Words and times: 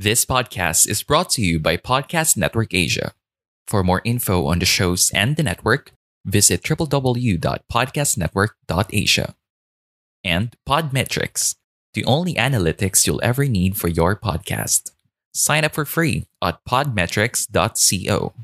This 0.00 0.24
podcast 0.24 0.86
is 0.86 1.02
brought 1.02 1.28
to 1.30 1.42
you 1.42 1.58
by 1.58 1.76
Podcast 1.76 2.36
Network 2.36 2.72
Asia. 2.72 3.14
For 3.66 3.82
more 3.82 4.00
info 4.04 4.46
on 4.46 4.60
the 4.60 4.64
shows 4.64 5.10
and 5.12 5.34
the 5.34 5.42
network, 5.42 5.90
visit 6.24 6.62
www.podcastnetwork.asia. 6.62 9.34
And 10.22 10.56
Podmetrics, 10.64 11.56
the 11.94 12.04
only 12.04 12.34
analytics 12.34 13.08
you'll 13.08 13.18
ever 13.24 13.48
need 13.48 13.76
for 13.76 13.88
your 13.88 14.14
podcast. 14.14 14.92
Sign 15.34 15.64
up 15.64 15.74
for 15.74 15.84
free 15.84 16.26
at 16.40 16.64
podmetrics.co. 16.64 18.34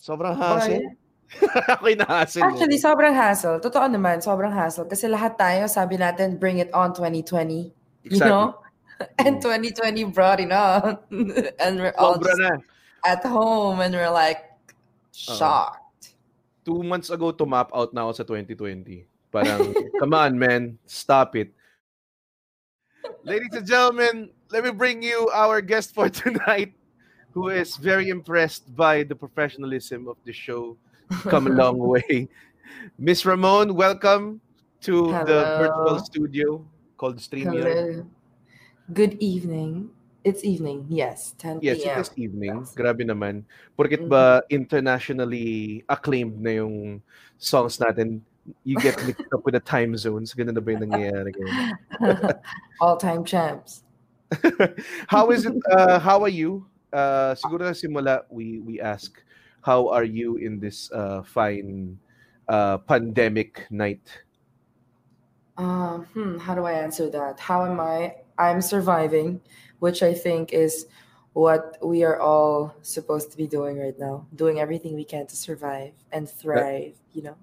Sobrang 0.00 0.36
hassle. 0.36 0.80
Ako'y 1.72 1.96
na-hassle. 1.96 2.44
Actually, 2.44 2.80
sobrang 2.80 3.12
hassle. 3.12 3.60
Totoo 3.60 3.84
naman, 3.88 4.24
sobrang 4.24 4.52
hassle. 4.52 4.88
Kasi 4.88 5.08
lahat 5.08 5.36
tayo, 5.36 5.68
sabi 5.68 6.00
natin, 6.00 6.40
bring 6.40 6.58
it 6.58 6.72
on 6.72 6.96
2020. 6.96 7.72
You 8.08 8.20
know? 8.20 8.56
And 9.22 9.38
mm. 9.38 9.76
2020 9.76 10.10
brought 10.10 10.40
it 10.40 10.50
on. 10.50 10.98
and 11.62 11.78
we're 11.78 11.94
all 11.94 12.18
Sobra 12.18 12.34
just 12.34 12.40
na. 12.40 12.50
at 13.04 13.22
home 13.22 13.78
and 13.78 13.94
we're 13.94 14.10
like, 14.10 14.42
shocked. 15.12 16.14
Two 16.64 16.82
months 16.82 17.10
ago, 17.10 17.30
to 17.30 17.46
map 17.46 17.70
out 17.74 17.94
na 17.94 18.08
ako 18.08 18.12
sa 18.12 18.24
2020. 18.26 19.06
Parang, 19.30 19.74
come 20.00 20.14
on, 20.14 20.34
man. 20.34 20.78
Stop 20.86 21.36
it. 21.36 21.52
Ladies 23.22 23.52
and 23.52 23.66
gentlemen, 23.66 24.30
let 24.50 24.64
me 24.64 24.70
bring 24.70 25.02
you 25.02 25.28
our 25.32 25.60
guest 25.60 25.94
for 25.94 26.08
tonight, 26.08 26.72
who 27.32 27.48
is 27.48 27.76
very 27.76 28.08
impressed 28.08 28.66
by 28.74 29.02
the 29.02 29.14
professionalism 29.14 30.08
of 30.08 30.16
the 30.24 30.32
show. 30.32 30.76
Come 31.08 31.46
a 31.48 31.50
long 31.50 31.78
way. 31.94 32.28
Miss 32.98 33.24
Ramon, 33.24 33.74
welcome 33.74 34.40
to 34.82 35.12
the 35.24 35.38
virtual 35.58 35.98
studio 36.04 36.46
called 36.96 37.16
StreamYard. 37.18 38.06
Good 38.92 39.16
evening. 39.20 39.90
It's 40.24 40.44
evening, 40.44 40.84
yes. 40.90 41.32
10 41.38 41.60
Yes, 41.62 41.78
p.m. 41.78 41.88
Yes, 41.88 42.08
it 42.08 42.12
is 42.12 42.18
evening. 42.18 42.54
Yes. 42.60 42.74
Grabe 42.74 43.00
naman. 43.06 43.44
Porkit 43.78 44.04
Mhm. 44.04 44.10
ba 44.12 44.42
internationally 44.50 45.80
acclaimed 45.88 46.36
na 46.42 46.60
yung 46.60 47.00
songs 47.38 47.78
natin, 47.80 48.20
you 48.64 48.76
get 48.76 48.98
mixed 49.08 49.30
up 49.32 49.40
with 49.46 49.54
the 49.56 49.62
time 49.62 49.96
zones. 49.96 50.34
Ganun 50.34 50.52
na 50.58 50.60
ba 50.60 50.68
yung 50.74 50.84
nangyayari? 50.90 51.32
All-time 52.84 53.24
champs. 53.24 53.86
how 55.08 55.30
is 55.32 55.48
it? 55.48 55.56
Uh, 55.72 55.96
how 55.96 56.20
are 56.20 56.32
you? 56.32 56.66
Uh, 56.92 57.32
siguro 57.32 57.64
na 57.64 57.72
simula, 57.72 58.24
we, 58.28 58.60
we 58.60 58.76
ask, 58.80 59.16
how 59.68 59.92
are 59.92 60.08
you 60.08 60.40
in 60.40 60.56
this 60.56 60.88
uh, 60.96 61.20
fine 61.20 62.00
uh, 62.48 62.80
pandemic 62.88 63.68
night? 63.68 64.00
Um, 65.60 66.08
hmm, 66.16 66.40
how 66.40 66.56
do 66.56 66.64
I 66.64 66.72
answer 66.72 67.12
that? 67.12 67.36
How 67.36 67.68
am 67.68 67.76
I? 67.76 68.24
I'm 68.40 68.64
surviving, 68.64 69.44
which 69.84 70.00
I 70.00 70.16
think 70.16 70.56
is 70.56 70.88
what 71.36 71.76
we 71.84 72.00
are 72.00 72.16
all 72.16 72.72
supposed 72.80 73.28
to 73.32 73.36
be 73.36 73.44
doing 73.44 73.76
right 73.76 73.98
now. 74.00 74.24
Doing 74.32 74.56
everything 74.56 74.96
we 74.96 75.04
can 75.04 75.28
to 75.28 75.36
survive 75.36 75.92
and 76.16 76.24
thrive, 76.24 76.96
you 77.12 77.28
know? 77.28 77.36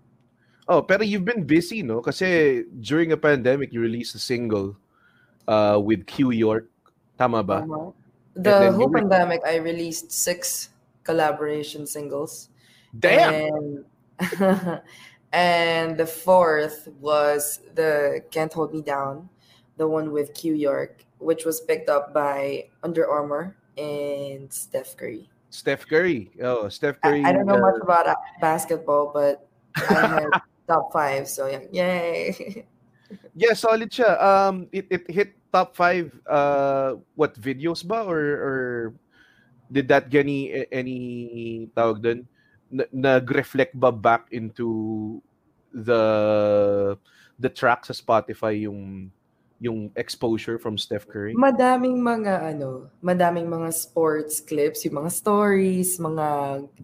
Oh, 0.65 0.81
pero 0.81 1.05
you've 1.05 1.29
been 1.29 1.45
busy, 1.45 1.85
no? 1.85 2.01
Kasi 2.01 2.65
during 2.81 3.13
a 3.13 3.19
pandemic, 3.21 3.69
you 3.69 3.85
released 3.85 4.17
a 4.17 4.23
single 4.23 4.73
uh, 5.45 5.77
with 5.77 6.09
Q 6.09 6.33
York. 6.33 6.65
Tama 7.21 7.45
ba? 7.45 7.61
Uh-huh. 7.61 7.93
The 8.33 8.73
whole 8.73 8.89
re- 8.89 9.05
pandemic, 9.05 9.45
I 9.45 9.61
released 9.61 10.09
six 10.09 10.73
collaboration 11.05 11.87
singles. 11.87 12.49
Damn! 12.99 13.85
And, 14.19 14.81
and 15.31 15.97
the 15.97 16.05
fourth 16.05 16.89
was 16.99 17.61
the 17.75 18.25
Can't 18.31 18.51
Hold 18.51 18.73
Me 18.73 18.81
Down, 18.81 19.29
the 19.77 19.87
one 19.87 20.11
with 20.11 20.33
Q 20.33 20.53
York, 20.53 21.05
which 21.19 21.45
was 21.45 21.61
picked 21.61 21.87
up 21.87 22.13
by 22.13 22.67
Under 22.83 23.07
Armour 23.07 23.55
and 23.77 24.51
Steph 24.51 24.97
Curry. 24.97 25.29
Steph 25.49 25.87
Curry. 25.87 26.31
Oh, 26.41 26.67
Steph 26.67 26.97
I, 27.03 27.09
Curry. 27.09 27.23
I 27.23 27.31
don't 27.31 27.45
know 27.45 27.55
uh, 27.55 27.71
much 27.71 27.79
about 27.81 28.07
uh, 28.07 28.15
basketball, 28.41 29.11
but 29.13 29.47
I 29.77 30.19
had 30.19 30.41
top 30.67 30.91
five, 30.91 31.29
so 31.29 31.47
yeah, 31.47 31.63
yay! 31.71 32.65
Yeah, 33.35 33.53
solid 33.53 33.91
siya. 33.91 34.17
Um, 34.17 34.67
it, 34.71 34.87
it 34.89 35.03
hit 35.11 35.35
top 35.53 35.75
five. 35.75 36.09
Uh, 36.25 36.95
what 37.15 37.35
videos 37.39 37.85
ba 37.85 38.01
or 38.01 38.17
or 38.17 38.59
did 39.71 39.87
that 39.89 40.09
get 40.09 40.25
any 40.25 40.67
any 40.71 40.99
tawag 41.75 42.01
dun? 42.01 42.19
Na- 42.71 42.89
Nag-reflect 42.91 43.77
ba 43.77 43.91
back 43.93 44.29
into 44.31 45.21
the 45.73 46.03
the 47.39 47.49
track 47.49 47.85
sa 47.85 47.93
Spotify 47.93 48.65
yung 48.65 49.11
yung 49.59 49.91
exposure 49.95 50.59
from 50.59 50.77
Steph 50.77 51.07
Curry? 51.07 51.41
madaming 51.43 51.99
mga 51.99 52.55
ano, 52.55 52.87
madaming 53.03 53.47
mga 53.51 53.69
sports 53.75 54.39
clips, 54.39 54.85
yung 54.87 55.03
mga 55.03 55.11
stories, 55.11 55.99
mga 55.99 56.27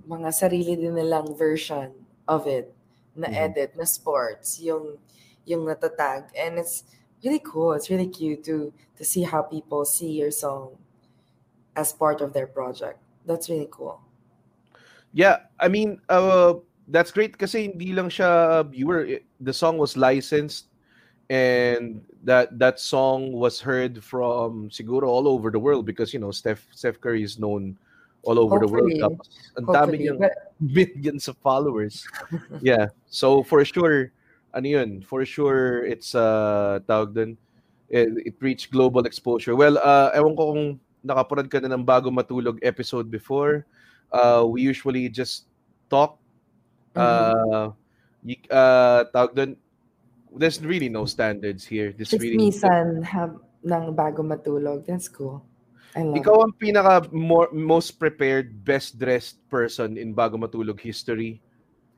mga 0.07 0.29
sarili 0.35 0.73
din 0.75 0.95
nilang 0.97 1.31
version 1.37 1.93
of 2.27 2.43
it 2.47 2.67
na 3.15 3.27
Mhm. 3.27 3.35
edit 3.47 3.71
na 3.79 3.85
sports 3.87 4.59
yung 4.61 4.99
yung 5.47 5.63
natatag 5.67 6.31
and 6.37 6.55
it's 6.61 6.85
really 7.25 7.41
cool 7.43 7.73
it's 7.75 7.89
really 7.91 8.07
cute 8.07 8.39
to 8.45 8.71
to 8.95 9.03
see 9.03 9.23
how 9.27 9.41
people 9.43 9.83
see 9.83 10.15
your 10.21 10.31
song 10.31 10.77
as 11.75 11.93
part 11.93 12.21
of 12.21 12.33
their 12.33 12.47
project 12.47 12.99
that's 13.25 13.49
really 13.49 13.67
cool 13.71 14.01
Yeah, 15.13 15.39
I 15.59 15.67
mean, 15.67 15.99
uh, 16.09 16.55
that's 16.87 17.11
great 17.11 17.37
kasi 17.37 17.67
hindi 17.71 17.93
lang 17.93 18.07
siya 18.09 18.63
viewer. 18.67 19.19
The 19.39 19.53
song 19.53 19.77
was 19.77 19.95
licensed 19.99 20.71
and 21.29 22.03
that 22.23 22.55
that 22.59 22.79
song 22.79 23.31
was 23.31 23.59
heard 23.59 24.03
from 24.03 24.69
siguro 24.71 25.07
all 25.07 25.27
over 25.27 25.51
the 25.51 25.59
world 25.59 25.85
because 25.85 26.13
you 26.13 26.19
know 26.19 26.31
Steph 26.31 26.67
Steph 26.71 26.99
Curry 26.99 27.23
is 27.23 27.39
known 27.39 27.75
all 28.23 28.39
over 28.39 28.59
the 28.59 28.67
world. 28.67 28.91
Hopefully. 28.91 29.03
Tapos 29.03 29.27
ang 29.59 29.67
dami 29.67 29.95
niyang 29.99 30.19
millions 30.59 31.27
of 31.27 31.35
followers. 31.43 32.07
yeah. 32.63 32.87
So 33.11 33.43
for 33.43 33.63
sure, 33.67 34.11
ano 34.55 34.67
yun, 34.67 35.03
for 35.03 35.27
sure 35.27 35.83
it's 35.83 36.15
uh 36.15 36.79
tawag 36.87 37.15
dun, 37.15 37.35
it, 37.91 38.31
it 38.31 38.35
reached 38.39 38.71
global 38.71 39.03
exposure. 39.03 39.59
Well, 39.59 39.75
uh 39.75 40.15
ewan 40.15 40.35
ko 40.39 40.43
kung 40.55 40.63
nakapunod 41.01 41.49
ka 41.49 41.59
na 41.61 41.73
ng 41.73 41.83
bago 41.85 42.09
matulog 42.13 42.57
episode 42.61 43.09
before. 43.09 43.65
Uh 44.13 44.45
we 44.45 44.61
usually 44.61 45.09
just 45.09 45.49
talk 45.89 46.17
uh 46.95 47.71
y- 48.23 48.47
uh 48.49 49.05
tawag 49.09 49.33
dun, 49.33 49.51
there's 50.33 50.61
really 50.63 50.89
no 50.89 51.05
standards 51.05 51.65
here. 51.65 51.91
This 51.91 52.13
really 52.13 52.37
Chismisan 52.37 53.03
have 53.03 53.35
ng 53.65 53.93
bago 53.93 54.25
matulog. 54.25 54.85
That's 54.85 55.09
cool. 55.09 55.43
I 55.91 56.07
love 56.07 56.23
Ikaw 56.23 56.35
ang 56.47 56.53
pinaka 56.55 57.11
more, 57.11 57.51
most 57.51 57.99
prepared, 57.99 58.63
best 58.63 58.95
dressed 58.95 59.43
person 59.51 59.99
in 59.99 60.15
bago 60.15 60.39
matulog 60.39 60.79
history. 60.79 61.43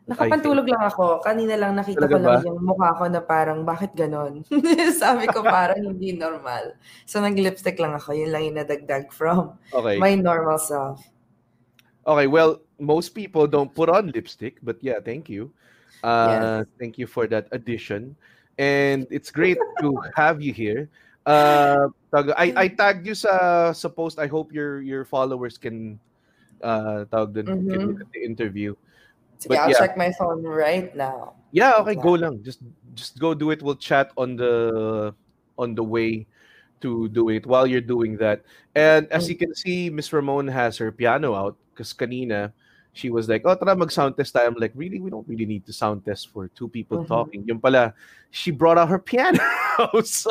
Nakapantulog 0.03 0.67
lang 0.67 0.83
ako. 0.83 1.23
Kanina 1.23 1.55
lang 1.55 1.79
nakita 1.79 2.03
Talaga 2.03 2.11
ko 2.11 2.17
lang 2.19 2.35
ba? 2.35 2.47
yung 2.47 2.59
mukha 2.59 2.89
ko 2.99 3.03
na 3.07 3.21
parang, 3.23 3.59
bakit 3.63 3.95
ganon? 3.95 4.43
Sabi 5.01 5.31
ko 5.31 5.39
parang 5.39 5.79
hindi 5.79 6.11
normal. 6.11 6.75
So 7.07 7.23
nag-lipstick 7.23 7.79
lang 7.79 7.95
ako. 7.95 8.11
Yun 8.11 8.31
lang 8.31 8.43
yung 8.43 8.57
nadagdag 8.59 9.15
from 9.15 9.55
Okay. 9.71 9.95
my 9.97 10.15
normal 10.19 10.59
self. 10.59 10.99
Okay, 12.03 12.27
well, 12.27 12.59
most 12.83 13.15
people 13.15 13.47
don't 13.47 13.71
put 13.71 13.87
on 13.87 14.11
lipstick, 14.11 14.59
but 14.59 14.75
yeah, 14.83 14.99
thank 14.99 15.31
you. 15.31 15.47
Uh, 16.03 16.67
Thank 16.75 16.99
you 16.99 17.07
for 17.07 17.23
that 17.31 17.47
addition. 17.55 18.11
And 18.59 19.07
it's 19.07 19.31
great 19.31 19.55
to 19.79 19.95
have 20.19 20.43
you 20.43 20.51
here. 20.51 20.91
Uh, 21.23 21.87
tag- 22.11 22.35
I, 22.35 22.51
I 22.57 22.67
tagged 22.67 23.07
you 23.07 23.15
sa, 23.15 23.71
sa 23.71 23.87
post. 23.87 24.19
I 24.19 24.27
hope 24.27 24.51
your 24.51 24.83
your 24.83 25.07
followers 25.07 25.55
can 25.55 25.95
uh, 26.59 27.07
tawag 27.07 27.31
dun, 27.39 27.47
can 27.47 27.63
Mhm. 27.63 27.87
look 27.95 28.01
at 28.03 28.11
the 28.11 28.19
interview. 28.19 28.75
Sige, 29.43 29.51
But 29.51 29.57
I'll 29.59 29.71
yeah. 29.75 29.79
check 29.83 29.97
my 29.99 30.11
phone 30.15 30.39
right 30.47 30.95
now. 30.95 31.35
Yeah, 31.51 31.75
okay, 31.83 31.99
go 31.99 32.15
lang. 32.15 32.39
Just 32.41 32.63
just 32.95 33.19
go 33.19 33.35
do 33.35 33.51
it. 33.51 33.59
We'll 33.61 33.75
chat 33.75 34.15
on 34.15 34.39
the 34.39 35.11
on 35.59 35.75
the 35.75 35.83
way 35.83 36.25
to 36.79 37.07
do 37.11 37.27
it 37.29 37.43
while 37.45 37.67
you're 37.67 37.83
doing 37.83 38.15
that. 38.23 38.41
And 38.75 39.11
as 39.11 39.27
you 39.27 39.35
can 39.35 39.51
see, 39.55 39.91
Miss 39.91 40.11
Ramon 40.11 40.47
has 40.47 40.79
her 40.79 40.91
piano 40.91 41.35
out 41.35 41.59
because 41.75 41.91
kanina 41.93 42.55
she 42.93 43.09
was 43.09 43.27
like, 43.27 43.41
oh, 43.45 43.55
tara 43.57 43.75
mag-sound 43.75 44.15
test 44.15 44.33
tayo. 44.37 44.47
I'm 44.47 44.55
like, 44.61 44.71
really? 44.77 45.01
We 45.01 45.09
don't 45.09 45.27
really 45.27 45.45
need 45.49 45.65
to 45.65 45.73
sound 45.73 46.05
test 46.05 46.29
for 46.29 46.47
two 46.53 46.69
people 46.69 47.01
Mhm. 47.01 47.07
talking. 47.09 47.41
Yung 47.49 47.59
pala, 47.59 47.93
she 48.29 48.53
brought 48.53 48.77
out 48.77 48.87
her 48.87 49.01
piano. 49.01 49.41
so, 50.05 50.29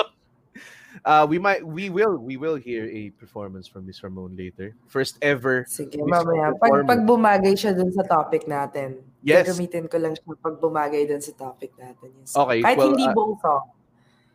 uh, 1.04 1.24
we 1.28 1.38
might, 1.38 1.64
we 1.64 1.90
will, 1.90 2.16
we 2.18 2.36
will 2.36 2.56
hear 2.56 2.84
a 2.86 3.10
performance 3.16 3.66
from 3.66 3.86
Miss 3.86 4.02
Ramon 4.02 4.36
later. 4.36 4.74
First 4.88 5.18
ever. 5.22 5.64
Sige, 5.68 5.96
Miss 5.98 6.12
mamaya. 6.12 6.52
Pag, 6.58 6.86
pag 6.86 7.00
bumagay 7.04 7.54
siya 7.56 7.72
dun 7.72 7.92
sa 7.92 8.04
topic 8.04 8.44
natin, 8.48 9.00
Yes. 9.22 9.46
gagamitin 9.46 9.86
ko 9.86 10.02
lang 10.02 10.18
siya 10.18 10.34
pag 10.34 10.58
bumagay 10.58 11.06
dun 11.06 11.22
sa 11.22 11.30
topic 11.38 11.70
natin. 11.78 12.10
Yes. 12.10 12.34
Okay, 12.34 12.58
Kahit 12.58 12.76
well, 12.76 12.90
hindi 12.90 13.06
uh, 13.06 13.14
buong 13.14 13.38
song. 13.38 13.64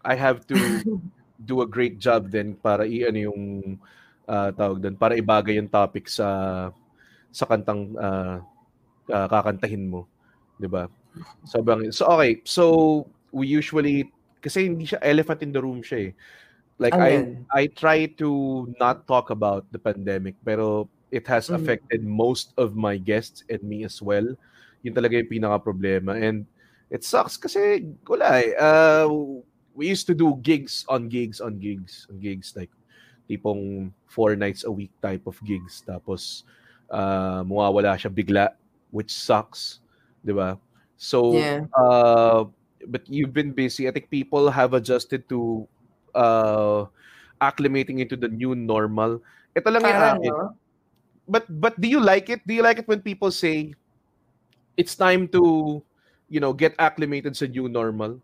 I 0.07 0.15
have 0.15 0.48
to 0.48 0.56
do 1.50 1.59
a 1.59 1.68
great 1.68 2.00
job 2.00 2.31
then 2.31 2.56
para 2.56 2.88
i-ano 2.88 3.19
yung 3.27 3.44
uh, 4.24 4.50
tawag 4.56 4.80
doon, 4.80 4.95
para 4.95 5.19
ibagay 5.19 5.59
yung 5.59 5.68
topic 5.68 6.07
sa 6.07 6.27
sa 7.36 7.44
kantang 7.44 7.92
uh, 8.00 8.39
uh, 9.12 9.27
kakantahin 9.27 9.92
mo, 9.92 10.07
'di 10.56 10.71
ba? 10.71 10.88
Sobrang 11.44 11.92
So 11.92 12.07
okay, 12.07 12.39
so 12.48 12.63
we 13.36 13.51
usually 13.51 14.07
kasi 14.39 14.71
hindi 14.71 14.88
siya 14.88 15.04
elephant 15.04 15.44
in 15.44 15.51
the 15.51 15.59
room 15.59 15.83
siya 15.83 16.09
eh. 16.09 16.12
Like 16.78 16.94
I? 16.94 17.26
I 17.54 17.68
try 17.74 18.06
to 18.22 18.30
not 18.80 19.08
talk 19.10 19.30
about 19.34 19.66
the 19.74 19.80
pandemic 19.82 20.38
pero 20.46 20.90
it 21.10 21.26
has 21.26 21.50
Mhm. 21.50 21.56
affected 21.58 22.02
most 22.06 22.54
of 22.58 22.76
my 22.78 22.98
guests 23.02 23.42
and 23.50 23.64
me 23.66 23.82
as 23.88 23.98
well. 24.02 24.26
Yun 24.86 24.94
talaga 24.94 25.18
yung 25.18 25.32
pinaka 25.32 25.58
problema 25.64 26.14
and 26.14 26.46
it 26.94 27.02
sucks 27.02 27.34
kasi 27.40 27.90
wala 28.06 28.44
eh. 28.46 28.54
Uh, 28.60 29.10
we 29.74 29.90
used 29.90 30.06
to 30.06 30.14
do 30.14 30.38
gigs 30.46 30.86
on 30.88 31.10
gigs 31.10 31.42
on 31.42 31.58
gigs 31.58 32.06
on 32.14 32.22
gigs 32.22 32.54
like 32.54 32.70
tipong 33.26 33.90
four 34.08 34.36
nights 34.38 34.64
a 34.64 34.72
week 34.72 34.94
type 35.02 35.26
of 35.26 35.36
gigs 35.44 35.82
tapos 35.84 36.46
uh, 36.94 37.42
mawawala 37.44 37.98
siya 37.98 38.14
bigla 38.14 38.54
which 38.94 39.12
sucks 39.12 39.82
'di 40.24 40.32
ba 40.36 40.56
so 40.96 41.44
Yeah. 41.44 41.66
uh, 41.76 42.46
but 42.88 43.04
you've 43.10 43.34
been 43.36 43.52
busy 43.52 43.90
I 43.90 43.92
think 43.92 44.10
people 44.14 44.48
have 44.54 44.74
adjusted 44.78 45.28
to 45.34 45.66
uh, 46.15 46.86
acclimating 47.42 48.00
into 48.00 48.15
the 48.15 48.27
new 48.27 48.56
normal 48.56 49.19
ito 49.57 49.68
lang 49.74 49.81
yung 49.81 49.92
Parang, 49.98 50.18
akin 50.21 50.33
no? 50.33 50.54
but 51.27 51.45
but 51.59 51.75
do 51.77 51.88
you 51.92 52.00
like 52.00 52.31
it? 52.31 52.42
Do 52.48 52.56
you 52.56 52.63
like 52.63 52.80
it 52.80 52.88
when 52.88 53.04
people 53.04 53.30
say 53.30 53.75
it's 54.80 54.95
time 54.95 55.27
to 55.36 55.83
you 56.31 56.39
know 56.39 56.56
get 56.56 56.74
acclimated 56.80 57.36
sa 57.36 57.45
new 57.45 57.68
normal? 57.68 58.24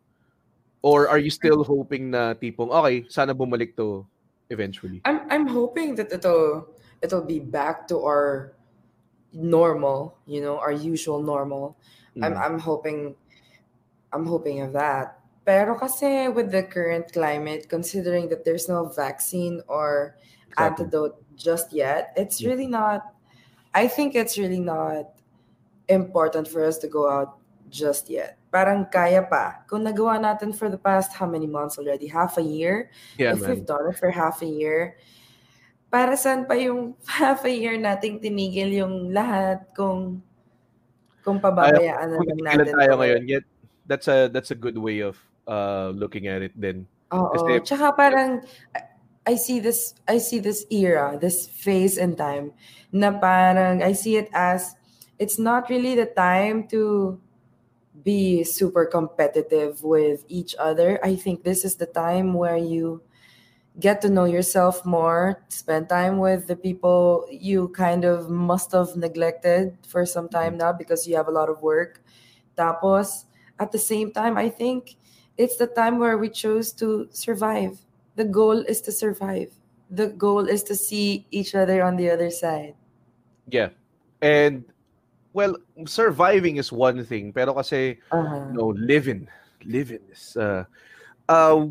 Or 0.83 1.07
are 1.07 1.19
you 1.19 1.31
still 1.31 1.63
hoping 1.63 2.11
na 2.11 2.35
tipong 2.35 2.71
okay, 2.71 3.07
sana 3.07 3.31
bumalik 3.31 3.75
to 3.79 4.03
eventually? 4.51 4.99
I'm 5.07 5.23
I'm 5.31 5.47
hoping 5.47 5.95
that 5.99 6.11
it'll 6.11 6.67
it'll 7.03 7.23
be 7.23 7.39
back 7.39 7.87
to 7.91 8.03
our 8.03 8.55
normal, 9.31 10.19
you 10.27 10.43
know, 10.43 10.59
our 10.59 10.75
usual 10.75 11.23
normal. 11.23 11.75
I'm 12.19 12.35
Mm. 12.35 12.39
I'm 12.39 12.57
hoping 12.59 12.99
I'm 14.11 14.27
hoping 14.27 14.59
of 14.59 14.75
that. 14.75 15.22
Pero 15.43 15.75
kasi 15.75 16.31
with 16.31 16.51
the 16.55 16.63
current 16.63 17.11
climate, 17.11 17.67
considering 17.67 18.31
that 18.31 18.47
there's 18.47 18.71
no 18.71 18.87
vaccine 18.87 19.59
or 19.67 20.15
Exactly. 20.53 20.85
antidote 20.87 21.15
just 21.35 21.73
yet, 21.75 22.13
it's 22.15 22.39
Mm. 22.39 22.47
really 22.47 22.69
not 22.69 23.11
I 23.73 23.89
think 23.89 24.13
it's 24.13 24.37
really 24.37 24.61
not 24.61 25.17
important 25.89 26.45
for 26.47 26.61
us 26.61 26.77
to 26.77 26.87
go 26.87 27.09
out 27.09 27.41
just 27.73 28.05
yet. 28.05 28.37
Parang 28.53 28.85
kaya 28.85 29.25
pa. 29.25 29.65
Kung 29.65 29.81
nagawa 29.81 30.21
natin 30.21 30.53
for 30.53 30.69
the 30.69 30.77
past 30.77 31.09
how 31.17 31.25
many 31.25 31.49
months 31.49 31.81
already? 31.81 32.05
Half 32.05 32.37
a 32.37 32.45
year? 32.45 32.93
Yeah, 33.17 33.33
if 33.33 33.41
man. 33.41 33.49
we've 33.49 33.65
done 33.65 33.89
it 33.89 33.97
for 33.97 34.13
half 34.13 34.45
a 34.45 34.47
year, 34.47 35.01
para 35.89 36.13
saan 36.13 36.45
pa 36.45 36.53
yung 36.53 36.93
half 37.17 37.41
a 37.43 37.51
year 37.51 37.73
nating 37.81 38.21
tinigil 38.21 38.69
yung 38.69 39.09
lahat 39.09 39.65
kung 39.73 40.21
kung 41.25 41.41
pababayaan 41.41 42.13
na 42.13 42.17
lang 42.21 42.39
natin. 42.61 42.77
tayo 42.77 42.93
ngayon, 43.01 43.21
yet 43.25 43.43
that's 43.89 44.05
a 44.05 44.29
that's 44.29 44.53
a 44.53 44.57
good 44.57 44.77
way 44.77 45.01
of 45.01 45.17
uh 45.47 45.91
looking 45.95 46.27
at 46.27 46.41
it 46.41 46.53
then. 46.55 46.87
Oo. 47.13 47.31
Kasi- 47.35 47.63
Tsaka 47.67 47.93
parang 47.95 48.41
I- 48.75 48.89
I 49.23 49.35
see 49.35 49.59
this 49.63 49.95
I 50.07 50.19
see 50.19 50.39
this 50.43 50.67
era, 50.67 51.15
this 51.15 51.47
phase 51.47 51.95
in 51.95 52.15
time 52.19 52.51
na 52.91 53.15
parang 53.15 53.79
I 53.81 53.93
see 53.95 54.19
it 54.19 54.27
as 54.35 54.75
it's 55.19 55.39
not 55.39 55.69
really 55.71 55.95
the 55.95 56.09
time 56.11 56.67
to 56.75 57.15
be 58.03 58.43
super 58.43 58.83
competitive 58.83 59.79
with 59.85 60.25
each 60.27 60.55
other. 60.59 60.99
I 61.05 61.15
think 61.15 61.43
this 61.47 61.63
is 61.63 61.79
the 61.79 61.87
time 61.87 62.33
where 62.33 62.57
you 62.59 62.99
get 63.79 64.01
to 64.01 64.09
know 64.09 64.25
yourself 64.25 64.83
more, 64.85 65.41
spend 65.47 65.87
time 65.89 66.19
with 66.19 66.45
the 66.45 66.57
people 66.57 67.25
you 67.31 67.69
kind 67.71 68.03
of 68.03 68.29
must 68.29 68.73
have 68.73 68.93
neglected 68.97 69.77
for 69.87 70.05
some 70.05 70.27
time 70.27 70.57
now 70.57 70.73
because 70.73 71.07
you 71.07 71.15
have 71.15 71.29
a 71.29 71.33
lot 71.33 71.47
of 71.49 71.61
work. 71.63 72.03
Tapos, 72.57 73.25
at 73.57 73.71
the 73.71 73.79
same 73.79 74.11
time, 74.11 74.37
I 74.37 74.49
think 74.49 74.97
it's 75.37 75.57
the 75.57 75.67
time 75.67 75.99
where 75.99 76.17
we 76.17 76.29
chose 76.29 76.71
to 76.79 77.07
survive. 77.11 77.79
The 78.15 78.25
goal 78.25 78.59
is 78.61 78.81
to 78.81 78.91
survive. 78.91 79.51
The 79.89 80.07
goal 80.07 80.47
is 80.47 80.63
to 80.63 80.75
see 80.75 81.25
each 81.31 81.55
other 81.55 81.83
on 81.83 81.97
the 81.97 82.09
other 82.09 82.29
side. 82.29 82.75
Yeah. 83.49 83.69
And 84.21 84.65
well, 85.33 85.57
surviving 85.85 86.57
is 86.57 86.71
one 86.71 87.03
thing, 87.03 87.33
pero 87.33 87.53
kasi 87.53 87.97
Uh-huh. 88.11 88.53
no 88.53 88.73
living 88.77 89.27
living 89.65 90.03
is 90.11 90.35
uh 90.35 90.63
uh 91.31 91.65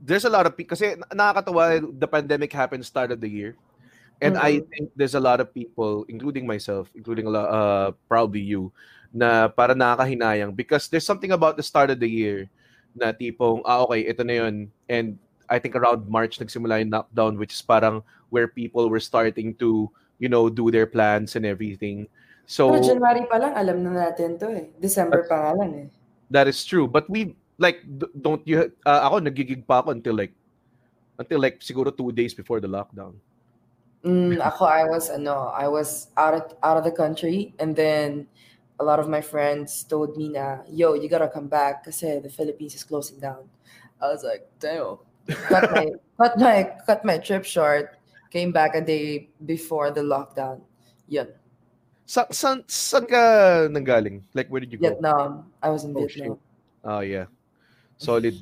there's 0.00 0.24
a 0.24 0.30
lot 0.30 0.46
of 0.46 0.56
people 0.56 0.76
kasi 0.76 0.94
na- 0.96 1.32
nakakatawa 1.32 1.80
the 1.98 2.08
pandemic 2.08 2.52
happened 2.52 2.84
start 2.84 3.10
of 3.10 3.20
the 3.20 3.28
year 3.28 3.56
and 4.20 4.36
i 4.36 4.60
think 4.72 4.90
there's 4.96 5.16
a 5.16 5.22
lot 5.22 5.40
of 5.40 5.48
people 5.54 6.04
including 6.08 6.46
myself 6.46 6.90
including 6.94 7.26
a 7.26 7.32
lot, 7.32 7.48
uh 7.48 7.88
probably 8.08 8.40
you 8.40 8.70
na 9.12 9.48
para 9.48 9.72
nakakahinayang 9.72 10.52
because 10.52 10.88
there's 10.88 11.06
something 11.06 11.32
about 11.32 11.56
the 11.56 11.64
start 11.64 11.88
of 11.88 11.98
the 11.98 12.08
year 12.08 12.48
na 12.92 13.12
tipong 13.12 13.64
ah 13.64 13.84
okay 13.84 14.04
ito 14.04 14.20
na 14.24 14.34
yun 14.44 14.54
and 14.88 15.16
i 15.48 15.56
think 15.56 15.72
around 15.72 16.04
march 16.08 16.36
nagsimula 16.36 16.80
yung 16.80 16.92
lockdown 16.92 17.40
which 17.40 17.56
is 17.56 17.64
parang 17.64 18.04
where 18.28 18.48
people 18.48 18.92
were 18.92 19.00
starting 19.00 19.56
to 19.56 19.88
you 20.20 20.28
know 20.28 20.52
do 20.52 20.68
their 20.68 20.84
plans 20.84 21.36
and 21.36 21.48
everything 21.48 22.04
so 22.48 22.72
Pero 22.72 22.96
January 22.96 23.24
pa 23.28 23.36
lang, 23.36 23.52
alam 23.52 23.76
na 23.84 24.08
natin 24.08 24.40
to 24.40 24.48
eh. 24.48 24.72
December 24.80 25.28
pa 25.28 25.36
nga 25.36 25.52
lang 25.52 25.70
eh. 25.84 25.88
That 26.32 26.48
is 26.48 26.64
true. 26.64 26.88
But 26.88 27.04
we 27.04 27.36
like 27.60 27.84
don't 28.16 28.40
you 28.48 28.72
uh, 28.88 29.04
ako 29.04 29.20
nagigig 29.20 29.68
pa 29.68 29.84
ako 29.84 29.92
until 29.92 30.16
like 30.16 30.32
until 31.20 31.44
like 31.44 31.60
siguro 31.60 31.92
two 31.92 32.08
days 32.08 32.32
before 32.32 32.56
the 32.56 32.70
lockdown. 32.70 33.20
Mm, 34.06 34.38
ako, 34.38 34.62
I 34.64 34.86
was, 34.86 35.10
ano, 35.10 35.50
I 35.50 35.66
was 35.66 36.08
out 36.14 36.34
of, 36.34 36.44
out 36.62 36.78
of 36.78 36.84
the 36.86 36.94
country 36.94 37.52
and 37.58 37.74
then 37.74 38.30
a 38.80 38.84
lot 38.84 38.98
of 39.00 39.08
my 39.08 39.20
friends 39.20 39.82
told 39.84 40.16
me 40.16 40.28
na, 40.30 40.62
yo, 40.70 40.94
you 40.94 41.08
gotta 41.08 41.28
come 41.28 41.48
back 41.48 41.84
kasi 41.84 42.20
the 42.20 42.30
Philippines 42.30 42.74
is 42.74 42.84
closing 42.84 43.18
down. 43.18 43.48
I 44.00 44.06
was 44.06 44.22
like, 44.22 44.46
damn. 44.60 44.98
Cut 45.50 45.70
my, 45.72 45.86
cut 46.18 46.38
my, 46.38 46.56
cut 46.86 47.04
my 47.04 47.18
trip 47.18 47.44
short. 47.44 47.98
Came 48.30 48.52
back 48.52 48.74
a 48.74 48.80
day 48.80 49.28
before 49.46 49.90
the 49.90 50.02
lockdown. 50.02 50.60
Yun. 51.08 51.28
Sa 52.06 52.24
san, 52.30 52.62
saan 52.64 53.04
ka 53.08 53.66
nanggaling? 53.68 54.22
Like 54.32 54.48
where 54.48 54.60
did 54.60 54.72
you 54.72 54.78
go? 54.78 54.88
Vietnam. 54.88 55.50
I 55.62 55.68
was 55.70 55.84
in 55.84 55.92
Oh, 55.96 56.06
Vietnam. 56.06 56.38
Oh 56.84 57.00
yeah. 57.00 57.26
Solid. 57.98 58.38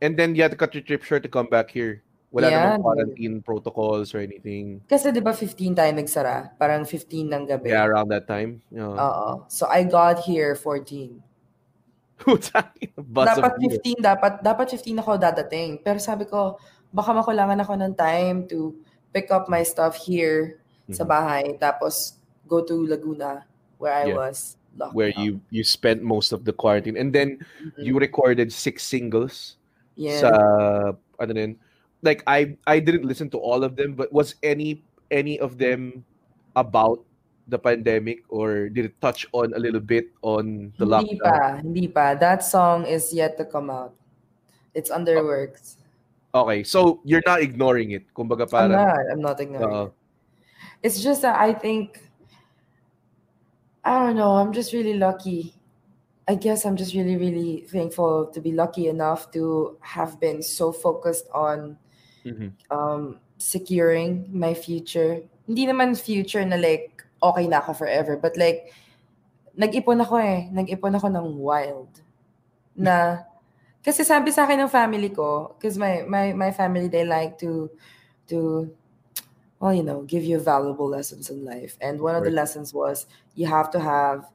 And 0.00 0.16
then 0.16 0.34
you 0.34 0.42
had 0.42 0.52
to 0.52 0.56
cut 0.56 0.72
your 0.72 0.84
trip 0.84 1.02
short 1.02 1.22
to 1.24 1.28
come 1.28 1.46
back 1.46 1.68
here. 1.68 2.02
Wala 2.30 2.46
Yeah, 2.46 2.62
namang 2.78 2.82
quarantine 2.86 3.36
protocols 3.42 4.14
or 4.14 4.22
anything. 4.22 4.78
Kasi 4.86 5.10
di 5.10 5.18
ba 5.18 5.34
15 5.34 5.74
tayo 5.74 5.90
nagsara? 5.90 6.54
Parang 6.54 6.86
15 6.86 7.26
ng 7.26 7.42
gabi. 7.42 7.74
Yeah, 7.74 7.82
around 7.82 8.06
that 8.14 8.30
time. 8.30 8.62
Yeah. 8.70 8.86
Oo. 8.86 9.50
So 9.50 9.66
I 9.66 9.82
got 9.82 10.22
here 10.22 10.54
14. 10.54 11.18
Bus 13.00 13.26
dapat 13.32 13.50
of 13.50 13.58
beer. 13.58 13.80
15 13.82 13.98
dapat 14.04 14.32
dapat 14.44 14.66
15 14.76 15.00
ako 15.00 15.16
dadating 15.16 15.80
pero 15.80 15.96
sabi 15.96 16.28
ko 16.28 16.60
baka 16.92 17.16
makulangan 17.16 17.56
ako 17.64 17.80
ng 17.80 17.96
time 17.96 18.44
to 18.44 18.76
pick 19.08 19.32
up 19.32 19.48
my 19.48 19.64
stuff 19.64 19.96
here 19.96 20.60
sa 20.92 21.02
Mhm. 21.02 21.08
bahay 21.08 21.44
tapos 21.56 22.20
go 22.44 22.60
to 22.60 22.84
Laguna 22.84 23.48
where 23.80 23.96
I 23.96 24.12
Yeah. 24.12 24.20
was 24.20 24.60
locked 24.76 24.92
Where 24.92 25.16
down. 25.16 25.24
you 25.24 25.32
you 25.48 25.64
spent 25.64 26.04
most 26.04 26.30
of 26.30 26.44
the 26.44 26.52
quarantine 26.52 27.00
and 27.00 27.10
then 27.10 27.40
Mhm. 27.40 27.88
you 27.88 27.96
recorded 27.96 28.52
six 28.52 28.84
singles. 28.84 29.56
yeah 29.96 30.20
sa 30.20 30.28
ano 31.18 31.32
din 31.32 31.56
like 32.02 32.22
I 32.26 32.56
I 32.66 32.80
didn't 32.80 33.04
listen 33.04 33.28
to 33.30 33.38
all 33.38 33.64
of 33.64 33.76
them 33.76 33.94
but 33.94 34.12
was 34.12 34.34
any 34.42 34.84
any 35.10 35.38
of 35.38 35.58
them 35.58 36.04
about 36.56 37.04
the 37.48 37.58
pandemic 37.58 38.22
or 38.28 38.68
did 38.70 38.84
it 38.86 38.94
touch 39.00 39.26
on 39.32 39.52
a 39.54 39.58
little 39.58 39.80
bit 39.82 40.06
on 40.22 40.72
the 40.78 40.86
hindi 40.86 41.18
lockdown? 41.18 41.22
pa 41.22 41.56
hindi 41.58 41.86
pa. 41.88 42.14
That 42.14 42.44
song 42.46 42.86
is 42.86 43.10
yet 43.12 43.36
to 43.38 43.44
come 43.44 43.70
out. 43.70 43.94
It's 44.74 44.90
under 44.90 45.18
Oh, 45.18 45.24
works. 45.26 45.76
Okay 46.30 46.62
so 46.62 47.00
you're 47.04 47.24
not 47.26 47.42
ignoring 47.42 47.90
it. 47.90 48.06
Kumbaga 48.14 48.46
I'm 48.54 48.70
not. 48.70 48.98
I'm 49.10 49.22
not 49.22 49.40
ignoring 49.40 49.66
Oo. 49.66 49.86
it. 49.90 49.92
it's 50.86 51.02
just 51.02 51.22
that 51.22 51.36
I 51.36 51.52
think 51.52 51.98
I 53.84 53.98
don't 53.98 54.16
know 54.16 54.38
I'm 54.38 54.52
just 54.54 54.72
really 54.72 54.94
lucky. 54.94 55.54
I 56.30 56.38
guess 56.38 56.62
I'm 56.62 56.76
just 56.78 56.94
really, 56.94 57.16
really 57.18 57.66
thankful 57.66 58.30
to 58.30 58.38
be 58.38 58.52
lucky 58.54 58.86
enough 58.86 59.32
to 59.34 59.74
have 59.82 60.20
been 60.22 60.46
so 60.46 60.70
focused 60.70 61.26
on 61.34 61.74
Mhm. 62.24 62.52
um, 62.70 63.18
securing 63.38 64.28
my 64.30 64.54
future. 64.54 65.22
Hindi 65.48 65.66
naman 65.66 65.98
future 65.98 66.44
na 66.44 66.56
like 66.56 67.04
okay 67.22 67.46
na 67.48 67.60
ako 67.60 67.74
forever. 67.84 68.16
But 68.16 68.36
like, 68.36 68.72
nag-ipon 69.56 70.00
ako 70.00 70.16
eh. 70.20 70.48
Nag-ipon 70.52 70.96
ako 70.96 71.08
ng 71.08 71.26
wild. 71.36 71.90
Na, 72.76 73.24
kasi 73.84 74.04
sabi 74.04 74.32
sa 74.32 74.44
akin 74.44 74.64
ng 74.64 74.72
family 74.72 75.10
ko, 75.10 75.56
because 75.56 75.76
my, 75.76 76.04
my, 76.08 76.32
my 76.32 76.50
family, 76.52 76.88
they 76.88 77.04
like 77.04 77.36
to, 77.40 77.68
to, 78.28 78.68
well, 79.58 79.74
you 79.74 79.82
know, 79.82 80.02
give 80.02 80.24
you 80.24 80.38
valuable 80.40 80.88
lessons 80.88 81.28
in 81.28 81.44
life. 81.44 81.76
And 81.80 82.00
one 82.00 82.14
of 82.14 82.24
the 82.24 82.30
Right. 82.32 82.40
lessons 82.44 82.72
was 82.72 83.06
you 83.34 83.46
have 83.46 83.70
to 83.72 83.80
have 83.80 84.28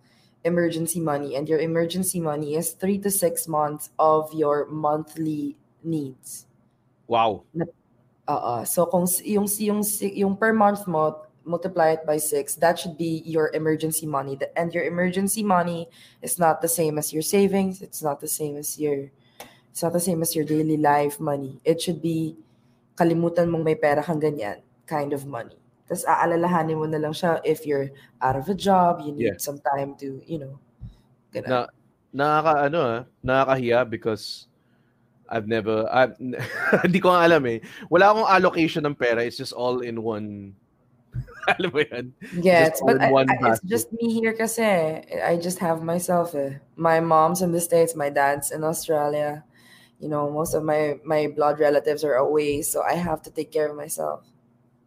emergency 0.43 0.99
money. 0.99 1.35
And 1.35 1.49
your 1.49 1.59
emergency 1.59 2.19
money 2.19 2.53
is 2.55 2.73
three 2.77 2.99
to 3.01 3.09
six 3.09 3.47
months 3.47 3.89
of 3.97 4.33
your 4.33 4.67
monthly 4.69 5.57
needs. 5.81 6.45
Wow. 7.07 7.45
Uh, 8.27 8.31
uh, 8.31 8.63
so 8.65 8.85
kung 8.89 9.05
yung 9.21 9.45
yung 9.61 9.81
yung 10.01 10.33
per 10.35 10.53
month 10.53 10.87
mo 10.89 11.21
multiply 11.45 11.93
it 11.93 12.01
by 12.09 12.17
6 12.17 12.57
that 12.57 12.73
should 12.81 12.97
be 12.97 13.21
your 13.21 13.53
emergency 13.53 14.09
money 14.09 14.33
and 14.57 14.73
your 14.73 14.81
emergency 14.81 15.45
money 15.45 15.85
is 16.25 16.41
not 16.41 16.57
the 16.57 16.67
same 16.67 16.97
as 16.97 17.13
your 17.13 17.21
savings 17.21 17.85
it's 17.85 18.01
not 18.01 18.17
the 18.17 18.27
same 18.27 18.57
as 18.57 18.81
your 18.81 19.13
it's 19.69 19.85
not 19.85 19.93
the 19.93 20.01
same 20.01 20.25
as 20.25 20.33
your 20.33 20.41
daily 20.41 20.73
life 20.73 21.21
money 21.21 21.61
it 21.61 21.77
should 21.77 22.01
be 22.01 22.33
kalimutan 22.97 23.45
mong 23.45 23.61
may 23.61 23.77
pera 23.77 24.01
kang 24.01 24.17
ganyan 24.17 24.57
kind 24.89 25.13
of 25.13 25.29
money 25.29 25.53
tapos 25.85 26.01
aalalahanin 26.09 26.81
mo 26.81 26.89
na 26.89 26.97
lang 26.97 27.13
siya 27.13 27.37
if 27.45 27.61
you're 27.61 27.93
out 28.25 28.33
of 28.33 28.49
a 28.49 28.57
job 28.57 28.97
you 29.05 29.13
need 29.13 29.37
Yeah. 29.37 29.37
some 29.37 29.61
time 29.61 29.93
to 29.93 30.25
you 30.25 30.41
know 30.41 30.57
ganun. 31.29 31.45
Na, 31.45 31.69
nakaka, 32.09 32.73
ano 32.73 32.79
ah, 32.81 32.99
nakakahiya 33.21 33.85
because 33.85 34.49
I've 35.29 35.47
never, 35.47 35.89
I, 35.89 36.09
hindi 36.85 36.99
ko 36.99 37.09
alam 37.09 37.45
eh. 37.45 37.59
Wala 37.89 38.13
akong 38.13 38.29
allocation 38.29 38.85
ng 38.85 38.95
pera. 38.95 39.23
It's 39.25 39.37
just 39.37 39.53
all 39.53 39.81
in 39.81 40.01
one, 40.03 40.53
alam 41.49 41.71
mo 41.73 41.81
yan? 41.81 42.13
Yes, 42.41 42.81
but 42.85 43.01
I, 43.01 43.11
one 43.11 43.29
I- 43.29 43.53
it's 43.53 43.61
just 43.65 43.89
me 43.93 44.13
here 44.13 44.33
kasi 44.33 45.01
I 45.21 45.37
just 45.41 45.59
have 45.59 45.81
myself. 45.81 46.35
Eh. 46.35 46.61
My 46.75 46.99
mom's 46.99 47.41
in 47.41 47.51
the 47.51 47.61
States, 47.61 47.95
my 47.95 48.09
dad's 48.09 48.51
in 48.51 48.63
Australia. 48.63 49.43
You 49.97 50.11
know, 50.11 50.29
most 50.29 50.53
of 50.53 50.61
my 50.61 50.99
my 51.07 51.31
blood 51.31 51.57
relatives 51.57 52.03
are 52.03 52.19
away, 52.19 52.61
so 52.61 52.83
I 52.83 52.99
have 52.99 53.23
to 53.25 53.31
take 53.31 53.49
care 53.49 53.71
of 53.71 53.79
myself. 53.79 54.27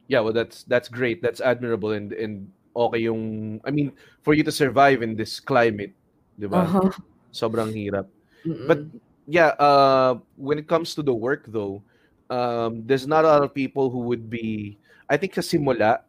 Yeah, 0.06 0.20
well, 0.20 0.36
that's 0.36 0.68
that's 0.68 0.92
great. 0.92 1.24
That's 1.24 1.40
admirable 1.40 1.96
and 1.96 2.12
and 2.12 2.52
okay 2.76 3.08
yung, 3.08 3.58
I 3.64 3.72
mean, 3.72 3.96
for 4.22 4.34
you 4.34 4.44
to 4.44 4.52
survive 4.52 5.02
in 5.02 5.16
this 5.16 5.40
climate, 5.40 5.96
di 6.38 6.46
ba? 6.46 6.62
Uh-huh. 6.62 6.92
Sobrang 7.32 7.72
hirap. 7.72 8.06
Mm-mm. 8.46 8.68
But 8.68 8.84
yeah, 9.28 9.52
uh, 9.60 10.16
when 10.40 10.56
it 10.56 10.66
comes 10.66 10.96
to 10.96 11.04
the 11.04 11.12
work 11.12 11.44
though, 11.46 11.84
um, 12.32 12.82
there's 12.88 13.06
not 13.06 13.24
a 13.24 13.28
lot 13.28 13.44
of 13.44 13.52
people 13.52 13.92
who 13.92 14.00
would 14.08 14.32
be. 14.32 14.80
I 15.08 15.20
think 15.20 15.36
sa 15.36 15.44
simula, 15.44 16.00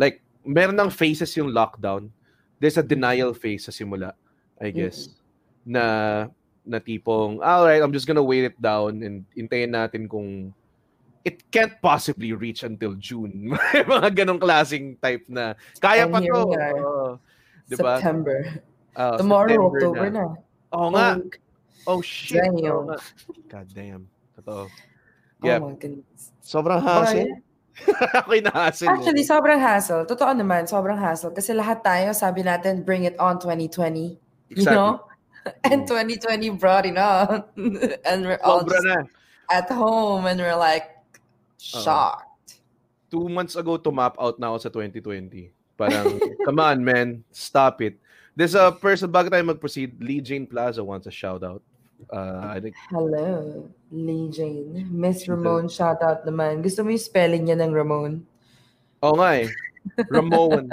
like 0.00 0.24
meron 0.42 0.80
ng 0.80 0.88
phases 0.88 1.36
yung 1.36 1.52
lockdown. 1.52 2.08
There's 2.58 2.80
a 2.80 2.82
denial 2.82 3.36
phase 3.36 3.68
sa 3.68 3.72
simula, 3.72 4.16
I 4.56 4.72
guess. 4.72 5.12
Na 5.68 6.26
na 6.64 6.80
tipong, 6.80 7.44
all 7.44 7.68
right, 7.68 7.84
I'm 7.84 7.92
just 7.92 8.08
gonna 8.08 8.24
wait 8.24 8.48
it 8.48 8.56
down 8.56 9.04
and 9.04 9.28
intayin 9.36 9.76
natin 9.76 10.08
kung 10.08 10.56
it 11.20 11.44
can't 11.52 11.76
possibly 11.84 12.32
reach 12.32 12.64
until 12.64 12.96
June. 12.96 13.52
Mga 13.92 14.24
ganong 14.24 14.40
klaseng 14.40 14.96
type 15.00 15.28
na 15.28 15.52
kaya 15.80 16.08
pa 16.08 16.20
to. 16.20 17.20
Diba? 17.64 17.96
September. 17.96 18.60
Ah, 18.92 19.16
Tomorrow, 19.16 19.48
September 19.48 19.76
October 19.80 20.06
na. 20.12 20.24
Oo 20.76 20.88
nga. 20.92 21.08
Oh, 21.16 21.43
Oh 21.86 22.00
shit. 22.00 22.40
Damn. 22.40 22.56
Oo 22.60 22.84
nga. 22.88 22.98
God 23.48 23.66
damn. 23.72 24.02
Totoo. 24.34 24.66
oh 24.66 25.44
Yeah. 25.44 25.60
my 25.60 25.76
goodness. 25.76 26.32
Sobrang 26.40 26.80
Oh, 26.80 27.04
hassle. 27.04 27.24
yeah. 27.28 27.38
Ako'y 28.22 28.38
na-hassle. 28.38 28.86
eh. 28.86 28.92
Actually, 28.94 29.26
sobrang 29.26 29.58
hassle. 29.58 30.06
Totoo 30.06 30.30
naman, 30.30 30.64
sobrang 30.70 30.94
hassle. 30.96 31.34
Kasi 31.34 31.50
lahat 31.52 31.82
tayo, 31.82 32.14
sabi 32.14 32.46
natin, 32.46 32.86
bring 32.86 33.02
it 33.02 33.18
on 33.18 33.36
2020. 33.42 34.14
You 34.54 34.64
know? 34.64 35.02
And 35.68 35.84
Mm. 35.84 36.16
2020 36.24 36.56
brought 36.56 36.86
it 36.88 36.96
on. 36.96 37.44
and 38.08 38.24
we're 38.24 38.40
all 38.40 38.64
just 38.64 38.86
at 39.52 39.68
home 39.68 40.24
and 40.24 40.40
we're 40.40 40.56
like 40.56 40.88
shocked. 41.60 42.62
Two 43.12 43.28
months 43.28 43.52
ago, 43.54 43.76
to 43.76 43.92
map 43.92 44.16
out 44.16 44.40
na 44.40 44.48
ako 44.54 44.58
sa 44.58 44.70
2020. 44.72 45.52
Parang, 45.76 46.16
come 46.48 46.58
on, 46.62 46.80
man. 46.80 47.20
Stop 47.28 47.82
it. 47.82 47.98
There's 48.32 48.54
a 48.56 48.72
person, 48.72 49.10
bago 49.12 49.28
tayo 49.30 49.44
mag-proceed, 49.46 50.00
Lee 50.02 50.18
Jane 50.24 50.46
Plaza 50.46 50.82
wants 50.82 51.06
a 51.06 51.12
shout 51.14 51.44
out. 51.44 51.60
Uh, 52.10 52.56
I 52.56 52.60
think, 52.60 52.74
Hello, 52.90 53.68
Lee 53.92 54.28
Jane. 54.28 54.88
Miss 54.90 55.28
Ramon, 55.28 55.68
shout 55.68 56.02
out 56.02 56.26
naman. 56.26 56.60
Gusto 56.60 56.84
mo 56.84 56.90
yung 56.90 57.02
spelling 57.02 57.44
niya 57.46 57.60
ng 57.60 57.72
Ramon? 57.72 58.24
oh 59.04 59.14
nga 59.20 59.44
eh. 59.44 59.48
Ramon. 60.08 60.72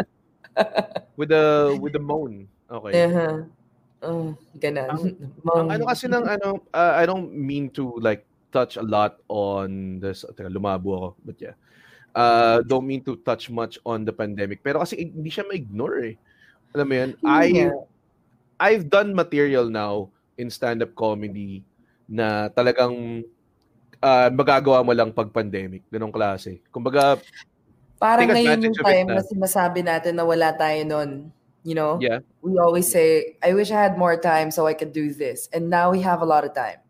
with 1.20 1.30
the, 1.30 1.76
with 1.80 1.94
the 1.94 2.00
moan. 2.00 2.48
Okay. 2.72 2.92
Uh-huh. 3.08 3.44
Oh, 4.02 4.34
ganon. 4.58 5.14
Ang 5.46 5.70
ano 5.70 5.84
kasi 5.86 6.10
ng 6.10 6.26
ano, 6.26 6.64
uh, 6.74 6.94
I 6.98 7.06
don't 7.06 7.30
mean 7.36 7.70
to 7.78 7.94
like 8.02 8.26
touch 8.50 8.80
a 8.80 8.86
lot 8.86 9.22
on 9.30 10.00
this, 10.02 10.26
teka, 10.34 10.50
lumabo 10.50 10.90
ako, 10.98 11.10
but 11.28 11.38
yeah. 11.38 11.56
Uh, 12.12 12.60
don't 12.68 12.84
mean 12.84 13.00
to 13.08 13.16
touch 13.24 13.48
much 13.48 13.80
on 13.86 14.04
the 14.04 14.12
pandemic. 14.12 14.60
Pero 14.66 14.84
kasi 14.84 15.00
hindi 15.00 15.32
siya 15.32 15.48
ma-ignore 15.48 15.98
eh. 16.12 16.16
Alam 16.76 16.86
mo 16.88 16.94
yan? 16.96 17.12
I, 17.24 17.46
Yeah. 17.52 17.78
I've 18.62 18.94
done 18.94 19.18
material 19.18 19.74
now 19.74 20.14
in 20.38 20.50
stand-up 20.50 20.94
comedy 20.96 21.64
na 22.08 22.52
talagang 22.52 23.24
uh, 24.02 24.30
magagawa 24.34 24.84
mo 24.84 24.92
lang 24.92 25.14
pag 25.14 25.32
pandemic. 25.32 25.86
Ganong 25.88 26.12
klase. 26.12 26.60
Kumbaga, 26.74 27.22
Parang 28.02 28.34
ngayon 28.34 28.66
yung 28.66 28.78
time 28.82 29.08
na. 29.14 29.22
na 29.22 29.24
sinasabi 29.24 29.86
natin 29.86 30.18
na 30.18 30.26
wala 30.26 30.50
tayo 30.58 30.82
nun. 30.82 31.30
You 31.62 31.78
know? 31.78 32.02
yeah. 32.02 32.26
We 32.42 32.58
always 32.58 32.90
say, 32.90 33.38
I 33.46 33.54
wish 33.54 33.70
I 33.70 33.78
had 33.78 33.94
more 33.94 34.18
time 34.18 34.50
so 34.50 34.66
I 34.66 34.74
could 34.74 34.90
do 34.90 35.14
this. 35.14 35.46
And 35.54 35.70
now 35.70 35.94
we 35.94 36.02
have 36.02 36.26
a 36.26 36.26
lot 36.26 36.42
of 36.42 36.58
time. 36.58 36.82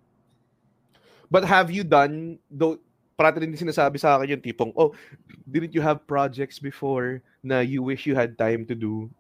But 1.27 1.43
have 1.43 1.67
you 1.67 1.83
done, 1.83 2.39
though, 2.48 2.79
parati 3.19 3.43
rin 3.43 3.51
sinasabi 3.51 4.00
sa 4.00 4.15
akin 4.15 4.39
yung 4.39 4.43
tipong, 4.43 4.71
oh, 4.79 4.95
didn't 5.43 5.75
you 5.75 5.83
have 5.83 6.07
projects 6.07 6.55
before 6.55 7.19
na 7.43 7.60
you 7.60 7.83
wish 7.83 8.07
you 8.07 8.15
had 8.15 8.39
time 8.39 8.63
to 8.71 8.75
do? 8.75 9.12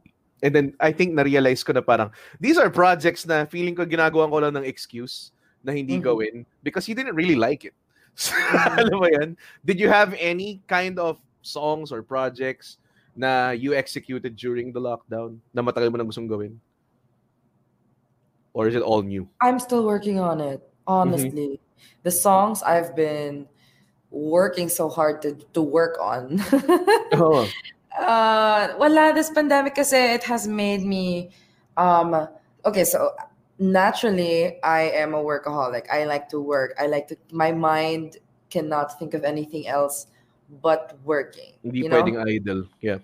And 0.41 0.51
then, 0.53 0.73
I 0.81 0.91
think 0.91 1.13
na-realize 1.13 1.61
ko 1.63 1.73
na 1.73 1.85
parang, 1.85 2.09
these 2.41 2.57
are 2.57 2.69
projects 2.69 3.25
na 3.29 3.45
feeling 3.45 3.77
ko 3.77 3.85
ginagawa 3.85 4.25
ko 4.29 4.41
lang 4.41 4.57
ng 4.57 4.65
excuse 4.65 5.31
na 5.61 5.69
hindi 5.71 6.01
Mhm. 6.01 6.05
gawin 6.05 6.35
because 6.65 6.89
you 6.89 6.97
didn't 6.97 7.15
really 7.15 7.37
like 7.37 7.65
it. 7.65 7.77
So, 8.17 8.35
alam 8.35 8.97
mo 8.99 9.07
yan? 9.07 9.37
Did 9.63 9.79
you 9.79 9.87
have 9.87 10.11
any 10.19 10.59
kind 10.67 10.99
of 10.99 11.21
songs 11.41 11.93
or 11.95 12.03
projects 12.03 12.81
na 13.15 13.55
you 13.55 13.71
executed 13.71 14.35
during 14.35 14.73
the 14.75 14.81
lockdown 14.83 15.39
na 15.55 15.63
matagal 15.63 15.87
mo 15.93 15.95
nang 15.95 16.11
gustong 16.11 16.27
gawin? 16.27 16.59
Or 18.51 18.67
is 18.67 18.75
it 18.75 18.83
all 18.83 18.99
new? 18.99 19.31
I'm 19.39 19.63
still 19.63 19.87
working 19.87 20.19
on 20.19 20.43
it, 20.43 20.59
honestly. 20.83 21.63
The 22.03 22.11
songs 22.11 22.59
I've 22.61 22.97
been 22.99 23.47
working 24.11 24.67
so 24.67 24.91
hard 24.91 25.23
to 25.23 25.39
to 25.55 25.61
work 25.63 25.95
on. 26.03 26.43
Oh, 27.15 27.47
uh, 27.97 28.73
wala, 28.77 29.13
this 29.13 29.29
pandemic 29.29 29.75
kasi 29.75 29.97
it 29.97 30.23
has 30.23 30.47
made 30.47 30.83
me, 30.85 31.31
um, 31.77 32.27
okay, 32.65 32.83
so 32.83 33.11
naturally, 33.59 34.57
I 34.63 34.91
am 34.95 35.13
a 35.13 35.21
workaholic. 35.23 35.89
I 35.91 36.05
like 36.05 36.29
to 36.29 36.39
work. 36.39 36.73
I 36.79 36.87
like 36.87 37.07
to, 37.09 37.17
my 37.31 37.51
mind 37.51 38.17
cannot 38.49 38.97
think 38.99 39.13
of 39.13 39.23
anything 39.23 39.67
else 39.67 40.07
but 40.61 40.97
working. 41.05 41.55
hindi 41.63 41.85
you 41.85 41.89
know? 41.89 42.01
pwedeng 42.03 42.19
idle. 42.27 42.67
Yeah. 42.81 42.99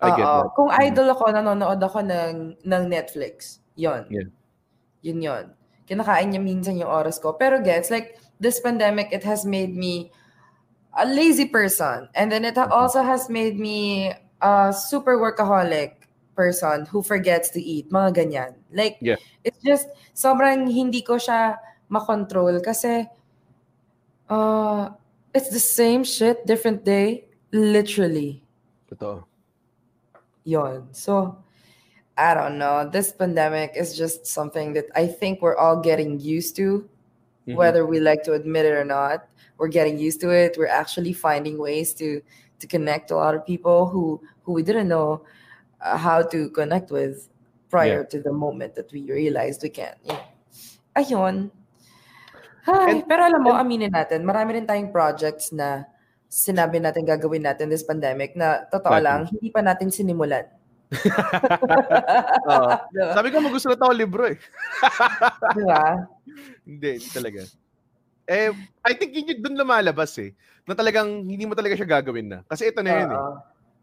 I 0.00 0.12
get 0.16 0.24
Oo. 0.28 0.42
that. 0.44 0.52
Kung 0.56 0.70
Mm. 0.72 0.84
idol 0.92 1.08
ako, 1.12 1.24
nanonood 1.32 1.80
ako 1.80 2.00
ng, 2.04 2.56
ng 2.64 2.82
Netflix. 2.88 3.60
Yon. 3.76 4.04
Yeah. 4.08 4.28
Yun 5.04 5.20
yon. 5.20 5.44
Kinakain 5.88 6.32
niya 6.32 6.40
minsan 6.42 6.80
yung 6.80 6.88
oras 6.88 7.20
ko. 7.20 7.32
Pero 7.36 7.60
gets, 7.60 7.88
like, 7.92 8.16
this 8.40 8.60
pandemic, 8.60 9.08
it 9.12 9.24
has 9.24 9.44
made 9.44 9.72
me 9.76 10.12
a 10.96 11.04
lazy 11.04 11.44
person. 11.48 12.08
And 12.16 12.32
then 12.32 12.44
it 12.44 12.56
Mhm. 12.56 12.72
also 12.72 13.04
has 13.04 13.28
made 13.28 13.60
me 13.60 14.12
a 14.42 14.72
super 14.72 15.16
workaholic 15.18 16.06
person 16.36 16.84
who 16.86 17.02
forgets 17.02 17.50
to 17.50 17.60
eat. 17.62 17.90
Mga 17.90 18.10
ganyan. 18.14 18.52
Like, 18.72 18.98
Yeah. 19.00 19.16
it's 19.44 19.58
just, 19.64 19.88
sobrang 20.14 20.68
hindi 20.68 21.00
ko 21.02 21.16
siya 21.16 21.56
makontrol 21.90 22.60
kasi 22.64 23.06
uh, 24.28 24.90
it's 25.32 25.50
the 25.50 25.60
same 25.62 26.04
shit, 26.04 26.44
different 26.46 26.84
day. 26.84 27.24
Literally. 27.52 28.42
Totoo. 28.90 29.24
Yon. 30.44 30.88
So, 30.92 31.38
I 32.18 32.34
don't 32.34 32.58
know. 32.58 32.88
This 32.88 33.12
pandemic 33.12 33.72
is 33.76 33.96
just 33.96 34.26
something 34.26 34.72
that 34.74 34.86
I 34.94 35.06
think 35.06 35.42
we're 35.42 35.56
all 35.56 35.80
getting 35.80 36.18
used 36.20 36.56
to, 36.56 36.88
Mhm. 37.46 37.56
whether 37.56 37.86
we 37.86 38.00
like 38.00 38.24
to 38.24 38.32
admit 38.32 38.64
it 38.66 38.72
or 38.74 38.84
not. 38.84 39.28
We're 39.58 39.68
getting 39.72 39.98
used 39.98 40.20
to 40.20 40.30
it. 40.30 40.56
We're 40.58 40.68
actually 40.72 41.12
finding 41.12 41.56
ways 41.58 41.94
to 41.94 42.20
to 42.60 42.66
connect 42.66 43.08
to 43.12 43.16
a 43.16 43.20
lot 43.20 43.34
of 43.36 43.44
people 43.44 43.86
who 43.88 44.20
who 44.44 44.52
we 44.56 44.62
didn't 44.62 44.88
know 44.88 45.22
uh, 45.82 45.96
how 45.98 46.22
to 46.22 46.48
connect 46.50 46.90
with 46.90 47.28
prior 47.68 48.06
to 48.06 48.22
the 48.22 48.32
moment 48.32 48.74
that 48.78 48.88
we 48.94 49.04
realized 49.10 49.60
we 49.62 49.70
can. 49.74 49.94
Yeah. 50.06 50.22
Ayun. 50.96 51.50
Ay, 52.66 52.98
And- 52.98 53.04
pero 53.06 53.26
alam 53.26 53.42
mo, 53.42 53.54
aminin 53.54 53.92
natin, 53.94 54.26
marami 54.26 54.58
rin 54.58 54.66
tayong 54.66 54.90
projects 54.90 55.54
na 55.54 55.86
sinabi 56.26 56.82
natin 56.82 57.06
gagawin 57.06 57.46
natin 57.46 57.70
this 57.70 57.86
pandemic 57.86 58.34
na 58.34 58.66
totoo 58.66 58.90
Exactly. 58.98 59.06
lang, 59.06 59.20
hindi 59.30 59.48
pa 59.54 59.60
natin 59.62 59.88
sinimulan. 59.94 60.46
Oo. 62.50 62.70
Diba? 62.94 63.12
Sabi 63.14 63.28
ko 63.30 63.38
magusulat 63.42 63.78
ako 63.78 63.92
libro 63.94 64.26
eh. 64.30 64.38
Diba? 65.54 66.06
hindi, 66.66 66.90
hindi 66.98 67.08
talaga. 67.10 67.42
Eh, 68.26 68.50
I 68.82 68.92
think 68.98 69.14
yun 69.14 69.30
yung 69.30 69.42
doon 69.42 69.56
lumalabas 69.62 70.18
eh. 70.18 70.34
Na 70.66 70.74
talagang 70.74 71.06
hindi 71.26 71.46
mo 71.46 71.54
talaga 71.54 71.78
siya 71.78 71.86
gagawin 71.86 72.26
na. 72.26 72.38
Kasi 72.50 72.70
ito 72.70 72.82
na 72.82 72.90
yun 72.90 73.10
eh. 73.14 73.18
Oo. 73.18 73.34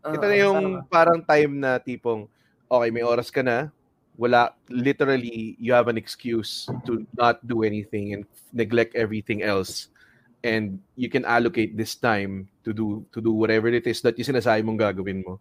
Ito 0.03 0.25
Oo, 0.25 0.29
na 0.29 0.35
yung 0.35 0.59
tama. 0.83 0.91
parang 0.91 1.19
time 1.23 1.53
na 1.63 1.79
tipong, 1.79 2.27
okay, 2.67 2.89
may 2.91 3.07
oras 3.07 3.31
ka 3.31 3.39
na, 3.39 3.71
wala, 4.19 4.51
literally, 4.67 5.55
you 5.57 5.71
have 5.71 5.88
an 5.88 5.97
excuse 5.97 6.67
to 6.85 7.07
not 7.17 7.39
do 7.47 7.63
anything 7.63 8.13
and 8.13 8.23
neglect 8.51 8.93
everything 9.00 9.41
else. 9.41 9.88
And 10.43 10.83
you 11.00 11.07
can 11.07 11.23
allocate 11.23 11.79
this 11.79 11.95
time 11.95 12.51
to 12.67 12.75
do 12.75 13.07
to 13.15 13.23
do 13.23 13.31
whatever 13.31 13.71
it 13.71 13.88
is 13.88 14.03
that 14.03 14.19
yung 14.19 14.27
sinasabi 14.27 14.59
mong 14.67 14.75
gagawin 14.75 15.23
mo. 15.23 15.39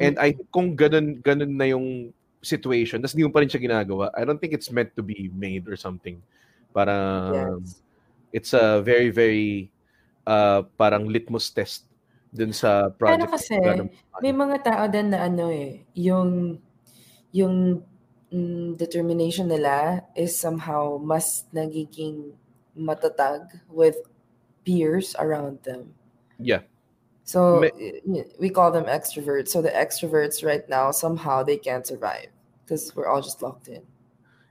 And 0.00 0.18
I 0.18 0.34
think 0.34 0.50
kung 0.50 0.74
ganun, 0.74 1.22
ganun 1.22 1.54
na 1.54 1.70
yung 1.70 2.10
situation, 2.42 2.98
tapos 2.98 3.14
hindi 3.14 3.28
mo 3.28 3.32
pa 3.36 3.44
rin 3.44 3.52
siya 3.52 3.62
ginagawa, 3.62 4.10
I 4.16 4.26
don't 4.26 4.42
think 4.42 4.56
it's 4.56 4.72
meant 4.74 4.90
to 4.98 5.06
be 5.06 5.30
made 5.30 5.70
or 5.70 5.78
something. 5.78 6.18
Parang, 6.74 7.62
Yes. 7.62 7.78
It's 8.32 8.52
a 8.52 8.82
very, 8.82 9.10
very, 9.10 9.70
uh, 10.26 10.62
parang 10.78 11.06
litmus 11.08 11.50
test 11.50 11.84
dun 12.34 12.52
sa 12.52 12.90
project. 12.94 13.26
Pero 13.26 13.32
kasi, 13.34 13.54
may 14.22 14.32
mga 14.32 14.56
tao 14.62 14.84
din 14.86 15.10
na 15.10 15.26
ano 15.26 15.50
eh, 15.50 15.82
yung, 15.94 16.58
yung 17.34 17.82
mm, 18.30 18.78
determination 18.78 19.50
nila 19.50 20.06
is 20.14 20.38
somehow 20.38 20.98
mas 20.98 21.44
nagiging 21.52 22.32
matatag 22.78 23.60
with 23.68 23.98
peers 24.64 25.14
around 25.18 25.62
them. 25.62 25.94
Yeah. 26.38 26.62
So 27.24 27.60
May- 27.60 28.26
we 28.38 28.50
call 28.50 28.70
them 28.72 28.84
extroverts. 28.84 29.48
So 29.48 29.62
the 29.62 29.70
extroverts 29.70 30.44
right 30.44 30.66
now 30.68 30.90
somehow 30.90 31.42
they 31.42 31.56
can't 31.56 31.86
survive 31.86 32.30
because 32.64 32.94
we're 32.94 33.06
all 33.06 33.22
just 33.22 33.42
locked 33.42 33.68
in. 33.68 33.82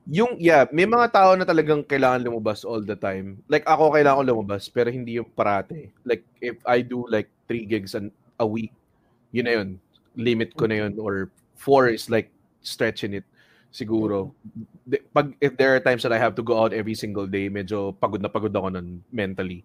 Yung, 0.10 0.42
yeah, 0.42 0.66
may 0.74 0.90
mga 0.90 1.14
tao 1.14 1.38
na 1.38 1.46
talagang 1.46 1.86
kailangan 1.86 2.26
lumabas 2.26 2.66
all 2.66 2.82
the 2.82 2.98
time. 2.98 3.46
Like, 3.46 3.62
ako 3.70 3.94
kailangan 3.94 4.26
ko 4.26 4.34
lumabas, 4.34 4.66
pero 4.66 4.90
hindi 4.90 5.22
yung 5.22 5.30
parate. 5.38 5.94
Like, 6.02 6.26
if 6.42 6.58
I 6.66 6.82
do 6.82 7.06
like 7.06 7.30
three 7.46 7.70
gigs 7.70 7.94
an, 7.94 8.10
a 8.42 8.46
week, 8.46 8.74
yun 9.30 9.46
na 9.46 9.54
yun. 9.62 9.70
Limit 10.18 10.58
ko 10.58 10.66
na 10.66 10.82
yun. 10.82 10.98
Or 10.98 11.30
four 11.54 11.94
is 11.94 12.10
like 12.10 12.34
stretching 12.66 13.14
it. 13.14 13.26
Siguro. 13.70 14.34
Pag, 15.14 15.38
if 15.38 15.54
there 15.62 15.78
are 15.78 15.80
times 15.80 16.02
that 16.02 16.14
I 16.14 16.18
have 16.18 16.34
to 16.36 16.44
go 16.44 16.58
out 16.58 16.74
every 16.74 16.98
single 16.98 17.30
day, 17.30 17.46
medyo 17.54 17.94
pagod 17.94 18.26
na 18.26 18.34
pagod 18.34 18.58
ako 18.58 18.74
nun 18.74 19.06
mentally. 19.14 19.62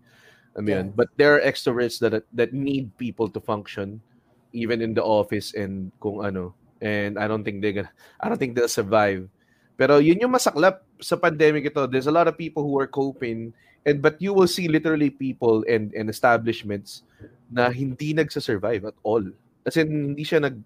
Mo 0.60 0.68
yun. 0.68 0.92
Yes. 0.92 0.94
But 0.94 1.08
there 1.16 1.32
are 1.34 1.40
extroverts 1.40 1.96
that 2.04 2.28
that 2.36 2.52
need 2.52 2.92
people 3.00 3.32
to 3.32 3.40
function 3.40 4.04
even 4.52 4.84
in 4.84 4.94
the 4.94 5.02
office 5.02 5.56
and 5.56 5.90
kung 5.98 6.20
ano. 6.20 6.52
And 6.84 7.18
I 7.18 7.26
don't 7.26 7.42
think 7.42 7.64
they're 7.64 7.74
gonna, 7.74 7.94
I 8.20 8.28
don't 8.28 8.38
think 8.38 8.54
they'll 8.54 8.68
survive. 8.68 9.26
Pero 9.74 9.98
yun 9.98 10.22
yung 10.22 10.32
masaklap 10.32 10.86
sa 11.02 11.18
pandemic 11.18 11.66
ito. 11.66 11.86
There's 11.90 12.06
a 12.06 12.14
lot 12.14 12.30
of 12.30 12.38
people 12.38 12.62
who 12.62 12.78
are 12.78 12.86
coping 12.86 13.50
and 13.84 13.98
but 14.00 14.16
you 14.22 14.32
will 14.32 14.48
see 14.48 14.70
literally 14.70 15.10
people 15.10 15.66
and 15.66 15.90
and 15.92 16.06
establishments 16.08 17.02
na 17.50 17.68
hindi 17.68 18.14
nagsa-survive 18.14 18.86
at 18.86 18.96
all. 19.02 19.22
As 19.66 19.76
in, 19.76 20.14
hindi 20.14 20.24
siya 20.24 20.40
nag 20.46 20.56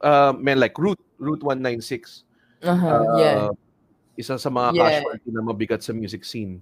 uh, 0.00 0.32
man 0.34 0.58
like 0.58 0.74
Route 0.78 1.00
Route 1.20 1.42
196. 1.44 2.24
Uh-huh, 2.64 2.88
Uh, 2.88 3.16
yeah. 3.20 3.48
Isa 4.18 4.34
sa 4.34 4.50
mga 4.50 4.74
Yeah. 4.74 4.82
casualty 4.98 5.28
na 5.30 5.42
mabigat 5.46 5.80
sa 5.84 5.94
music 5.94 6.26
scene 6.26 6.58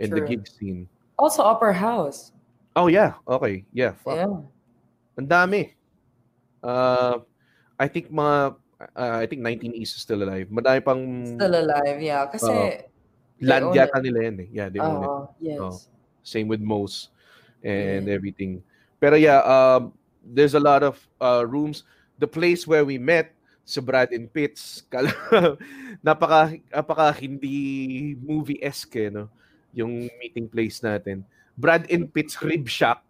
and 0.00 0.08
the 0.08 0.24
True. 0.24 0.28
gig 0.32 0.48
scene. 0.48 0.88
Also 1.20 1.44
upper 1.44 1.72
house. 1.76 2.32
Oh 2.72 2.88
yeah, 2.88 3.16
okay. 3.28 3.64
Yeah, 3.72 3.96
fuck. 4.00 4.16
Yeah. 4.16 4.32
Ang 5.16 5.28
dami. 5.28 5.72
Uh, 6.60 7.20
I 7.76 7.88
think 7.88 8.08
mga 8.08 8.56
uh, 8.80 9.16
I 9.20 9.26
think 9.26 9.42
19 9.42 9.72
East 9.74 9.96
is 9.96 10.02
still 10.02 10.22
alive. 10.22 10.48
Madami 10.48 10.80
pang 10.84 11.02
Still 11.36 11.54
alive, 11.54 11.98
yeah. 12.00 12.24
Kasi 12.28 12.52
they 13.40 13.46
land 13.46 13.72
yata 13.72 13.98
nila 14.00 14.18
yan 14.24 14.36
eh. 14.44 14.48
Yeah, 14.52 14.68
they 14.68 14.80
own 14.80 15.00
it. 15.02 15.12
Yes. 15.40 15.60
Oo. 15.60 15.72
Same 16.22 16.48
with 16.48 16.60
Mose 16.60 17.08
and 17.62 18.08
Yeah. 18.08 18.14
everything. 18.16 18.60
Pero 18.98 19.14
yeah, 19.16 19.40
um, 19.44 19.92
there's 20.24 20.54
a 20.56 20.62
lot 20.62 20.82
of 20.82 20.96
uh, 21.20 21.44
rooms. 21.46 21.84
The 22.18 22.26
place 22.26 22.64
where 22.66 22.84
we 22.84 22.96
met, 22.96 23.32
si 23.62 23.78
Brad 23.80 24.08
and 24.10 24.26
Pitts, 24.32 24.82
napaka, 26.06 26.56
napaka 26.72 27.12
hindi 27.14 28.16
movie-esque 28.18 28.96
eh, 28.96 29.10
no? 29.12 29.28
Yung 29.76 30.08
meeting 30.16 30.48
place 30.48 30.80
natin. 30.80 31.20
Brad 31.56 31.84
and 31.92 32.08
Pitts 32.08 32.40
Rib 32.40 32.64
Shack 32.68 33.04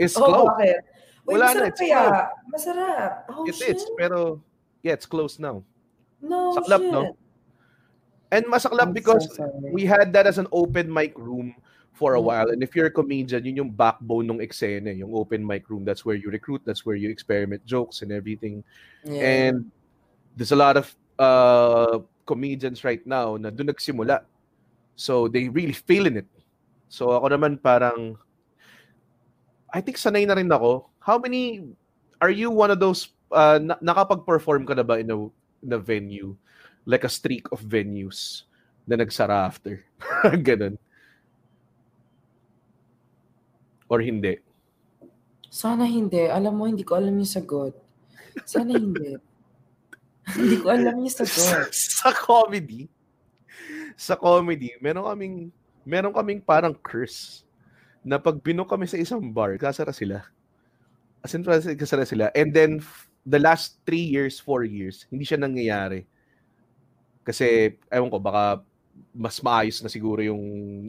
is 0.00 0.16
Oh, 0.16 0.24
closed. 0.24 0.56
bakit? 0.56 0.80
Uy, 1.28 1.36
Wala 1.36 1.44
na, 1.44 1.48
masarap 1.52 1.68
it's 1.68 1.80
kaya. 1.80 2.02
Masarap. 2.48 3.12
Oh, 3.28 3.44
It 3.44 3.54
shit. 3.54 3.76
is, 3.76 3.84
pero 4.00 4.40
yeah, 4.88 4.96
it's 4.96 5.04
closed 5.04 5.36
now. 5.36 5.60
No, 6.24 6.56
Saklap, 6.56 6.80
shit. 6.80 6.92
no? 6.92 7.12
And 8.32 8.44
masaklap 8.48 8.88
I'm 8.88 8.96
because 8.96 9.28
sorry. 9.36 9.52
we 9.72 9.84
had 9.84 10.12
that 10.16 10.24
as 10.24 10.40
an 10.40 10.48
open 10.52 10.88
mic 10.88 11.12
room 11.16 11.52
for 11.92 12.16
a 12.16 12.20
Mm. 12.20 12.24
while. 12.24 12.48
And 12.48 12.62
if 12.64 12.72
you're 12.76 12.88
a 12.88 12.94
comedian, 12.94 13.44
yun 13.44 13.56
yung 13.68 13.72
backbone 13.72 14.28
ng 14.32 14.40
eksena, 14.40 14.92
yung 14.96 15.12
open 15.12 15.44
mic 15.44 15.68
room. 15.68 15.84
That's 15.84 16.04
where 16.08 16.16
you 16.16 16.32
recruit, 16.32 16.62
that's 16.64 16.84
where 16.88 16.96
you 16.96 17.08
experiment 17.12 17.64
jokes 17.68 18.00
and 18.00 18.12
everything. 18.12 18.64
Yeah. 19.04 19.20
And 19.52 19.56
there's 20.36 20.52
a 20.52 20.60
lot 20.60 20.76
of 20.80 20.92
uh, 21.18 22.00
comedians 22.24 22.84
right 22.84 23.02
now 23.04 23.36
na 23.36 23.50
doon 23.50 23.72
nagsimula. 23.72 24.24
So 24.94 25.26
they 25.28 25.48
really 25.48 25.74
feeling 25.74 26.16
it. 26.20 26.28
So 26.88 27.12
ako 27.16 27.32
naman 27.34 27.58
parang 27.60 28.16
I 29.68 29.80
think 29.84 30.00
sanay 30.00 30.24
na 30.24 30.36
rin 30.38 30.48
ako. 30.48 30.88
How 31.00 31.18
many 31.20 31.64
are 32.20 32.32
you 32.32 32.48
one 32.50 32.70
of 32.72 32.80
those 32.80 33.12
uh, 33.32 33.58
na- 33.60 33.80
nakapag-perform 33.80 34.66
ka 34.68 34.74
na 34.74 34.84
ba 34.84 35.00
in 35.00 35.10
a, 35.10 35.16
in 35.64 35.72
a 35.72 35.80
venue? 35.80 36.36
Like 36.88 37.04
a 37.04 37.12
streak 37.12 37.52
of 37.52 37.60
venues 37.60 38.48
na 38.88 38.96
nagsara 38.96 39.44
after. 39.44 39.84
Ganun. 40.46 40.80
Or 43.88 44.00
hindi. 44.00 44.40
Sana 45.48 45.84
hindi. 45.88 46.28
Alam 46.28 46.52
mo, 46.56 46.64
hindi 46.68 46.84
ko 46.84 46.96
alam 46.96 47.12
yung 47.16 47.28
sagot. 47.28 47.76
Sana 48.44 48.76
hindi. 48.76 49.16
hindi 50.38 50.56
ko 50.60 50.72
alam 50.72 50.96
yung 51.00 51.12
sagot. 51.12 51.72
sa 52.00 52.12
comedy, 52.12 52.88
sa 53.96 54.16
comedy, 54.16 54.76
meron 54.80 55.08
kaming 55.08 55.36
meron 55.88 56.12
kaming 56.12 56.40
parang 56.44 56.76
curse 56.76 57.48
na 58.04 58.20
pag 58.20 58.40
kami 58.40 58.86
sa 58.88 59.00
isang 59.00 59.20
bar, 59.32 59.56
kasara 59.56 59.92
sila. 59.92 60.24
As 61.24 61.34
in, 61.34 61.42
kasara 61.44 62.06
sila. 62.06 62.30
And 62.32 62.54
then, 62.54 62.80
the 63.28 63.40
last 63.40 63.76
three 63.84 64.02
years, 64.08 64.40
four 64.40 64.64
years, 64.64 65.04
hindi 65.12 65.28
siya 65.28 65.36
nangyayari. 65.36 66.08
Kasi, 67.28 67.76
ewan 67.92 68.08
ko, 68.08 68.16
baka 68.16 68.64
mas 69.12 69.36
maayos 69.44 69.84
na 69.84 69.92
siguro 69.92 70.24
yung 70.24 70.40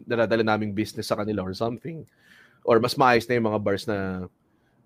nadadala 0.08 0.56
naming 0.56 0.71
business 0.71 1.12
sa 1.12 1.19
kanila 1.19 1.43
or 1.43 1.52
something. 1.52 2.08
Or 2.63 2.80
mas 2.80 2.95
maayos 2.95 3.28
na 3.28 3.36
yung 3.36 3.47
mga 3.52 3.60
bars 3.60 3.84
na 3.84 4.25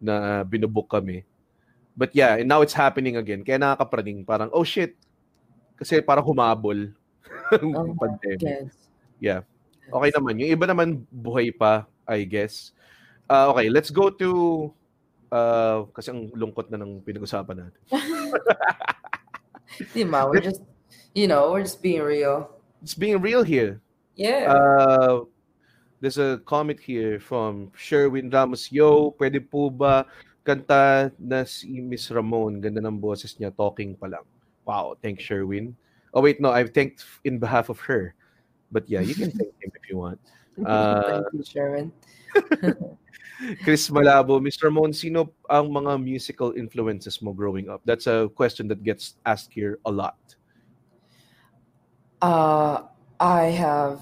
na 0.02 0.42
binubook 0.44 0.89
kami. 0.89 1.22
But 1.94 2.12
yeah, 2.18 2.42
and 2.42 2.50
now 2.50 2.66
it's 2.66 2.74
happening 2.74 3.22
again. 3.22 3.46
Kaya 3.46 3.62
nakakapraning, 3.62 4.26
parang, 4.26 4.50
oh 4.50 4.66
shit, 4.66 4.98
kasi 5.78 6.02
parang 6.02 6.26
humabol 6.26 6.89
ang 7.54 7.94
Oh, 7.94 7.94
pandemic. 7.94 8.42
Yes. 8.42 8.74
Yeah. 9.22 9.42
Okay 9.94 10.10
naman. 10.10 10.42
Yung 10.42 10.52
iba 10.58 10.66
naman 10.66 11.06
buhay 11.13 11.54
pa, 11.54 11.86
I 12.10 12.26
guess. 12.26 12.74
Uh, 13.30 13.54
okay, 13.54 13.70
let's 13.70 13.94
go 13.94 14.10
to 14.10 14.30
uh, 15.34 15.89
kasi 15.89 16.13
ang 16.13 16.30
lungkot 16.38 16.69
na 16.69 16.78
ng 16.78 17.02
pinag-usapan 17.02 17.65
natin. 17.65 17.82
Di 19.98 20.06
ba? 20.06 20.30
We're 20.30 20.46
just, 20.46 20.62
you 21.17 21.26
know, 21.26 21.50
we're 21.50 21.65
just 21.65 21.82
being 21.82 22.06
real. 22.06 22.54
It's 22.86 22.93
being 22.93 23.17
real 23.17 23.41
here. 23.41 23.82
Yeah. 24.13 24.54
Uh, 24.54 25.26
there's 25.98 26.22
a 26.22 26.38
comment 26.46 26.78
here 26.78 27.17
from 27.17 27.74
Sherwin 27.74 28.30
Ramos. 28.30 28.69
Yo, 28.69 29.17
pwede 29.17 29.41
po 29.41 29.74
ba 29.74 30.06
kanta 30.46 31.10
na 31.17 31.50
si 31.50 31.82
Miss 31.82 32.13
Ramon? 32.13 32.62
Ganda 32.62 32.86
ng 32.86 33.02
boses 33.02 33.34
niya, 33.41 33.50
talking 33.50 33.98
pa 33.98 34.06
lang. 34.06 34.26
Wow, 34.69 34.93
thanks 35.02 35.26
Sherwin. 35.26 35.74
Oh 36.13 36.22
wait, 36.22 36.38
no, 36.38 36.54
I've 36.54 36.69
thanked 36.69 37.02
in 37.26 37.41
behalf 37.41 37.74
of 37.74 37.82
her. 37.89 38.13
But 38.69 38.86
yeah, 38.86 39.02
you 39.02 39.17
can 39.17 39.34
thank 39.34 39.50
him 39.58 39.74
if 39.74 39.89
you 39.89 39.98
want. 39.98 40.22
Uh, 40.62 41.02
Thank 41.22 41.26
you, 41.34 41.43
Sharon. 41.46 41.91
Chris 43.63 43.89
Malabo, 43.89 44.39
Mr. 44.39 44.69
Ramon, 44.69 44.93
sino 44.93 45.33
ang 45.49 45.69
mga 45.73 45.99
musical 46.01 46.53
influences 46.55 47.21
mo 47.21 47.33
growing 47.33 47.67
up? 47.69 47.81
That's 47.83 48.07
a 48.07 48.29
question 48.29 48.67
that 48.69 48.83
gets 48.83 49.15
asked 49.25 49.51
here 49.51 49.79
a 49.86 49.91
lot. 49.91 50.17
Uh, 52.21 52.88
I 53.19 53.51
have 53.51 53.99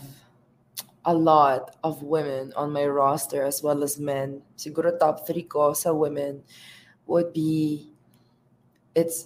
a 1.05 1.13
lot 1.13 1.75
of 1.83 2.03
women 2.03 2.53
on 2.55 2.69
my 2.69 2.85
roster 2.85 3.41
as 3.41 3.63
well 3.63 3.81
as 3.81 3.97
men. 3.97 4.41
Siguro 4.57 4.93
top 4.93 5.25
three 5.25 5.41
ko 5.41 5.73
sa 5.73 5.89
women 5.93 6.43
would 7.07 7.33
be, 7.33 7.89
it's, 8.93 9.25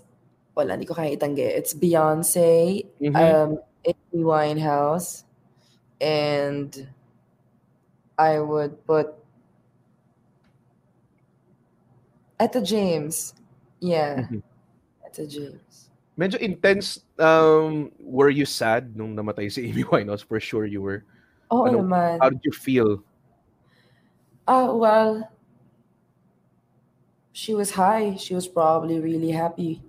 wala, 0.55 0.79
hindi 0.79 0.87
ko 0.87 0.95
kaya 0.95 1.11
itanggi. 1.11 1.43
It's 1.43 1.75
Beyonce, 1.75 2.87
Mhm. 3.03 3.15
um, 3.19 3.59
Amy 3.83 4.23
Winehouse, 4.23 5.27
and 5.99 6.87
I 8.15 8.39
would 8.39 8.79
put 8.87 9.11
Etta 12.39 12.61
James. 12.61 13.33
Yeah. 13.79 14.27
Mhm. 14.31 14.43
the 15.15 15.23
James. 15.27 15.87
Medyo 16.19 16.35
intense. 16.43 16.99
Um, 17.15 17.87
were 18.03 18.27
you 18.27 18.43
sad 18.43 18.91
nung 18.99 19.15
namatay 19.15 19.47
si 19.51 19.63
Amy 19.71 19.83
Winehouse? 19.91 20.19
For 20.23 20.39
sure 20.43 20.67
you 20.67 20.81
were. 20.83 21.07
Oo 21.51 21.71
Ano- 21.71 21.79
naman. 21.87 22.19
How 22.19 22.27
did 22.27 22.43
you 22.43 22.51
feel? 22.51 22.99
Ah, 24.43 24.75
well, 24.75 25.31
she 27.31 27.55
was 27.55 27.71
high. 27.71 28.19
She 28.19 28.35
was 28.35 28.43
probably 28.47 28.99
really 28.99 29.31
happy. 29.31 29.79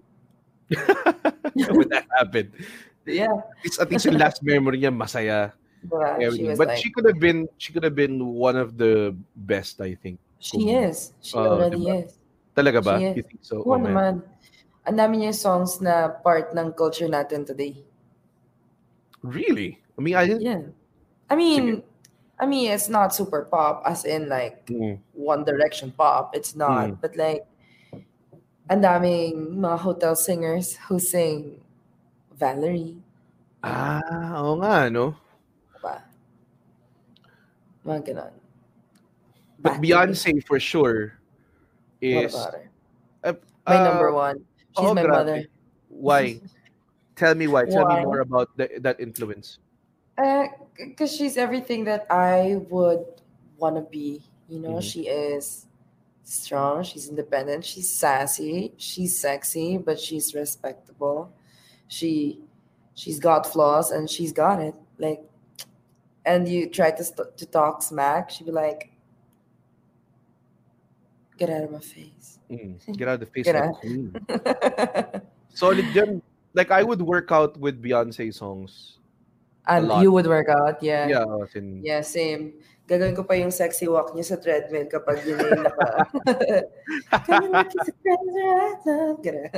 when 0.71 1.91
that 1.91 2.07
happened? 2.15 2.55
Yeah. 3.07 3.31
At 3.35 3.63
least, 3.67 3.79
at 3.83 3.89
least 3.91 4.07
yung 4.07 4.19
last 4.19 4.43
memory 4.47 4.79
niya, 4.83 4.95
masaya. 4.95 5.53
But 5.87 6.19
she 6.35 6.55
But 6.55 6.71
like, 6.75 6.79
she 6.79 6.91
could 6.91 7.07
have 7.07 7.19
been 7.23 7.47
she 7.59 7.71
could 7.75 7.83
have 7.87 7.95
been 7.95 8.19
one 8.35 8.55
of 8.59 8.75
the 8.79 9.15
best, 9.35 9.79
I 9.83 9.95
think. 9.99 10.19
she 10.39 10.71
is. 10.71 11.15
She 11.23 11.35
Oh, 11.39 11.59
already 11.59 11.79
diba? 11.83 12.07
is. 12.07 12.15
Talaga 12.57 12.81
ba? 12.81 12.97
She. 12.97 13.21
You 13.21 13.25
think 13.29 13.43
so? 13.45 13.61
Oo 13.61 13.77
Oh, 13.77 13.79
man. 13.79 13.85
naman. 13.93 14.13
Ang 14.89 14.97
dami 14.97 15.15
niya 15.21 15.35
songs 15.37 15.77
na 15.85 16.09
part 16.09 16.57
ng 16.57 16.73
culture 16.73 17.11
natin 17.11 17.45
today. 17.45 17.85
Really? 19.21 19.77
I 19.93 20.01
mean, 20.01 20.17
I 20.17 20.25
didn't. 20.25 20.41
Yeah. 20.47 20.63
I 21.29 21.35
mean, 21.37 21.83
I 22.39 22.47
mean, 22.47 22.71
it's 22.71 22.89
not 22.89 23.13
super 23.13 23.45
pop, 23.51 23.83
as 23.85 24.05
in 24.09 24.29
like 24.31 24.65
Mm. 24.71 25.03
One 25.13 25.43
Direction 25.45 25.91
pop. 25.93 26.33
It's 26.33 26.55
not. 26.55 26.97
Mm. 26.97 27.01
But 27.03 27.13
like, 27.19 27.45
ang 28.71 28.81
daming 28.81 29.59
mga 29.59 29.79
hotel 29.83 30.15
singers 30.17 30.79
who 30.87 30.97
sing 31.03 31.59
Valerie. 32.39 32.97
Ah, 33.65 34.39
oo 34.39 34.61
nga, 34.63 34.87
no? 34.87 35.17
Diba? 35.75 35.99
Mga 37.83 38.01
ganon. 38.07 38.35
But. 39.59 39.83
Beyonce 39.83 40.39
for 40.47 40.61
sure 40.63 41.19
is 42.01 42.35
uh, 42.35 43.33
My 43.67 43.77
uh, 43.77 43.85
number 43.85 44.13
one. 44.13 44.39
She's 44.77 44.87
oh, 44.87 44.95
my 44.95 45.03
grabe. 45.03 45.11
mother. 45.11 45.45
Why? 45.89 46.41
Tell 47.17 47.35
me 47.35 47.47
why. 47.49 47.65
Tell 47.65 47.87
Why? 47.87 48.01
me 48.01 48.05
more 48.05 48.21
about 48.21 48.55
the, 48.57 48.69
that 48.81 49.01
influence. 49.01 49.59
Because 50.17 51.13
Uh, 51.13 51.17
she's 51.17 51.37
everything 51.37 51.85
that 51.85 52.07
I 52.11 52.61
would 52.69 53.05
want 53.59 53.77
to 53.77 53.83
be. 53.83 54.23
You 54.49 54.61
know, 54.61 54.77
Mhm. 54.79 54.83
she 54.83 55.09
is 55.09 55.67
strong, 56.25 56.83
she's 56.83 57.09
independent, 57.09 57.65
she's 57.65 57.89
sassy, 57.89 58.73
she's 58.77 59.19
sexy, 59.19 59.79
but 59.79 59.99
she's 59.99 60.35
respectable. 60.35 61.31
She 61.89 62.41
she's 62.95 63.19
got 63.21 63.47
flaws 63.47 63.91
and 63.93 64.09
she's 64.09 64.33
got 64.33 64.61
it. 64.61 64.75
Like, 64.99 65.23
and 66.25 66.49
you 66.49 66.69
try 66.69 66.91
to 66.91 67.05
st- 67.05 67.37
to 67.37 67.47
talk 67.47 67.83
smack, 67.83 68.31
she'd 68.31 68.45
be 68.47 68.53
like, 68.53 68.91
"Get 71.37 71.49
out 71.53 71.65
of 71.65 71.73
my 71.73 71.85
face." 71.85 72.39
Mm. 72.51 72.81
Get 72.99 73.09
out 73.09 73.15
of 73.19 73.21
the 73.21 73.31
face 73.31 73.47
Get 73.47 73.55
like 73.55 73.65
out. 73.65 73.81
queen. 73.81 74.15
Solid 75.55 75.87
dyan. 75.93 76.23
Like, 76.57 76.71
I 76.73 76.83
would 76.83 77.03
work 77.03 77.29
out 77.33 77.57
with 77.61 77.83
Beyonce 77.83 78.33
songs. 78.33 78.97
and 79.67 79.91
you 80.03 80.13
would 80.13 80.27
work 80.27 80.49
out, 80.49 80.83
yeah. 80.83 81.09
Yeah, 81.09 81.27
in, 81.55 81.83
Yeah, 81.83 82.01
same. 82.01 82.55
Gagawin 82.87 83.19
ko 83.19 83.27
pa 83.27 83.35
yung 83.35 83.51
sexy 83.51 83.91
walk 83.91 84.15
niya 84.15 84.31
sa 84.31 84.37
treadmill 84.39 84.87
kapag 84.87 85.27
yun 85.27 85.43
yung 85.43 85.67
naka... 85.67 86.07
Kinda 87.27 87.51
like 87.51 87.75
it's 87.75 87.91
a 87.91 87.95
crazy 87.99 88.43
right 88.47 88.83
now. 88.87 89.19
Ganun. 89.19 89.51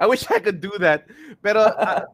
I 0.00 0.04
wish 0.08 0.24
I 0.32 0.40
could 0.40 0.64
do 0.64 0.72
that. 0.80 1.04
Pero 1.44 1.60
ah, 1.60 2.08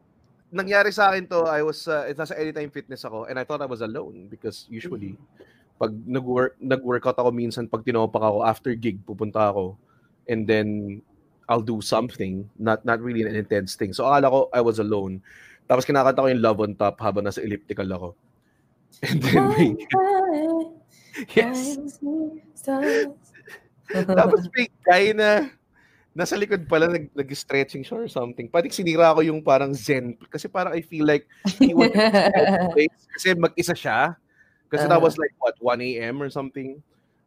nangyari 0.50 0.90
sa 0.90 1.14
akin 1.14 1.30
to, 1.30 1.46
I 1.46 1.62
was 1.62 1.86
uh, 1.86 2.10
nasa 2.18 2.34
Anytime 2.34 2.74
Fitness 2.74 3.06
ako 3.06 3.30
and 3.30 3.38
I 3.38 3.46
thought 3.46 3.62
I 3.62 3.70
was 3.70 3.78
alone 3.78 4.26
because 4.26 4.66
usually 4.66 5.14
pag 5.78 5.90
nag-work 6.06 6.54
nag-workout 6.62 7.18
ako 7.18 7.30
minsan 7.34 7.66
pag 7.66 7.82
tinopak 7.82 8.22
ako 8.22 8.46
after 8.46 8.72
gig 8.78 9.02
pupunta 9.02 9.50
ako 9.50 9.74
and 10.30 10.46
then 10.46 11.00
I'll 11.48 11.64
do 11.64 11.84
something 11.84 12.48
not 12.56 12.84
not 12.88 13.04
really 13.04 13.26
an 13.26 13.36
intense 13.36 13.76
thing. 13.76 13.92
So 13.92 14.08
akala 14.08 14.32
ko 14.32 14.38
I 14.54 14.64
was 14.64 14.80
alone. 14.80 15.20
Tapos 15.68 15.84
kinakanta 15.84 16.24
ko 16.24 16.28
yung 16.28 16.44
Love 16.44 16.60
on 16.64 16.72
Top 16.76 16.96
habang 17.00 17.24
nasa 17.24 17.44
elliptical 17.44 17.88
ako. 17.88 18.08
And 19.04 19.18
then 19.20 19.42
may, 19.52 19.68
yes. 21.36 21.76
Tapos 23.90 24.40
may 24.54 24.66
guy 24.86 25.12
na 25.12 25.50
nasa 26.14 26.38
likod 26.38 26.70
pala 26.70 26.86
nag, 26.86 27.10
nag-stretching 27.10 27.82
siya 27.82 28.06
or 28.06 28.08
something. 28.08 28.46
Pati 28.46 28.70
sinira 28.70 29.10
ko 29.12 29.20
yung 29.20 29.42
parang 29.42 29.74
zen 29.74 30.14
kasi 30.30 30.46
parang 30.46 30.72
I 30.72 30.80
feel 30.80 31.04
like 31.04 31.26
he 31.58 31.74
was 31.74 31.90
place 32.72 33.00
kasi 33.18 33.34
mag-isa 33.34 33.74
siya. 33.74 34.14
Kasi 34.72 34.88
that 34.88 34.96
Uh-huh. 34.98 35.06
was 35.06 35.16
like 35.18 35.32
what 35.38 35.54
1 35.60 35.80
a.m. 35.80 36.22
or 36.22 36.30
something. 36.30 36.80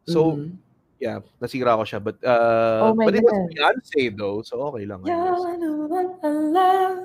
So 0.08 0.36
Mhm. 0.36 0.58
yeah, 0.98 1.20
nasira 1.38 1.78
ko 1.78 1.84
siya 1.86 2.02
but 2.02 2.18
uh 2.26 2.90
Oh 2.90 2.94
my 2.94 3.06
but 3.06 3.14
it 3.14 3.22
was 3.22 3.36
Beyonce 3.54 4.10
though, 4.16 4.42
so 4.42 4.60
okay 4.74 4.84
lang. 4.84 5.04
I 5.06 5.08
Yeah, 5.14 5.22
guess. 5.30 5.42
I 5.46 5.54
know 5.56 5.74
what 5.86 6.08
I 6.24 6.30
love. 6.32 6.98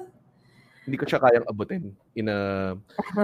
Hindi 0.83 0.95
ko 0.99 1.05
siya 1.07 1.19
kayang 1.23 1.47
abutin 1.47 1.93
in 2.17 2.27
a, 2.27 2.73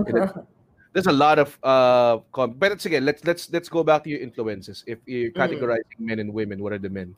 in 0.07 0.13
a 0.15 0.23
there's 0.93 1.09
a 1.11 1.13
lot 1.13 1.37
of 1.37 1.53
uh 1.61 2.23
com- 2.31 2.55
but 2.55 2.71
it's 2.73 2.85
again 2.87 3.03
let's 3.05 3.21
let's 3.27 3.51
let's 3.51 3.67
go 3.69 3.83
back 3.83 4.05
to 4.05 4.09
your 4.09 4.21
influences. 4.23 4.83
If 4.87 5.03
you're 5.09 5.33
Mm. 5.35 5.37
categorizing 5.37 5.99
men 5.99 6.19
and 6.23 6.31
women, 6.31 6.61
what 6.63 6.71
are 6.71 6.81
the 6.81 6.89
men? 6.89 7.15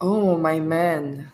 Oh, 0.00 0.34
my 0.40 0.56
man. 0.58 1.28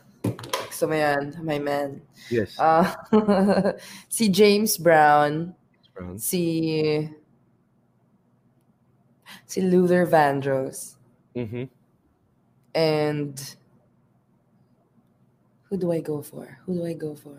so 0.75 0.91
mo 0.91 0.99
yan, 0.99 1.39
my 1.41 1.57
man. 1.63 2.03
Yes. 2.29 2.59
Uh, 2.59 2.83
si 4.11 4.27
James 4.29 4.75
Brown, 4.77 5.55
Brown. 5.95 6.19
si 6.19 7.07
si 9.45 9.61
Luther 9.61 10.09
Vandross, 10.09 10.97
Mhm. 11.37 11.69
and 12.73 13.37
who 15.69 15.77
do 15.77 15.93
I 15.93 16.01
go 16.01 16.23
for? 16.23 16.57
Who 16.65 16.81
do 16.81 16.87
I 16.87 16.97
go 16.97 17.13
for? 17.13 17.37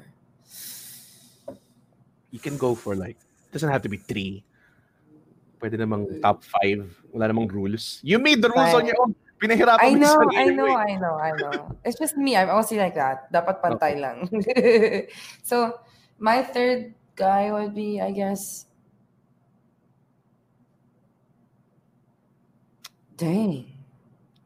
you 2.31 2.39
can 2.43 2.57
go 2.59 2.75
for 2.75 2.93
like 2.93 3.17
doesn't 3.51 3.71
have 3.71 3.81
to 3.81 3.89
be 3.89 3.97
three. 3.97 4.43
Pwede 5.57 5.79
namang 5.79 6.21
top 6.21 6.43
five. 6.45 6.85
Wala 7.09 7.33
namang 7.33 7.49
rules. 7.49 7.97
You 8.05 8.21
made 8.21 8.43
the 8.45 8.51
rules 8.53 8.77
on 8.77 8.85
your 8.85 8.99
own. 9.01 9.17
Pinahirapan 9.41 9.81
I 9.81 9.93
know, 9.93 10.17
I 10.33 10.45
know, 10.53 10.65
eh. 10.65 10.77
I 10.77 10.91
know, 10.97 11.15
I 11.17 11.31
know. 11.33 11.57
It's 11.85 11.97
just 11.97 12.17
me. 12.17 12.37
I'm 12.37 12.49
also 12.49 12.77
like 12.77 12.93
that. 12.93 13.29
Dapat 13.33 13.61
pantay 13.61 13.97
lang. 13.97 14.29
so, 15.49 15.81
my 16.17 16.41
third 16.45 16.93
guy 17.17 17.49
would 17.49 17.73
be, 17.73 18.01
I 18.01 18.13
guess. 18.13 18.66
Dang. 23.17 23.65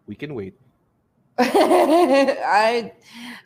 We 0.07 0.15
can 0.15 0.33
wait. 0.33 0.55
I, 1.39 2.91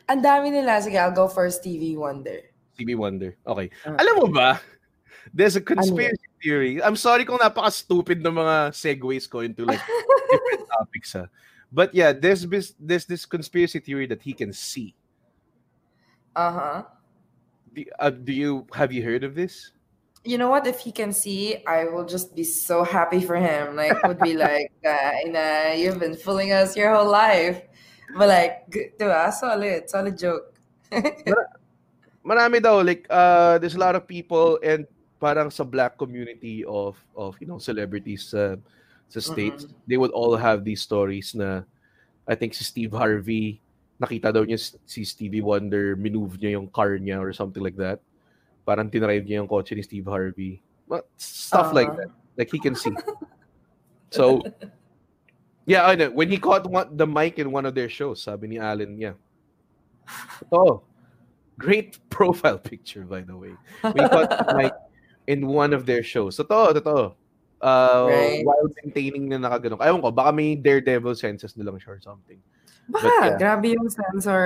ang 0.06 0.22
dami 0.22 0.54
nila. 0.54 0.78
Sige, 0.78 0.96
I'll 0.98 1.14
go 1.14 1.26
first, 1.26 1.60
Stevie 1.60 1.98
Wonder. 1.98 2.46
Stevie 2.74 2.94
Wonder. 2.94 3.34
Okay. 3.46 3.70
Ah. 3.82 3.98
Alam 3.98 4.14
mo 4.22 4.26
ba? 4.30 4.62
There's 5.34 5.58
a 5.58 5.64
Ano 5.64 5.74
conspiracy 5.74 6.30
theory. 6.38 6.78
I'm 6.78 6.94
sorry 6.94 7.26
kung 7.26 7.42
napaka-stupid 7.42 8.22
ng 8.22 8.34
mga 8.36 8.56
segues 8.70 9.26
ko 9.26 9.42
into 9.42 9.66
like 9.66 9.82
different 10.30 10.64
topics 10.70 11.12
ha. 11.18 11.26
But 11.72 11.90
yeah, 11.90 12.14
there's 12.14 12.46
this 12.46 12.78
there's 12.78 13.06
this 13.10 13.26
conspiracy 13.26 13.82
theory 13.82 14.06
that 14.06 14.22
he 14.22 14.30
can 14.30 14.54
see. 14.54 14.94
Uh-huh. 16.36 16.86
Do, 17.74 17.84
uh, 17.98 18.10
do 18.14 18.32
you 18.32 18.66
have 18.70 18.94
you 18.94 19.02
heard 19.02 19.24
of 19.24 19.34
this? 19.34 19.74
You 20.26 20.38
know 20.38 20.50
what? 20.50 20.66
If 20.66 20.82
he 20.82 20.90
can 20.90 21.14
see, 21.14 21.62
I 21.66 21.86
will 21.86 22.04
just 22.04 22.34
be 22.34 22.42
so 22.42 22.82
happy 22.82 23.22
for 23.22 23.36
him. 23.36 23.78
Like, 23.78 23.94
would 24.02 24.18
be 24.18 24.34
like, 24.46 24.74
uh, 24.82 25.22
nah, 25.30 25.72
you've 25.72 26.02
been 26.02 26.18
fooling 26.18 26.50
us 26.50 26.76
your 26.76 26.92
whole 26.92 27.08
life. 27.08 27.62
But 28.18 28.28
like, 28.28 28.66
diba? 28.98 29.32
Solid. 29.32 29.88
Solid 29.88 30.18
joke. 30.18 30.52
marami 32.26 32.58
daw 32.58 32.82
like 32.82 33.06
uh 33.06 33.54
there's 33.62 33.78
a 33.78 33.80
lot 33.80 33.94
of 33.94 34.02
people 34.02 34.58
and 34.66 34.82
parang 35.22 35.46
sa 35.46 35.62
black 35.62 35.94
community 35.94 36.66
of 36.66 36.98
of 37.14 37.38
you 37.38 37.46
know 37.46 37.62
celebrities 37.62 38.34
sa 38.34 38.58
sa 39.06 39.22
states 39.22 39.70
they 39.86 39.94
would 39.94 40.10
all 40.10 40.34
have 40.34 40.66
these 40.66 40.82
stories 40.82 41.38
na 41.38 41.62
I 42.26 42.34
think 42.34 42.58
si 42.58 42.66
Steve 42.66 42.90
Harvey 42.90 43.62
nakita 44.02 44.34
daw 44.34 44.42
niya 44.42 44.58
si 44.58 45.06
Stevie 45.06 45.40
Wonder 45.40 45.94
minove 45.94 46.34
niya 46.42 46.58
yung 46.58 46.66
car 46.66 46.98
niya 46.98 47.22
or 47.22 47.30
something 47.30 47.62
like 47.62 47.78
that 47.78 48.02
parang 48.66 48.90
tinrive 48.90 49.22
niya 49.24 49.40
yung 49.40 49.48
kotse 49.48 49.72
ni 49.72 49.82
Steve 49.86 50.04
Harvey. 50.10 50.58
But 50.90 51.06
stuff 51.16 51.70
like 51.72 51.88
Uh-huh. 51.88 52.10
that. 52.10 52.10
Like 52.36 52.50
he 52.50 52.58
can 52.58 52.74
see. 52.74 52.92
So 54.10 54.42
yeah 55.64 55.86
I 55.86 55.94
know. 55.94 56.10
When 56.10 56.28
he 56.28 56.36
caught 56.36 56.66
one, 56.68 56.92
the 56.94 57.06
mic 57.06 57.38
in 57.38 57.50
one 57.50 57.64
of 57.64 57.72
their 57.74 57.88
shows 57.88 58.22
sabi 58.22 58.46
ni 58.50 58.58
Allen 58.58 58.98
niya. 58.98 59.14
Oh 60.52 60.82
great 61.58 61.96
profile 62.12 62.58
picture 62.60 63.02
by 63.08 63.22
the 63.24 63.32
way. 63.32 63.54
We 63.82 64.00
caught 64.04 64.28
the 64.30 64.54
mic 64.54 64.74
in 65.26 65.46
one 65.48 65.72
of 65.72 65.86
their 65.86 66.02
shows. 66.04 66.36
Totoo 66.36 66.76
totoo. 66.76 67.14
Uh, 67.56 68.04
Right. 68.12 68.44
while 68.44 68.68
maintaining 68.84 69.32
na 69.32 69.40
nakaganon. 69.40 69.80
Ayaw 69.80 69.96
ko 70.04 70.12
baka 70.12 70.28
may 70.30 70.54
daredevil 70.54 71.16
senses 71.16 71.56
na 71.56 71.64
lang 71.64 71.80
siya 71.80 71.96
or 71.96 72.00
something. 72.04 72.36
Baka, 72.92 73.08
yeah. 73.08 73.34
grabe 73.40 73.72
yung 73.74 73.88
sensor 73.88 74.44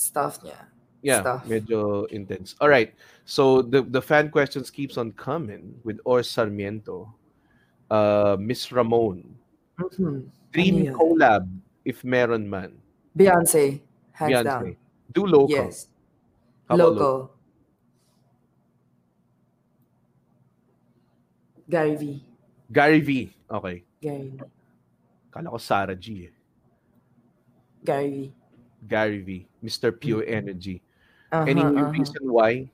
stuff 0.00 0.40
niya. 0.42 0.56
Yeah 1.02 1.20
Stuff. 1.20 1.44
medyo 1.46 2.06
intense 2.10 2.54
all 2.60 2.68
right 2.68 2.94
so 3.24 3.60
the 3.62 3.82
the 3.82 4.00
fan 4.00 4.30
questions 4.30 4.70
keeps 4.70 4.96
on 4.96 5.12
coming 5.12 5.74
with 5.84 6.00
Or 6.04 6.22
Sarmiento 6.22 7.12
uh 7.90 8.36
Miss 8.40 8.70
Ramon 8.72 9.22
Mhm. 9.76 10.24
dream 10.56 10.88
Ano 10.88 10.96
collab 10.96 11.44
if 11.84 12.00
meron 12.02 12.48
man 12.48 12.72
Beyonce. 13.12 13.80
hands 14.12 14.32
Beyonce. 14.32 14.44
down. 14.44 14.76
Do 15.12 15.24
local. 15.28 15.52
Yes, 15.52 15.88
How 16.68 16.74
about 16.76 16.96
local. 16.96 17.16
Gary 21.68 21.96
V. 21.96 22.24
Gary 22.72 23.00
V. 23.00 23.10
Okay. 23.50 23.82
Gary 24.00 24.30
V. 24.36 24.40
Kala 25.32 25.50
ko 25.50 25.58
Sarah 25.58 25.96
G. 25.96 26.28
eh. 26.30 26.34
Gary 27.84 28.10
V. 28.10 28.32
Gary 28.86 29.20
V. 29.22 29.30
Mr. 29.64 29.90
Pure 29.92 30.24
Energy. 30.26 30.82
Uh-huh, 31.32 31.46
Any 31.46 31.62
uh-huh. 31.62 31.90
reason 31.90 32.24
why? 32.30 32.70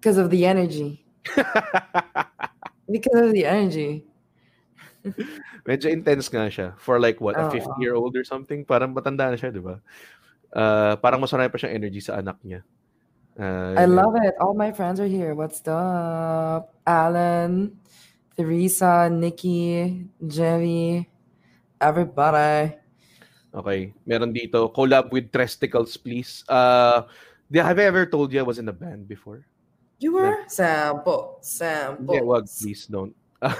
Because 0.00 0.16
of 0.16 0.30
the 0.30 0.46
energy. 0.46 1.04
Because 2.90 3.20
of 3.20 3.32
the 3.32 3.46
energy. 3.46 4.02
Medyo 5.62 5.86
intense 5.92 6.26
nga 6.26 6.50
siya. 6.50 6.68
For 6.80 6.98
like 6.98 7.20
what, 7.22 7.38
a 7.38 7.46
Oo. 7.46 7.54
50-year-old 7.54 8.16
or 8.18 8.24
something? 8.26 8.66
Parang 8.66 8.90
matanda 8.90 9.30
na 9.30 9.38
siya, 9.38 9.54
di 9.54 9.62
ba? 9.62 9.78
Uh, 10.50 10.98
parang 10.98 11.22
mas 11.22 11.30
marami 11.30 11.52
pa 11.52 11.60
siyang 11.60 11.78
energy 11.78 12.02
sa 12.02 12.18
anak 12.18 12.40
niya. 12.42 12.66
Uh, 13.38 13.78
I 13.78 13.86
love 13.86 14.18
it. 14.18 14.34
All 14.42 14.52
my 14.58 14.74
friends 14.74 14.98
are 14.98 15.08
here. 15.08 15.32
What's 15.38 15.62
up? 15.70 16.74
Alan, 16.82 17.78
Theresa, 18.34 19.06
Nikki, 19.06 20.10
Jerry, 20.18 21.06
everybody. 21.78 22.79
Okay. 23.50 23.90
Meron 24.06 24.30
dito, 24.30 24.70
collab 24.70 25.10
with 25.10 25.30
Tresticles, 25.34 25.98
please. 25.98 26.46
Uh, 26.46 27.02
have 27.50 27.78
I 27.78 27.86
ever 27.90 28.06
told 28.06 28.30
you 28.30 28.38
I 28.38 28.46
was 28.46 28.62
in 28.62 28.70
a 28.70 28.74
band 28.74 29.10
before? 29.10 29.42
You 29.98 30.14
were? 30.14 30.46
Sample. 30.46 31.42
Sample. 31.42 32.14
Hindi, 32.14 32.24
wag, 32.24 32.46
please 32.46 32.86
don't. 32.86 33.12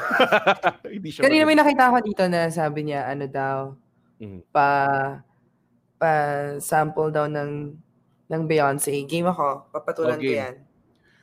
Hindi 0.86 1.08
siya 1.10 1.26
Kanina 1.26 1.42
may 1.44 1.58
nakita 1.58 1.90
ko 1.90 1.98
dito 2.00 2.24
na 2.30 2.48
sabi 2.48 2.88
niya, 2.88 3.10
ano 3.10 3.26
daw, 3.26 3.56
Mhm. 4.20 4.44
pa, 4.52 4.68
pa 5.96 6.12
sample 6.60 7.08
daw 7.08 7.24
ng, 7.24 7.72
ng 8.28 8.42
Beyonce. 8.46 8.92
Game 9.08 9.26
ako. 9.26 9.68
Papatulan 9.72 10.20
ko 10.20 10.28
Okay. 10.28 10.38
yan. 10.38 10.54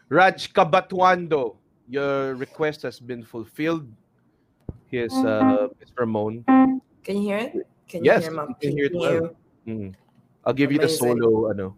Raj 0.09 0.49
Kabatuando, 0.51 1.55
your 1.87 2.33
request 2.35 2.81
has 2.83 2.99
been 2.99 3.21
fulfilled. 3.23 3.87
Here's 4.89 5.13
uh, 5.13 5.67
Miss 5.79 5.91
Ramon. 5.93 6.43
Can 7.03 7.21
you 7.21 7.25
hear 7.27 7.39
it? 7.43 7.67
Can 7.87 8.03
Yes, 8.03 8.23
you 8.23 8.29
hear 8.29 8.35
Mom? 8.35 8.47
we 8.47 8.53
can 8.59 8.71
hear 8.75 8.85
it 8.85 8.95
well. 8.95 9.35
Mm. 9.67 9.93
I'll 10.45 10.53
give 10.53 10.71
you 10.71 10.77
the 10.79 10.85
Amazing. 10.91 11.19
solo, 11.19 11.49
ano, 11.51 11.75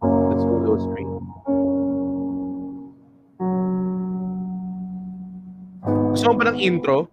the 0.00 0.36
solo 0.38 0.78
string. 0.78 1.10
Gusto 6.10 6.26
mo 6.30 6.34
ba 6.38 6.44
ng 6.50 6.58
intro? 6.58 7.06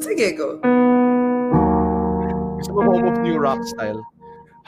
Sige, 0.00 0.36
go. 0.36 0.60
Gusto 2.60 2.70
mo 2.76 2.80
Home 2.92 3.08
of 3.08 3.16
New 3.24 3.36
Rock 3.40 3.64
style? 3.64 4.00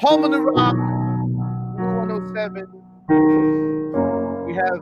Home 0.01 0.25
of 0.27 0.33
the 0.33 0.41
Rock 0.43 0.75
107. 2.09 2.67
We 4.49 4.53
have 4.57 4.81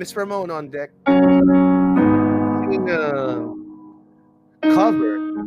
Miss 0.00 0.16
Ramon 0.16 0.50
on 0.50 0.72
deck 0.72 0.90
singing 1.06 2.88
a 2.90 3.46
cover 4.74 5.16
of 5.20 5.46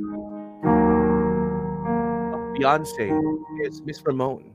Beyonce. 2.54 3.10
It's 3.62 3.82
Miss 3.82 4.02
Ramon. 4.06 4.54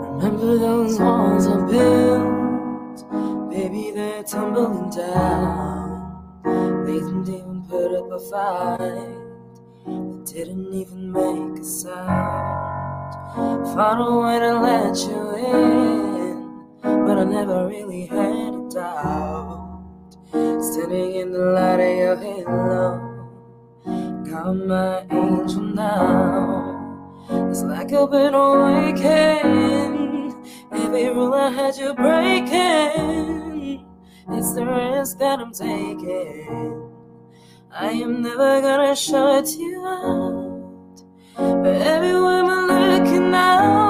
Remember 0.00 0.58
those 0.58 0.98
walls 0.98 1.46
I 1.46 1.66
built? 1.66 3.50
Baby, 3.50 3.92
they're 3.94 4.22
tumbling 4.22 4.88
down. 4.90 6.42
They 6.86 6.94
didn't 6.94 7.28
even 7.28 7.62
put 7.68 7.94
up 7.94 8.10
a 8.10 8.20
fight. 8.30 9.18
They 9.84 10.44
didn't 10.44 10.72
even 10.72 11.12
make 11.12 11.60
a 11.60 11.64
sound. 11.64 13.14
Found 13.74 14.00
a 14.00 14.18
way 14.18 14.38
to 14.38 14.60
let 14.60 14.96
you 14.96 15.34
in, 15.36 17.04
but 17.06 17.18
I 17.18 17.24
never 17.24 17.66
really 17.68 18.06
had 18.06 18.54
a 18.54 18.68
doubt. 18.70 19.71
Standing 20.32 21.14
in 21.16 21.32
the 21.32 21.38
light 21.38 21.80
of 21.80 21.98
your 21.98 22.16
halo, 22.16 23.28
got 24.24 24.54
my 24.54 25.04
angel 25.10 25.60
now. 25.60 27.18
It's 27.50 27.62
like 27.62 27.92
I've 27.92 28.10
been 28.10 28.32
awakened. 28.32 30.34
Every 30.72 31.10
rule 31.10 31.34
I 31.34 31.50
had 31.50 31.76
you 31.76 31.92
breaking. 31.92 33.84
It's 34.30 34.54
the 34.54 34.64
risk 34.64 35.18
that 35.18 35.38
I'm 35.38 35.52
taking. 35.52 36.90
I 37.70 37.90
am 37.90 38.22
never 38.22 38.62
gonna 38.62 38.96
shut 38.96 39.50
you 39.58 39.84
out. 39.86 41.02
But 41.36 41.76
everywhere 41.76 42.44
I'm 42.44 42.68
looking 42.68 43.30
now, 43.30 43.81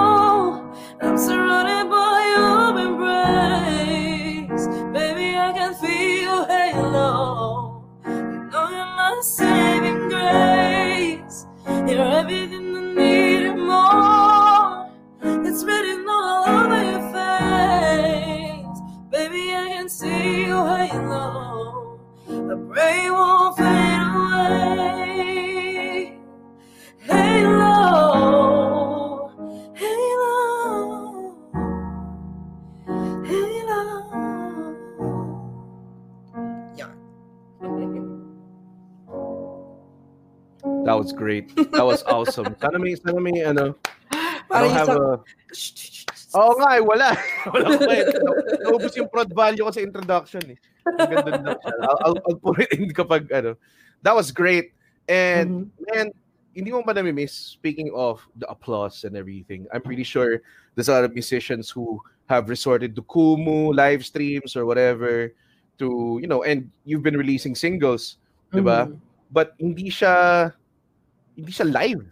everything 12.23 12.77
I 12.77 12.81
need 12.95 13.47
and 13.51 13.63
more. 13.67 15.45
It's 15.45 15.65
written 15.65 16.07
all 16.09 16.49
over 16.57 16.83
your 16.93 17.05
face. 17.15 18.79
Baby, 19.11 19.43
I 19.63 19.67
can 19.75 19.89
see 19.89 20.47
your 20.47 20.77
halo. 20.77 21.99
It 22.29 23.11
won't 23.11 23.57
fade 23.57 23.92
was 41.03 41.13
great. 41.13 41.51
That 41.75 41.85
was 41.85 42.03
awesome. 42.07 42.55
Sana 42.63 42.79
may, 42.79 42.95
sana 42.95 43.19
may, 43.19 43.43
ano, 43.43 43.75
I 44.51 44.57
don't 44.63 44.77
have 44.77 44.89
a... 44.89 45.19
Oo 46.33 46.53
nga, 46.57 46.81
eh, 46.81 46.83
wala. 46.83 47.13
wala 47.53 47.69
eh. 47.93 48.09
Naubos 48.65 48.97
yung 48.97 49.11
prod 49.11 49.29
value 49.35 49.67
ko 49.67 49.73
sa 49.75 49.85
introduction 49.85 50.57
eh. 50.57 50.59
Ang 50.89 51.11
ganda 51.13 51.31
lang 51.37 51.59
siya. 51.61 51.75
I'll, 51.85 51.99
I'll, 52.01 52.19
I'll 52.25 52.41
put 52.41 52.65
it 52.65 52.73
in 52.73 52.89
kapag 52.95 53.29
ano. 53.29 53.61
That 54.01 54.17
was 54.17 54.33
great. 54.33 54.73
And 55.11 55.69
man, 55.93 56.15
hindi 56.55 56.73
mo 56.73 56.81
ba 56.85 56.97
nami-miss, 56.97 57.33
speaking 57.33 57.93
of 57.93 58.25
the 58.37 58.49
applause 58.49 59.05
and 59.05 59.17
everything, 59.17 59.67
I'm 59.73 59.83
pretty 59.83 60.05
sure 60.05 60.41
there's 60.75 60.89
a 60.89 60.97
lot 60.97 61.05
of 61.05 61.13
musicians 61.13 61.69
who 61.69 62.01
have 62.29 62.49
resorted 62.49 62.97
to 62.97 63.03
Kumu, 63.03 63.75
live 63.75 64.05
streams 64.05 64.57
or 64.57 64.65
whatever 64.65 65.33
to, 65.79 66.19
you 66.21 66.29
know, 66.29 66.45
and 66.45 66.71
you've 66.85 67.03
been 67.03 67.17
releasing 67.17 67.55
singles, 67.55 68.17
di 68.53 68.61
ba? 68.61 68.89
Mhm. 68.89 69.01
But 69.33 69.57
hindi 69.57 69.89
siya, 69.89 70.53
hindi 71.37 71.53
siya 71.53 71.67
live. 71.69 72.05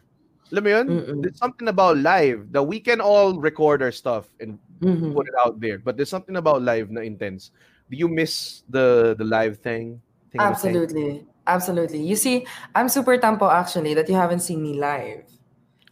Alam 0.51 0.63
mo 0.67 0.71
yun? 0.71 0.87
Mm-mm. 0.91 1.19
There's 1.23 1.39
something 1.39 1.69
about 1.71 1.99
live 2.03 2.51
that 2.51 2.63
we 2.67 2.81
can 2.83 2.99
all 3.01 3.39
record 3.39 3.83
our 3.87 3.95
stuff 3.95 4.27
and 4.43 4.59
Mhm. 4.83 5.15
put 5.15 5.31
it 5.31 5.37
out 5.39 5.61
there. 5.63 5.79
But 5.79 5.95
there's 5.95 6.11
something 6.11 6.35
about 6.35 6.63
live 6.67 6.91
na 6.91 7.07
intense. 7.07 7.55
Do 7.87 7.95
you 7.95 8.11
miss 8.11 8.63
the 8.67 9.15
the 9.19 9.27
live 9.27 9.63
thing? 9.63 10.03
thing 10.31 10.39
the 10.39 10.47
thing? 10.47 10.51
Absolutely. 10.51 11.11
Absolutely. 11.47 12.03
You 12.03 12.15
see, 12.15 12.47
I'm 12.75 12.87
super 12.91 13.19
tampo 13.19 13.51
actually 13.51 13.95
that 13.99 14.07
you 14.07 14.15
haven't 14.15 14.43
seen 14.47 14.63
me 14.63 14.79
live. 14.79 15.27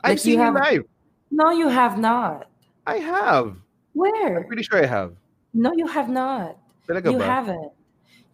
I've 0.03 0.15
Like, 0.15 0.23
seen 0.23 0.39
you 0.39 0.47
have- 0.47 0.55
live. 0.55 0.85
No, 1.31 1.51
you 1.51 1.67
have 1.71 1.99
not. 1.99 2.47
I 2.87 3.03
have. 3.03 3.59
Where? 3.95 4.43
I'm 4.43 4.47
pretty 4.47 4.63
sure 4.63 4.79
I 4.79 4.87
have. 4.87 5.15
No, 5.53 5.75
you 5.75 5.87
have 5.91 6.07
not. 6.09 6.55
Talaga 6.87 7.11
You 7.13 7.19
ba? 7.19 7.27
haven't. 7.27 7.71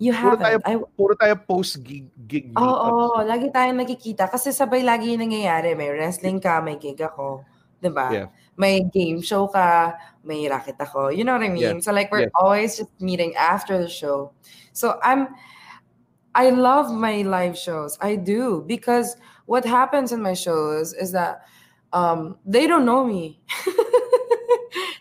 You 0.02 0.10
Puro 0.10 0.34
tayo. 0.34 0.58
I, 0.66 0.74
puro 0.98 1.14
tayo 1.14 1.34
post 1.46 1.78
gig 1.86 2.10
gig 2.26 2.50
Oo, 2.58 3.22
meetups. 3.22 3.30
lagi 3.30 3.46
tayong 3.54 3.78
nagkikita 3.78 4.26
kasi 4.26 4.50
sabay 4.50 4.82
lagi 4.82 5.14
yung 5.14 5.22
nangyayari. 5.30 5.78
May 5.78 5.94
wrestling 5.94 6.42
ka, 6.42 6.58
may 6.58 6.74
gig 6.82 6.98
ako. 6.98 7.46
'Di 7.78 7.90
ba? 7.94 8.10
Yeah. 8.10 8.26
May 8.58 8.82
game 8.90 9.22
show 9.22 9.46
ka, 9.46 9.94
may 10.26 10.50
racket 10.50 10.74
ako. 10.82 11.14
You 11.14 11.22
know 11.22 11.38
what 11.38 11.46
I 11.46 11.52
mean? 11.52 11.78
So 11.78 11.94
like 11.94 12.10
we're 12.10 12.26
Yeah. 12.26 12.34
always 12.38 12.74
just 12.74 12.90
meeting 12.98 13.38
after 13.38 13.78
the 13.78 13.86
show. 13.90 14.34
So 14.74 14.98
I'm 14.98 15.30
I 16.34 16.50
love 16.50 16.90
my 16.90 17.22
live 17.22 17.54
shows. 17.54 17.94
I 18.02 18.18
do 18.18 18.66
because 18.66 19.14
what 19.46 19.62
happens 19.62 20.10
in 20.10 20.18
my 20.18 20.34
shows 20.34 20.90
is 20.90 21.14
that 21.14 21.46
um 21.94 22.34
they 22.42 22.66
don't 22.66 22.82
know 22.88 23.06
me. 23.06 23.38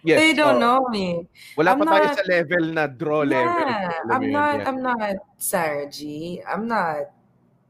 Yes, 0.04 0.20
they 0.20 0.36
don't 0.36 0.60
know 0.60 0.84
me. 0.92 1.32
Wala 1.56 1.72
I'm 1.72 1.80
pa 1.80 1.86
tayo 1.96 2.12
not- 2.12 2.18
sa 2.20 2.24
level 2.28 2.63
na 2.76 2.84
draw 2.92 3.24
level. 3.24 3.63
Yeah, 3.72 4.04
mo 4.04 4.12
I'm 4.12 4.26
not. 4.36 4.56
Yeah. 4.60 4.68
I'm 4.68 4.80
not 4.84 5.16
Sarah 5.39 5.88
G. 5.88 6.00
I'm 6.44 6.68
not. 6.68 7.08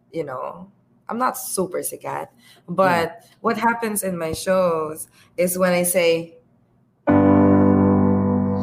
You 0.10 0.26
know, 0.26 0.70
I'm 1.06 1.22
not 1.22 1.38
super 1.38 1.86
sikat. 1.86 2.34
But 2.66 3.22
what 3.42 3.62
happens 3.62 4.02
in 4.02 4.18
my 4.18 4.34
shows 4.34 5.06
is 5.38 5.58
when 5.62 5.74
I 5.78 5.86
say 5.86 6.42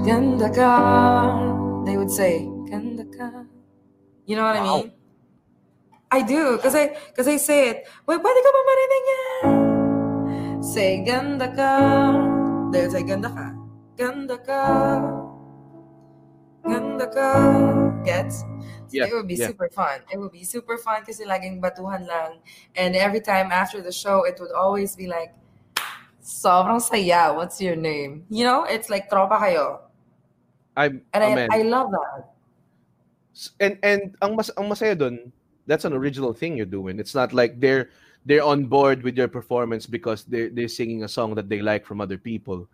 "Ganda 0.03 0.51
ka," 0.51 0.75
they 1.87 1.95
would 1.95 2.11
say 2.11 2.47
"Ganda 2.67 3.07
ka." 3.07 3.47
You 4.27 4.35
know 4.39 4.47
what 4.47 4.57
I 4.59 4.63
mean? 4.63 4.87
I 6.11 6.23
do, 6.27 6.59
because 6.59 6.75
I, 6.75 6.91
cause 7.15 7.31
I 7.31 7.39
say 7.39 7.71
it. 7.71 7.87
Wait, 8.03 8.19
pwede 8.19 8.39
ka 8.43 8.51
ba 8.51 8.61
marinig 8.67 9.05
yan? 9.07 9.43
Say, 10.59 11.07
ganda 11.07 11.47
ka. 11.55 11.71
Then 12.75 12.91
say, 12.91 13.03
ganda 13.07 13.31
ka. 13.31 13.50
Ganda 14.01 14.41
ka. 14.41 14.65
Ganda 16.65 17.05
ka. 17.05 17.29
Gets? 18.01 18.49
So 18.89 18.97
Yeah, 18.97 19.13
it 19.13 19.13
would 19.13 19.29
be 19.29 19.37
yeah. 19.37 19.53
super 19.53 19.69
fun. 19.69 20.01
It 20.09 20.17
would 20.17 20.33
be 20.33 20.41
super 20.41 20.81
fun 20.81 21.05
kasi 21.05 21.29
laging 21.29 21.61
batuhan 21.61 22.09
lang. 22.09 22.41
And 22.81 22.97
every 22.97 23.21
time 23.21 23.53
after 23.53 23.85
the 23.85 23.93
show, 23.93 24.25
it 24.25 24.41
would 24.41 24.57
always 24.57 24.97
be 24.97 25.05
like, 25.05 25.37
sobrang 26.25 26.81
saya. 26.81 27.37
What's 27.37 27.61
your 27.61 27.77
name? 27.77 28.25
You 28.33 28.49
know, 28.49 28.65
it's 28.65 28.89
like 28.89 29.13
tropa 29.13 29.37
kayo. 29.37 29.85
I'm 30.81 31.05
And. 31.13 31.53
I, 31.53 31.61
I 31.61 31.69
love 31.69 31.93
that. 31.93 32.33
And 33.61 33.77
and 33.85 34.17
ang 34.25 34.33
mas 34.33 34.49
ang 34.57 34.73
masaya 34.73 34.97
doon, 34.97 35.29
that's 35.69 35.85
an 35.85 35.93
original 35.93 36.33
thing 36.33 36.57
you're 36.57 36.69
doing. 36.69 36.97
It's 36.97 37.13
not 37.13 37.37
like 37.37 37.61
they're 37.61 37.93
they're 38.25 38.45
on 38.45 38.65
board 38.65 39.05
with 39.05 39.13
your 39.21 39.29
performance 39.29 39.85
because 39.85 40.25
they're 40.25 40.49
they're 40.49 40.73
singing 40.73 41.05
a 41.05 41.11
song 41.11 41.37
that 41.37 41.53
they 41.53 41.61
like 41.61 41.85
from 41.85 42.01
other 42.01 42.17
people. 42.17 42.65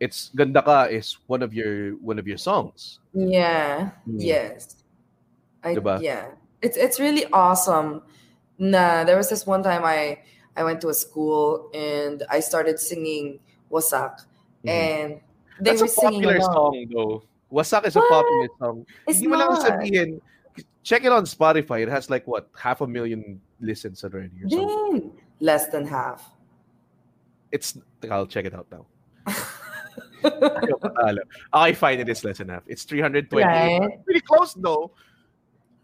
It's 0.00 0.30
Ganda 0.34 0.62
Ka 0.62 0.84
is 0.88 1.18
one 1.28 1.42
of 1.42 1.52
your 1.52 1.92
one 2.00 2.18
of 2.18 2.26
your 2.26 2.38
songs. 2.38 3.00
Yeah. 3.12 3.92
Mm. 4.08 4.16
Yes. 4.18 4.76
I 5.62 5.74
Diba? 5.76 6.00
yeah. 6.00 6.32
It's 6.62 6.76
it's 6.76 6.98
really 6.98 7.26
awesome. 7.32 8.02
Nah, 8.58 9.04
there 9.04 9.16
was 9.16 9.28
this 9.28 9.46
one 9.46 9.62
time 9.62 9.84
I 9.84 10.18
I 10.56 10.64
went 10.64 10.80
to 10.82 10.88
a 10.88 10.94
school 10.96 11.68
and 11.76 12.24
I 12.32 12.40
started 12.40 12.80
singing 12.80 13.40
Wasak 13.70 14.24
Mhm. 14.64 14.68
and 14.72 15.08
they 15.60 15.76
That's 15.76 15.80
were 15.84 15.86
a 15.86 15.88
singing 15.92 16.24
popular 16.24 16.36
along. 16.40 16.54
song 16.56 16.86
though. 16.92 17.22
Wasak 17.52 17.84
is 17.84 17.96
a 17.96 18.00
popular 18.00 18.48
song. 18.58 18.86
It's 19.06 19.20
Hindi 19.20 19.36
not. 19.36 19.60
sabihin. 19.68 20.20
Check 20.82 21.04
it 21.04 21.12
on 21.12 21.24
Spotify. 21.28 21.84
It 21.84 21.92
has 21.92 22.08
like 22.08 22.24
what 22.26 22.48
half 22.56 22.80
a 22.80 22.86
million 22.88 23.36
listens 23.60 24.00
already 24.02 24.32
or 24.44 24.48
something. 24.48 25.12
Less 25.44 25.68
than 25.68 25.84
half. 25.84 26.24
It's 27.52 27.76
I'll 28.08 28.24
check 28.26 28.46
it 28.48 28.54
out 28.56 28.64
now. 28.72 28.88
Ayaw 30.24 30.78
patalo. 30.80 31.22
okay, 31.54 31.72
fine. 31.74 31.98
It 32.00 32.08
is 32.08 32.24
less 32.24 32.38
than 32.38 32.48
half. 32.48 32.64
It's 32.66 32.84
320. 32.84 33.42
Right? 33.44 34.04
Pretty 34.04 34.20
close 34.20 34.54
though. 34.54 34.92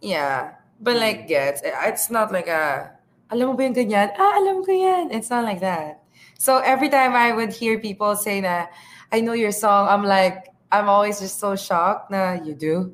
Yeah. 0.00 0.56
But 0.80 1.00
like 1.00 1.26
gets 1.28 1.62
it's 1.64 2.10
not 2.12 2.32
like 2.32 2.48
a 2.48 2.92
alam 3.32 3.48
mo 3.50 3.52
ba 3.56 3.64
yung 3.66 3.74
ganyan? 3.74 4.12
Ah, 4.14 4.38
alam 4.38 4.62
ko 4.62 4.70
yan. 4.70 5.10
It's 5.10 5.32
not 5.32 5.42
like 5.42 5.60
that. 5.64 6.04
So 6.38 6.60
every 6.60 6.92
time 6.92 7.16
I 7.16 7.32
would 7.32 7.50
hear 7.50 7.80
people 7.80 8.14
say 8.14 8.44
that, 8.44 8.70
I 9.10 9.24
know 9.24 9.32
your 9.32 9.52
song, 9.56 9.88
I'm 9.88 10.04
like 10.04 10.52
I'm 10.70 10.88
always 10.88 11.18
just 11.18 11.40
so 11.40 11.56
shocked 11.56 12.10
na 12.12 12.36
you 12.38 12.52
do. 12.54 12.92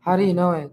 How 0.00 0.16
do 0.16 0.24
you 0.24 0.32
know 0.34 0.52
it? 0.56 0.72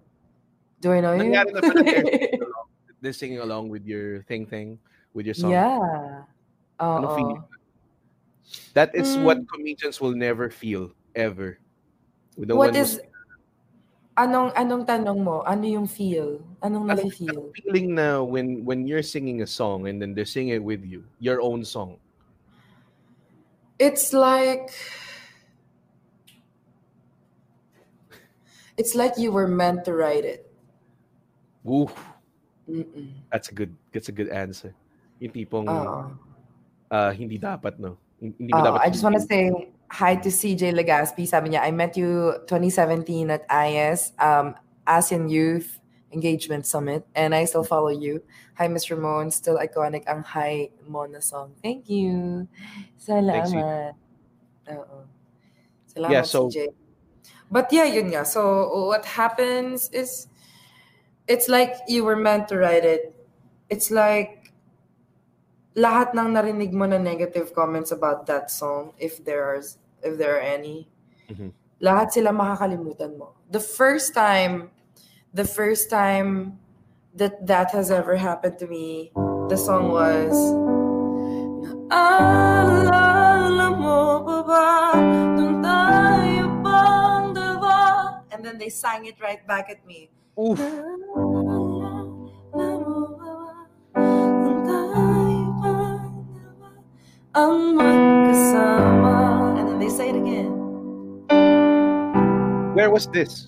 Do 0.79 0.91
I 0.95 0.99
know 1.03 1.13
you? 1.13 1.29
Nangyari 1.29 1.51
na 1.53 1.61
ba 1.61 1.71
they're 1.71 1.93
singing 1.93 2.41
along- 2.41 2.69
they're 3.01 3.17
singing 3.17 3.41
along 3.41 3.63
with 3.69 3.83
your 3.85 4.23
thing 4.25 4.45
thing 4.47 4.79
with 5.13 5.25
your 5.27 5.35
song? 5.35 5.51
yeah. 5.51 6.25
Ano 6.81 7.13
Oo. 7.13 7.37
That 8.73 8.95
is 8.95 9.15
Mm. 9.15 9.23
what 9.23 9.37
comedians 9.47 9.99
will 9.99 10.15
never 10.15 10.49
feel 10.49 10.91
ever. 11.15 11.59
The 12.37 12.55
What 12.55 12.75
is 12.75 12.99
anong 14.15 14.55
anong 14.55 14.87
tanong 14.87 15.19
mo? 15.19 15.43
Ano 15.43 15.67
yung 15.67 15.87
feel? 15.87 16.39
Anong 16.63 16.87
Anong- 16.87 17.11
nafe-feel? 17.11 17.51
feeling 17.55 17.95
na 17.95 18.23
when 18.23 18.63
when 18.63 18.87
you're 18.87 19.03
singing 19.03 19.41
a 19.43 19.47
song 19.49 19.87
and 19.91 19.99
then 19.99 20.15
they're 20.15 20.27
singing 20.29 20.55
it 20.55 20.63
with 20.63 20.83
you, 20.87 21.03
your 21.19 21.39
own 21.43 21.63
song. 21.67 21.99
It's 23.77 24.13
like 24.13 24.71
It's 28.77 28.95
like 28.95 29.13
you 29.17 29.31
were 29.31 29.47
meant 29.47 29.85
to 29.85 29.93
write 29.93 30.25
it. 30.25 30.47
Ooh, 31.67 31.89
Mm-mm. 32.65 33.13
that's 33.29 33.49
a 33.49 33.53
good 33.53 33.75
that's 33.93 34.09
a 34.09 34.15
good 34.15 34.29
answer. 34.29 34.73
Yung 35.21 35.33
tipong 35.35 35.69
Oo. 35.69 36.17
ah, 36.89 37.11
hindi 37.13 37.37
dapat 37.37 37.77
no. 37.77 37.99
Hindi 38.21 38.53
mo 38.53 38.61
Oo, 38.61 38.65
dapat 38.69 38.85
I 38.85 38.89
just 38.93 39.01
want 39.01 39.17
to 39.17 39.25
say 39.25 39.49
hi 39.89 40.13
to 40.15 40.29
CJ 40.29 40.77
Legaspi. 40.77 41.25
Sabi 41.25 41.51
niya, 41.51 41.65
I 41.65 41.73
met 41.73 41.97
you 41.97 42.37
2017 42.45 43.33
at 43.33 43.43
IS, 43.49 44.13
um, 44.21 44.53
ASEAN 44.85 45.25
Youth 45.25 45.81
Engagement 46.13 46.65
Summit, 46.69 47.01
and 47.17 47.33
I 47.33 47.45
still 47.49 47.65
follow 47.65 47.89
you. 47.89 48.21
Hi, 48.61 48.69
Miss 48.69 48.85
Ramonne. 48.87 49.33
Still 49.33 49.57
iconic 49.57 50.05
ang 50.05 50.21
Hi 50.23 50.69
Mona 50.85 51.19
song. 51.19 51.57
Thank 51.65 51.89
you. 51.89 52.45
Salamat. 53.01 53.97
Salamat, 55.89 56.11
Yeah, 56.13 56.21
so- 56.21 56.47
CJ. 56.47 56.69
But 57.51 57.67
yeah, 57.73 57.83
yun 57.83 58.15
nga. 58.15 58.23
So 58.23 58.69
what 58.87 59.03
happens 59.03 59.91
is, 59.91 60.31
it's 61.27 61.49
like 61.51 61.75
you 61.87 62.05
were 62.07 62.15
meant 62.15 62.47
to 62.47 62.55
write 62.55 62.85
it. 62.85 63.11
It's 63.67 63.91
like 63.91 64.40
lahat 65.77 66.11
ng 66.11 66.35
narinig 66.35 66.71
mo 66.75 66.83
na 66.83 66.99
negative 66.99 67.55
comments 67.55 67.91
about 67.91 68.27
that 68.27 68.51
song, 68.51 68.91
if 68.99 69.23
there 69.23 69.43
are 69.47 69.61
if 70.01 70.17
there 70.17 70.35
are 70.35 70.43
any, 70.43 70.89
Mhm. 71.31 71.53
lahat 71.79 72.11
sila 72.11 72.33
makakalimutan 72.35 73.15
mo. 73.15 73.37
The 73.47 73.61
first 73.63 74.11
time, 74.11 74.73
the 75.31 75.47
first 75.47 75.87
time 75.87 76.59
that 77.15 77.39
that 77.47 77.71
has 77.71 77.91
ever 77.91 78.19
happened 78.19 78.59
to 78.59 78.67
me, 78.67 79.11
the 79.47 79.55
song 79.59 79.91
was 79.91 80.35
Naalala 81.91 83.75
mo 83.75 84.23
ba 84.23 84.39
ba 84.47 84.67
nung 85.35 85.59
tayo 85.59 86.47
bang 86.63 87.25
dalawa? 87.35 87.75
And 88.31 88.39
then 88.43 88.55
they 88.55 88.71
sang 88.71 89.03
it 89.03 89.19
right 89.19 89.43
back 89.43 89.67
at 89.67 89.83
me. 89.83 90.07
Oof. 90.39 90.55
Ang 97.31 97.79
magkasama? 97.79 99.15
And 99.55 99.65
then 99.67 99.77
they 99.79 99.91
say 99.91 100.11
it 100.11 100.17
again. 100.19 100.51
Where 102.75 102.91
was 102.91 103.07
this? 103.11 103.47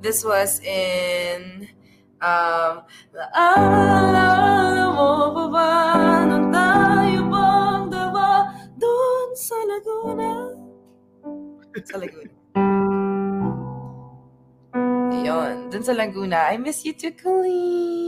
This 0.00 0.22
was 0.22 0.60
in 0.62 1.66
um 2.22 2.84
Naalala 3.10 4.28
mo 4.94 5.34
ba 5.34 5.44
ba 5.50 5.70
nung 6.28 6.48
tayo 6.52 7.20
bang 7.26 7.82
dalawa 7.90 8.54
doon 8.78 9.28
sa 9.34 9.56
Laguna? 9.66 10.30
Sa 11.84 11.96
Laguna. 12.00 12.32
Ayun, 15.16 15.54
dun 15.72 15.82
sa 15.82 15.92
Laguna. 15.96 16.52
I 16.52 16.56
miss 16.60 16.84
you 16.84 16.94
too, 16.94 17.12
Colleen. 17.16 18.05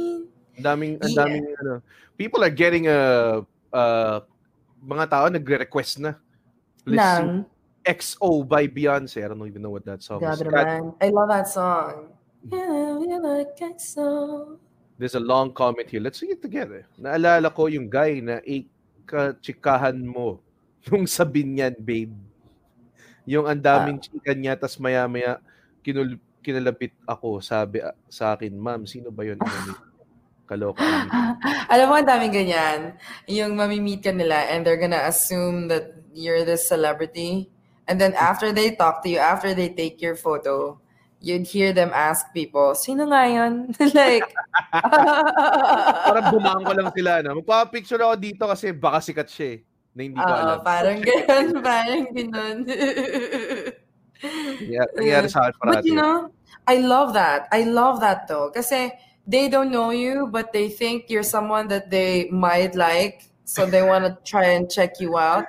Ang 0.59 1.15
daming 1.15 1.45
Yeah. 1.47 1.61
ano. 1.63 1.73
People 2.19 2.43
are 2.43 2.53
getting 2.53 2.91
a 2.91 3.01
uh, 3.71 4.17
mga 4.83 5.05
tao 5.11 5.27
nagre-request 5.31 6.03
na. 6.03 6.19
See. 6.83 6.97
Nang, 6.99 7.47
XO 7.89 8.45
by 8.45 8.69
Beyonce. 8.69 9.25
I 9.25 9.29
don't 9.29 9.41
even 9.49 9.65
know 9.65 9.73
what 9.73 9.87
that 9.89 10.05
song 10.05 10.21
is. 10.21 10.43
God. 10.43 10.93
I 11.01 11.09
love 11.09 11.31
that 11.33 11.49
song. 11.49 12.13
Yeah, 12.45 13.01
we 13.01 13.09
like 13.09 13.81
song. 13.81 14.61
There's 14.99 15.15
a 15.15 15.23
long 15.23 15.55
comment 15.55 15.89
here. 15.89 16.03
Let's 16.03 16.19
sing 16.19 16.31
it 16.31 16.43
together. 16.43 16.85
Naalala 16.99 17.55
ko 17.55 17.71
yung 17.71 17.87
guy 17.89 18.19
na 18.19 18.43
ikachikahan 18.43 19.97
mo 19.99 20.43
nung 20.91 21.07
sa 21.09 21.25
binyan, 21.25 21.75
babe. 21.79 22.15
Yung 23.29 23.45
ang 23.45 23.61
daming 23.61 24.01
chika 24.01 24.33
niya, 24.33 24.57
tas 24.57 24.81
maya-maya 24.81 25.39
kinul 25.85 26.17
kinalapit 26.43 26.93
ako. 27.05 27.41
Sabi 27.45 27.85
ah, 27.85 27.95
sa 28.09 28.35
akin, 28.35 28.53
ma'am, 28.57 28.85
sino 28.89 29.13
ba 29.13 29.25
yun? 29.25 29.39
Ano 30.51 30.73
ni- 30.73 30.77
Kaloka. 30.77 30.83
yun." 30.83 31.09
Alam 31.73 31.87
mo, 31.89 31.95
ang 32.01 32.09
daming 32.09 32.35
ganyan. 32.35 32.81
Yung 33.29 33.53
mamimit 33.55 34.01
ka 34.01 34.11
nila 34.11 34.49
and 34.49 34.65
they're 34.65 34.81
gonna 34.81 35.05
assume 35.05 35.69
that 35.69 35.93
you're 36.11 36.43
this 36.45 36.67
celebrity. 36.67 37.53
And 37.89 38.01
then 38.01 38.13
after 38.17 38.53
they 38.53 38.77
talk 38.77 39.01
to 39.05 39.09
you, 39.09 39.21
after 39.21 39.53
they 39.53 39.73
take 39.73 40.01
your 40.01 40.17
photo, 40.17 40.77
you'd 41.21 41.49
hear 41.49 41.73
them 41.73 41.91
ask 41.93 42.31
people, 42.37 42.77
sino 42.77 43.09
nga 43.09 43.25
yun? 43.27 43.73
like, 43.97 44.29
Parang 46.09 46.27
bumangon 46.31 46.65
ko 46.65 46.73
lang 46.77 46.91
sila. 46.93 47.11
No? 47.25 47.41
Magpapicture 47.41 48.01
ako 48.01 48.15
dito 48.21 48.45
kasi 48.45 48.71
baka 48.77 49.01
sikat 49.01 49.29
siya 49.29 49.49
eh. 49.57 49.59
Na 49.97 50.01
hindi 50.05 50.21
ko 50.21 50.31
Oo, 50.31 50.37
alam. 50.37 50.59
parang 50.63 50.99
ganun, 51.03 51.47
parang 51.65 52.05
ganun. 52.13 52.57
Nangyari, 54.19 54.91
nangyari 54.95 55.29
sa 55.31 55.49
akin 55.51 55.59
But 55.63 55.85
you 55.87 55.95
know, 55.97 56.31
I 56.67 56.79
love 56.83 57.15
that. 57.15 57.49
I 57.51 57.65
love 57.67 57.99
that 58.05 58.27
though. 58.29 58.51
Kasi 58.53 58.93
they 59.29 59.49
don't 59.49 59.71
know 59.71 59.91
you, 59.91 60.27
but 60.33 60.53
they 60.53 60.71
think 60.71 61.11
you're 61.11 61.23
someone 61.23 61.69
that 61.69 61.91
they 61.91 62.29
might 62.31 62.75
like. 62.75 63.29
So 63.45 63.67
they 63.67 63.83
want 63.83 64.05
to 64.05 64.17
try 64.25 64.57
and 64.57 64.71
check 64.71 64.99
you 64.99 65.19
out. 65.19 65.47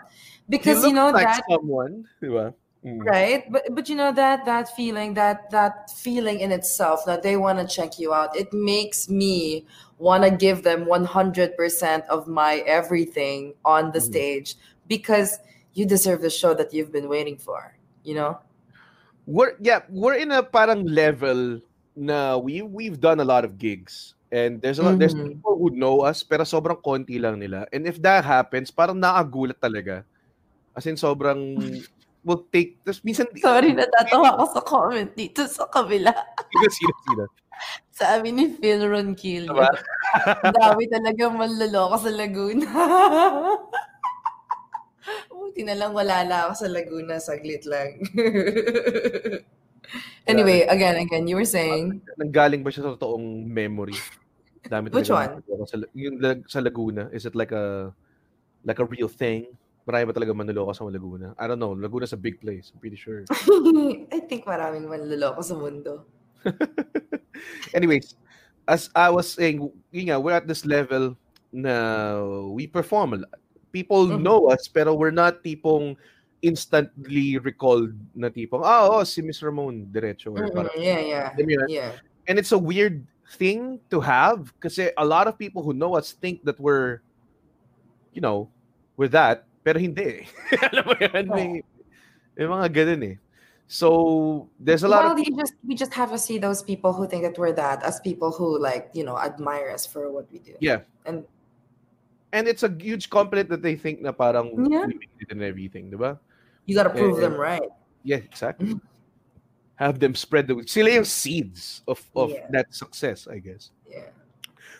Because 0.49 0.83
you, 0.83 0.91
look 0.91 0.95
know 0.95 1.09
like 1.11 1.25
that 1.25 1.43
someone, 1.49 2.05
di 2.21 2.27
ba? 2.27 2.53
Mm. 2.83 3.03
right? 3.03 3.43
But 3.51 3.75
but 3.75 3.89
you 3.89 3.95
know 3.95 4.11
that 4.11 4.45
that 4.45 4.75
feeling, 4.75 5.13
that 5.15 5.49
that 5.51 5.91
feeling 5.91 6.39
in 6.39 6.51
itself 6.51 7.03
that 7.05 7.23
they 7.23 7.35
want 7.35 7.59
to 7.59 7.67
check 7.67 7.99
you 7.99 8.13
out, 8.13 8.35
it 8.35 8.51
makes 8.53 9.09
me 9.09 9.65
want 9.99 10.23
to 10.23 10.31
give 10.31 10.63
them 10.63 10.85
100% 10.85 12.07
of 12.07 12.27
my 12.27 12.63
everything 12.65 13.53
on 13.65 13.91
the 13.91 13.99
Mhm. 13.99 14.11
stage 14.11 14.55
because 14.87 15.39
you 15.73 15.85
deserve 15.85 16.21
the 16.21 16.29
show 16.31 16.53
that 16.55 16.73
you've 16.73 16.91
been 16.91 17.09
waiting 17.09 17.37
for, 17.37 17.75
you 18.03 18.15
know? 18.15 18.39
We're, 19.27 19.53
yeah, 19.59 19.83
we're 19.89 20.15
in 20.15 20.31
a 20.31 20.41
parang 20.41 20.87
level 20.87 21.61
na 21.99 22.39
we 22.39 22.63
we've 22.63 22.95
done 22.95 23.19
a 23.19 23.27
lot 23.27 23.43
of 23.43 23.59
gigs 23.59 24.15
and 24.31 24.63
there's 24.63 24.79
a 24.79 24.83
lot 24.83 24.95
there's 24.95 25.11
Mhm. 25.11 25.35
people 25.35 25.59
who 25.59 25.67
know 25.69 25.99
us 26.01 26.23
pero 26.23 26.47
sobrang 26.47 26.79
konti 26.79 27.19
lang 27.19 27.35
nila. 27.37 27.67
And 27.69 27.83
if 27.83 27.99
that 27.99 28.23
happens, 28.23 28.71
parang 28.71 28.95
nakagulat 28.95 29.59
talaga. 29.59 30.07
As 30.71 30.87
in 30.87 30.95
sobrang 30.95 31.59
will 32.23 32.47
take 32.47 32.79
tapos 32.83 33.03
minsan 33.03 33.27
Sorry, 33.35 33.71
natatawa 33.71 34.35
ako 34.35 34.45
sa 34.51 34.61
comment 34.63 35.11
dito 35.11 35.43
sa 35.43 35.67
kabila. 35.67 36.15
sino 36.47 36.67
sino 36.71 36.93
sino. 37.03 37.23
Sabi 37.91 38.31
ni 38.31 38.55
Phil 38.55 38.87
Ronquillo. 38.87 39.51
Diba? 39.51 39.67
Dami 40.55 40.87
talagang 40.87 41.35
manloloko 41.35 41.99
sa 41.99 42.07
Laguna. 42.07 42.63
Buti 45.29 45.65
na 45.65 45.75
lang 45.75 45.91
wala 45.91 46.23
na 46.23 46.47
ako 46.47 46.53
sa 46.55 46.67
Laguna, 46.69 47.19
saglit 47.19 47.67
lang. 47.67 47.99
anyway, 50.27 50.65
again, 50.69 50.95
again, 50.97 51.27
you 51.27 51.35
were 51.35 51.47
saying, 51.47 52.01
Nanggaling 52.19 52.63
ba 52.63 52.69
siya 52.69 52.85
sa 52.85 52.93
totoong 52.95 53.45
memory? 53.47 53.95
Dami 54.67 54.91
Which 54.91 55.07
manloloko 55.07 55.65
Sa, 55.65 55.79
yung 55.95 56.19
sa 56.45 56.59
Laguna, 56.59 57.07
is 57.15 57.25
it 57.25 57.33
like 57.33 57.51
a 57.55 57.95
like 58.67 58.79
a 58.79 58.85
real 58.85 59.07
thing? 59.07 59.47
Marami 59.87 60.11
ba 60.11 60.13
talaga 60.13 60.35
manloloko 60.35 60.75
sa 60.75 60.83
Laguna? 60.85 61.33
I 61.39 61.47
don't 61.47 61.57
know. 61.57 61.73
Laguna's 61.73 62.13
a 62.13 62.19
big 62.19 62.37
place. 62.43 62.69
I'm 62.75 62.79
pretty 62.83 62.99
sure. 62.99 63.23
I 64.13 64.19
think 64.27 64.45
maraming 64.45 64.85
manloloko 64.85 65.41
sa 65.41 65.55
mundo. 65.55 66.05
Anyways, 67.77 68.15
as 68.67 68.89
I 68.93 69.09
was 69.09 69.31
saying, 69.31 69.63
yun 69.91 70.11
nga, 70.11 70.19
we're 70.19 70.35
at 70.35 70.47
this 70.47 70.65
level 70.65 71.15
na 71.51 72.21
we 72.53 72.67
perform 72.67 73.13
a 73.15 73.17
lot. 73.25 73.39
People 73.71 74.09
Mhm. 74.09 74.21
know 74.21 74.49
us, 74.49 74.67
pero 74.69 74.93
we're 74.93 75.13
not 75.13 75.41
tipong 75.45 75.95
instantly 76.41 77.37
recalled 77.37 77.91
na 78.15 78.29
tipong, 78.29 78.63
ah, 78.63 78.87
oh, 78.87 79.03
si 79.03 79.21
Miss 79.21 79.41
Ramonne, 79.43 79.85
diretso. 79.91 80.31
Mm-mm, 80.31 80.53
parang, 80.53 80.75
yeah, 80.79 80.99
yeah, 80.99 81.27
yun? 81.37 81.67
yeah. 81.67 81.91
and 82.27 82.39
it's 82.39 82.51
a 82.51 82.57
weird 82.57 83.03
thing 83.35 83.79
to 83.89 83.99
have 83.99 84.53
kasi 84.59 84.89
a 84.97 85.05
lot 85.05 85.27
of 85.27 85.37
people 85.37 85.61
who 85.61 85.73
know 85.73 85.95
us 85.95 86.13
think 86.13 86.43
that 86.45 86.59
we're, 86.59 87.01
you 88.13 88.21
know, 88.21 88.47
we're 88.95 89.11
that, 89.11 89.45
pero 89.63 89.79
hindi. 89.79 90.27
Alam 90.71 90.83
mo 90.85 90.93
yun? 90.95 91.25
May, 91.27 91.49
may 92.37 92.45
mga 92.45 92.67
ganun 92.71 93.03
eh. 93.15 93.17
So, 93.69 94.49
there's 94.57 94.81
a 94.81 94.89
lot 94.89 95.05
well, 95.05 95.13
of 95.13 95.21
you 95.21 95.29
just 95.37 95.53
we 95.61 95.77
just 95.77 95.93
have 95.93 96.09
to 96.09 96.17
see 96.17 96.41
those 96.41 96.65
people 96.65 96.89
who 96.89 97.05
think 97.05 97.21
that 97.21 97.37
we're 97.37 97.53
that 97.53 97.85
as 97.85 98.01
people 98.01 98.33
who 98.33 98.57
like 98.57 98.89
you 98.97 99.05
know 99.05 99.13
admire 99.13 99.69
us 99.69 99.85
for 99.85 100.09
what 100.09 100.25
we 100.33 100.39
do. 100.41 100.57
Yeah. 100.57 100.81
And 101.05 101.21
And 102.31 102.47
it's 102.47 102.61
a 102.61 102.69
huge 102.69 103.09
compliment 103.09 103.49
that 103.49 103.61
they 103.61 103.75
think 103.75 104.01
na 104.01 104.13
parang 104.13 104.53
Yeah. 104.69 104.85
we 104.85 105.01
made 105.01 105.17
it 105.17 105.33
and 105.33 105.41
everything, 105.41 105.89
di 105.89 105.97
ba? 105.97 106.21
You 106.69 106.77
gotta 106.77 106.93
prove 106.93 107.17
Eh, 107.17 107.25
them 107.25 107.33
right. 107.33 107.65
Yeah, 108.05 108.21
exactly. 108.21 108.77
Have 109.81 109.97
them 109.97 110.13
spread 110.13 110.45
the 110.45 110.61
sila 110.69 111.01
yung 111.01 111.09
seeds 111.09 111.81
of 111.89 111.97
of 112.13 112.29
Yeah. 112.29 112.45
that 112.53 112.67
success, 112.69 113.25
I 113.25 113.41
guess. 113.41 113.73
Yeah. 113.89 114.13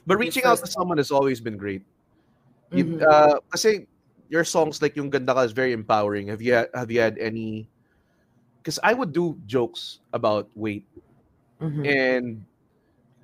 But 0.05 0.21
reaching 0.21 0.45
out 0.45 0.61
to 0.61 0.69
someone 0.69 1.01
has 1.01 1.09
always 1.09 1.41
been 1.41 1.57
great. 1.57 1.81
You, 2.69 2.85
Mhm. 2.85 3.01
uh, 3.01 3.41
kasi 3.49 3.89
your 4.29 4.45
songs 4.45 4.77
like 4.85 4.93
yung 4.93 5.09
Ganda 5.09 5.33
Ka 5.33 5.41
is 5.41 5.55
very 5.55 5.73
empowering. 5.73 6.29
Have 6.29 6.45
you 6.45 6.53
had, 6.53 6.69
have 6.77 6.93
you 6.93 7.01
had 7.01 7.17
any? 7.17 7.65
Because 8.61 8.77
I 8.85 8.93
would 8.93 9.09
do 9.15 9.39
jokes 9.49 10.05
about 10.13 10.51
weight, 10.53 10.85
Mhm. 11.57 11.81
and 11.87 12.25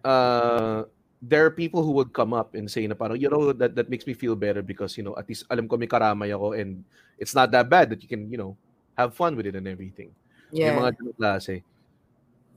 uh, 0.06 0.86
there 1.22 1.46
are 1.46 1.52
people 1.54 1.82
who 1.82 1.92
would 1.98 2.14
come 2.14 2.34
up 2.34 2.54
and 2.54 2.70
say 2.70 2.86
na 2.88 2.94
parang, 2.94 3.18
you 3.20 3.30
know, 3.30 3.52
that, 3.52 3.74
that 3.76 3.90
makes 3.90 4.06
me 4.06 4.14
feel 4.14 4.36
better 4.38 4.62
because, 4.62 4.98
you 4.98 5.04
know, 5.04 5.18
at 5.18 5.28
least 5.28 5.44
alam 5.50 5.68
ko 5.68 5.78
may 5.78 5.90
karamay 5.90 6.30
ako 6.30 6.54
and 6.54 6.86
it's 7.20 7.36
not 7.36 7.52
that 7.52 7.70
bad 7.70 7.90
that 7.90 8.02
you 8.02 8.10
can, 8.10 8.32
you 8.32 8.38
know, 8.38 8.58
have 8.98 9.14
fun 9.14 9.36
with 9.36 9.46
it 9.46 9.56
and 9.56 9.68
everything. 9.68 10.12
Yung 10.52 10.76
Yeah. 10.76 10.80
mga 10.80 11.16
klase. 11.20 11.64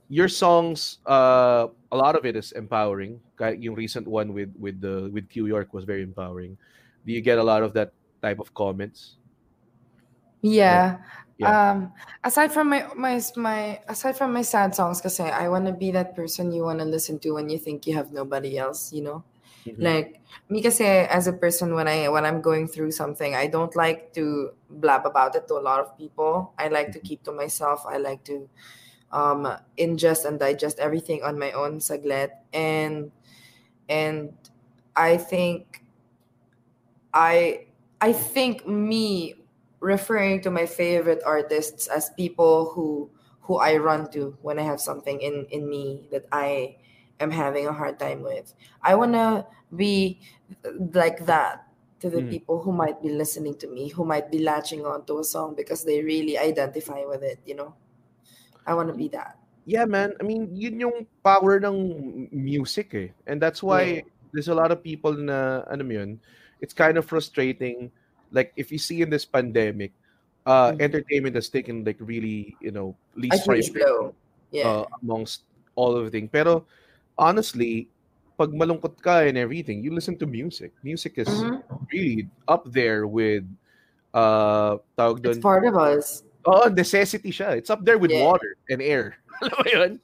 Your 0.09 0.27
songs, 0.27 0.97
uh, 1.05 1.69
a 1.91 1.97
lot 1.97 2.15
of 2.17 2.25
it 2.25 2.35
is 2.35 2.51
empowering. 2.53 3.21
Yung 3.39 3.75
recent 3.75 4.07
one 4.09 4.33
with 4.33 4.49
with 4.57 4.81
the 4.81 5.09
with 5.13 5.29
Q 5.29 5.45
York 5.45 5.69
was 5.69 5.85
very 5.85 6.01
empowering. 6.01 6.57
Do 7.05 7.13
you 7.13 7.21
get 7.21 7.37
a 7.37 7.45
lot 7.45 7.61
of 7.61 7.77
that 7.77 7.93
type 8.21 8.41
of 8.41 8.49
comments? 8.57 9.21
Yeah. 10.41 10.97
Yeah. 11.37 11.51
Um 11.71 11.93
aside 12.23 12.51
from 12.51 12.67
my 12.73 12.89
my 12.97 13.21
my 13.37 13.79
aside 13.87 14.17
from 14.17 14.33
my 14.33 14.41
sad 14.41 14.75
songs 14.75 14.99
kasi 14.99 15.23
I 15.23 15.47
want 15.47 15.67
to 15.67 15.75
be 15.77 15.91
that 15.95 16.15
person 16.15 16.51
you 16.51 16.67
want 16.67 16.79
to 16.83 16.89
listen 16.89 17.15
to 17.23 17.31
when 17.37 17.47
you 17.47 17.55
think 17.61 17.87
you 17.87 17.95
have 17.95 18.11
nobody 18.11 18.57
else, 18.57 18.91
you 18.91 19.05
know? 19.05 19.23
Mhm. 19.65 19.79
Like 19.79 20.19
me 20.49 20.61
kasi 20.61 20.83
as 20.85 21.27
a 21.27 21.33
person 21.33 21.73
when 21.75 21.87
I 21.87 22.09
when 22.09 22.25
I'm 22.25 22.41
going 22.41 22.67
through 22.67 22.91
something, 22.91 23.35
I 23.35 23.47
don't 23.47 23.73
like 23.75 24.13
to 24.13 24.51
blab 24.69 25.05
about 25.05 25.35
it 25.35 25.47
to 25.47 25.55
a 25.55 25.63
lot 25.63 25.79
of 25.79 25.97
people. 25.97 26.53
I 26.59 26.67
like 26.67 26.91
to 26.93 26.99
keep 26.99 27.23
to 27.23 27.31
myself. 27.31 27.85
I 27.87 27.97
like 27.97 28.23
to 28.27 28.49
um 29.11 29.47
ingest 29.77 30.25
and 30.25 30.39
digest 30.39 30.79
everything 30.79 31.23
on 31.23 31.39
my 31.39 31.51
own 31.53 31.79
saglit 31.79 32.31
and 32.53 33.11
and 33.89 34.33
I 34.95 35.17
think 35.17 35.83
I 37.13 37.67
I 38.01 38.13
think 38.13 38.67
me 38.67 39.35
referring 39.79 40.41
to 40.41 40.51
my 40.51 40.65
favorite 40.65 41.21
artists 41.25 41.87
as 41.87 42.09
people 42.11 42.71
who 42.75 43.09
who 43.41 43.57
I 43.57 43.77
run 43.77 44.11
to 44.11 44.37
when 44.41 44.59
I 44.59 44.63
have 44.63 44.79
something 44.79 45.19
in 45.21 45.45
in 45.49 45.69
me 45.69 46.07
that 46.11 46.25
I 46.31 46.77
am 47.19 47.31
having 47.31 47.67
a 47.67 47.73
hard 47.73 47.99
time 47.99 48.23
with. 48.23 48.53
I 48.81 48.95
want 48.95 49.13
to 49.13 49.45
be 49.75 50.21
like 50.95 51.25
that 51.27 51.67
to 51.99 52.09
the 52.09 52.23
Mm. 52.23 52.29
people 52.31 52.63
who 52.63 52.71
might 52.71 53.01
be 53.03 53.09
listening 53.11 53.55
to 53.59 53.67
me, 53.67 53.89
who 53.91 54.07
might 54.07 54.31
be 54.31 54.39
latching 54.39 54.85
on 54.85 55.03
to 55.05 55.19
a 55.19 55.23
song 55.23 55.53
because 55.55 55.83
they 55.83 56.01
really 56.01 56.39
identify 56.39 57.03
with 57.03 57.23
it, 57.23 57.39
you 57.45 57.55
know. 57.55 57.75
I 58.65 58.73
want 58.73 58.87
to 58.87 58.95
be 58.95 59.09
that. 59.09 59.35
Yeah, 59.65 59.85
man. 59.85 60.15
I 60.19 60.23
mean, 60.23 60.49
yun 60.55 60.79
yung 60.79 60.97
power 61.23 61.59
ng 61.59 62.29
music 62.31 62.95
eh. 62.95 63.09
And 63.27 63.41
that's 63.41 63.61
why 63.61 64.01
there's 64.31 64.47
a 64.47 64.55
lot 64.55 64.71
of 64.71 64.81
people 64.81 65.13
na, 65.13 65.67
ano 65.69 65.83
yun, 65.85 66.19
it's 66.61 66.73
kind 66.73 66.97
of 66.97 67.05
frustrating. 67.05 67.91
Like, 68.31 68.53
if 68.55 68.71
you 68.71 68.79
see 68.79 69.01
in 69.01 69.09
this 69.09 69.25
pandemic, 69.25 69.91
uh, 70.45 70.71
Mhm. 70.71 70.81
entertainment 70.81 71.35
has 71.35 71.49
taken 71.49 71.83
like 71.83 71.99
really, 71.99 72.55
you 72.63 72.71
know, 72.71 72.95
least 73.13 73.45
priority 73.45 73.75
blow. 73.75 74.15
Yeah. 74.49 74.67
uh, 74.69 74.85
amongst 75.03 75.45
all 75.75 75.93
of 75.93 76.05
the 76.05 76.11
things. 76.11 76.29
Pero, 76.33 76.65
honestly, 77.19 77.91
pag 78.39 78.55
malungkot 78.55 78.95
ka 79.03 79.27
and 79.27 79.35
everything, 79.35 79.83
you 79.83 79.91
listen 79.91 80.15
to 80.15 80.23
music. 80.23 80.71
Music 80.79 81.19
is 81.19 81.27
Mhm. 81.27 81.59
really 81.91 82.31
up 82.47 82.63
there 82.71 83.03
with, 83.03 83.43
uh, 84.15 84.79
tawag 84.95 85.19
It's 85.27 85.43
part 85.43 85.67
of 85.67 85.75
us. 85.75 86.23
Oh, 86.47 86.71
necessity 86.71 87.35
siya. 87.35 87.59
It's 87.59 87.67
up 87.67 87.83
there 87.83 87.99
with 87.99 88.15
Yeah. 88.15 88.23
water 88.23 88.55
and 88.71 88.79
air. 88.79 89.19
Alam? 89.75 89.99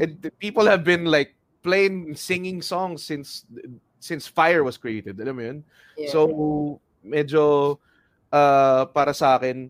And 0.00 0.32
people 0.40 0.64
have 0.64 0.82
been 0.82 1.04
like 1.04 1.36
playing, 1.60 2.16
singing 2.16 2.64
songs 2.64 3.04
since 3.04 3.44
since 4.00 4.24
fire 4.24 4.64
was 4.64 4.80
created. 4.80 5.20
Alam 5.20 5.34
mo 5.36 5.42
yun? 5.44 5.58
Yeah. 6.00 6.12
So, 6.16 6.20
medyo 7.04 7.76
uh, 8.32 8.88
para 8.90 9.12
sa 9.12 9.36
akin, 9.36 9.68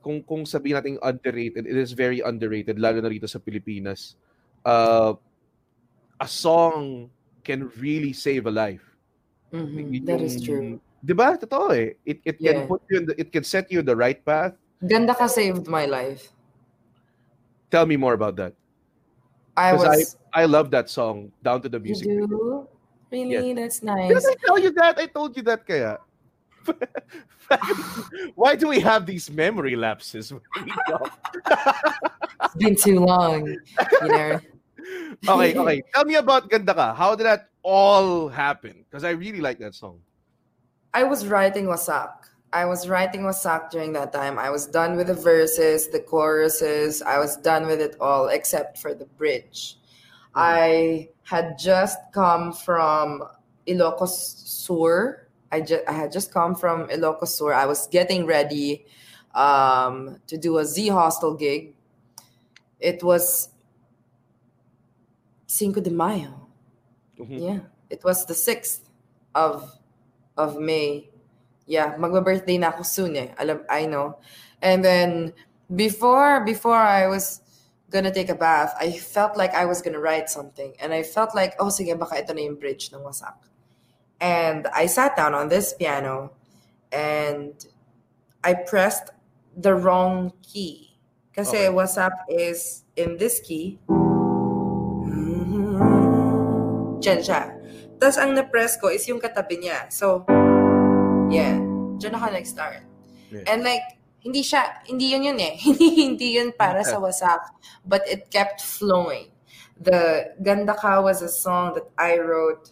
kung 0.00 0.22
kung 0.24 0.42
sabihin 0.44 0.76
natin 0.80 0.96
underrated, 1.02 1.64
it 1.68 1.76
is 1.76 1.92
very 1.92 2.20
underrated, 2.20 2.78
lalo 2.80 3.00
na 3.00 3.10
rito 3.10 3.28
sa 3.28 3.40
Pilipinas. 3.40 4.16
Uh, 4.64 5.16
a 6.20 6.28
song 6.28 7.10
can 7.44 7.70
really 7.78 8.12
save 8.12 8.46
a 8.46 8.50
life. 8.50 8.84
Mhm. 9.52 9.94
Yun 9.94 10.04
That 10.04 10.20
is 10.20 10.36
yung- 10.36 10.44
true. 10.44 10.70
Di 11.04 11.14
ba? 11.14 11.38
Totoo 11.38 11.70
eh. 11.72 11.94
It, 12.04 12.20
it 12.26 12.36
can 12.42 12.66
put 12.66 12.82
you 12.90 12.98
in 12.98 13.04
the, 13.06 13.14
it 13.20 13.30
can 13.32 13.44
set 13.46 13.70
you 13.70 13.78
in 13.80 13.86
the 13.86 13.94
right 13.96 14.18
path. 14.24 14.54
Ganda 14.84 15.14
ka 15.14 15.26
saved 15.30 15.66
my 15.70 15.86
life. 15.86 16.32
Tell 17.70 17.86
me 17.86 17.96
more 17.96 18.14
about 18.14 18.34
that. 18.36 18.52
I 19.56 19.74
was 19.74 20.16
I 20.34 20.44
love 20.46 20.70
that 20.70 20.90
song, 20.90 21.32
Down 21.42 21.62
to 21.62 21.68
the 21.68 21.78
music. 21.80 22.06
You 22.06 22.26
do? 22.26 22.68
Really? 23.10 23.54
That's 23.54 23.82
nice. 23.82 24.10
Did. 24.10 24.22
I 24.26 24.34
tell 24.44 24.58
you 24.58 24.70
that? 24.78 24.98
I 24.98 25.06
told 25.06 25.34
you 25.36 25.42
that 25.48 25.66
kaya. 25.66 25.98
Why 28.34 28.54
do 28.56 28.68
we 28.68 28.78
have 28.80 29.06
these 29.06 29.30
memory 29.30 29.74
lapses? 29.76 30.32
when 30.32 30.42
we? 30.66 30.72
It's 32.44 32.54
been 32.54 32.76
too 32.76 33.00
long. 33.00 33.46
You 33.48 34.08
know. 34.08 34.38
Okay, 35.26 35.54
okay. 35.58 35.82
Tell 35.94 36.04
me 36.04 36.16
about 36.16 36.50
Ganda 36.50 36.74
Ka. 36.74 36.94
How 36.94 37.14
did 37.14 37.24
that 37.24 37.48
all 37.62 38.28
happen? 38.28 38.84
Because 38.88 39.04
I 39.04 39.10
really 39.10 39.40
like 39.40 39.58
that 39.58 39.74
song. 39.74 40.00
I 40.94 41.04
was 41.04 41.26
writing 41.26 41.66
Wasak. 41.66 42.12
I 42.52 42.64
was 42.64 42.88
writing 42.88 43.22
Wasak 43.22 43.70
during 43.70 43.92
that 43.92 44.12
time. 44.12 44.38
I 44.38 44.50
was 44.50 44.66
done 44.66 44.96
with 44.96 45.08
the 45.08 45.14
verses, 45.14 45.88
the 45.88 46.00
choruses. 46.00 47.02
I 47.02 47.18
was 47.18 47.36
done 47.36 47.66
with 47.66 47.80
it 47.80 47.96
all 48.00 48.28
except 48.28 48.78
for 48.78 48.94
the 48.94 49.04
bridge. 49.04 49.76
I 50.34 51.08
had 51.24 51.58
just 51.58 51.98
come 52.12 52.52
from 52.52 53.22
Ilocos 53.66 54.08
Sur. 54.46 55.26
I, 55.52 55.60
ju- 55.60 55.82
I 55.86 55.92
had 55.92 56.10
just 56.10 56.32
come 56.32 56.54
from 56.54 56.88
Ilocos 56.88 57.28
Sur. 57.28 57.52
I 57.52 57.66
was 57.66 57.86
getting 57.88 58.24
ready 58.24 58.86
um, 59.34 60.18
to 60.26 60.38
do 60.38 60.58
a 60.58 60.64
Z 60.64 60.88
Hostel 60.88 61.34
gig. 61.34 61.74
It 62.80 63.02
was 63.02 63.50
Cinco 65.48 65.80
de 65.80 65.90
Mayo. 65.90 66.46
Mhm. 67.16 67.40
Yeah, 67.40 67.60
it 67.88 68.04
was 68.04 68.28
the 68.28 68.36
6th 68.36 68.84
of 69.34 69.64
of 70.36 70.60
May. 70.60 71.08
Yeah, 71.64 71.96
magba-birthday 71.96 72.60
na 72.60 72.68
ako 72.70 72.84
soon 72.84 73.16
eh. 73.16 73.32
Alam, 73.40 73.64
I 73.68 73.88
know. 73.88 74.20
And 74.60 74.84
then 74.84 75.32
before 75.72 76.44
before 76.44 76.76
I 76.76 77.08
was 77.08 77.40
gonna 77.88 78.12
take 78.12 78.28
a 78.28 78.36
bath, 78.36 78.76
I 78.76 78.92
felt 78.92 79.36
like 79.40 79.56
I 79.56 79.64
was 79.64 79.80
gonna 79.80 80.00
write 80.00 80.28
something. 80.28 80.76
And 80.78 80.92
I 80.92 81.00
felt 81.02 81.32
like, 81.34 81.56
oh, 81.58 81.72
sige, 81.72 81.96
baka 81.96 82.20
ito 82.20 82.36
na 82.36 82.44
yung 82.44 82.60
bridge 82.60 82.92
ng 82.92 83.00
wasak. 83.00 83.36
And 84.20 84.68
I 84.76 84.84
sat 84.84 85.16
down 85.16 85.32
on 85.32 85.48
this 85.48 85.72
piano 85.72 86.36
and 86.92 87.56
I 88.44 88.52
pressed 88.54 89.16
the 89.56 89.72
wrong 89.72 90.32
key. 90.44 91.00
Kasi 91.32 91.68
Okay. 91.68 91.72
wasak 91.72 92.12
is 92.28 92.84
in 93.00 93.16
this 93.16 93.40
key. 93.40 93.80
Diyan 96.98 97.20
siya. 97.22 97.54
Tapos 97.98 98.18
ang 98.18 98.34
na-press 98.34 98.78
ko 98.78 98.90
is 98.90 99.02
yung 99.10 99.18
katabi 99.18 99.58
niya. 99.58 99.90
So, 99.90 100.22
yeah. 101.30 101.58
Diyan 101.98 102.14
ako 102.14 102.24
nag-start. 102.30 102.82
Yeah. 103.34 103.44
And 103.50 103.66
like, 103.66 103.98
hindi 104.22 104.42
siya, 104.42 104.82
hindi 104.86 105.14
yun 105.14 105.26
yun 105.26 105.38
eh. 105.38 105.54
hindi, 105.66 105.86
hindi 106.06 106.28
yun 106.38 106.54
para 106.54 106.82
sa 106.82 107.02
wasak. 107.02 107.54
But 107.86 108.06
it 108.06 108.30
kept 108.30 108.62
flowing. 108.62 109.34
The 109.78 110.34
Ganda 110.42 110.74
Ka 110.74 111.02
was 111.02 111.22
a 111.22 111.30
song 111.30 111.74
that 111.74 111.86
I 111.98 112.18
wrote 112.18 112.70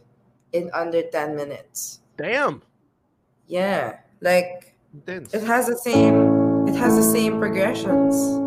in 0.52 0.70
under 0.74 1.02
10 1.02 1.36
minutes. 1.36 2.00
Damn. 2.18 2.62
Yeah. 3.46 4.02
Like, 4.20 4.74
Intense. 4.94 5.34
it 5.34 5.44
has 5.44 5.66
the 5.66 5.78
same, 5.78 6.66
it 6.66 6.74
has 6.74 6.96
the 6.96 7.06
same 7.06 7.38
progressions. 7.38 8.45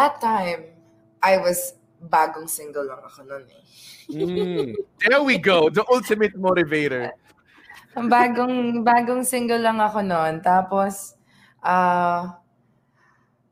That 0.00 0.16
time, 0.24 0.72
I 1.20 1.36
was 1.36 1.76
bagong 2.00 2.48
single 2.48 2.88
lang 2.88 3.04
ako 3.04 3.20
nun 3.28 3.44
eh. 3.44 3.64
Mm. 4.08 4.72
There 5.04 5.22
we 5.22 5.36
go. 5.36 5.68
The 5.68 5.84
ultimate 5.92 6.32
motivator. 6.40 7.12
Ang 8.00 8.08
bagong 8.08 8.80
bagong 8.80 9.22
single 9.28 9.60
lang 9.60 9.76
ako 9.76 10.00
noon. 10.00 10.40
Tapos 10.40 11.20
uh 11.60 12.32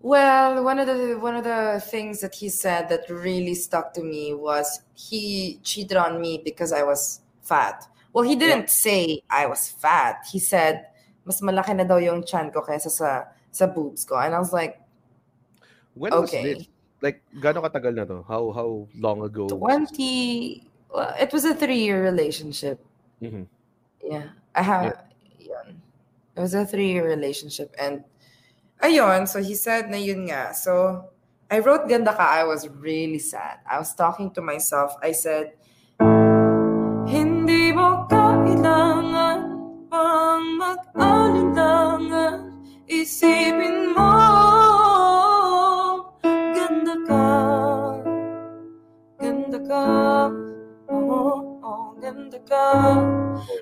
well, 0.00 0.64
one 0.64 0.80
of 0.80 0.88
the 0.88 1.20
one 1.20 1.36
of 1.36 1.44
the 1.44 1.84
things 1.84 2.24
that 2.24 2.32
he 2.32 2.48
said 2.48 2.88
that 2.88 3.04
really 3.12 3.52
stuck 3.52 3.92
to 3.92 4.02
me 4.02 4.32
was 4.32 4.80
he 4.96 5.60
cheated 5.60 6.00
on 6.00 6.16
me 6.16 6.40
because 6.40 6.72
I 6.72 6.82
was 6.82 7.20
fat. 7.44 7.84
Well, 8.16 8.24
he 8.24 8.34
didn't 8.34 8.72
say 8.72 9.20
I 9.28 9.44
was 9.44 9.68
fat. 9.68 10.24
He 10.32 10.40
said 10.40 10.88
mas 11.28 11.44
malaki 11.44 11.76
na 11.76 11.84
daw 11.84 12.00
yung 12.00 12.24
chan 12.24 12.48
ko 12.48 12.64
kaysa 12.64 12.88
sa 12.88 13.28
sa 13.52 13.68
boobs 13.68 14.08
ko. 14.08 14.16
And 14.16 14.32
I 14.32 14.40
was 14.40 14.56
like, 14.56 14.80
When 15.98 16.14
was 16.14 16.30
okay. 16.30 16.54
this? 16.54 16.70
Like, 17.02 17.22
gano'ng 17.34 17.66
katagal 17.66 17.92
na 17.94 18.04
to? 18.06 18.22
How 18.26 18.54
how 18.54 18.86
long 18.94 19.22
ago? 19.26 19.50
20 19.50 20.62
well, 20.94 21.14
it 21.18 21.30
was 21.34 21.44
a 21.44 21.54
3-year 21.54 22.02
relationship. 22.02 22.78
Mhm. 23.22 23.46
Yeah. 24.02 24.30
I 24.54 24.62
have 24.62 25.04
yun. 25.38 25.82
It 26.34 26.40
was 26.40 26.54
a 26.54 26.64
three-year 26.64 27.02
relationship 27.02 27.74
and 27.78 28.06
ayun, 28.82 29.26
so 29.26 29.42
he 29.42 29.54
said 29.54 29.90
na 29.90 29.98
yun 29.98 30.30
nga. 30.30 30.54
So 30.54 31.04
I 31.50 31.58
wrote 31.58 31.88
Ganda 31.88 32.14
Ka, 32.14 32.24
I 32.24 32.44
was 32.44 32.68
really 32.68 33.18
sad. 33.18 33.58
I 33.64 33.78
was 33.78 33.94
talking 33.94 34.30
to 34.36 34.42
myself. 34.42 34.94
I 35.02 35.12
said, 35.12 35.56
Hindi 37.08 37.72
mo 37.72 38.04
kailangan 38.04 39.40
pang 39.88 40.44
mag-alinlangan 40.60 42.52
Isipin 42.88 43.96
mo 43.96 44.17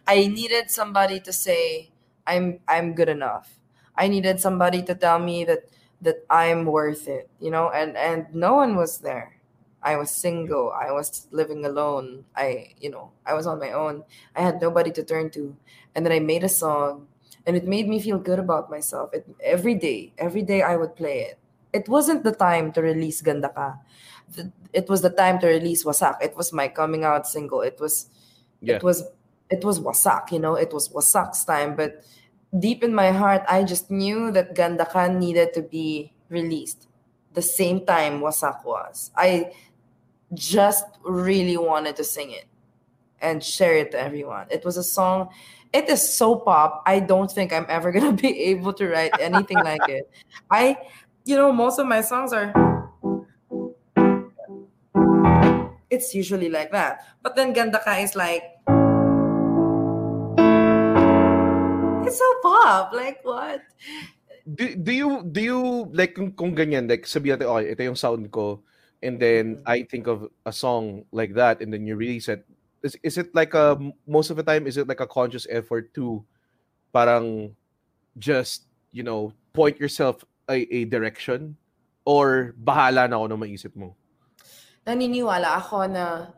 I 0.07 0.27
needed 0.29 0.71
somebody 0.71 1.21
to 1.21 1.33
say 1.33 1.91
I'm 2.27 2.61
I'm 2.69 2.95
good 2.95 3.09
enough. 3.09 3.59
I 3.97 4.09
needed 4.09 4.41
somebody 4.41 4.83
to 4.85 4.95
tell 4.95 5.19
me 5.19 5.45
that 5.45 5.69
that 6.03 6.25
I'm 6.31 6.65
worth 6.67 7.09
it, 7.09 7.29
you 7.41 7.51
know, 7.51 7.71
and 7.71 7.97
and 7.97 8.27
no 8.35 8.55
one 8.55 8.77
was 8.77 8.99
there. 8.99 9.39
I 9.83 9.97
was 9.97 10.11
single. 10.11 10.73
I 10.75 10.91
was 10.91 11.29
living 11.31 11.65
alone. 11.65 12.25
I, 12.35 12.75
you 12.81 12.91
know, 12.91 13.13
I 13.25 13.35
was 13.35 13.47
on 13.47 13.61
my 13.61 13.71
own. 13.71 14.03
I 14.35 14.43
had 14.43 14.61
nobody 14.61 14.91
to 14.91 15.05
turn 15.05 15.31
to. 15.39 15.55
And 15.95 16.05
then 16.05 16.11
I 16.13 16.19
made 16.19 16.43
a 16.43 16.49
song 16.49 17.07
and 17.47 17.57
it 17.57 17.69
made 17.69 17.87
me 17.87 18.01
feel 18.01 18.19
good 18.19 18.41
about 18.41 18.69
myself. 18.69 19.11
It, 19.15 19.29
every 19.39 19.77
day, 19.77 20.13
every 20.19 20.43
day 20.43 20.63
I 20.63 20.75
would 20.75 20.97
play 20.97 21.21
it. 21.31 21.39
It 21.73 21.89
wasn't 21.89 22.25
the 22.25 22.33
time 22.33 22.73
to 22.73 22.83
release 22.83 23.21
Ganda 23.23 23.49
Ka. 23.49 23.79
It 24.73 24.89
was 24.89 25.03
the 25.03 25.11
time 25.11 25.39
to 25.41 25.47
release 25.47 25.85
Wasak. 25.85 26.19
It 26.21 26.37
was 26.37 26.53
my 26.53 26.69
coming 26.69 27.05
out 27.05 27.27
single. 27.27 27.61
It 27.63 27.79
was 27.81 28.11
Yeah. 28.61 28.77
it 28.77 28.83
was 28.83 29.05
it 29.51 29.65
was 29.65 29.81
wasak 29.81 30.33
you 30.33 30.39
know 30.39 30.55
it 30.55 30.73
was 30.73 30.89
wasak's 30.89 31.45
time 31.45 31.77
but 31.77 32.03
deep 32.59 32.83
in 32.83 32.95
my 32.95 33.11
heart 33.11 33.43
i 33.49 33.63
just 33.63 33.91
knew 33.91 34.31
that 34.33 34.55
gandakan 34.57 35.19
needed 35.19 35.53
to 35.55 35.63
be 35.63 36.13
released 36.29 36.89
the 37.37 37.43
same 37.43 37.85
time 37.85 38.21
wasak 38.21 38.65
was. 38.65 39.13
I 39.15 39.53
just 40.33 40.87
really 41.05 41.57
wanted 41.57 41.95
to 41.97 42.05
sing 42.05 42.31
it 42.33 42.47
and 43.21 43.45
share 43.45 43.77
it 43.77 43.93
to 43.93 44.01
everyone. 44.01 44.47
It 44.51 44.65
was 44.65 44.77
a 44.77 44.83
song 44.83 45.29
it 45.73 45.89
is 45.89 46.15
so 46.15 46.37
pop 46.37 46.83
i 46.87 47.01
don't 47.01 47.31
think 47.31 47.53
i'm 47.53 47.67
ever 47.69 47.91
gonna 47.93 48.13
be 48.27 48.45
able 48.45 48.73
to 48.73 48.89
write 48.89 49.13
anything 49.21 49.59
like 49.63 49.87
it. 49.89 50.11
I 50.51 50.79
you 51.25 51.37
know 51.37 51.53
most 51.53 51.79
of 51.79 51.87
my 51.87 52.01
songs 52.01 52.33
are 52.33 52.53
it's 55.91 56.15
usually 56.15 56.49
like 56.49 56.71
that. 56.73 57.07
But 57.23 57.37
then 57.37 57.53
Ganda 57.53 57.79
Ka 57.79 57.99
is 57.99 58.15
like 58.17 58.43
it's 62.07 62.19
so 62.19 62.31
pop 62.43 62.93
like 62.93 63.23
what? 63.23 63.63
Do, 64.47 64.75
do 64.77 64.93
you 64.93 65.11
do 65.27 65.41
you 65.43 65.63
like 65.93 66.15
kung, 66.15 66.31
kung 66.33 66.55
ganyan 66.55 66.89
like 66.89 67.07
sabi 67.07 67.35
natin 67.35 67.51
okay 67.51 67.75
ito 67.75 67.83
yung 67.83 67.99
sound 67.99 68.31
ko 68.31 68.63
and 69.03 69.19
then 69.19 69.59
mm-hmm. 69.59 69.67
I 69.67 69.83
think 69.83 70.07
of 70.07 70.31
a 70.47 70.55
song 70.55 71.03
like 71.11 71.35
that 71.35 71.61
and 71.61 71.75
then 71.75 71.87
you 71.87 71.97
release 71.99 72.31
it. 72.31 72.47
Is, 72.83 72.95
is 73.03 73.19
it 73.19 73.35
like 73.35 73.55
a 73.55 73.75
most 74.07 74.31
of 74.31 74.39
the 74.39 74.47
time 74.47 74.67
is 74.67 74.79
it 74.79 74.87
like 74.87 75.03
a 75.03 75.11
conscious 75.11 75.47
effort 75.51 75.91
to 75.99 76.23
parang 76.95 77.59
just 78.19 78.71
you 78.95 79.03
know 79.03 79.35
point 79.53 79.83
yourself 79.83 80.23
a, 80.51 80.63
a 80.71 80.87
direction? 80.87 81.59
Or 82.07 82.55
bahala 82.55 83.11
na 83.11 83.19
ako 83.19 83.35
na 83.35 83.39
maisip 83.43 83.75
mo 83.75 83.99
naniniwala 84.87 85.59
ako 85.59 85.87
na 85.91 86.31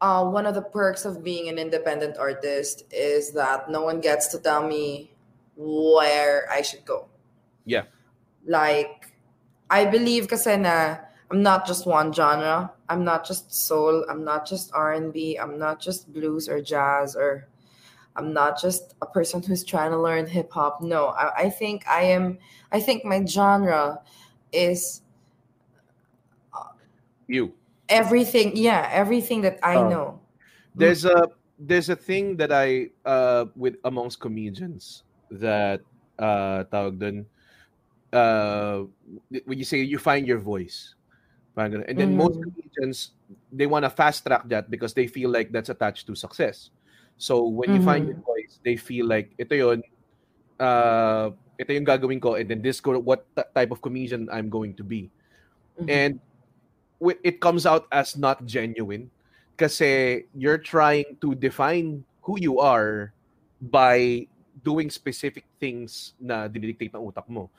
uh, 0.00 0.24
one 0.24 0.46
of 0.46 0.54
the 0.54 0.62
perks 0.62 1.04
of 1.04 1.22
being 1.22 1.48
an 1.48 1.58
independent 1.58 2.16
artist 2.16 2.84
is 2.90 3.32
that 3.32 3.68
no 3.70 3.82
one 3.82 4.00
gets 4.00 4.28
to 4.28 4.38
tell 4.38 4.66
me 4.66 5.12
where 5.56 6.48
I 6.50 6.62
should 6.62 6.84
go. 6.84 7.06
Yeah. 7.64 7.84
Like, 8.46 9.12
I 9.70 9.84
believe 9.84 10.28
kasi 10.28 10.56
na 10.56 10.96
I'm 11.30 11.42
not 11.42 11.66
just 11.66 11.86
one 11.86 12.12
genre. 12.12 12.72
I'm 12.88 13.04
not 13.04 13.24
just 13.24 13.52
soul. 13.52 14.04
I'm 14.08 14.24
not 14.24 14.46
just 14.46 14.72
R&B. 14.74 15.38
I'm 15.40 15.58
not 15.58 15.80
just 15.80 16.12
blues 16.12 16.48
or 16.48 16.60
jazz 16.60 17.16
or 17.16 17.48
I'm 18.16 18.32
not 18.32 18.60
just 18.60 18.94
a 19.02 19.06
person 19.06 19.42
who's 19.42 19.64
trying 19.64 19.90
to 19.90 19.98
learn 19.98 20.26
hip 20.26 20.52
hop. 20.52 20.80
No, 20.82 21.06
I, 21.08 21.48
I 21.48 21.50
think 21.50 21.88
I 21.88 22.02
am. 22.02 22.38
I 22.70 22.78
think 22.78 23.04
my 23.04 23.24
genre 23.24 24.00
is 24.52 25.02
you 27.26 27.52
everything 27.88 28.56
yeah 28.56 28.88
everything 28.92 29.40
that 29.42 29.58
i 29.62 29.76
Oh. 29.76 29.88
know 29.88 30.20
there's 30.74 31.04
a 31.04 31.28
there's 31.58 31.88
a 31.88 31.94
thing 31.96 32.36
that 32.36 32.50
I 32.50 32.90
uh 33.06 33.46
with 33.54 33.76
amongst 33.84 34.18
comedians 34.18 35.04
that 35.30 35.80
uh 36.18 36.64
tawag 36.66 36.98
dun, 36.98 37.26
uh 38.12 38.84
when 39.46 39.58
you 39.58 39.64
say 39.64 39.80
you 39.82 39.98
find 39.98 40.26
your 40.26 40.38
voice 40.42 40.94
and 41.56 41.98
then 41.98 42.16
most 42.16 42.38
Mm. 42.38 42.42
comedians 42.42 43.14
they 43.52 43.66
want 43.66 43.84
to 43.84 43.90
fast 43.90 44.26
track 44.26 44.42
that 44.50 44.70
because 44.70 44.94
they 44.94 45.06
feel 45.06 45.30
like 45.30 45.52
that's 45.52 45.70
attached 45.70 46.06
to 46.06 46.14
success 46.18 46.70
so 47.16 47.46
when 47.46 47.70
you 47.70 47.80
find 47.80 48.06
your 48.08 48.18
voice 48.26 48.58
they 48.64 48.74
feel 48.76 49.06
like 49.06 49.30
ito 49.38 49.54
yon 49.54 49.78
uh 50.58 51.30
ito 51.58 51.70
yung 51.70 51.86
gagawin 51.86 52.18
ko 52.20 52.34
and 52.34 52.50
then 52.50 52.62
this 52.62 52.80
go 52.82 52.98
what 52.98 53.26
t- 53.38 53.46
type 53.54 53.70
of 53.70 53.78
comedian 53.82 54.26
I'm 54.34 54.50
going 54.50 54.74
to 54.76 54.84
be 54.84 55.10
Mhm. 55.78 55.86
and 55.90 56.12
it 57.00 57.40
comes 57.40 57.66
out 57.66 57.86
as 57.92 58.16
not 58.16 58.44
genuine 58.46 59.10
kasi 59.56 60.24
you're 60.34 60.58
trying 60.58 61.16
to 61.20 61.34
define 61.34 62.02
who 62.22 62.38
you 62.40 62.58
are 62.58 63.12
by 63.70 64.26
doing 64.64 64.90
specific 64.90 65.44
things 65.60 66.14
na 66.18 66.48
dinidictate 66.48 66.94
ng 66.94 67.04
utak 67.04 67.28
mo. 67.28 67.50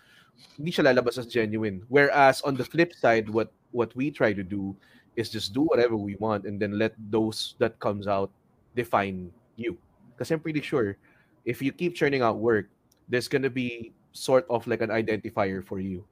Hindi 0.59 0.71
siya 0.71 0.91
lalabas 0.91 1.17
as 1.17 1.27
genuine. 1.27 1.83
Whereas 1.87 2.41
on 2.43 2.59
the 2.59 2.65
flip 2.65 2.91
side, 2.91 3.29
what 3.31 3.53
what 3.71 3.95
we 3.95 4.11
try 4.11 4.33
to 4.35 4.43
do 4.43 4.75
is 5.15 5.31
just 5.31 5.55
do 5.55 5.63
whatever 5.63 5.95
we 5.95 6.19
want 6.19 6.43
and 6.43 6.59
then 6.59 6.75
let 6.75 6.91
those 7.11 7.55
that 7.59 7.79
comes 7.79 8.07
out 8.07 8.31
define 8.75 9.31
you. 9.55 9.79
Kasi 10.19 10.35
I'm 10.35 10.43
pretty 10.43 10.59
sure 10.59 10.99
if 11.47 11.61
you 11.61 11.71
keep 11.71 11.95
churning 11.95 12.19
out 12.19 12.39
work, 12.39 12.67
there's 13.07 13.31
gonna 13.31 13.51
be 13.51 13.95
sort 14.11 14.43
of 14.49 14.67
like 14.67 14.81
an 14.83 14.91
identifier 14.91 15.63
for 15.63 15.79
you. 15.79 16.03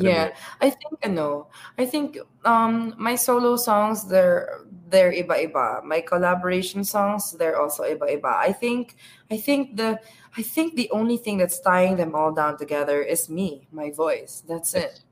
Mo 0.00 0.08
Yeah, 0.08 0.32
yun? 0.32 0.36
I 0.60 0.68
think 0.70 0.94
ano, 1.04 1.28
I 1.78 1.84
think 1.86 2.18
um 2.44 2.94
my 2.98 3.14
solo 3.14 3.56
songs 3.56 4.08
they're 4.08 4.64
they're 4.90 5.12
iba-iba. 5.12 5.84
My 5.84 6.00
collaboration 6.00 6.82
songs 6.82 7.36
they're 7.36 7.60
also 7.60 7.84
iba-iba. 7.84 8.34
I 8.40 8.52
think 8.52 8.96
I 9.30 9.36
think 9.36 9.76
the 9.76 10.00
I 10.36 10.42
think 10.42 10.74
the 10.74 10.90
only 10.90 11.16
thing 11.16 11.38
that's 11.38 11.60
tying 11.60 11.96
them 11.96 12.14
all 12.14 12.32
down 12.32 12.56
together 12.56 13.02
is 13.02 13.28
me, 13.28 13.68
my 13.70 13.90
voice. 13.90 14.42
That's 14.46 14.74
it. 14.74 15.04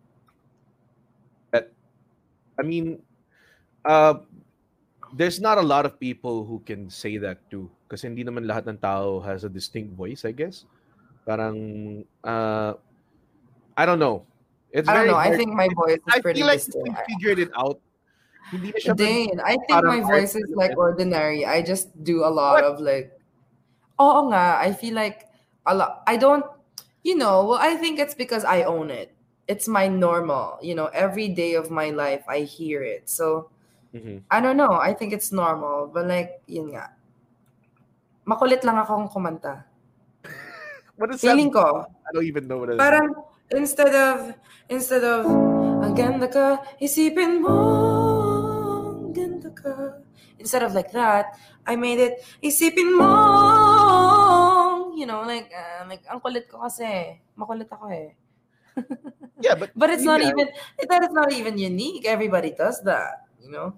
I 2.58 2.62
mean, 2.66 2.98
uh, 3.86 4.18
there's 5.14 5.40
not 5.40 5.56
a 5.58 5.62
lot 5.62 5.86
of 5.86 5.98
people 6.00 6.44
who 6.44 6.58
can 6.66 6.90
say 6.90 7.16
that 7.18 7.38
too. 7.48 7.70
Kasi 7.86 8.10
hindi 8.10 8.26
naman 8.26 8.44
lahat 8.44 8.66
ng 8.66 8.82
tao 8.82 9.22
has 9.22 9.46
a 9.46 9.48
distinct 9.48 9.94
voice, 9.94 10.26
I 10.26 10.34
guess. 10.34 10.66
Parang, 11.22 11.56
uh, 12.26 12.74
I 13.78 13.86
don't 13.86 14.02
know. 14.02 14.26
It's 14.72 14.88
I 14.88 14.94
don't 14.94 15.06
know. 15.06 15.16
I 15.16 15.34
think 15.36 15.54
my 15.54 15.68
voice 15.72 15.96
is 15.96 16.12
I 16.12 16.20
pretty 16.20 16.40
feel 16.40 16.46
like 16.46 16.60
distinct. 16.60 16.88
you 16.88 16.94
figured 17.16 17.38
it 17.38 17.50
out. 17.56 17.80
Hindi 18.52 18.72
siya 18.80 18.96
Dane, 18.96 19.40
I 19.44 19.60
think 19.68 19.84
my 19.84 20.00
voice 20.00 20.32
is 20.32 20.48
like 20.56 20.72
ordinary. 20.76 21.44
I 21.44 21.60
just 21.60 21.92
do 22.04 22.24
a 22.24 22.32
lot 22.32 22.64
of 22.64 22.80
like 22.80 23.12
Oo 24.00 24.30
nga, 24.32 24.56
I 24.56 24.72
feel 24.72 24.94
like 24.96 25.28
a 25.68 25.74
lot 25.76 26.00
I 26.08 26.16
don't 26.16 26.44
you 27.04 27.16
know, 27.16 27.44
well 27.44 27.60
I 27.60 27.76
think 27.76 28.00
it's 28.00 28.16
because 28.16 28.44
I 28.44 28.64
own 28.64 28.88
it. 28.88 29.12
It's 29.48 29.68
my 29.68 29.88
normal, 29.88 30.60
you 30.60 30.76
know, 30.76 30.88
every 30.92 31.28
day 31.28 31.56
of 31.56 31.68
my 31.72 31.92
life 31.92 32.24
I 32.28 32.44
hear 32.48 32.80
it. 32.80 33.08
So 33.08 33.52
Mhm. 33.92 34.24
I 34.28 34.40
don't 34.44 34.56
know, 34.60 34.76
I 34.76 34.92
think 34.92 35.12
it's 35.16 35.32
normal, 35.32 35.88
but 35.88 36.08
like 36.08 36.40
yun 36.48 36.72
nga. 36.76 36.92
Makulit 38.28 38.60
lang 38.64 38.80
akong 38.80 39.08
kumanta. 39.08 39.64
What 41.00 41.12
does 41.12 41.20
that 41.24 41.36
ko, 41.52 41.84
I 41.84 42.08
don't 42.12 42.28
even 42.28 42.48
know 42.48 42.64
what 42.64 42.72
it 42.72 42.76
is. 42.76 42.80
Parang 42.80 43.12
instead 43.52 43.94
of 43.94 44.34
instead 44.68 45.04
of 45.04 45.24
ang 45.84 45.94
ganda 45.96 46.28
ka, 46.28 46.60
isipin 46.80 47.40
mo 47.40 47.56
ang 49.08 49.12
ganda 49.16 49.50
ka. 49.52 50.04
Instead 50.38 50.62
of 50.62 50.74
like 50.76 50.92
that, 50.94 51.34
I 51.66 51.74
made 51.74 51.98
it 51.98 52.22
isipin 52.44 52.94
mo. 52.94 53.10
You 54.94 55.06
know, 55.06 55.22
like 55.24 55.50
uh, 55.50 55.86
like 55.88 56.04
ang 56.06 56.20
kulit 56.20 56.46
ko 56.46 56.62
kasi. 56.62 57.18
Makulit 57.38 57.70
ako 57.70 57.86
eh. 57.90 58.14
yeah, 59.42 59.54
but 59.54 59.70
But 59.74 59.90
it's 59.90 60.06
not 60.06 60.22
yeah, 60.22 60.30
even 60.30 60.46
that 60.86 61.02
is 61.02 61.14
not 61.14 61.32
even 61.32 61.58
unique. 61.58 62.06
Everybody 62.06 62.54
does 62.54 62.82
that, 62.86 63.26
you 63.42 63.50
know. 63.50 63.74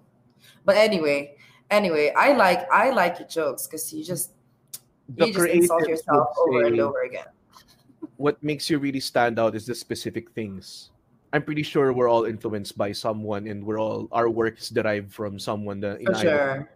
But 0.64 0.76
anyway, 0.76 1.36
anyway, 1.70 2.12
I 2.12 2.32
like 2.36 2.68
I 2.68 2.90
like 2.90 3.20
your 3.20 3.28
jokes 3.28 3.66
because 3.66 3.88
you 3.92 4.04
just 4.04 4.32
the 5.08 5.28
you 5.28 5.32
just 5.32 5.48
insult 5.48 5.88
yourself 5.88 6.36
over 6.36 6.68
and 6.68 6.76
over 6.80 7.04
again. 7.04 7.28
What 8.16 8.42
makes 8.42 8.68
you 8.70 8.78
really 8.78 9.00
stand 9.00 9.38
out 9.38 9.54
is 9.54 9.66
the 9.66 9.74
specific 9.74 10.30
things. 10.32 10.90
I'm 11.32 11.42
pretty 11.42 11.62
sure 11.62 11.92
we're 11.92 12.10
all 12.10 12.24
influenced 12.24 12.76
by 12.76 12.90
someone, 12.92 13.46
and 13.46 13.62
we're 13.62 13.78
all 13.78 14.08
our 14.10 14.28
work 14.28 14.58
is 14.58 14.68
derived 14.68 15.12
from 15.14 15.38
someone. 15.38 15.78
That 15.80 16.02
For 16.02 16.14
sure. 16.14 16.68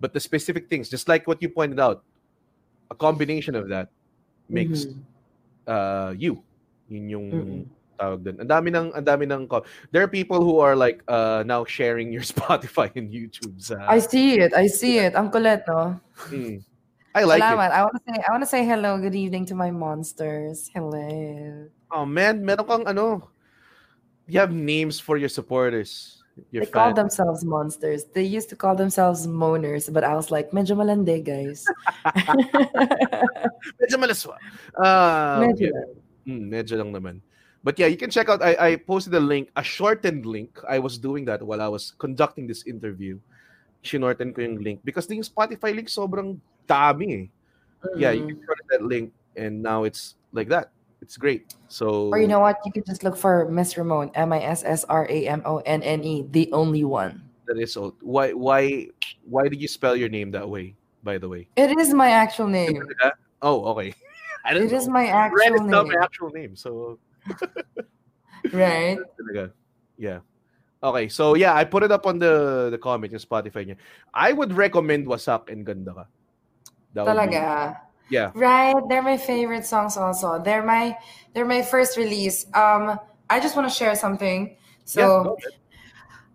But 0.00 0.14
the 0.14 0.20
specific 0.20 0.70
things, 0.70 0.88
just 0.88 1.08
like 1.08 1.26
what 1.26 1.42
you 1.42 1.50
pointed 1.50 1.78
out, 1.80 2.02
a 2.90 2.94
combination 2.94 3.54
of 3.54 3.68
that 3.68 3.90
makes 4.48 4.86
Mhm. 4.86 5.02
uh, 5.68 6.14
you. 6.16 6.40
Yun 6.88 7.04
yung 7.12 7.26
Mm-mm. 7.28 7.62
tawag 8.00 8.22
dun. 8.24 8.40
Ang 8.40 8.48
dami 8.48 8.68
ng, 8.72 8.88
ang 8.96 9.04
dami 9.04 9.28
ng, 9.28 9.44
there 9.92 10.00
are 10.00 10.08
people 10.08 10.40
who 10.40 10.62
are 10.62 10.72
like 10.72 11.02
uh, 11.10 11.44
now 11.44 11.66
sharing 11.68 12.08
your 12.08 12.22
Spotify 12.32 12.88
and 12.96 13.12
YouTube. 13.12 13.60
Sa, 13.60 13.76
I 13.84 13.98
see 14.00 14.40
it. 14.40 14.54
I 14.56 14.64
see 14.70 14.96
it. 15.02 15.12
Ang 15.12 15.28
kulit, 15.28 15.66
no? 15.68 16.00
Mm. 16.32 16.64
I 17.18 17.24
like 17.26 17.42
Salamat. 17.42 17.70
it. 17.70 17.74
I 17.74 17.82
want 17.82 17.96
to 17.98 18.02
say 18.06 18.14
I 18.22 18.28
want 18.30 18.42
to 18.46 18.50
say 18.50 18.62
hello, 18.62 18.94
good 19.02 19.18
evening 19.18 19.42
to 19.50 19.54
my 19.58 19.74
monsters. 19.74 20.70
Hello. 20.70 21.66
Oh 21.90 22.06
man, 22.06 22.46
meron 22.46 22.62
kang 22.62 22.84
ano, 22.86 23.26
you 24.30 24.38
have 24.38 24.54
names 24.54 25.02
for 25.02 25.18
your 25.18 25.28
supporters. 25.28 26.22
Your 26.54 26.62
They 26.62 26.70
call 26.70 26.94
fans. 26.94 27.02
themselves 27.18 27.42
monsters. 27.42 28.06
They 28.14 28.22
used 28.22 28.46
to 28.54 28.56
call 28.56 28.78
themselves 28.78 29.26
moaners, 29.26 29.90
but 29.90 30.06
I 30.06 30.14
was 30.14 30.30
like, 30.30 30.54
medyo 30.54 30.78
malande, 30.78 31.18
guys. 31.18 31.66
Medyo 33.82 33.98
malaswa. 33.98 34.38
Uh, 34.78 35.42
medyo. 35.42 35.74
yeah. 35.74 36.30
Mm, 36.30 36.46
medyo 36.46 36.78
lang 36.78 36.94
naman. 36.94 37.18
But 37.66 37.74
yeah, 37.82 37.90
you 37.90 37.98
can 37.98 38.14
check 38.14 38.30
out. 38.30 38.38
I, 38.38 38.54
I 38.54 38.70
posted 38.78 39.18
a 39.18 39.20
link, 39.20 39.50
a 39.58 39.66
shortened 39.66 40.22
link. 40.30 40.62
I 40.70 40.78
was 40.78 40.94
doing 40.94 41.26
that 41.26 41.42
while 41.42 41.58
I 41.58 41.66
was 41.66 41.90
conducting 41.98 42.46
this 42.46 42.62
interview. 42.70 43.18
Shinorten 43.82 44.30
ko 44.30 44.46
yung 44.46 44.62
link 44.62 44.78
because 44.86 45.10
the 45.10 45.18
Spotify 45.26 45.74
link 45.74 45.90
sobrang 45.90 46.38
dami 46.68 47.08
eh. 47.10 47.24
Yeah, 47.96 48.12
you 48.12 48.22
Mm. 48.24 48.28
can 48.36 48.38
shorten 48.44 48.66
that 48.70 48.82
link 48.84 49.06
and 49.34 49.62
now 49.64 49.84
it's 49.88 50.14
like 50.36 50.48
that. 50.52 50.70
It's 51.00 51.16
great. 51.16 51.54
So 51.70 52.10
Or 52.10 52.18
you 52.18 52.26
know 52.26 52.42
what? 52.42 52.58
You 52.66 52.72
could 52.74 52.84
just 52.84 53.02
look 53.06 53.16
for 53.16 53.46
Miss 53.48 53.74
Ramonne, 53.78 54.10
M 54.18 54.32
I 54.34 54.42
S 54.42 54.66
S 54.66 54.82
R 54.90 55.06
A 55.08 55.18
M 55.30 55.40
O 55.46 55.62
N 55.64 55.80
N 55.82 56.02
E, 56.02 56.26
the 56.30 56.50
only 56.52 56.82
one. 56.84 57.22
that 57.48 57.56
is 57.56 57.72
so. 57.72 57.94
Why 58.04 58.36
why 58.36 58.92
why 59.24 59.48
did 59.48 59.56
you 59.62 59.70
spell 59.72 59.96
your 59.96 60.10
name 60.12 60.34
that 60.36 60.44
way? 60.44 60.76
By 61.06 61.16
the 61.16 61.30
way. 61.30 61.48
It 61.56 61.72
is 61.80 61.94
my 61.96 62.10
actual 62.12 62.44
name. 62.50 62.82
Oh, 63.40 63.72
okay. 63.72 63.94
I 64.44 64.52
It 64.52 64.68
didn't 64.68 64.74
is 64.74 64.84
know. 64.90 64.98
my 65.00 65.06
Red 65.08 65.32
actual 65.32 65.54
is 65.54 65.60
not 65.70 65.86
name. 65.86 65.96
my 65.96 65.98
actual 66.04 66.30
name. 66.34 66.52
So 66.58 66.98
Right? 68.52 68.98
Yeah. 69.98 70.20
Okay, 70.82 71.08
so 71.10 71.34
yeah, 71.34 71.54
I 71.58 71.64
put 71.66 71.82
it 71.82 71.90
up 71.90 72.06
on 72.06 72.18
the 72.22 72.68
the 72.70 72.78
comment 72.78 73.10
yung 73.10 73.18
Spotify 73.18 73.66
niya. 73.66 73.76
I 74.14 74.30
would 74.30 74.54
recommend 74.54 75.10
Wasak 75.10 75.50
and 75.50 75.66
Ganda 75.66 75.90
Ka. 75.90 76.04
That 76.94 77.04
would 77.06 77.30
be- 77.30 77.36
Talaga. 77.36 77.78
yeah. 78.10 78.30
Right, 78.34 78.74
they're 78.88 79.02
my 79.02 79.16
favorite 79.16 79.66
songs 79.66 79.96
also. 79.96 80.40
They're 80.42 80.64
my 80.64 80.96
they're 81.34 81.44
my 81.46 81.62
first 81.62 81.96
release. 81.96 82.46
Um 82.54 82.98
I 83.30 83.40
just 83.40 83.56
want 83.56 83.68
to 83.68 83.74
share 83.74 83.94
something. 83.94 84.56
So 84.84 85.36
yeah. 85.42 85.56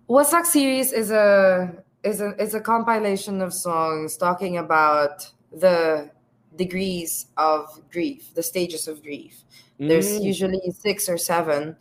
Wasak 0.10 0.46
series 0.46 0.92
is 0.94 1.12
a 1.12 1.72
is 2.04 2.22
a 2.22 2.36
is 2.42 2.54
a 2.54 2.60
compilation 2.62 3.42
of 3.42 3.54
songs 3.54 4.18
talking 4.18 4.58
about 4.58 5.32
the 5.52 6.12
degrees 6.56 7.28
of 7.38 7.66
grief, 7.92 8.34
the 8.36 8.44
stages 8.44 8.88
of 8.88 9.02
grief. 9.02 9.44
There's 9.80 10.20
Mm, 10.20 10.24
usually 10.24 10.62
six 10.72 11.10
or 11.10 11.18
seven. 11.18 11.76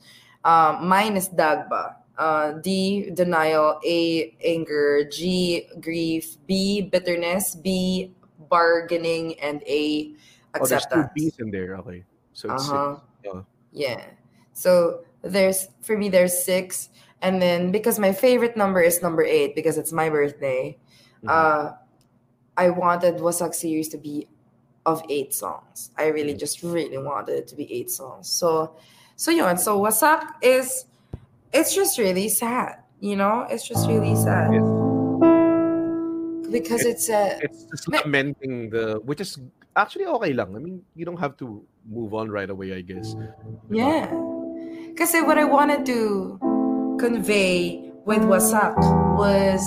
Um, 0.45 0.89
mine 0.89 1.17
is 1.17 1.29
Dagba. 1.29 1.97
Uh, 2.17 2.53
D 2.63 3.11
denial, 3.13 3.81
A 3.85 4.35
anger, 4.45 5.05
G 5.11 5.69
grief, 5.81 6.37
B 6.47 6.81
bitterness, 6.83 7.55
B 7.55 8.13
bargaining, 8.53 9.41
and 9.41 9.65
A 9.65 10.13
oh, 10.61 10.67
there's 10.69 10.85
two 10.85 11.01
acceptance. 11.01 11.09
B's 11.17 11.39
in 11.41 11.49
there. 11.51 11.81
Okay. 11.81 12.05
So 12.37 12.53
it's 12.53 12.69
Uh-huh. 12.69 13.01
Yeah. 13.25 13.41
Yeah. 13.73 14.05
So 14.53 15.01
there's 15.25 15.73
for 15.81 15.97
me 15.97 16.13
there's 16.13 16.37
six, 16.45 16.93
and 17.25 17.41
then 17.41 17.73
because 17.73 17.97
my 17.99 18.13
favorite 18.13 18.57
number 18.57 18.85
is 18.85 19.01
number 19.01 19.25
eight 19.25 19.57
because 19.57 19.81
it's 19.81 19.93
my 19.93 20.13
birthday, 20.13 20.77
Mhm. 21.25 21.33
uh, 21.33 21.73
I 22.61 22.69
wanted 22.69 23.17
Wasak 23.25 23.55
series 23.57 23.89
to 23.97 23.99
be 23.99 24.29
of 24.85 25.01
eight 25.09 25.33
songs. 25.33 25.89
I 25.97 26.13
really 26.13 26.35
Mhm. 26.35 26.45
just 26.45 26.61
really 26.63 26.99
wanted 27.01 27.35
it 27.41 27.47
to 27.49 27.57
be 27.57 27.65
eight 27.73 27.89
songs. 27.89 28.29
So, 28.29 28.77
so 29.17 29.31
yun. 29.31 29.57
So 29.57 29.81
Wasak 29.81 30.37
is 30.43 30.85
it's 31.53 31.73
just 31.75 31.97
really 31.99 32.29
sad. 32.29 32.83
You 33.01 33.17
know, 33.17 33.47
it's 33.49 33.65
just 33.67 33.89
really 33.89 34.17
sad 34.17 34.53
Yes. 34.53 34.82
Because 36.53 36.85
it's 36.85 37.09
a 37.09 37.41
it's 37.41 37.65
just 37.73 37.89
Me- 37.89 37.99
lamenting 38.05 38.71
the 38.71 39.01
which 39.03 39.21
is 39.21 39.41
actually 39.77 40.07
okay 40.07 40.33
lang. 40.33 40.55
I 40.55 40.61
mean, 40.61 40.85
you 40.95 41.05
don't 41.05 41.19
have 41.19 41.37
to 41.41 41.65
move 41.89 42.15
on 42.15 42.31
right 42.31 42.49
away, 42.49 42.77
I 42.77 42.81
guess. 42.85 43.17
Yeah. 43.71 44.07
Because 44.93 45.17
what 45.25 45.39
I 45.39 45.45
wanted 45.45 45.87
to 45.89 46.37
convey 47.01 47.91
with 48.05 48.23
Wasak 48.29 48.77
was 49.17 49.65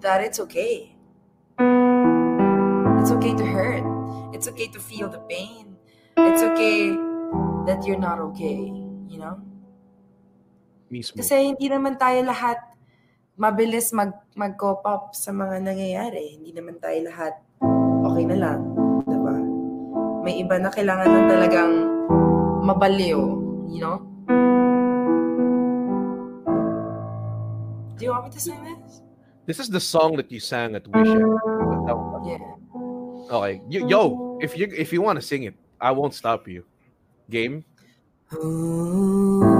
that 0.00 0.24
it's 0.24 0.40
okay. 0.40 0.96
It's 3.00 3.10
okay 3.12 3.34
to 3.36 3.44
hurt. 3.44 3.84
It's 4.34 4.48
okay 4.48 4.68
to 4.72 4.80
feel 4.80 5.08
the 5.08 5.20
pain. 5.28 5.76
It's 6.16 6.42
okay 6.42 6.96
that 7.68 7.84
you're 7.84 8.00
not 8.00 8.18
okay, 8.32 8.72
you 9.08 9.18
know? 9.20 9.40
Mismo. 10.90 11.22
Kasi 11.22 11.54
hindi 11.54 11.70
naman 11.70 12.00
tayo 12.00 12.24
lahat 12.26 12.58
mabilis 13.40 13.88
mag 13.96 14.12
mag-cope 14.36 14.84
up 14.84 15.16
sa 15.16 15.32
mga 15.32 15.64
nangyayari. 15.64 16.36
Hindi 16.36 16.52
naman 16.52 16.76
tayo 16.76 17.08
lahat 17.08 17.40
okay 18.04 18.24
na 18.28 18.36
lang, 18.36 18.60
'di 19.08 19.16
ba? 19.16 19.34
May 20.20 20.44
iba 20.44 20.60
na 20.60 20.68
kailangan 20.68 21.08
ng 21.08 21.26
talagang 21.32 21.72
mabaliw, 22.68 23.20
you 23.72 23.80
know? 23.80 24.04
Do 27.96 28.04
you 28.04 28.12
want 28.12 28.28
me 28.28 28.30
to 28.36 28.40
sing 28.40 28.60
this? 28.60 29.00
This 29.48 29.56
is 29.56 29.72
the 29.72 29.80
song 29.80 30.20
that 30.20 30.28
you 30.28 30.40
sang 30.40 30.76
at 30.76 30.84
Wish. 30.84 31.08
Yeah. 32.28 32.44
Okay. 33.32 33.64
You, 33.72 33.88
yo, 33.88 34.36
if 34.44 34.52
you 34.52 34.68
if 34.76 34.92
you 34.92 35.00
want 35.00 35.16
to 35.16 35.24
sing 35.24 35.48
it, 35.48 35.56
I 35.80 35.96
won't 35.96 36.12
stop 36.12 36.44
you. 36.44 36.68
Game? 37.32 37.64
sa 38.30 39.59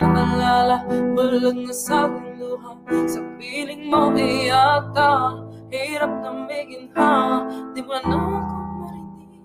Naalala, 0.00 0.88
bulag 1.12 1.60
na 1.60 1.74
sa 1.76 2.08
luha 2.08 2.72
Sa 3.04 3.20
piling 3.36 3.84
mo 3.92 4.08
iyak 4.16 4.96
ka 4.96 5.36
Hirap 5.68 6.12
na 6.24 6.30
may 6.48 6.64
ginha 6.64 7.44
Di 7.76 7.84
ba 7.84 8.00
na 8.08 8.16
ako 8.16 8.56
marinig 8.80 9.44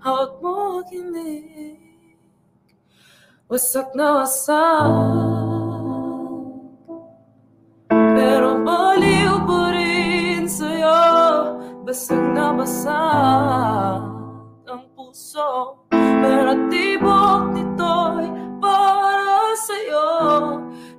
Hawak 0.00 0.32
mo 0.40 0.80
kilig 0.88 1.76
Wasak 3.52 3.92
na 3.92 4.24
wasak 4.24 4.88
Pero 7.92 8.64
baliw 8.64 9.44
pa 9.44 9.76
rin 9.76 10.48
sa'yo. 10.48 11.04
Basag 11.84 12.24
na 12.32 12.56
basag 12.56 14.00
Ang 14.72 14.88
puso 14.96 15.84
Pero 15.92 16.56
tibok 16.72 17.52
para 17.52 17.71
sa'yo 19.72 20.04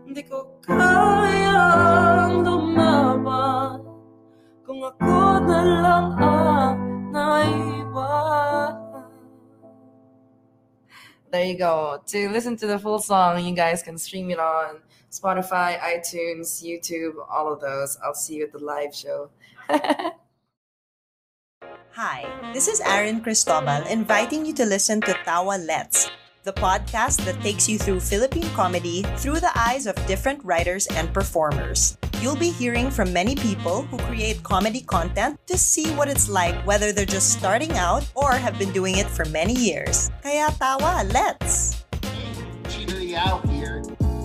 Hindi 0.09 0.21
ko 0.25 0.49
lumaban 2.41 3.85
Kung 4.65 4.81
ako 4.81 5.13
na 5.45 5.59
lang 5.61 6.07
ang 6.17 6.79
naiwan 7.13 8.73
There 11.33 11.49
you 11.49 11.57
go. 11.57 11.97
To 12.13 12.29
listen 12.29 12.53
to 12.61 12.67
the 12.69 12.77
full 12.77 13.01
song, 13.01 13.41
you 13.41 13.57
guys 13.57 13.81
can 13.81 13.97
stream 13.97 14.29
it 14.29 14.37
on 14.37 14.85
Spotify, 15.09 15.81
iTunes, 15.81 16.61
YouTube, 16.61 17.17
all 17.25 17.49
of 17.51 17.57
those. 17.57 17.97
I'll 18.05 18.13
see 18.13 18.37
you 18.37 18.45
at 18.45 18.53
the 18.53 18.61
live 18.61 18.93
show. 18.93 19.33
Hi, 21.97 22.29
this 22.53 22.69
is 22.69 22.81
Aaron 22.85 23.21
Cristobal 23.21 23.81
inviting 23.89 24.45
you 24.45 24.53
to 24.53 24.65
listen 24.65 25.01
to 25.01 25.13
Tawa 25.25 25.57
Let's, 25.57 26.13
the 26.43 26.51
podcast 26.51 27.23
that 27.23 27.39
takes 27.39 27.69
you 27.71 27.79
through 27.79 28.03
Philippine 28.03 28.49
comedy 28.51 29.03
through 29.15 29.39
the 29.39 29.51
eyes 29.55 29.87
of 29.87 29.95
different 30.07 30.43
writers 30.43 30.87
and 30.99 31.07
performers. 31.13 31.97
You'll 32.19 32.35
be 32.35 32.51
hearing 32.51 32.91
from 32.91 33.15
many 33.15 33.35
people 33.35 33.83
who 33.87 33.97
create 34.11 34.43
comedy 34.43 34.81
content 34.81 35.39
to 35.47 35.57
see 35.57 35.87
what 35.95 36.11
it's 36.11 36.27
like 36.27 36.55
whether 36.67 36.91
they're 36.91 37.07
just 37.07 37.31
starting 37.31 37.71
out 37.79 38.03
or 38.13 38.33
have 38.35 38.59
been 38.59 38.75
doing 38.75 38.97
it 38.99 39.07
for 39.07 39.23
many 39.31 39.55
years. 39.55 40.11
Kaya 40.21 40.51
tawa, 40.59 41.07
let's! 41.15 41.83
Gina 42.67 42.95
Liao 42.99 43.39
here, 43.47 43.62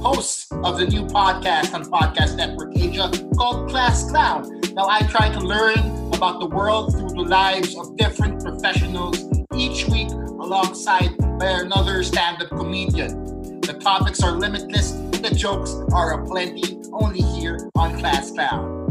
host 0.00 0.46
of 0.62 0.78
the 0.78 0.86
new 0.86 1.02
podcast 1.06 1.74
on 1.74 1.84
Podcast 1.90 2.36
Network 2.36 2.70
Asia 2.76 3.10
called 3.36 3.68
Class 3.68 4.08
Clown. 4.10 4.46
Now, 4.74 4.86
I 4.86 5.02
try 5.10 5.28
to 5.28 5.40
learn 5.40 5.78
about 6.14 6.38
the 6.38 6.46
world 6.46 6.94
through 6.94 7.10
the 7.10 7.26
lives 7.26 7.76
of 7.76 7.96
different 7.96 8.42
professionals 8.42 9.18
each 9.54 9.86
week 9.88 10.08
alongside 10.38 11.18
by 11.38 11.66
another 11.66 12.02
stand-up 12.02 12.48
comedian. 12.50 13.60
The 13.60 13.74
topics 13.74 14.22
are 14.22 14.32
limitless, 14.32 14.92
the 15.18 15.34
jokes 15.34 15.74
are 15.92 16.22
aplenty, 16.22 16.78
only 16.92 17.20
here 17.34 17.58
on 17.74 17.98
Class 17.98 18.30
Clown. 18.30 18.86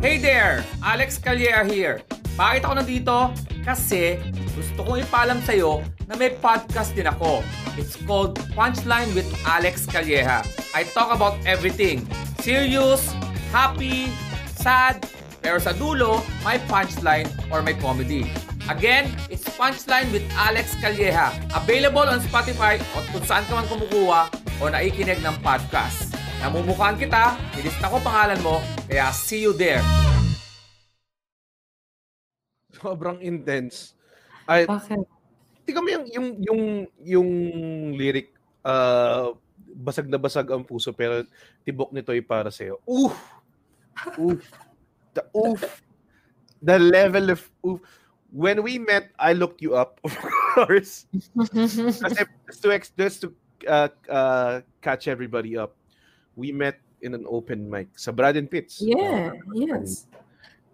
Hey 0.00 0.18
there! 0.18 0.62
Alex 0.84 1.18
Calleja 1.18 1.64
here. 1.64 2.04
Bakit 2.36 2.68
ako 2.68 2.74
nandito? 2.84 3.16
Kasi 3.64 4.20
gusto 4.52 4.84
kong 4.84 5.00
ipaalam 5.02 5.40
sa'yo 5.40 5.80
na 6.06 6.14
may 6.14 6.30
podcast 6.38 6.94
din 6.94 7.06
ako. 7.06 7.42
It's 7.74 7.98
called 8.06 8.38
Punchline 8.54 9.10
with 9.12 9.26
Alex 9.44 9.84
Calleja. 9.84 10.46
I 10.72 10.86
talk 10.94 11.10
about 11.10 11.36
everything. 11.44 12.06
Serious, 12.40 13.02
happy, 13.50 14.06
sad, 14.54 15.02
pero 15.42 15.58
sa 15.58 15.74
dulo, 15.74 16.22
may 16.46 16.62
punchline 16.70 17.26
or 17.50 17.60
may 17.60 17.74
comedy. 17.74 18.30
Again, 18.66 19.14
it's 19.30 19.46
Punchline 19.54 20.10
with 20.10 20.26
Alex 20.34 20.74
Calleja. 20.82 21.30
Available 21.54 22.06
on 22.06 22.18
Spotify 22.22 22.78
o 22.98 23.02
kung 23.14 23.22
saan 23.22 23.46
ka 23.46 23.62
man 23.62 23.66
kumukuha 23.70 24.26
o 24.58 24.62
naikinig 24.66 25.22
ng 25.22 25.36
podcast. 25.42 26.14
Namumukhaan 26.42 26.98
kita, 26.98 27.38
nilista 27.54 27.86
ko 27.90 27.98
pangalan 28.02 28.38
mo, 28.42 28.58
kaya 28.90 29.10
see 29.14 29.42
you 29.42 29.54
there. 29.54 29.82
Sobrang 32.76 33.22
intense. 33.22 33.94
Ay, 34.46 34.66
Okay. 34.68 35.15
Tingnan 35.66 35.82
mo 35.82 35.90
yung, 35.90 36.06
yung, 36.08 36.28
yung, 36.40 36.62
yung 37.02 37.30
lyric, 37.98 38.30
uh, 38.62 39.34
basag 39.76 40.08
na 40.08 40.16
basag 40.16 40.48
ang 40.48 40.64
puso, 40.64 40.94
pero 40.94 41.26
tibok 41.66 41.92
nito 41.92 42.14
ay 42.14 42.22
para 42.22 42.48
sa'yo. 42.48 42.80
Oof! 42.86 43.18
Oof! 44.16 44.40
The 45.12 45.22
oof! 45.34 45.62
The 46.62 46.78
level 46.78 47.34
of 47.34 47.40
oof. 47.66 47.82
When 48.32 48.60
we 48.62 48.76
met, 48.78 49.12
I 49.16 49.32
looked 49.32 49.62
you 49.62 49.76
up, 49.78 50.00
of 50.04 50.12
course. 50.54 51.06
Kasi 51.36 52.22
just 52.48 52.60
to, 52.62 52.68
just 52.98 53.18
to 53.22 53.28
uh, 53.68 53.88
uh, 54.10 54.54
catch 54.82 55.08
everybody 55.08 55.56
up, 55.56 55.76
we 56.34 56.52
met 56.52 56.80
in 57.00 57.14
an 57.14 57.24
open 57.28 57.68
mic 57.70 57.92
sa 57.96 58.10
Brad 58.12 58.36
and 58.36 58.50
Pitts. 58.50 58.82
yeah, 58.82 59.30
Uh, 59.30 59.54
yes. 59.54 60.08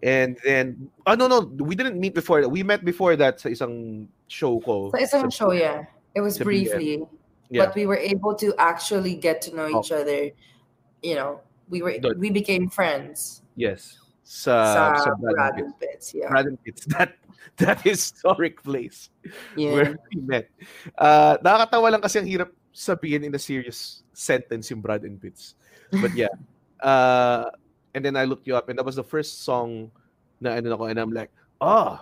And 0.03 0.37
then, 0.43 0.91
oh 1.07 1.15
no, 1.15 1.31
no, 1.31 1.39
we 1.63 1.75
didn't 1.75 1.97
meet 1.97 2.13
before 2.13 2.41
that. 2.41 2.49
We 2.49 2.61
met 2.61 2.83
before 2.83 3.15
that 3.15 3.39
sa 3.39 3.47
isang 3.47 4.07
show 4.27 4.59
ko. 4.59 4.91
So 4.91 4.99
isang 4.99 5.31
show, 5.31 5.55
yeah. 5.55 5.87
It 6.13 6.19
was 6.19 6.37
briefly, 6.37 7.07
Yeah. 7.47 7.65
but 7.65 7.75
we 7.75 7.87
were 7.87 7.97
able 7.97 8.35
to 8.35 8.51
actually 8.59 9.15
get 9.15 9.41
to 9.47 9.55
know 9.55 9.71
each 9.71 9.95
other. 9.95 10.35
You 10.99 11.15
know, 11.15 11.39
we 11.71 11.81
were 11.81 11.95
Doon. 11.95 12.19
we 12.19 12.35
became 12.35 12.67
friends. 12.67 13.47
Yes. 13.55 13.95
Sa, 14.27 14.51
sa 14.51 14.83
sa 15.07 15.11
Brad, 15.15 15.35
Brad 15.35 15.55
and 15.63 15.73
Pitts, 15.79 16.11
yeah. 16.11 16.27
Brad 16.27 16.51
and 16.51 16.59
Pitts. 16.59 16.83
That, 16.93 17.15
that 17.57 17.79
historic 17.81 18.63
place 18.63 19.07
yeah. 19.55 19.71
where 19.71 19.91
we 20.11 20.19
met. 20.19 20.51
Uh, 20.97 21.37
nakakatawa 21.39 21.95
lang 21.95 22.01
kasi 22.03 22.19
ang 22.19 22.27
hirap 22.27 22.49
sabihin 22.75 23.23
in 23.23 23.35
a 23.35 23.39
serious 23.39 24.03
sentence 24.11 24.67
yung 24.67 24.83
Brad 24.83 25.07
and 25.07 25.15
Pitts. 25.15 25.55
But 25.95 26.11
yeah. 26.11 26.33
Uh, 26.83 27.47
and 27.93 28.03
then 28.03 28.15
I 28.15 28.25
looked 28.25 28.47
you 28.47 28.55
up 28.57 28.69
and 28.69 28.77
that 28.77 28.85
was 28.85 28.95
the 28.97 29.05
first 29.05 29.45
song 29.45 29.91
na 30.41 30.57
ano 30.57 30.73
ako 30.75 30.85
and 30.89 30.99
I'm 30.99 31.13
like, 31.13 31.31
oh, 31.61 32.01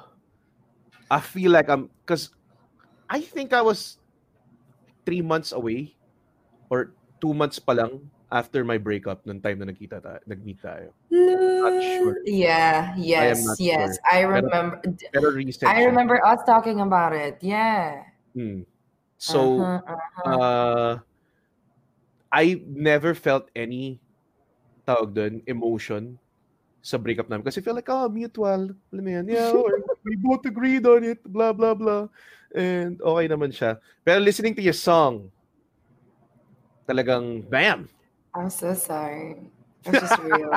I 1.12 1.20
feel 1.20 1.52
like 1.52 1.70
I'm, 1.70 1.90
because 2.04 2.32
I 3.10 3.22
think 3.22 3.54
I 3.54 3.62
was 3.62 4.00
three 5.06 5.22
months 5.22 5.52
away 5.52 5.96
or 6.70 6.96
two 7.20 7.34
months 7.34 7.60
pa 7.60 7.74
lang 7.74 8.10
after 8.32 8.64
my 8.64 8.80
breakup 8.80 9.20
nung 9.28 9.44
time 9.44 9.60
na 9.60 9.68
nagkita 9.68 10.00
tayo, 10.00 10.20
nag-meet 10.26 10.64
tayo. 10.64 10.96
Not 11.12 11.84
sure. 11.84 12.18
Yeah, 12.26 12.96
yes, 12.96 13.44
not 13.44 13.60
yes. 13.60 14.00
sure. 14.00 14.08
I 14.08 14.24
remember 14.24 14.80
Pero 15.12 15.36
recent 15.36 15.68
I 15.68 15.84
remember 15.84 16.18
us 16.26 16.40
talking 16.48 16.80
about 16.80 17.12
it. 17.12 17.38
Yeah. 17.44 18.08
Hmm. 18.34 18.64
So, 19.22 19.62
Uh-huh, 19.62 19.78
uh-huh. 19.86 20.34
uh, 20.34 20.92
I 22.32 22.64
never 22.66 23.14
felt 23.14 23.54
any 23.54 24.01
tawag 24.86 25.14
doon, 25.14 25.42
emotion 25.46 26.18
sa 26.82 26.98
breakup 26.98 27.30
namin. 27.30 27.46
Kasi 27.46 27.62
feel 27.62 27.78
like, 27.78 27.90
oh, 27.90 28.10
mutual. 28.10 28.74
Alam 28.94 29.04
mo 29.06 29.10
yan, 29.10 29.26
yeah, 29.30 29.54
or 29.54 29.82
we 30.08 30.18
both 30.18 30.42
agreed 30.46 30.86
on 30.86 31.06
it, 31.06 31.22
blah, 31.26 31.54
blah, 31.54 31.78
blah. 31.78 32.10
And 32.52 33.00
okay 33.00 33.26
naman 33.30 33.54
siya. 33.54 33.78
Pero 34.04 34.18
listening 34.20 34.58
to 34.58 34.64
your 34.66 34.76
song, 34.76 35.30
talagang, 36.90 37.46
bam! 37.48 37.88
I'm 38.34 38.50
so 38.50 38.74
sorry. 38.74 39.38
It's 39.86 40.00
just 40.00 40.20
real. 40.24 40.52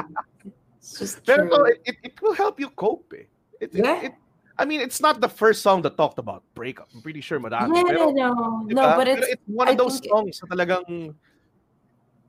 it's 0.79 0.93
just 0.99 1.17
Pero 1.25 1.49
true. 1.49 1.67
it, 1.67 1.79
it, 1.85 1.97
it 2.13 2.17
will 2.23 2.35
help 2.35 2.61
you 2.61 2.71
cope 2.71 3.13
eh. 3.17 3.27
It, 3.61 3.75
Yeah. 3.75 4.11
it, 4.11 4.15
I 4.55 4.65
mean, 4.65 4.79
it's 4.81 5.01
not 5.03 5.19
the 5.21 5.29
first 5.29 5.63
song 5.63 5.83
that 5.83 5.97
talked 5.99 6.19
about 6.19 6.47
breakup. 6.55 6.87
I'm 6.95 7.03
pretty 7.03 7.21
sure 7.21 7.41
madami. 7.41 7.75
Yeah, 7.75 7.83
pero, 7.91 8.11
no, 8.15 8.63
di 8.69 8.75
no, 8.75 8.83
but 8.95 9.07
Pero 9.11 9.27
it's 9.27 9.43
one 9.51 9.67
I 9.67 9.73
of 9.75 9.79
those 9.79 9.99
think 9.99 10.15
songs 10.15 10.39
na 10.39 10.47
talagang, 10.55 11.15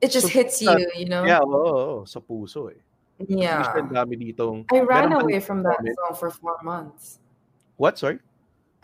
it 0.00 0.10
just 0.10 0.26
so- 0.26 0.32
hits 0.32 0.60
you, 0.62 0.74
you 0.96 1.06
know. 1.06 1.24
yeah, 1.24 1.40
oo, 1.40 2.02
oo, 2.02 2.04
sa 2.04 2.20
puso 2.20 2.68
eh. 2.70 2.80
Yeah. 3.16 3.64
dami 3.88 4.20
ditong, 4.20 4.68
I 4.68 4.80
ran 4.84 5.12
away 5.12 5.40
from 5.40 5.62
that 5.64 5.80
comment? 5.80 5.96
song 5.96 6.12
for 6.20 6.30
four 6.30 6.60
months. 6.62 7.18
What, 7.76 7.98
sorry? 7.98 8.20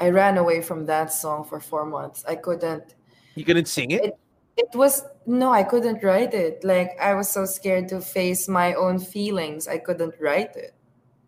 I 0.01 0.09
ran 0.09 0.39
away 0.39 0.63
from 0.63 0.87
that 0.87 1.13
song 1.13 1.45
for 1.45 1.61
four 1.61 1.85
months. 1.85 2.25
I 2.27 2.37
couldn't. 2.37 2.97
You 3.37 3.45
couldn't 3.45 3.69
sing 3.69 3.93
it? 3.93 4.17
It 4.57 4.69
was 4.75 5.05
no, 5.25 5.53
I 5.53 5.63
couldn't 5.63 6.03
write 6.03 6.35
it. 6.35 6.65
Like 6.65 6.97
I 7.01 7.15
was 7.15 7.29
so 7.29 7.45
scared 7.45 7.89
to 7.89 8.01
face 8.01 8.49
my 8.49 8.75
own 8.75 8.99
feelings. 8.99 9.69
I 9.69 9.79
couldn't 9.79 10.15
write 10.21 10.57
it. 10.57 10.75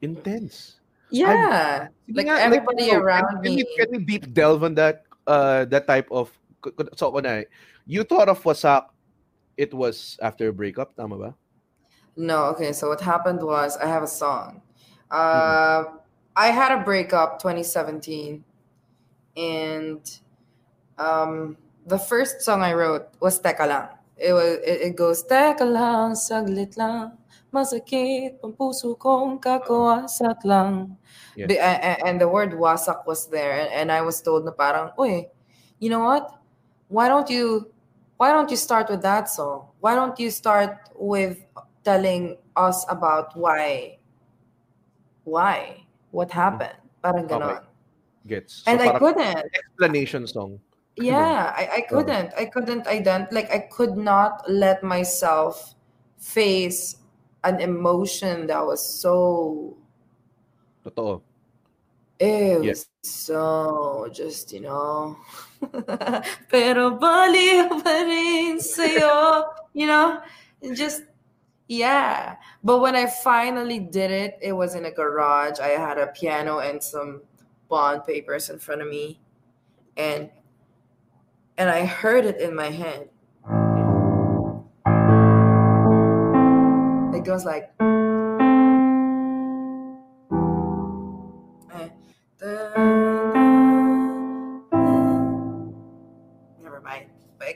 Intense. 0.02 0.80
Yeah, 1.08 1.88
Sige 2.04 2.16
like 2.16 2.26
nga, 2.26 2.40
everybody 2.40 2.90
no, 2.90 2.98
around 3.00 3.44
can, 3.44 3.54
me. 3.54 3.64
Can 3.78 3.88
we, 3.92 3.98
deep 4.04 4.32
delve 4.34 4.64
on 4.64 4.74
that 4.74 5.04
uh 5.28 5.64
that 5.72 5.86
type 5.86 6.08
of 6.10 6.32
so 6.96 7.12
na, 7.20 7.44
you 7.86 8.02
thought 8.04 8.28
of 8.28 8.42
Wasak 8.42 8.92
it 9.56 9.72
was 9.72 10.18
after 10.22 10.48
a 10.48 10.52
breakup, 10.52 10.96
tama 10.96 11.16
ba? 11.18 11.34
No, 12.16 12.44
okay. 12.54 12.72
So 12.72 12.88
what 12.88 13.00
happened 13.00 13.42
was 13.42 13.76
I 13.76 13.86
have 13.86 14.02
a 14.02 14.10
song. 14.10 14.62
Mm-hmm. 15.10 15.94
Uh, 15.94 15.98
I 16.36 16.48
had 16.50 16.72
a 16.72 16.82
breakup 16.82 17.38
2017, 17.38 18.42
and 19.36 20.02
um, 20.98 21.56
the 21.86 21.98
first 21.98 22.42
song 22.42 22.62
I 22.62 22.74
wrote 22.74 23.06
was 23.20 23.40
Teka 23.40 23.66
Lang. 23.66 23.88
It 24.16 24.32
was 24.32 24.58
it, 24.62 24.90
it 24.90 24.96
goes 24.96 25.22
Teka 25.22 25.62
lang, 25.62 26.14
saglit 26.14 26.76
lang, 26.76 27.18
masakit 27.54 28.38
ang 28.42 28.54
puso 28.54 28.98
kong 28.98 29.38
kakawasak 29.38 30.42
lang. 30.42 30.98
Yeah. 31.38 31.46
The- 31.46 31.62
a- 31.62 31.82
a- 31.82 32.00
and 32.06 32.18
the 32.18 32.26
word 32.26 32.54
wasak 32.54 33.06
was 33.06 33.26
there, 33.30 33.58
and, 33.58 33.70
and 33.70 33.88
I 33.92 34.02
was 34.02 34.18
told 34.22 34.46
na 34.46 34.50
parang, 34.50 34.90
Uy, 34.98 35.30
you 35.78 35.90
know 35.90 36.02
what? 36.02 36.30
Why 36.90 37.06
don't 37.06 37.30
you 37.30 37.73
why 38.24 38.32
don't 38.32 38.48
you 38.48 38.56
start 38.56 38.88
with 38.88 39.02
that 39.02 39.28
song? 39.28 39.68
Why 39.84 39.94
don't 39.94 40.18
you 40.18 40.30
start 40.30 40.88
with 40.96 41.44
telling 41.84 42.40
us 42.56 42.80
about 42.88 43.36
why 43.36 44.00
why 45.28 45.84
what 46.08 46.32
happened? 46.32 46.80
Parang 47.04 47.28
Okay. 47.28 47.36
ganon. 47.36 47.60
Gets. 48.24 48.64
So 48.64 48.72
And 48.72 48.80
I 48.80 48.96
couldn't. 48.96 49.44
explanation 49.52 50.24
song. 50.24 50.56
Yeah, 50.96 51.52
I, 51.52 51.68
I 51.68 51.80
couldn't. 51.84 52.32
I 52.32 52.48
couldn't 52.48 52.88
ident 52.88 53.28
like 53.28 53.52
I 53.52 53.68
could 53.68 54.00
not 54.00 54.40
let 54.48 54.80
myself 54.80 55.76
face 56.16 56.96
an 57.44 57.60
emotion 57.60 58.48
that 58.48 58.64
was 58.64 58.80
so 58.80 59.76
Totoo. 60.80 61.20
It 62.24 62.64
Yeah. 62.64 62.70
was 62.70 62.86
so 63.02 64.08
just 64.12 64.52
you 64.52 64.60
know 64.60 65.16
pero 66.48 66.96
rin 66.96 68.60
sa'yo 68.60 69.44
you 69.72 69.86
know 69.86 70.20
just 70.72 71.02
yeah. 71.66 72.36
But 72.62 72.80
when 72.84 72.94
I 72.94 73.06
finally 73.06 73.80
did 73.80 74.10
it 74.10 74.36
it 74.40 74.52
was 74.52 74.74
in 74.76 74.84
a 74.84 74.92
garage. 74.92 75.60
I 75.60 75.76
had 75.80 75.96
a 75.96 76.08
piano 76.12 76.60
and 76.60 76.82
some 76.82 77.22
bond 77.68 78.04
papers 78.04 78.50
in 78.52 78.58
front 78.60 78.82
of 78.84 78.88
me 78.88 79.20
and 79.96 80.28
and 81.56 81.70
I 81.70 81.86
heard 81.86 82.24
it 82.26 82.36
in 82.40 82.52
my 82.54 82.68
head. 82.68 83.08
It 87.16 87.24
goes 87.24 87.44
like 87.44 87.72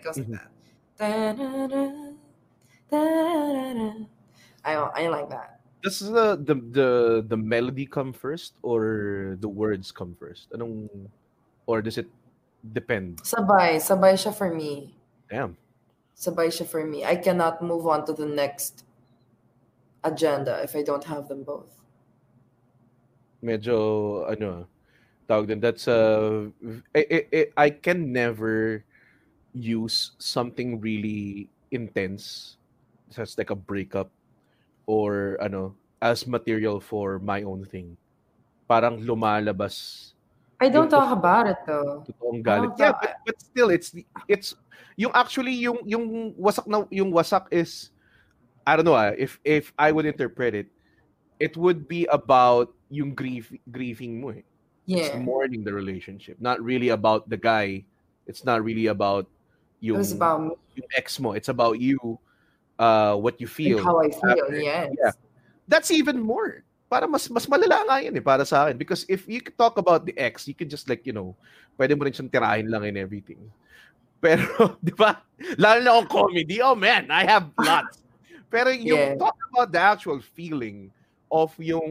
Goes 0.08 0.24
like 0.24 0.32
mm-hmm. 0.32 0.40
that. 0.40 2.16
I 4.64 4.72
I 4.72 5.04
like 5.12 5.28
that. 5.28 5.60
Does 5.84 6.00
the, 6.00 6.40
the 6.40 6.54
the 6.56 6.88
the 7.28 7.36
melody 7.36 7.84
come 7.84 8.16
first 8.16 8.56
or 8.64 9.36
the 9.44 9.48
words 9.52 9.92
come 9.92 10.16
first? 10.16 10.48
Anong 10.56 10.88
or 11.68 11.84
does 11.84 12.00
it 12.00 12.08
depend? 12.72 13.20
Sabay, 13.20 13.76
sabay 13.76 14.16
siya 14.16 14.32
for 14.32 14.48
me. 14.48 14.96
Damn. 15.28 15.60
Sabay 16.16 16.48
siya 16.48 16.64
for 16.64 16.88
me. 16.88 17.04
I 17.04 17.20
cannot 17.20 17.60
move 17.60 17.84
on 17.84 18.08
to 18.08 18.16
the 18.16 18.24
next 18.24 18.88
agenda 20.02 20.64
if 20.64 20.72
I 20.72 20.80
don't 20.80 21.04
have 21.04 21.28
them 21.28 21.44
both. 21.44 21.68
Medyo 23.44 24.24
ano 24.24 24.64
tawag 25.28 25.52
din 25.52 25.60
that's 25.60 25.84
uh 25.84 26.48
I, 26.96 27.04
I, 27.04 27.20
I- 27.28 27.52
I 27.54 27.68
can 27.68 28.08
never 28.08 28.87
use 29.64 30.12
something 30.18 30.80
really 30.80 31.50
intense 31.70 32.56
such 33.10 33.22
as 33.22 33.38
like 33.38 33.50
a 33.50 33.58
breakup 33.58 34.10
or 34.86 35.36
ano 35.40 35.74
as 36.00 36.26
material 36.26 36.80
for 36.80 37.18
my 37.18 37.42
own 37.42 37.64
thing. 37.64 37.96
Parang 38.68 39.00
lumalabas 39.00 40.12
I 40.60 40.68
don't 40.68 40.90
Yung 40.90 40.90
talk 40.90 41.10
about 41.14 41.46
it 41.46 41.58
though. 41.66 42.02
totoong 42.02 42.42
I 42.42 42.42
galit. 42.42 42.72
Yeah, 42.78 42.92
but, 42.98 43.14
but 43.26 43.36
still 43.40 43.70
it's 43.70 43.94
it's 44.26 44.54
yung 44.98 45.14
actually 45.14 45.54
yung 45.54 45.78
yung 45.86 46.34
wasak 46.34 46.66
na 46.66 46.82
yung 46.90 47.14
wasak 47.14 47.46
is 47.54 47.90
I 48.66 48.74
don't 48.74 48.84
know 48.84 48.98
ah, 48.98 49.14
if 49.14 49.38
if 49.46 49.70
I 49.78 49.94
would 49.94 50.06
interpret 50.06 50.54
it 50.54 50.68
it 51.38 51.54
would 51.56 51.86
be 51.86 52.10
about 52.10 52.74
yung 52.90 53.14
grief 53.14 53.54
grieving 53.70 54.20
mo 54.20 54.34
eh. 54.34 54.42
It's 54.90 55.14
Yeah. 55.14 55.20
mourning 55.22 55.62
the 55.62 55.72
relationship, 55.72 56.40
not 56.40 56.58
really 56.64 56.88
about 56.90 57.28
the 57.30 57.36
guy. 57.38 57.84
It's 58.26 58.42
not 58.42 58.64
really 58.64 58.88
about 58.90 59.28
It 59.28 59.37
yung 59.80 59.98
was 59.98 60.12
about 60.12 60.40
me 60.42 60.54
yung 60.78 60.90
ex 60.94 61.18
mo. 61.18 61.34
It's 61.34 61.50
about 61.50 61.78
you 61.82 61.98
uh 62.78 63.18
what 63.18 63.40
you 63.42 63.46
feel. 63.50 63.78
and 63.78 63.86
how 63.86 63.98
I 63.98 64.10
feel. 64.10 64.46
after. 64.46 64.58
Yes. 64.58 64.94
Yeah. 64.94 65.14
That's 65.66 65.90
even 65.90 66.22
more. 66.22 66.62
Para 66.88 67.04
mas 67.04 67.28
mas 67.28 67.44
malala 67.44 67.84
nga 67.84 67.96
yan 68.00 68.16
eh 68.16 68.24
para 68.24 68.46
sa 68.48 68.64
akin 68.64 68.78
because 68.80 69.04
if 69.10 69.28
you 69.28 69.42
talk 69.58 69.76
about 69.76 70.06
the 70.08 70.14
ex, 70.16 70.48
you 70.48 70.56
can 70.56 70.70
just 70.70 70.88
like, 70.88 71.04
you 71.04 71.12
know, 71.12 71.36
pwede 71.76 71.92
mo 71.98 72.06
rin 72.08 72.14
siyang 72.16 72.32
tirahin 72.32 72.70
lang 72.70 72.86
and 72.88 72.96
everything. 72.96 73.38
Pero, 74.24 74.42
di 74.82 74.90
ba? 74.96 75.22
Lalo 75.60 75.78
na 75.78 75.92
kung 76.02 76.26
comedy, 76.30 76.58
oh 76.58 76.74
man, 76.74 77.06
I 77.12 77.22
have 77.28 77.52
lots. 77.60 78.02
Pero 78.52 78.72
yung 78.72 79.14
Yeah. 79.14 79.20
talk 79.20 79.36
about 79.52 79.70
the 79.70 79.78
actual 79.78 80.18
feeling 80.24 80.88
of 81.28 81.52
yung 81.60 81.86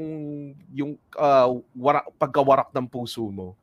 yung 0.74 0.98
uh, 1.14 1.54
wara, 1.78 2.02
pagkawarak 2.18 2.74
ng 2.74 2.90
puso 2.90 3.30
mo 3.30 3.54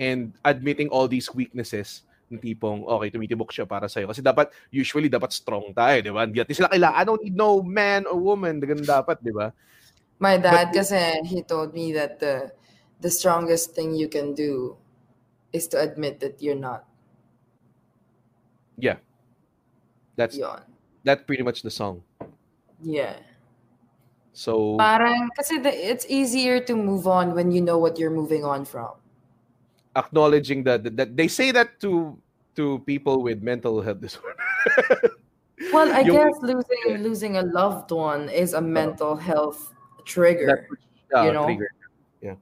and 0.00 0.32
admitting 0.40 0.88
all 0.88 1.04
these 1.04 1.28
weaknesses 1.36 2.08
ng 2.30 2.38
tipong, 2.38 2.86
okay, 2.86 3.10
tumitibok 3.10 3.50
siya 3.50 3.66
para 3.66 3.90
sa'yo. 3.90 4.06
Kasi 4.06 4.22
dapat, 4.22 4.54
usually, 4.70 5.10
dapat 5.10 5.34
strong 5.34 5.74
tayo, 5.74 5.98
di 5.98 6.14
ba? 6.14 6.22
Hindi 6.24 6.38
natin 6.38 6.54
sila 6.54 6.70
kailangan, 6.70 6.96
I 6.96 7.02
don't 7.02 7.22
need 7.26 7.34
no 7.34 7.58
man 7.58 8.06
or 8.06 8.14
woman. 8.14 8.62
Ganun 8.62 8.86
dapat, 8.86 9.18
di 9.18 9.34
ba? 9.34 9.50
My 10.22 10.38
dad 10.38 10.70
But- 10.70 10.84
kasi 10.84 11.00
he 11.26 11.42
told 11.42 11.74
me 11.74 11.90
that 11.96 12.20
the 12.22 12.54
the 13.00 13.08
strongest 13.08 13.72
thing 13.72 13.96
you 13.96 14.06
can 14.06 14.36
do 14.36 14.76
is 15.50 15.64
to 15.72 15.80
admit 15.80 16.20
that 16.20 16.38
you're 16.44 16.58
not. 16.58 16.84
Yeah. 18.76 19.00
That's 20.20 20.36
Yon. 20.36 20.60
that's 21.02 21.24
pretty 21.24 21.40
much 21.40 21.64
the 21.64 21.72
song. 21.72 22.04
Yeah. 22.84 23.16
So, 24.36 24.76
Parang 24.76 25.32
kasi 25.32 25.56
the, 25.58 25.72
it's 25.72 26.04
easier 26.04 26.60
to 26.68 26.76
move 26.76 27.08
on 27.08 27.32
when 27.32 27.48
you 27.48 27.64
know 27.64 27.80
what 27.80 27.96
you're 27.96 28.12
moving 28.12 28.44
on 28.44 28.68
from. 28.68 28.99
Acknowledging 29.96 30.62
that, 30.64 30.96
that 30.96 31.16
they 31.16 31.28
say 31.28 31.50
that 31.52 31.80
to 31.80 32.18
to 32.56 32.80
people 32.86 33.22
with 33.22 33.42
mental 33.42 33.80
health 33.80 34.00
disorder. 34.00 34.36
Well, 35.72 35.92
I 35.92 36.00
Yung- 36.00 36.16
guess 36.16 36.40
losing 36.40 37.04
losing 37.04 37.36
a 37.36 37.44
loved 37.44 37.92
one 37.92 38.32
is 38.32 38.56
a 38.56 38.64
mental 38.64 39.12
health 39.12 39.76
trigger. 40.08 40.64
uh, 41.14 41.28
you 41.28 41.32
know? 41.36 41.44
trigger. 41.44 41.68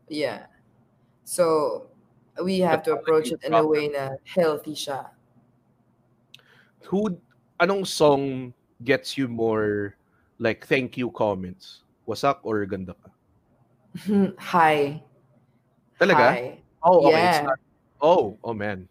Yeah. 0.07 0.47
So 1.27 1.91
we 2.39 2.63
have 2.63 2.87
to 2.87 2.95
approach 2.95 3.35
it 3.35 3.43
in 3.43 3.55
a 3.55 3.67
way 3.67 3.91
na 3.91 4.23
healthy 4.23 4.79
siya. 4.79 5.11
Who 6.87 7.19
anong 7.59 7.91
song 7.91 8.55
gets 8.87 9.19
you 9.19 9.27
more 9.27 9.99
like 10.39 10.63
thank 10.65 10.95
you 10.95 11.11
comments? 11.11 11.83
Wasak 12.07 12.39
or 12.47 12.63
ganda 12.71 12.95
ka? 12.95 13.11
Hi. 14.55 15.03
Talaga? 15.99 16.27
Hi. 16.39 16.63
Oh, 16.83 17.11
Yeah. 17.11 17.43
not, 17.43 17.59
oh, 18.01 18.37
oh 18.45 18.55
man. 18.55 18.89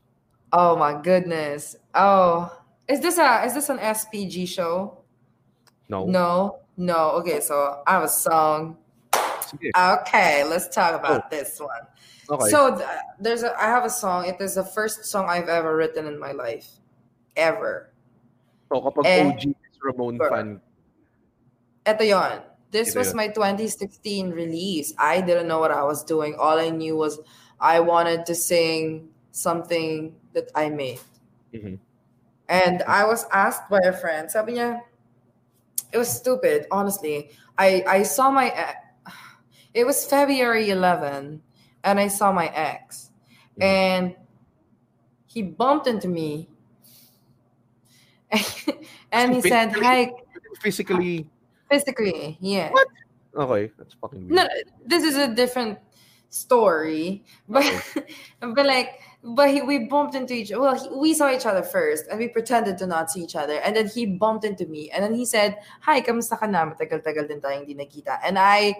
Oh 0.54 0.76
my 0.76 0.94
goodness. 1.00 1.76
Oh, 1.94 2.52
Is 2.88 3.02
this 3.04 3.18
a 3.20 3.44
is 3.44 3.54
this 3.54 3.68
an 3.68 3.80
SPG 3.80 4.48
show? 4.48 5.04
No. 5.92 6.06
No, 6.08 6.60
no. 6.78 7.20
Okay, 7.20 7.42
so 7.44 7.84
I 7.86 8.00
have 8.00 8.04
a 8.04 8.08
song. 8.08 8.78
Okay, 9.76 10.44
let's 10.48 10.68
talk 10.72 10.96
about 10.96 11.30
this 11.30 11.60
one. 11.60 11.84
Okay. 12.30 12.50
So 12.50 12.76
th- 12.76 12.88
there's 13.20 13.44
a 13.44 13.52
I 13.60 13.68
have 13.68 13.84
a 13.84 13.90
song. 13.92 14.24
It 14.28 14.40
is 14.40 14.56
the 14.56 14.64
first 14.64 15.04
song 15.06 15.28
I've 15.28 15.48
ever 15.52 15.76
written 15.76 16.08
in 16.08 16.20
my 16.20 16.32
life, 16.32 16.68
ever. 17.36 17.92
So 18.72 18.80
kapag 18.84 19.04
Eh, 19.08 19.24
OG 19.24 19.44
is 19.52 19.76
Ramonne 19.84 20.16
sure. 20.20 20.32
fan, 20.32 20.48
Ito 21.88 22.04
yon. 22.04 22.40
This 22.72 22.92
Ito 22.92 23.00
was 23.00 23.12
my 23.16 23.28
2016 23.32 24.32
release. 24.32 24.92
I 25.00 25.20
didn't 25.24 25.48
know 25.48 25.60
what 25.60 25.72
I 25.72 25.84
was 25.88 26.04
doing. 26.04 26.36
All 26.36 26.60
I 26.60 26.68
knew 26.72 26.96
was 27.00 27.20
I 27.60 27.80
wanted 27.80 28.26
to 28.28 28.36
sing 28.36 29.10
something 29.32 30.16
that 30.34 30.51
I 30.55 30.70
made. 30.70 30.99
Mhm. 31.53 31.80
And 32.49 32.84
I 32.84 33.03
was 33.05 33.26
asked 33.32 33.70
by 33.70 33.80
a 33.84 33.93
friend, 33.93 34.32
sabi 34.32 34.53
niya, 34.53 34.82
it 35.91 35.97
was 35.97 36.10
stupid, 36.10 36.66
honestly. 36.72 37.32
I, 37.58 37.84
I 37.88 38.03
saw 38.03 38.32
my, 38.32 38.53
it 39.74 39.86
was 39.86 40.05
February 40.05 40.70
11, 40.70 41.41
and 41.84 41.99
I 41.99 42.08
saw 42.08 42.32
my 42.32 42.47
ex. 42.53 43.12
Mhm. 43.58 43.64
And 43.64 44.16
he 45.26 45.41
bumped 45.41 45.88
into 45.88 46.08
me. 46.08 46.49
and 49.12 49.34
he 49.34 49.41
said, 49.41 49.72
hi, 49.72 50.12
physically, 50.60 51.30
physically, 51.70 52.38
yeah. 52.41 52.72
What? 52.72 52.88
okay, 53.36 53.72
that's 53.78 53.93
fucking 54.01 54.28
weird. 54.28 54.36
No, 54.36 54.47
this 54.86 55.03
is 55.03 55.16
a 55.16 55.34
different 55.34 55.80
story, 56.30 57.24
but 57.48 57.66
but 58.40 58.66
like, 58.66 59.00
but 59.24 59.50
he, 59.50 59.62
we 59.62 59.86
bumped 59.88 60.16
into 60.16 60.34
each. 60.34 60.52
Well, 60.52 60.76
he, 60.76 60.90
we 60.90 61.14
saw 61.14 61.32
each 61.32 61.46
other 61.46 61.64
first, 61.64 62.06
and 62.08 62.20
we 62.20 62.28
pretended 62.28 62.78
to 62.80 62.88
not 62.88 63.12
see 63.12 63.22
each 63.24 63.36
other, 63.36 63.60
and 63.60 63.76
then 63.76 63.88
he 63.88 64.06
bumped 64.06 64.46
into 64.46 64.66
me, 64.66 64.90
and 64.92 65.04
then 65.04 65.14
he 65.14 65.26
said, 65.26 65.58
"Hi, 65.82 66.02
kamusta 66.02 66.40
ka 66.40 66.46
na? 66.46 66.66
Matagal-tagal 66.66 67.28
din 67.28 67.42
tayong 67.42 67.68
hindi 67.68 67.76
nakita." 67.76 68.20
And 68.24 68.38
I 68.40 68.76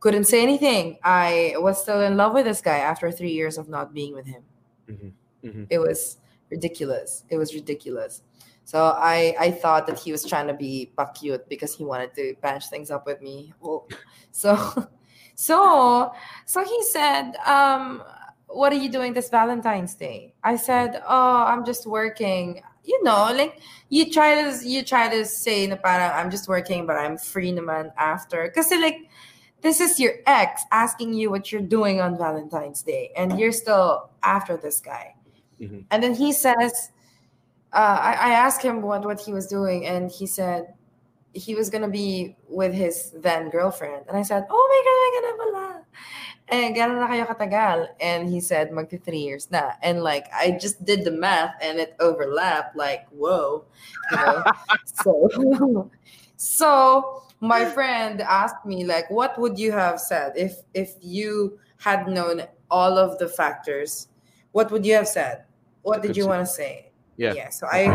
couldn't 0.00 0.24
say 0.24 0.42
anything. 0.42 0.98
I 1.02 1.54
was 1.56 1.80
still 1.80 2.00
in 2.02 2.16
love 2.16 2.34
with 2.34 2.44
this 2.44 2.60
guy 2.60 2.78
after 2.78 3.10
three 3.10 3.32
years 3.32 3.58
of 3.58 3.68
not 3.68 3.94
being 3.94 4.14
with 4.14 4.26
him. 4.26 4.42
Mhm. 4.88 5.12
Mhm. 5.44 5.66
It 5.70 5.78
was 5.78 6.18
ridiculous. 6.50 7.24
It 7.28 7.36
was 7.36 7.54
ridiculous. 7.54 8.22
So 8.64 8.92
I 8.96 9.36
I 9.38 9.50
thought 9.50 9.86
that 9.86 9.98
he 9.98 10.12
was 10.12 10.24
trying 10.24 10.48
to 10.48 10.54
be 10.54 10.92
cute 11.16 11.48
because 11.48 11.74
he 11.76 11.84
wanted 11.84 12.14
to 12.16 12.34
patch 12.40 12.68
things 12.68 12.90
up 12.90 13.06
with 13.06 13.20
me. 13.20 13.52
Well, 13.60 13.88
so 14.32 14.56
so 15.34 16.12
so 16.46 16.64
he 16.64 16.82
said, 16.84 17.36
um, 17.46 18.02
what 18.54 18.72
are 18.72 18.76
you 18.76 18.88
doing 18.88 19.12
this 19.12 19.28
Valentine's 19.28 19.94
Day? 19.94 20.34
I 20.42 20.56
said, 20.56 21.02
Oh, 21.06 21.44
I'm 21.44 21.64
just 21.64 21.86
working. 21.86 22.62
You 22.84 23.02
know, 23.02 23.32
like 23.34 23.60
you 23.88 24.12
try 24.12 24.42
to 24.42 24.68
you 24.68 24.84
try 24.84 25.08
to 25.08 25.24
say 25.24 25.66
na 25.66 25.76
parang 25.76 26.12
I'm 26.12 26.30
just 26.30 26.48
working, 26.48 26.86
but 26.86 26.96
I'm 26.96 27.16
free 27.16 27.50
naman 27.52 27.92
after. 27.96 28.44
Because 28.44 28.70
like 28.70 29.08
this 29.62 29.80
is 29.80 29.98
your 29.98 30.12
ex 30.26 30.62
asking 30.70 31.14
you 31.14 31.30
what 31.30 31.50
you're 31.50 31.62
doing 31.64 32.00
on 32.00 32.18
Valentine's 32.18 32.82
Day, 32.82 33.10
and 33.16 33.38
you're 33.40 33.52
still 33.52 34.10
after 34.22 34.56
this 34.58 34.80
guy. 34.80 35.14
Mhm. 35.58 35.86
And 35.90 36.02
then 36.02 36.14
he 36.14 36.32
says, 36.32 36.90
uh, 37.72 37.98
I, 38.00 38.12
I 38.12 38.30
asked 38.32 38.60
him 38.60 38.82
what, 38.82 39.04
what 39.04 39.18
he 39.20 39.32
was 39.32 39.46
doing, 39.46 39.86
and 39.86 40.10
he 40.10 40.26
said 40.26 40.74
he 41.34 41.54
was 41.54 41.68
gonna 41.68 41.90
be 41.90 42.36
with 42.48 42.72
his 42.72 43.10
then 43.10 43.50
girlfriend. 43.50 44.06
And 44.08 44.16
I 44.16 44.22
said, 44.22 44.46
Oh 44.48 44.64
my 44.70 44.80
god, 44.86 44.98
my 45.02 45.10
god, 45.20 45.36
pala. 45.38 45.84
And 46.48 46.76
gano'n 46.76 47.00
na 47.00 47.08
kayo 47.08 47.24
katagal? 47.24 47.88
And 48.00 48.28
he 48.28 48.38
said, 48.40 48.70
magti 48.70 49.02
three 49.02 49.24
years 49.24 49.50
na. 49.50 49.72
And 49.82 50.04
like, 50.04 50.28
I 50.28 50.52
just 50.52 50.84
did 50.84 51.04
the 51.04 51.10
math 51.10 51.56
and 51.60 51.80
it 51.80 51.96
overlapped, 52.00 52.76
like, 52.76 53.08
whoa, 53.08 53.64
you 54.12 54.16
know? 54.16 54.44
so, 54.84 55.90
so 56.36 57.22
my 57.40 57.64
friend 57.64 58.20
asked 58.20 58.64
me, 58.66 58.84
like, 58.84 59.10
what 59.10 59.38
would 59.40 59.58
you 59.58 59.72
have 59.72 59.98
said 59.98 60.32
if 60.36 60.60
if 60.74 60.94
you 61.00 61.58
had 61.78 62.08
known 62.08 62.44
all 62.70 62.98
of 62.98 63.18
the 63.18 63.28
factors? 63.28 64.08
What 64.52 64.70
would 64.70 64.84
you 64.84 64.94
have 64.94 65.08
said? 65.08 65.44
What 65.82 66.02
did 66.02 66.16
you 66.16 66.26
want 66.26 66.46
to 66.46 66.50
say? 66.50 66.92
Yeah. 67.16 67.32
Yeah. 67.32 67.48
So 67.50 67.66
I 67.66 67.88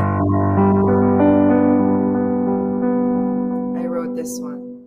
this 4.19 4.39
one. 4.39 4.83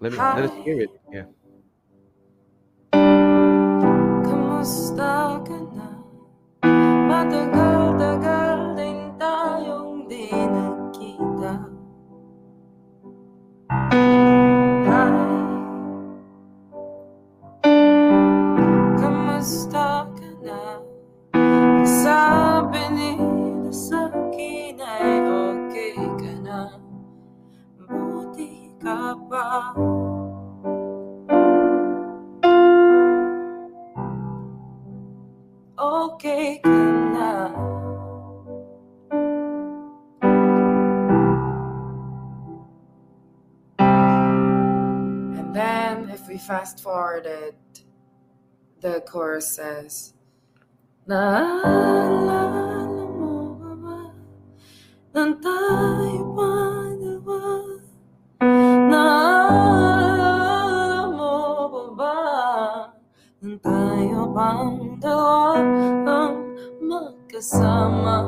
Let 0.00 0.12
me 0.12 0.18
let 0.18 0.44
us 0.46 0.54
hear 0.64 0.80
it. 0.80 0.90
Yeah. 1.10 1.26
Kamusta 4.22 5.42
ka 5.42 5.58
na? 5.74 5.88
Pa 29.28 29.76
okay 35.76 36.56
ka. 36.64 37.52
And 45.36 45.52
then, 45.54 46.08
if 46.08 46.26
we 46.28 46.38
fast 46.38 46.80
forwarded, 46.80 47.54
the 48.80 49.02
chorus 49.04 49.52
says, 49.54 50.14
Naalala 51.08 52.40
mo 53.12 53.52
ba 53.60 53.72
ba 53.76 53.98
magkasama? 67.38 68.27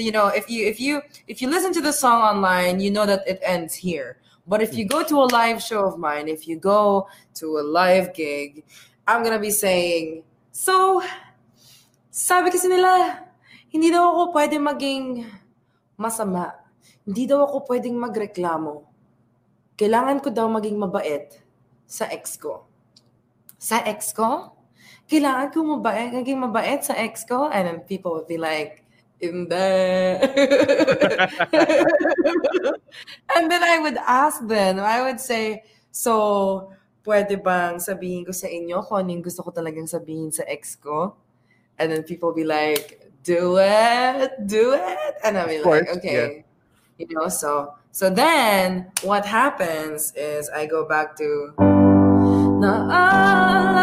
So 0.00 0.08
you 0.08 0.16
know, 0.16 0.32
if 0.32 0.48
you 0.48 0.64
if 0.64 0.80
you 0.80 1.04
if 1.28 1.44
you 1.44 1.52
listen 1.52 1.76
to 1.76 1.84
the 1.84 1.92
song 1.92 2.24
online, 2.24 2.80
you 2.80 2.88
know 2.88 3.04
that 3.04 3.20
it 3.28 3.36
ends 3.44 3.76
here. 3.76 4.16
But 4.48 4.64
if 4.64 4.72
you 4.72 4.88
go 4.88 5.04
to 5.04 5.16
a 5.20 5.28
live 5.28 5.60
show 5.60 5.84
of 5.84 6.00
mine, 6.00 6.24
if 6.24 6.48
you 6.48 6.56
go 6.56 7.04
to 7.36 7.60
a 7.60 7.64
live 7.68 8.16
gig, 8.16 8.64
I'm 9.04 9.20
gonna 9.20 9.36
be 9.36 9.52
saying, 9.52 10.24
so, 10.56 11.04
sabi 12.08 12.48
kasi 12.48 12.72
nila, 12.72 13.28
hindi 13.68 13.92
daw 13.92 14.08
ako 14.08 14.22
pwede 14.40 14.56
maging 14.56 15.28
masama. 16.00 16.56
Hindi 17.04 17.28
daw 17.28 17.44
ako 17.44 17.68
pwedeng 17.68 18.00
magreklamo. 18.00 18.88
Kailangan 19.76 20.24
ko 20.24 20.32
daw 20.32 20.48
maging 20.48 20.80
mabait 20.80 21.44
sa 21.84 22.08
ex 22.08 22.40
ko. 22.40 22.64
Sa 23.60 23.84
ex 23.84 24.16
ko? 24.16 24.56
Kailangan 25.12 25.52
ko 25.52 25.60
mabait, 25.60 26.08
maging 26.08 26.40
mabait 26.40 26.80
sa 26.80 26.96
ex 26.96 27.28
ko? 27.28 27.52
And 27.52 27.68
then 27.68 27.78
people 27.84 28.16
would 28.16 28.24
be 28.32 28.40
like, 28.40 28.79
hindi. 29.20 29.54
and 33.36 33.44
then 33.52 33.62
I 33.62 33.78
would 33.78 34.00
ask 34.00 34.40
them, 34.46 34.80
I 34.80 35.04
would 35.04 35.20
say, 35.20 35.62
so, 35.92 36.72
pwede 37.04 37.36
bang 37.42 37.76
sabihin 37.80 38.24
ko 38.26 38.32
sa 38.32 38.48
inyo 38.48 38.80
kung 38.84 39.04
ano 39.04 39.10
yung 39.12 39.24
gusto 39.24 39.44
ko 39.44 39.52
talagang 39.52 39.88
sabihin 39.88 40.32
sa 40.32 40.44
ex 40.48 40.76
ko? 40.76 41.16
And 41.80 41.92
then 41.92 42.02
people 42.04 42.32
be 42.32 42.44
like, 42.44 43.12
do 43.24 43.56
it, 43.60 44.32
do 44.46 44.72
it. 44.76 45.14
And 45.24 45.36
I'll 45.38 45.48
be 45.48 45.60
course, 45.60 45.88
like, 45.88 45.96
okay. 46.00 46.44
You 46.98 47.06
know, 47.16 47.28
so 47.28 47.74
so 47.92 48.10
then 48.10 48.92
what 49.02 49.24
happens 49.24 50.12
is 50.14 50.48
I 50.52 50.66
go 50.66 50.84
back 50.84 51.16
to 51.16 51.54
Naalala 52.60 53.80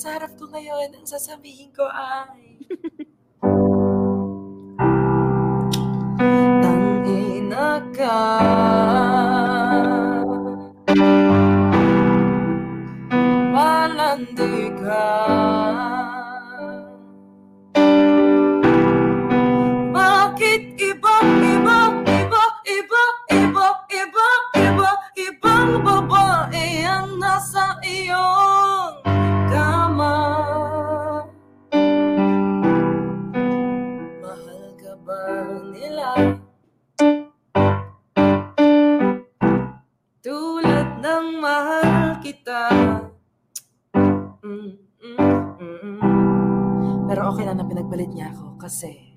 sa 0.00 0.16
harap 0.16 0.32
ko 0.40 0.48
ngayon, 0.48 0.96
ang 0.96 1.04
sasabihin 1.04 1.68
ko 1.76 1.84
ay... 1.84 2.56
Tangina 6.64 7.84
ka. 7.92 8.20
Malandi 13.52 14.72
ka 14.80 15.08
Bakit 19.92 20.80
iba, 20.80 21.16
iba, 21.44 21.78
iba, 22.08 22.44
iba, 22.72 23.04
iba, 23.36 23.68
iba, 23.92 24.28
iba, 24.64 24.90
ibang 25.12 25.84
babae 25.84 26.88
ang 26.88 27.20
nasa 27.20 27.76
iyong 27.84 28.49
Pero 47.20 47.36
okay 47.36 47.44
lang 47.44 47.60
na 47.60 47.68
pinagbalit 47.68 48.16
niya 48.16 48.32
ako 48.32 48.56
kasi 48.56 49.12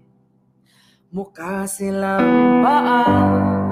mukha 1.16 1.64
silang 1.72 2.60
paa. 2.60 3.63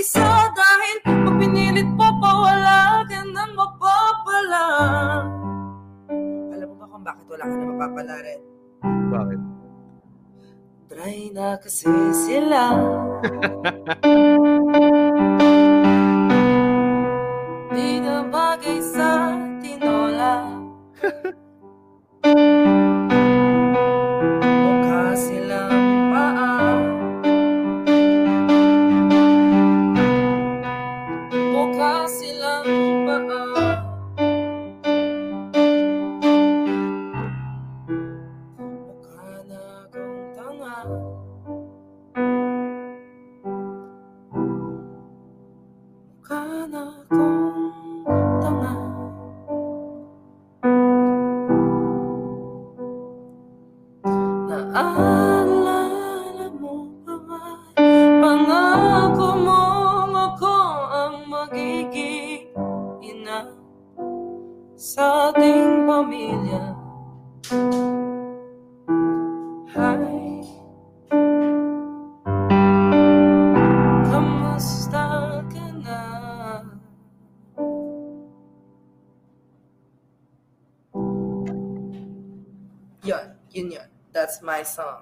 Mag-isa 0.00 0.48
dahil 0.56 0.96
pag 1.04 1.36
pinilit 1.36 1.84
mo 1.92 2.08
pawala 2.24 3.04
ka 3.04 3.20
ng 3.20 3.52
mapapala. 3.52 4.64
Alam 6.56 6.72
mo 6.72 6.74
ba 6.80 6.88
kung 6.88 7.04
bakit 7.04 7.28
wala 7.28 7.44
ka 7.44 7.52
na 7.52 7.68
mapapala 7.68 8.16
rin? 8.24 8.40
Bakit? 9.12 9.40
Try 10.88 11.28
na 11.36 11.60
kasi 11.60 11.92
sila. 12.16 12.80
Di 17.76 18.00
na 18.00 18.24
bagay 18.24 18.80
sa 18.80 19.36
tinola. 19.60 20.48
my 84.60 84.64
song. 84.68 85.00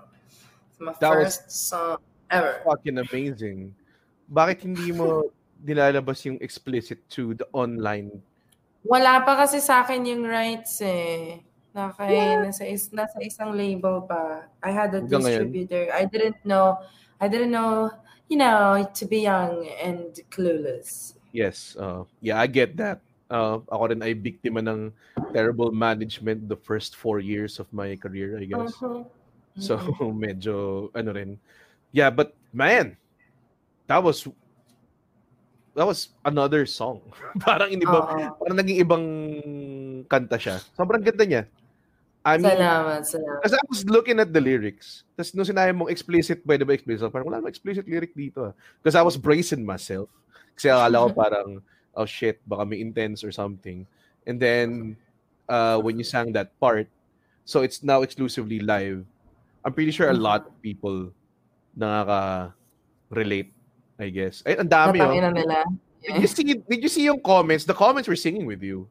It's 0.71 0.79
my 0.81 0.95
That 1.03 1.11
was- 1.19 1.43
first 1.43 1.51
song 1.51 1.99
ever. 2.31 2.63
Fucking 2.63 2.99
amazing. 3.03 3.75
Bakit 4.31 4.63
hindi 4.63 4.95
mo 4.95 5.27
nilalabas 5.67 6.23
yung 6.31 6.39
explicit 6.39 7.03
to 7.11 7.35
the 7.35 7.47
online? 7.51 8.23
Wala 8.87 9.19
pa 9.27 9.35
kasi 9.35 9.59
sa 9.59 9.83
akin 9.83 10.07
yung 10.07 10.23
rights 10.23 10.79
eh. 10.81 11.43
Naka, 11.75 12.07
nasa, 12.47 12.63
is, 12.65 12.89
nasa 12.95 13.19
isang 13.21 13.51
label 13.53 14.07
pa. 14.07 14.47
I 14.63 14.71
had 14.71 14.95
a 14.95 15.03
Hanggang 15.03 15.27
ngayon? 15.27 15.51
distributor. 15.51 15.83
I 15.91 16.07
didn't 16.07 16.39
know, 16.47 16.79
I 17.19 17.27
didn't 17.27 17.51
know, 17.51 17.91
you 18.31 18.39
know, 18.39 18.87
to 18.95 19.05
be 19.05 19.27
young 19.27 19.67
and 19.83 20.15
clueless. 20.31 21.19
Yes. 21.35 21.75
Uh, 21.75 22.07
yeah, 22.23 22.39
I 22.41 22.47
get 22.47 22.79
that. 22.79 23.03
Uh, 23.29 23.61
ako 23.69 23.93
rin 23.93 24.01
ay 24.01 24.17
biktima 24.17 24.65
ng 24.65 24.89
terrible 25.37 25.69
management 25.69 26.49
the 26.49 26.57
first 26.57 26.97
four 26.97 27.21
years 27.21 27.61
of 27.61 27.69
my 27.77 27.93
career, 28.01 28.41
I 28.41 28.49
guess. 28.49 28.73
Mhm. 28.81 29.05
So, 29.59 29.77
medyo, 30.25 30.89
ano 30.95 31.11
rin. 31.13 31.31
Yeah, 31.91 32.11
but 32.11 32.35
man, 32.55 32.97
that 33.87 34.01
was 34.01 34.27
that 35.79 35.87
was 35.87 36.11
another 36.27 36.67
song. 36.67 36.99
parang 37.47 37.71
iniba, 37.71 38.03
Oo. 38.03 38.35
parang 38.43 38.57
naging 38.59 38.79
ibang 38.83 39.05
kanta 40.11 40.35
siya. 40.35 40.59
Sobrang 40.75 41.03
ganda 41.03 41.23
niya. 41.23 41.43
I 42.27 42.37
mean, 42.37 42.51
Salamat, 42.51 43.03
salamat. 43.07 43.41
Kasi 43.47 43.55
I 43.55 43.65
was 43.71 43.83
looking 43.87 44.19
at 44.19 44.35
the 44.35 44.43
lyrics. 44.43 45.07
Tapos 45.15 45.33
nung 45.33 45.47
sinabi 45.47 45.71
mong 45.73 45.89
explicit, 45.89 46.43
pwede 46.43 46.67
ba 46.67 46.75
explicit? 46.75 47.09
Parang 47.15 47.31
wala 47.31 47.39
namang 47.39 47.55
explicit 47.55 47.87
lyric 47.87 48.13
dito. 48.13 48.51
ah. 48.51 48.55
Because 48.83 48.99
I 48.99 49.07
was 49.07 49.15
bracing 49.15 49.63
myself. 49.63 50.11
Kasi 50.59 50.69
akala 50.69 51.07
ko 51.07 51.09
parang, 51.15 51.49
oh 51.99 52.05
shit, 52.05 52.43
baka 52.45 52.67
may 52.67 52.83
intense 52.83 53.23
or 53.23 53.31
something. 53.31 53.87
And 54.27 54.37
then 54.37 54.99
uh, 55.47 55.79
when 55.79 55.97
you 55.97 56.05
sang 56.05 56.35
that 56.35 56.53
part, 56.59 56.91
so 57.47 57.63
it's 57.63 57.81
now 57.87 58.03
exclusively 58.03 58.61
live. 58.61 59.07
I'm 59.65 59.73
pretty 59.75 59.91
sure 59.91 60.09
a 60.09 60.15
Mm-hmm. 60.15 60.23
lot 60.23 60.47
of 60.47 60.55
people 60.63 61.13
nakaka-relate, 61.79 63.53
I 63.99 64.09
guess. 64.11 64.43
Ay, 64.47 64.59
ang 64.59 64.71
dami 64.71 64.99
oh. 65.03 65.11
nila. 65.13 65.67
Did 66.03 66.23
you 66.23 66.31
see 66.31 66.45
did 66.55 66.81
you 66.83 66.91
see 66.91 67.05
yung 67.11 67.19
comments? 67.21 67.67
The 67.67 67.75
comments 67.75 68.07
were 68.07 68.19
singing 68.19 68.47
with 68.47 68.63
you. 68.63 68.87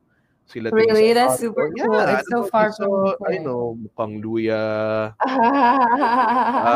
Sila 0.48 0.72
Really? 0.72 1.11
That's 1.11 1.44
super 1.44 1.68
cool. 1.76 1.91
Yeah, 1.91 2.19
It's 2.19 2.31
so 2.31 2.48
far 2.48 2.72
so, 2.72 3.15
from 3.19 3.27
I 3.27 3.35
know, 3.44 3.76
mukhang 3.76 4.23
luya, 4.23 5.11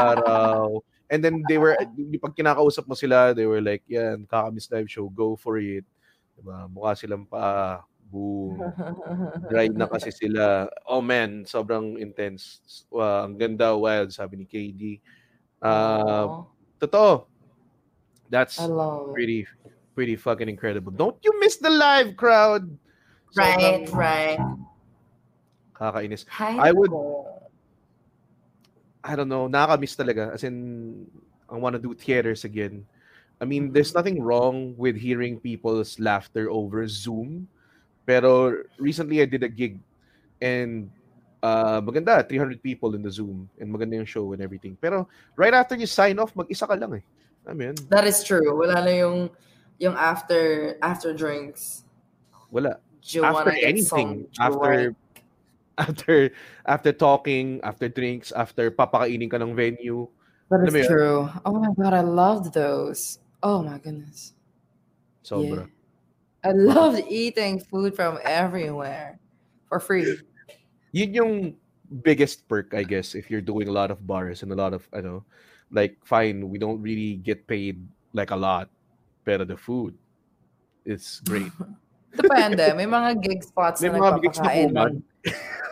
araw. 0.04 0.84
And 1.08 1.24
then 1.24 1.44
they 1.48 1.56
were, 1.60 1.76
pag 2.24 2.36
kinakausap 2.36 2.88
mo 2.88 2.96
sila, 2.96 3.32
they 3.32 3.48
were 3.48 3.64
like, 3.64 3.84
yan, 3.88 4.28
kakamiss 4.28 4.72
live 4.72 4.92
show, 4.92 5.08
go 5.08 5.40
for 5.40 5.56
it. 5.60 5.88
Diba? 6.36 6.68
Mukha 6.68 7.00
silang 7.00 7.24
pa, 7.24 7.84
boom. 8.12 8.60
Dry 9.50 9.72
na 9.72 9.88
kasi 9.88 10.12
sila. 10.12 10.68
Oh 10.84 11.00
man, 11.00 11.48
sobrang 11.48 11.96
intense. 11.96 12.60
Wow, 12.92 13.24
ang 13.24 13.40
ganda, 13.40 13.72
wild, 13.72 14.12
sabi 14.12 14.44
ni 14.44 14.46
KD. 14.46 15.00
Uh, 15.64 16.44
totoo. 16.76 17.32
That's 18.28 18.60
I 18.60 18.68
love 18.68 19.12
it. 19.12 19.14
pretty, 19.16 19.40
pretty 19.96 20.16
fucking 20.16 20.48
incredible. 20.48 20.92
Don't 20.92 21.20
you 21.24 21.32
miss 21.40 21.58
the 21.58 21.72
live 21.72 22.16
crowd? 22.20 22.68
Right, 23.36 23.88
right. 23.92 24.40
Kakainis. 25.76 26.28
Hi, 26.30 26.70
I 26.70 26.72
would, 26.72 26.92
I 29.04 29.16
don't 29.16 29.30
know, 29.30 29.48
nakakamiss 29.48 29.96
talaga. 29.96 30.34
As 30.34 30.44
in, 30.44 31.08
I 31.50 31.56
want 31.56 31.74
to 31.74 31.82
do 31.82 31.94
theaters 31.94 32.44
again. 32.44 32.86
I 33.42 33.46
mean, 33.46 33.74
there's 33.74 33.96
nothing 33.96 34.22
wrong 34.22 34.78
with 34.78 34.96
hearing 34.96 35.40
people's 35.40 36.00
laughter 36.00 36.50
over 36.52 36.88
Zoom. 36.88 37.50
Pero 38.12 38.60
recently 38.76 39.24
I 39.24 39.28
did 39.32 39.48
a 39.48 39.48
gig 39.48 39.80
and 40.44 40.92
uh, 41.40 41.80
maganda, 41.80 42.20
300 42.28 42.60
people 42.60 42.92
in 42.92 43.00
the 43.00 43.12
Zoom 43.12 43.48
and 43.56 43.72
maganda 43.72 43.96
yung 43.96 44.10
show 44.10 44.36
and 44.36 44.44
everything. 44.44 44.76
Pero 44.76 45.08
right 45.40 45.56
after 45.56 45.80
you 45.80 45.88
sign 45.88 46.20
off, 46.20 46.36
mag-isa 46.36 46.68
ka 46.68 46.76
lang 46.76 47.00
eh. 47.00 47.04
I 47.48 47.56
mean, 47.56 47.80
That 47.88 48.04
is 48.04 48.20
true. 48.20 48.52
Wala 48.52 48.84
na 48.84 48.92
yung, 48.92 49.32
yung 49.80 49.96
after, 49.96 50.76
after 50.84 51.16
drinks. 51.16 51.88
wala. 52.52 52.84
After 53.02 53.56
anything, 53.64 54.28
after 54.38 54.94
after 55.82 56.16
after 56.70 56.92
talking, 56.94 57.58
after 57.64 57.90
drinks, 57.90 58.30
after 58.30 58.70
papakainin 58.70 59.26
ka 59.26 59.42
ng 59.42 59.58
venue. 59.58 60.06
That 60.54 60.70
is 60.70 60.86
true. 60.86 61.26
Oh 61.42 61.58
my 61.58 61.74
god, 61.74 61.98
I 61.98 62.06
loved 62.06 62.54
those. 62.54 63.18
Oh 63.42 63.64
my 63.66 63.82
goodness. 63.82 64.38
Sobra. 65.26 65.66
I 66.44 66.52
loved 66.52 67.06
eating 67.08 67.60
food 67.60 67.96
from 67.96 68.18
everywhere 68.26 69.20
for 69.70 69.80
free. 69.80 70.18
Yun 70.92 71.14
yung 71.14 71.34
biggest 72.02 72.48
perk, 72.48 72.74
I 72.74 72.84
guess, 72.84 73.16
if 73.16 73.30
you're 73.30 73.46
doing 73.46 73.68
a 73.68 73.72
lot 73.72 73.92
of 73.92 74.06
bars 74.08 74.44
and 74.44 74.52
a 74.52 74.56
lot 74.56 74.74
of, 74.74 74.88
ano, 74.94 75.24
like, 75.72 75.98
fine, 76.04 76.50
we 76.50 76.58
don't 76.58 76.82
really 76.82 77.16
get 77.22 77.48
paid 77.48 77.80
like 78.14 78.32
a 78.32 78.36
lot, 78.36 78.70
pero 79.24 79.46
the 79.46 79.56
food 79.56 79.94
is 80.86 81.22
great. 81.26 81.52
Depende. 82.18 82.76
May 82.76 82.90
mga 82.90 83.22
gig 83.24 83.44
spots 83.44 83.80
May 83.80 83.88
na 83.88 84.00
mga 84.00 84.10
nagpapakain 84.20 84.72
ng 84.76 84.94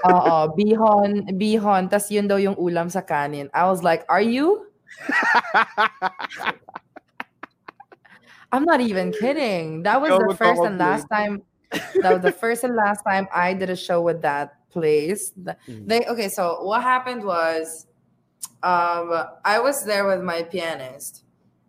Oo, 0.07 0.55
bihon, 0.55 1.27
bihon, 1.35 1.91
tas 1.91 2.07
yun 2.07 2.23
daw 2.23 2.39
yung 2.39 2.55
ulam 2.55 2.87
sa 2.87 3.03
kanin. 3.03 3.51
I 3.51 3.67
was 3.67 3.83
like, 3.83 4.07
are 4.07 4.23
you? 4.23 4.71
I'm 8.51 8.63
not 8.65 8.81
even 8.81 9.11
kidding. 9.11 9.83
That 9.83 10.01
was 10.01 10.09
the 10.09 10.35
first 10.35 10.61
and 10.63 10.77
last 10.77 11.07
time. 11.11 11.43
That 12.01 12.13
was 12.13 12.21
the 12.21 12.31
first 12.31 12.63
and 12.63 12.75
last 12.75 13.03
time 13.05 13.27
I 13.33 13.53
did 13.53 13.69
a 13.69 13.75
show 13.75 14.01
with 14.01 14.21
that 14.21 14.57
place. 14.71 15.31
Mm. 15.67 15.87
They 15.87 16.01
okay. 16.05 16.29
So 16.29 16.63
what 16.63 16.81
happened 16.81 17.23
was, 17.23 17.85
um, 18.63 19.13
I 19.45 19.59
was 19.59 19.83
there 19.85 20.05
with 20.07 20.21
my 20.21 20.43
pianist, 20.43 21.23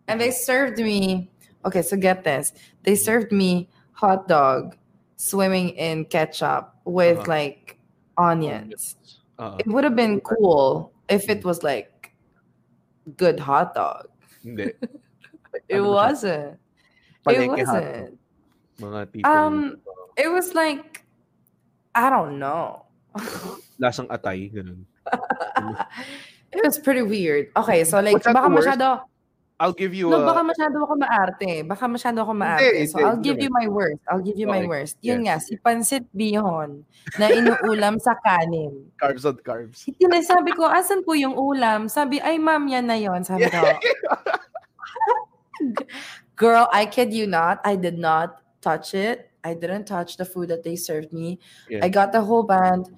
and 0.07 0.19
they 0.21 0.31
served 0.31 0.77
me. 0.79 1.29
Okay, 1.65 1.81
so 1.81 1.97
get 1.97 2.23
this. 2.23 2.53
They 2.83 2.95
served 2.95 3.31
me 3.31 3.69
hot 3.93 4.27
dog 4.27 4.75
swimming 5.17 5.69
in 5.77 6.05
ketchup 6.05 6.73
with 6.85 7.17
Uh-huh. 7.21 7.29
like 7.29 7.77
onions. 8.17 8.97
Uh, 9.37 9.57
It 9.61 9.67
would 9.69 9.83
have 9.85 9.95
been 9.95 10.21
cool 10.21 10.93
if 11.09 11.29
it 11.29 11.45
was 11.45 11.61
like 11.61 12.13
good 13.17 13.39
hot 13.39 13.73
dog. 13.77 14.09
It 14.45 14.77
Ano 15.69 15.83
ba 15.83 15.87
siya? 15.87 15.93
wasn't. 15.93 16.51
It 17.27 17.49
wasn't. 17.49 18.17
Um, 19.25 19.77
it 20.17 20.29
was 20.31 20.53
like 20.53 21.05
I 21.93 22.09
don't 22.09 22.39
know. 22.39 22.87
lasang 23.81 24.07
atay, 24.09 24.49
ganun. 24.53 24.87
It 26.51 26.59
was 26.67 26.75
pretty 26.83 26.99
weird. 26.99 27.47
Okay, 27.55 27.87
so 27.87 28.03
like 28.03 28.19
baka 28.19 28.51
masyado 28.51 29.07
I'll 29.61 29.77
give 29.77 29.93
you 29.93 30.09
No, 30.09 30.25
a... 30.25 30.25
baka 30.25 30.41
masyado 30.41 30.81
ako 30.81 30.93
maarte. 30.97 31.61
Baka 31.69 31.85
masyado 31.85 32.25
ako 32.25 32.33
maarte. 32.33 32.81
So 32.89 32.97
hindi, 32.97 33.05
I'll 33.05 33.13
hindi 33.21 33.29
give 33.29 33.39
you 33.45 33.51
my 33.53 33.67
worst. 33.69 34.01
I'll 34.09 34.25
give 34.25 34.37
you 34.41 34.49
my 34.49 34.65
Okay, 34.65 34.71
worst. 34.73 34.97
Yun 35.05 35.21
yes. 35.21 35.23
nga, 35.23 35.35
si 35.45 35.53
Pansit 35.61 36.05
Bihon 36.17 36.81
na 37.21 37.29
inuulam 37.29 38.01
sa 38.01 38.17
kanin. 38.25 38.73
Carbs 39.01 39.21
on 39.21 39.37
carbs. 39.45 39.85
Sabi 40.25 40.51
ko, 40.57 40.65
asan 40.65 41.05
po 41.05 41.13
yung 41.13 41.37
ulam? 41.37 41.85
Sabi, 41.85 42.17
ay 42.17 42.41
ma'am, 42.41 42.65
yan 42.65 42.89
na 42.89 42.97
yon. 42.97 43.21
Sabi 43.21 43.45
ko, 43.53 43.61
girl, 46.41 46.65
I 46.73 46.89
kid 46.89 47.13
you 47.13 47.29
not. 47.29 47.61
I 47.63 47.77
did 47.77 48.01
not 48.01 48.41
touch 48.65 48.97
it. 48.97 49.29
I 49.45 49.53
didn't 49.53 49.85
touch 49.85 50.17
the 50.17 50.25
food 50.25 50.49
that 50.49 50.65
they 50.65 50.75
served 50.75 51.13
me. 51.13 51.37
Yeah. 51.69 51.85
I 51.85 51.89
got 51.89 52.11
the 52.11 52.21
whole 52.25 52.41
band. 52.41 52.89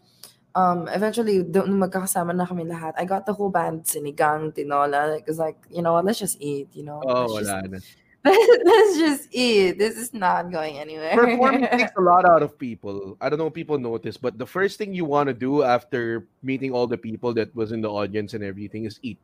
Um, 0.56 0.88
eventually, 0.88 1.44
doon 1.44 1.76
nung 1.76 1.90
magkakasama 1.90 2.32
na 2.32 2.46
kami 2.48 2.64
lahat, 2.64 2.94
I 2.96 3.04
got 3.04 3.26
the 3.26 3.34
whole 3.34 3.50
band, 3.50 3.84
sinigang, 3.84 4.56
tinola. 4.56 5.20
Like, 5.20 5.28
it's 5.28 5.42
like, 5.42 5.60
you 5.68 5.82
know 5.82 5.94
what, 6.00 6.06
let's 6.06 6.20
just 6.20 6.40
eat, 6.40 6.70
you 6.72 6.86
know? 6.88 7.02
Oh, 7.04 7.26
let's, 7.26 7.50
wala 7.50 7.68
just, 7.68 7.98
let's 8.24 8.94
just 9.02 9.24
eat. 9.34 9.82
This 9.82 9.98
is 9.98 10.14
not 10.14 10.52
going 10.52 10.78
anywhere. 10.78 11.18
Performing 11.18 11.68
takes 11.74 11.92
a 11.98 12.04
lot 12.06 12.24
out 12.24 12.44
of 12.44 12.56
people. 12.56 13.18
I 13.20 13.28
don't 13.28 13.40
know 13.40 13.50
if 13.50 13.56
people 13.58 13.80
notice, 13.82 14.16
but 14.16 14.38
the 14.38 14.46
first 14.46 14.78
thing 14.78 14.94
you 14.94 15.04
want 15.04 15.28
to 15.28 15.34
do 15.34 15.64
after 15.64 16.28
meeting 16.44 16.72
all 16.72 16.86
the 16.86 17.02
people 17.02 17.34
that 17.34 17.50
was 17.56 17.74
in 17.74 17.82
the 17.82 17.90
audience 17.90 18.38
and 18.38 18.44
everything 18.44 18.86
is 18.86 19.02
eat. 19.02 19.18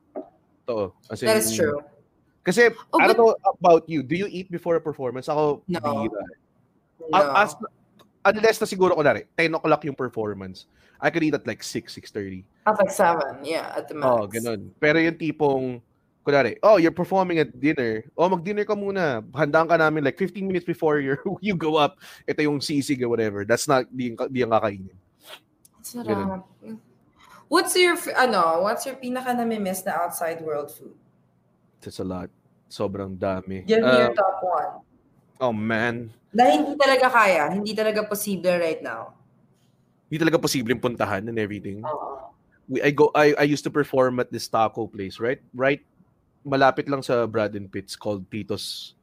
As 1.13 1.21
that 1.21 1.37
is 1.37 1.55
true. 1.55 1.79
Kasi, 2.49 2.73
Oh, 2.89 2.97
I 2.97 3.13
don't 3.13 3.21
know 3.21 3.37
about 3.45 3.85
you. 3.85 4.01
Do 4.01 4.17
you 4.17 4.25
eat 4.25 4.49
before 4.49 4.73
a 4.73 4.81
performance? 4.81 5.29
Ako, 5.29 5.61
No. 5.69 5.77
bihira. 5.77 6.23
No. 7.13 7.37
As, 7.37 7.53
unless 8.25 8.57
na 8.57 8.65
siguro 8.65 8.97
ko 8.97 9.05
10 9.05 9.53
o'clock 9.53 9.85
yung 9.85 9.93
performance. 9.93 10.65
I 10.97 11.13
could 11.13 11.23
eat 11.23 11.37
at 11.37 11.45
like 11.45 11.61
6, 11.61 11.93
6.30. 11.93 12.43
At 12.65 12.75
like 12.75 12.91
seven, 12.91 13.39
yeah, 13.45 13.71
at 13.71 13.87
the 13.87 13.95
oh, 13.95 14.01
max. 14.01 14.09
Oh, 14.09 14.23
ganun. 14.27 14.59
Pero 14.81 14.97
yung 14.99 15.15
tipong, 15.15 15.79
kunwari, 16.25 16.57
oh, 16.59 16.75
you're 16.75 16.91
performing 16.91 17.39
at 17.39 17.53
dinner. 17.55 18.03
Oh, 18.17 18.27
mag-dinner 18.27 18.65
ka 18.65 18.75
muna. 18.75 19.23
Handaan 19.31 19.69
ka 19.69 19.77
namin 19.79 20.03
like 20.03 20.17
15 20.17 20.43
minutes 20.43 20.67
before 20.67 20.99
you 20.99 21.15
you 21.45 21.55
go 21.55 21.77
up. 21.79 22.01
Ito 22.27 22.43
yung 22.43 22.59
sisig 22.59 22.99
or 23.05 23.07
whatever. 23.13 23.45
That's 23.45 23.69
not, 23.69 23.87
di, 23.93 24.11
di 24.11 24.43
yung 24.43 24.51
kakainin. 24.51 24.97
Sarap. 25.79 26.43
What's 27.47 27.73
your, 27.77 27.95
ano, 28.17 28.61
what's 28.61 28.85
your 28.85 28.99
pinaka 28.99 29.33
namimiss 29.37 29.85
na 29.85 30.03
outside 30.03 30.41
world 30.43 30.69
food? 30.69 30.93
That's 31.79 31.97
a 31.97 32.05
lot. 32.05 32.29
Sobrang 32.69 33.17
dami. 33.17 33.65
Give 33.65 33.81
me 33.81 33.89
your 33.89 34.13
Um, 34.13 34.17
top 34.17 34.37
one. 34.39 34.71
oh, 35.41 35.51
man. 35.51 36.13
Na 36.29 36.45
hindi 36.45 36.77
talaga 36.77 37.09
kaya, 37.09 37.49
hindi 37.49 37.73
talaga 37.73 38.05
posible 38.05 38.53
right 38.61 38.79
now. 38.79 39.17
Hindi 40.05 40.21
talaga 40.21 40.37
posibleng 40.37 40.77
puntahan 40.77 41.25
and 41.25 41.37
everything. 41.41 41.81
Oo. 41.81 42.29
We, 42.69 42.85
I 42.85 42.93
go 42.93 43.09
I, 43.17 43.33
I 43.33 43.45
used 43.49 43.65
to 43.65 43.73
perform 43.73 44.21
at 44.21 44.29
this 44.29 44.45
taco 44.45 44.85
place, 44.85 45.17
right? 45.17 45.41
Right 45.57 45.81
malapit 46.45 46.85
lang 46.85 47.01
sa 47.01 47.25
Brad 47.25 47.57
and 47.57 47.65
Pitts 47.65 47.97
called 47.97 48.29
Tito's 48.29 48.93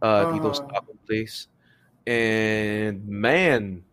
uh, 0.00 0.32
Tito's 0.32 0.58
Uh-huh. 0.64 0.72
Taco 0.80 0.96
Place. 1.04 1.48
And 2.04 3.04
man, 3.04 3.84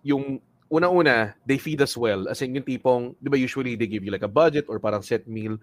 yung 0.00 0.40
una-una, 0.66 1.36
they 1.44 1.56
feed 1.56 1.80
us 1.80 1.96
well. 1.96 2.28
As 2.28 2.40
in 2.40 2.56
yung 2.56 2.64
tipong, 2.64 3.16
di 3.20 3.28
ba 3.28 3.36
usually 3.36 3.76
they 3.76 3.86
give 3.86 4.04
you 4.04 4.10
like 4.10 4.24
a 4.24 4.32
budget 4.32 4.64
or 4.68 4.80
parang 4.80 5.00
set 5.00 5.28
meal 5.28 5.56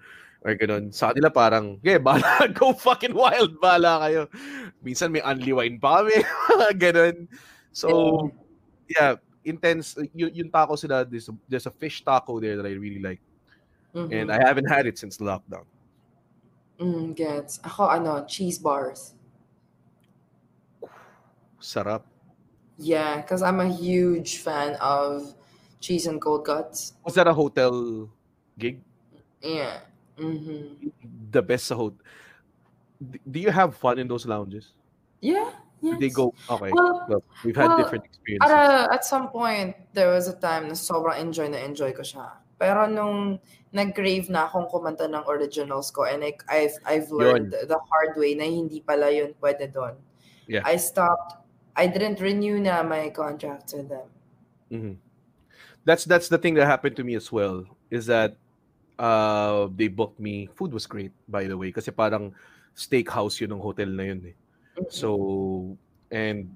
or 0.43 0.53
ganun. 0.59 0.91
Sa 0.91 1.09
kanila 1.11 1.31
parang, 1.31 1.79
okay, 1.79 1.97
bala, 1.97 2.27
go 2.57 2.75
fucking 2.75 3.15
wild, 3.15 3.55
bala 3.63 4.03
kayo. 4.03 4.21
Minsan 4.83 5.15
may 5.15 5.23
wine 5.23 5.79
pa 5.79 6.03
kami, 6.03 6.19
ganun. 6.83 7.31
So, 7.71 8.29
yeah, 8.91 9.15
intense. 9.47 9.95
Yung, 10.13 10.35
yung 10.35 10.49
taco 10.51 10.75
sila, 10.75 11.07
there's 11.07 11.31
a, 11.31 11.35
there's 11.47 11.65
a 11.65 11.73
fish 11.73 12.03
taco 12.03 12.39
there 12.43 12.59
that 12.59 12.67
I 12.67 12.75
really 12.75 12.99
like. 12.99 13.23
Mhm. 13.95 14.11
And 14.11 14.27
I 14.31 14.43
haven't 14.43 14.67
had 14.67 14.85
it 14.85 14.99
since 14.99 15.17
lockdown. 15.17 15.63
Mm, 16.79 17.15
gets. 17.15 17.63
Ako, 17.63 17.87
ano, 17.87 18.25
cheese 18.25 18.59
bars. 18.59 19.13
Sarap. 21.61 22.03
Yeah, 22.75 23.21
because 23.21 23.41
I'm 23.41 23.61
a 23.61 23.69
huge 23.69 24.41
fan 24.41 24.75
of 24.81 25.31
cheese 25.79 26.09
and 26.09 26.19
cold 26.19 26.43
cuts. 26.43 26.97
Was 27.05 27.15
that 27.15 27.27
a 27.27 27.33
hotel 27.33 28.09
gig? 28.57 28.81
Yeah. 29.39 29.85
Mm-hmm. 30.17 30.89
The 31.31 31.41
best 31.41 31.65
sa 31.67 31.75
hotel. 31.75 31.99
Do 33.27 33.39
you 33.39 33.51
have 33.51 33.75
fun 33.75 33.99
in 33.99 34.07
those 34.07 34.25
lounges? 34.25 34.71
Yeah, 35.19 35.51
They 35.99 36.07
go 36.09 36.31
okay. 36.49 36.71
Well, 36.71 37.03
Well, 37.09 37.23
we've 37.43 37.55
had 37.55 37.67
well, 37.75 37.77
different 37.83 38.05
experiences. 38.05 38.51
At, 38.51 38.55
a- 38.55 38.93
at 38.93 39.03
some 39.03 39.27
point, 39.29 39.75
there 39.91 40.07
was 40.11 40.27
a 40.31 40.35
time 40.39 40.67
na 40.71 40.75
sobrang 40.79 41.19
enjoy 41.19 41.47
na 41.51 41.59
enjoy 41.59 41.91
ko 41.91 42.03
siya. 42.03 42.39
Pero 42.55 42.87
nung 42.87 43.39
nag-crave 43.75 44.29
na 44.31 44.47
akong 44.47 44.71
kumanta 44.71 45.03
ng 45.11 45.27
originals 45.27 45.91
ko 45.91 46.07
and 46.07 46.23
I, 46.23 46.31
I've, 46.47 46.75
I've 46.87 47.09
learned 47.11 47.51
the 47.51 47.79
hard 47.91 48.15
way 48.15 48.35
na 48.35 48.47
hindi 48.47 48.79
pala 48.79 49.11
yun 49.11 49.35
pwede 49.43 49.67
doon. 49.73 49.99
Yeah. 50.47 50.63
I 50.63 50.77
stopped. 50.79 51.43
I 51.75 51.87
didn't 51.87 52.21
renew 52.23 52.59
na 52.63 52.83
my 52.83 53.09
contract 53.11 53.73
with 53.75 53.89
them. 53.91 54.07
Mhm. 54.71 54.95
That's 55.83 56.05
that's 56.07 56.31
the 56.31 56.37
thing 56.39 56.55
that 56.55 56.67
happened 56.67 56.95
to 56.95 57.03
me 57.03 57.15
as 57.19 57.27
well. 57.31 57.67
Is 57.91 58.07
that 58.07 58.39
uh 58.97 59.69
they 59.73 59.87
booked 59.87 60.19
me. 60.19 60.49
Food 60.53 60.73
was 60.73 60.85
great, 60.85 61.11
by 61.29 61.45
the 61.45 61.57
way, 61.57 61.71
kasi 61.71 61.89
parang 61.91 62.33
steakhouse 62.73 63.37
yun 63.41 63.53
ng 63.53 63.61
hotel 63.61 63.89
na 63.89 64.03
yun 64.09 64.21
eh. 64.33 64.35
So 64.89 65.77
and 66.09 66.49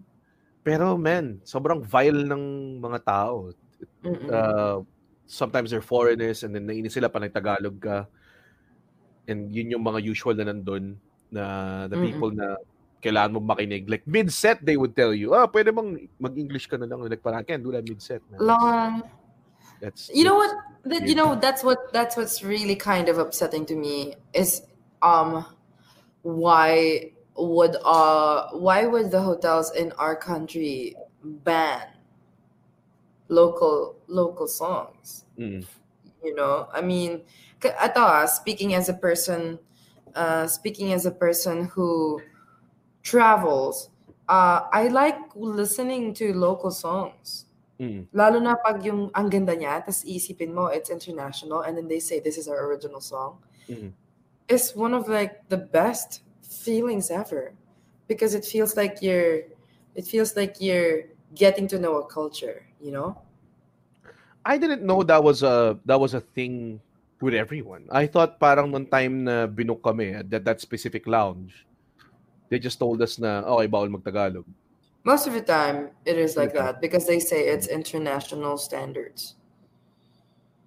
pero 0.68 1.00
man, 1.00 1.40
sobrang 1.48 1.80
vile 1.80 2.28
ng 2.28 2.44
mga 2.84 3.00
tao. 3.08 3.56
Mm-mm. 4.04 4.28
Uh, 4.28 4.84
sometimes 5.24 5.72
they're 5.72 5.86
foreigners 5.86 6.44
and 6.44 6.52
then 6.52 6.68
nainis 6.68 7.00
sila 7.00 7.08
pa 7.08 7.24
ka. 7.24 8.04
And 9.28 9.48
yun 9.52 9.72
yung 9.72 9.84
mga 9.84 10.04
usual 10.04 10.36
na 10.36 10.52
nandun 10.52 11.00
na 11.32 11.88
the 11.88 11.96
Mm-mm. 11.96 12.08
people 12.12 12.32
na 12.36 12.60
kailangan 13.00 13.36
mo 13.36 13.40
makinig. 13.40 13.88
Like 13.88 14.04
mid-set, 14.08 14.60
they 14.60 14.76
would 14.76 14.96
tell 14.96 15.14
you, 15.16 15.32
ah, 15.32 15.48
pwede 15.48 15.72
bang 15.72 16.10
mag-English 16.20 16.68
ka 16.68 16.76
na 16.76 16.88
lang. 16.88 17.00
Like 17.00 17.24
parang, 17.24 17.40
I 17.40 17.48
can't 17.48 17.64
do 17.64 17.72
that 17.72 17.88
mid-set. 17.88 18.20
Man. 18.28 18.40
Long. 18.44 18.94
That's, 19.80 20.10
You 20.12 20.28
know 20.28 20.36
what? 20.36 20.52
That 20.90 21.08
you 21.08 21.16
know 21.16 21.36
that's 21.36 21.64
what 21.64 21.92
that's 21.92 22.16
what's 22.16 22.44
really 22.44 22.76
kind 22.76 23.10
of 23.10 23.18
upsetting 23.18 23.66
to 23.68 23.76
me 23.76 24.16
is 24.34 24.64
um 25.02 25.46
why 26.22 27.12
would 27.36 27.76
uh 27.84 28.50
why 28.52 28.86
would 28.86 29.12
the 29.12 29.22
hotels 29.22 29.74
in 29.76 29.92
our 29.94 30.16
country 30.16 30.96
ban 31.24 31.88
local 33.28 33.98
local 34.08 34.48
songs? 34.48 35.26
Mm. 35.38 35.66
You 36.24 36.36
know, 36.36 36.68
I 36.74 36.82
mean, 36.82 37.24
ah, 37.64 38.26
speaking 38.26 38.74
as 38.74 38.90
a 38.90 38.94
person, 38.94 39.60
uh, 40.16 40.48
speaking 40.48 40.94
as 40.94 41.06
a 41.06 41.12
person 41.12 41.66
who 41.66 42.22
travels, 43.04 43.90
uh, 44.30 44.68
I 44.72 44.88
like 44.90 45.18
listening 45.36 46.14
to 46.16 46.34
local 46.34 46.72
songs. 46.72 47.47
Mm. 47.78 48.10
Lalo 48.10 48.42
na 48.42 48.58
pag 48.58 48.82
yung 48.82 49.14
ang 49.14 49.30
ganda 49.30 49.54
niya, 49.54 49.86
tas 49.86 50.02
iisipin 50.02 50.54
mo 50.54 50.68
it's 50.74 50.90
international 50.90 51.62
and 51.62 51.78
then 51.78 51.88
they 51.88 52.02
say 52.02 52.20
this 52.20 52.38
is 52.38 52.50
our 52.50 52.66
original 52.66 53.02
song. 53.02 53.38
Mm. 53.70 53.94
It's 54.50 54.74
one 54.74 54.98
of 54.98 55.06
like 55.08 55.46
the 55.50 55.62
best 55.62 56.26
feelings 56.42 57.12
ever 57.12 57.54
because 58.08 58.34
it 58.34 58.46
feels 58.46 58.74
like 58.74 59.04
you're 59.06 59.46
it 59.94 60.06
feels 60.10 60.34
like 60.34 60.58
you're 60.58 61.14
getting 61.36 61.68
to 61.70 61.78
know 61.78 61.98
a 62.02 62.06
culture, 62.06 62.66
you 62.82 62.92
know? 62.92 63.22
I 64.46 64.58
didn't 64.58 64.82
know 64.82 65.04
that 65.04 65.22
was 65.22 65.44
a 65.44 65.78
that 65.86 66.00
was 66.00 66.16
a 66.16 66.24
thing 66.24 66.80
with 67.22 67.34
everyone. 67.34 67.86
I 67.92 68.08
thought 68.08 68.40
parang 68.40 68.72
nung 68.72 68.88
time 68.88 69.26
na 69.26 69.46
binook 69.46 69.84
kami 69.84 70.14
at 70.14 70.30
that, 70.32 70.46
that 70.46 70.62
specific 70.62 71.06
lounge, 71.06 71.66
they 72.50 72.58
just 72.58 72.80
told 72.80 73.02
us 73.02 73.20
na, 73.20 73.44
okay, 73.44 73.68
bawal 73.68 73.92
mag-Tagalog. 73.92 74.46
Most 75.04 75.28
of 75.28 75.34
the 75.34 75.42
time 75.42 75.92
it 76.06 76.18
is 76.18 76.36
like 76.36 76.54
that 76.54 76.82
because 76.82 77.08
they 77.08 77.20
say 77.20 77.48
it's 77.48 77.68
international 77.68 78.58
standards. 78.58 79.36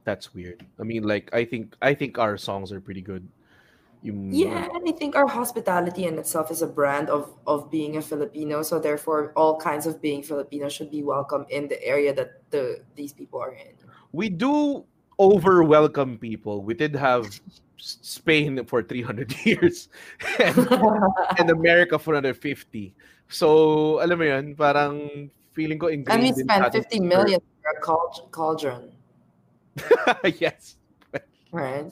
That's 0.04 0.34
weird. 0.34 0.64
I 0.78 0.82
mean, 0.82 1.04
like, 1.04 1.28
I 1.34 1.44
think 1.44 1.76
I 1.82 1.94
think 1.94 2.18
our 2.18 2.36
songs 2.36 2.72
are 2.72 2.80
pretty 2.80 3.02
good. 3.02 3.28
Yung, 4.02 4.32
Yeah, 4.32 4.64
and 4.64 4.88
I 4.88 4.92
think 4.92 5.14
our 5.14 5.28
hospitality 5.28 6.06
in 6.06 6.18
itself 6.18 6.50
is 6.50 6.62
a 6.62 6.66
brand 6.66 7.10
of 7.10 7.36
of 7.46 7.70
being 7.70 7.98
a 7.98 8.02
Filipino. 8.02 8.62
So 8.62 8.80
therefore, 8.80 9.32
all 9.36 9.60
kinds 9.60 9.84
of 9.86 10.00
being 10.00 10.22
Filipino 10.22 10.70
should 10.70 10.90
be 10.90 11.02
welcome 11.02 11.44
in 11.50 11.68
the 11.68 11.76
area 11.84 12.14
that 12.14 12.40
the 12.48 12.80
these 12.96 13.12
people 13.12 13.40
are 13.40 13.52
in. 13.52 13.76
we 14.12 14.28
do 14.28 14.84
over 15.18 15.62
welcome 15.62 16.18
people. 16.18 16.62
We 16.62 16.74
did 16.74 16.94
have 16.96 17.40
Spain 17.76 18.64
for 18.64 18.82
300 18.82 19.34
years 19.44 19.88
and, 20.38 20.56
and 21.38 21.50
America 21.50 21.98
for 21.98 22.14
another 22.14 22.34
50. 22.34 22.94
So, 23.30 24.02
alam 24.02 24.18
mo 24.18 24.26
yun, 24.26 24.58
parang 24.58 25.30
feeling 25.54 25.78
ko 25.78 25.86
and 25.86 26.02
we 26.06 26.28
ingrained 26.28 26.36
spent 26.42 26.62
sa 26.62 26.68
atin 26.68 26.82
fifty 26.82 26.98
for- 26.98 27.26
a 27.70 27.74
cauldron, 28.34 28.90
yes. 30.42 30.74
right? 31.54 31.86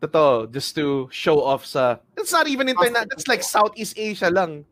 Totoo, 0.00 0.48
just 0.52 0.72
to 0.78 1.08
show 1.12 1.42
off 1.44 1.66
sa 1.68 1.98
It's 2.16 2.32
not 2.32 2.48
even 2.48 2.68
internet. 2.68 3.08
That's 3.10 3.28
like 3.28 3.42
Southeast 3.44 3.98
Asia 3.98 4.30
lang. 4.32 4.64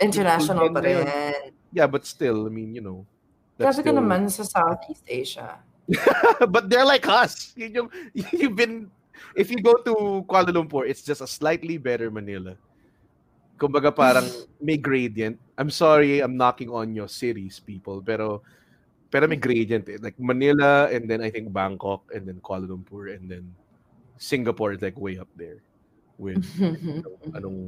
International 0.00 0.72
pa 0.72 0.80
rin. 0.80 1.04
Yeah, 1.72 1.88
but 1.88 2.06
still, 2.08 2.46
I 2.46 2.50
mean, 2.52 2.72
you 2.72 2.80
know. 2.80 3.04
that's 3.58 3.76
Grabe 3.76 3.84
ka 3.84 3.90
still- 3.92 4.00
naman 4.00 4.20
sa 4.32 4.44
Southeast 4.44 5.04
Asia. 5.08 5.60
but 6.52 6.68
they're 6.70 6.86
like 6.88 7.06
us. 7.08 7.52
Yun 7.56 7.72
yung, 7.74 7.88
you've 8.32 8.56
been, 8.56 8.90
if 9.36 9.50
you 9.50 9.60
go 9.60 9.74
to 9.84 10.24
Kuala 10.28 10.50
Lumpur, 10.50 10.88
it's 10.88 11.02
just 11.02 11.20
a 11.20 11.28
slightly 11.28 11.76
better 11.76 12.10
Manila. 12.10 12.56
Kumbaga 13.56 13.88
parang 13.94 14.24
may 14.60 14.76
gradient. 14.76 15.40
I'm 15.56 15.72
sorry, 15.72 16.20
I'm 16.20 16.36
knocking 16.36 16.68
on 16.68 16.92
your 16.92 17.08
cities, 17.08 17.58
people, 17.60 18.04
pero 18.04 18.44
pero 19.08 19.24
may 19.26 19.40
gradient 19.40 19.88
eh. 19.88 19.96
Like 20.00 20.16
Manila 20.20 20.92
and 20.92 21.08
then 21.08 21.24
I 21.24 21.32
think 21.32 21.52
Bangkok 21.52 22.04
and 22.12 22.28
then 22.28 22.40
Kuala 22.44 22.68
Lumpur 22.68 23.14
and 23.16 23.30
then 23.30 23.48
Singapore 24.20 24.76
is 24.76 24.82
like 24.84 25.00
way 25.00 25.16
up 25.16 25.28
there 25.36 25.64
with 26.20 26.44
anong, 26.60 27.04
anong 27.36 27.58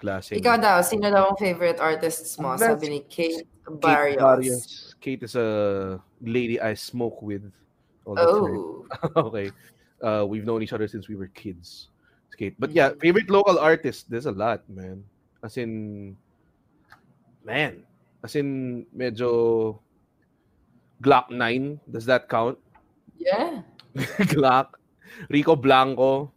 klase. 0.00 0.36
Ikaw 0.36 0.56
daw, 0.60 0.84
sino 0.84 1.08
daw 1.08 1.32
ang 1.32 1.40
favorite 1.40 1.80
artists 1.80 2.36
mo? 2.36 2.56
That's- 2.56 2.76
Sabi 2.76 2.86
ni 2.92 3.00
Kate 3.08 3.44
Kate 3.44 3.80
Barrios. 3.80 4.20
Barrios. 4.20 4.64
Kate 5.00 5.22
is 5.24 5.34
a 5.36 5.48
lady 6.20 6.60
I 6.60 6.76
smoke 6.76 7.24
with. 7.24 7.48
all 8.06 8.14
the 8.14 8.22
time. 8.22 8.56
Oh. 9.16 9.26
okay. 9.28 9.50
Uh, 10.00 10.24
we've 10.26 10.44
known 10.44 10.62
each 10.62 10.72
other 10.72 10.86
since 10.88 11.08
we 11.08 11.16
were 11.16 11.26
kids. 11.28 11.88
Kate. 12.36 12.54
But 12.58 12.70
yeah, 12.72 12.92
favorite 13.00 13.30
local 13.30 13.58
artist, 13.58 14.10
there's 14.10 14.26
a 14.26 14.32
lot, 14.34 14.62
man. 14.68 15.04
As 15.42 15.56
in, 15.56 16.16
man. 17.44 17.82
As 18.22 18.36
in, 18.36 18.86
medyo 18.96 19.78
Gloc-9. 21.02 21.80
Does 21.90 22.06
that 22.06 22.28
count? 22.28 22.58
Yeah. 23.18 23.62
Gloc. 24.32 24.76
Rico 25.28 25.56
Blanco. 25.56 26.32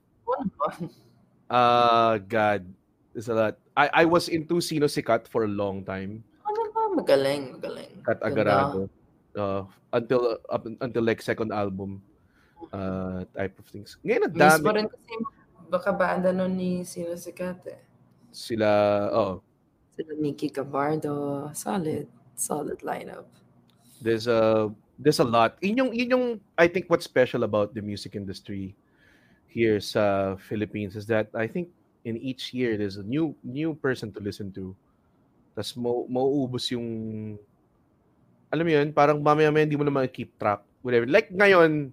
Uh, 1.50 2.18
God. 2.28 2.66
There's 3.14 3.30
a 3.30 3.36
lot. 3.36 3.56
I, 3.76 4.04
I 4.04 4.06
was 4.06 4.30
into 4.30 4.64
Sinosikat 4.64 5.28
for 5.28 5.44
a 5.44 5.52
long 5.52 5.84
time. 5.84 6.24
Ano 6.46 6.60
ba? 6.72 6.82
Magaling, 6.94 7.58
magaling. 7.58 7.92
Kat 8.06 8.22
Ganda. 8.22 8.32
Agarrado. 8.32 8.80
Uh, 9.36 9.64
until 9.94 10.38
up 10.50 10.66
until 10.66 11.04
like 11.04 11.22
second 11.22 11.52
album 11.54 12.02
uh 12.74 13.26
type 13.34 13.56
of 13.58 13.66
things. 13.72 13.98
Ngayon 14.06 14.30
ang 14.30 14.34
Miss 14.36 14.42
dami 14.42 14.62
mo 14.62 14.72
rin 14.76 14.88
kasi 14.90 15.14
baka 15.70 15.94
banda 15.94 16.34
nun 16.34 16.58
ni 16.58 16.82
sino 16.84 17.14
sikat 17.14 17.62
eh. 17.70 17.82
sila 18.34 18.70
oh 19.14 19.46
Sila 20.00 20.16
Nikki 20.16 20.48
Gabardo. 20.48 21.52
Solid. 21.52 22.08
Solid 22.32 22.80
lineup. 22.88 23.28
there's 24.02 24.28
a 24.28 24.72
there's 24.98 25.20
a 25.20 25.28
lot. 25.28 25.60
Yun 25.62 25.78
yung 25.78 25.92
yun 25.94 26.10
yung 26.10 26.26
I 26.58 26.68
think 26.68 26.88
what's 26.88 27.06
special 27.06 27.44
about 27.44 27.76
the 27.76 27.84
music 27.84 28.16
industry 28.16 28.76
here 29.48 29.80
sa 29.80 30.36
Philippines 30.40 30.96
is 30.96 31.06
that 31.08 31.28
I 31.36 31.48
think 31.48 31.70
in 32.08 32.16
each 32.18 32.56
year 32.56 32.80
there's 32.80 32.98
a 32.98 33.06
new 33.06 33.36
new 33.44 33.76
person 33.76 34.12
to 34.16 34.20
listen 34.24 34.52
to. 34.56 34.76
Tas 35.56 35.76
mo 35.76 36.08
mauubos 36.08 36.72
yung 36.72 36.88
alam 38.50 38.66
mo 38.66 38.72
yun, 38.74 38.90
parang 38.90 39.22
mamaya-maya 39.22 39.68
hindi 39.68 39.78
mo 39.78 39.86
na 39.86 40.08
keep 40.08 40.34
track 40.40 40.64
whatever. 40.82 41.06
Like 41.06 41.30
ngayon 41.30 41.92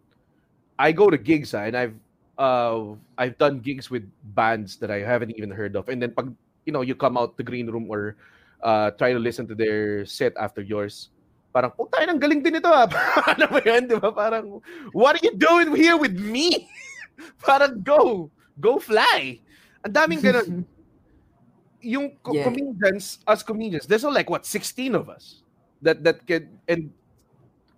I 0.79 0.95
go 0.95 1.11
to 1.11 1.19
gigs 1.19 1.53
ah, 1.53 1.67
and 1.67 1.77
I've 1.77 1.97
uh 2.39 2.95
I've 3.17 3.37
done 3.41 3.61
gigs 3.61 3.91
with 3.91 4.05
bands 4.37 4.77
that 4.85 4.91
I 4.91 5.01
haven't 5.01 5.33
even 5.37 5.51
heard 5.51 5.77
of. 5.77 5.89
And 5.89 6.01
then 6.01 6.13
pag 6.13 6.33
you 6.65 6.73
know 6.73 6.81
you 6.85 6.95
come 6.95 7.17
out 7.17 7.37
the 7.37 7.45
green 7.47 7.69
room 7.69 7.89
or 7.89 8.17
uh 8.63 8.91
try 8.97 9.13
to 9.13 9.21
listen 9.21 9.47
to 9.49 9.55
their 9.55 10.05
set 10.05 10.33
after 10.41 10.61
yours 10.61 11.11
parang 11.57 11.73
puta 11.73 12.05
ang 12.05 12.21
galing 12.21 12.45
din 12.45 12.61
ito 12.61 12.69
ah. 12.69 12.85
Ano 13.33 13.49
ba 13.49 13.61
yun 13.65 13.89
di 13.89 13.97
ba? 13.97 14.13
Parang 14.13 14.61
what 14.93 15.17
are 15.17 15.25
you 15.25 15.33
doing 15.41 15.73
here 15.73 15.97
with 15.97 16.13
me? 16.13 16.69
Parang 17.49 17.81
go 17.81 18.29
go 18.61 18.77
fly. 18.77 19.41
Ang 19.89 19.93
daming 19.97 20.21
ganun. 20.21 20.49
Yung 21.87 22.13
co- 22.21 22.35
Yeah. 22.37 22.45
comedians 22.45 23.23
us 23.25 23.41
comedians 23.47 23.87
there's 23.89 24.03
only 24.05 24.21
like 24.21 24.29
what 24.29 24.45
16 24.45 24.93
of 24.97 25.09
us 25.09 25.41
that 25.81 26.03
that 26.05 26.21
can 26.29 26.51
and 26.67 26.91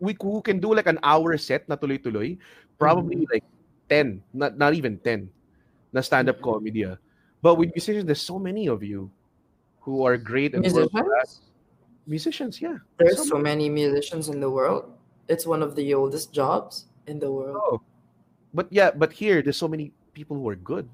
we 0.01 0.15
who 0.19 0.41
can 0.41 0.59
do 0.63 0.73
like 0.75 0.87
an 0.91 0.99
hour 1.03 1.35
set 1.37 1.67
na 1.69 1.75
tuloy-tuloy 1.77 2.39
probably 2.79 3.27
like 3.31 3.45
10 3.89 4.23
not 4.33 4.57
not 4.57 4.73
even 4.77 4.97
10 5.01 5.29
na 5.93 6.01
stand-up 6.01 6.41
comedy 6.45 6.85
ah. 6.85 6.97
but 7.41 7.57
with 7.57 7.73
musicians 7.73 8.05
there's 8.05 8.23
so 8.23 8.39
many 8.39 8.69
of 8.69 8.85
you 8.85 9.11
who 9.81 10.05
are 10.05 10.21
great 10.21 10.53
and 10.53 10.63
Musicians? 10.63 11.41
musicians 12.09 12.61
yeah 12.61 12.81
There's 13.01 13.21
So 13.25 13.37
so 13.37 13.39
many 13.39 13.69
musicians 13.69 14.29
in 14.29 14.41
the 14.41 14.49
world. 14.49 14.93
It's 15.29 15.45
one 15.45 15.61
of 15.61 15.77
the 15.77 15.93
oldest 15.93 16.33
jobs 16.33 16.89
in 17.05 17.21
the 17.21 17.29
world. 17.29 17.61
Oh. 17.61 17.81
But 18.53 18.73
yeah, 18.73 18.91
but 18.91 19.13
here 19.13 19.45
there's 19.45 19.61
so 19.61 19.69
many 19.69 19.93
people 20.17 20.37
who 20.41 20.49
are 20.49 20.57
good. 20.57 20.89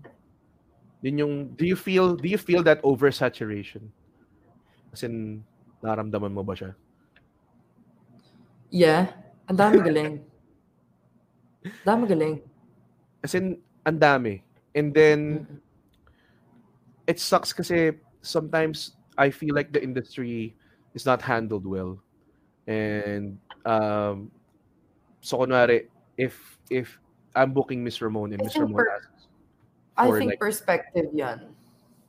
Yun 1.06 1.18
yung 1.18 1.34
do 1.54 1.64
you 1.66 1.78
feel 1.78 2.18
do 2.18 2.26
you 2.26 2.38
feel 2.38 2.66
that 2.66 2.82
oversaturation? 2.82 3.94
As 4.90 5.06
in, 5.06 5.46
naramdaman 5.82 6.34
mo 6.34 6.42
ba 6.42 6.58
siya? 6.58 6.74
Yeah. 8.74 9.14
Ang 9.46 9.58
dami 9.58 9.78
galing. 9.84 10.12
Dami 11.86 12.04
galing. 12.10 12.42
As 13.24 13.34
in, 13.34 13.56
ang 13.88 13.98
dami. 13.98 14.44
And 14.76 14.92
then, 14.92 15.48
it 17.08 17.18
sucks 17.18 17.56
kasi 17.56 17.96
sometimes 18.20 19.00
I 19.16 19.30
feel 19.32 19.54
like 19.56 19.72
the 19.72 19.82
industry 19.82 20.54
is 20.92 21.08
not 21.08 21.22
handled 21.24 21.64
well. 21.64 21.96
And, 22.68 23.40
um, 23.64 24.30
so 25.24 25.40
kunwari, 25.40 25.88
if, 26.20 26.60
if 26.68 27.00
I'm 27.34 27.56
booking 27.56 27.82
Miss 27.82 27.98
Ramonne 27.98 28.36
and 28.36 28.42
I 28.42 28.44
Miss 28.44 28.52
think 28.52 28.68
Ramonne 28.68 28.84
per- 28.84 28.92
asks 28.92 29.14
I 29.96 30.10
think 30.18 30.30
like, 30.34 30.40
perspective 30.40 31.06
yan. 31.14 31.54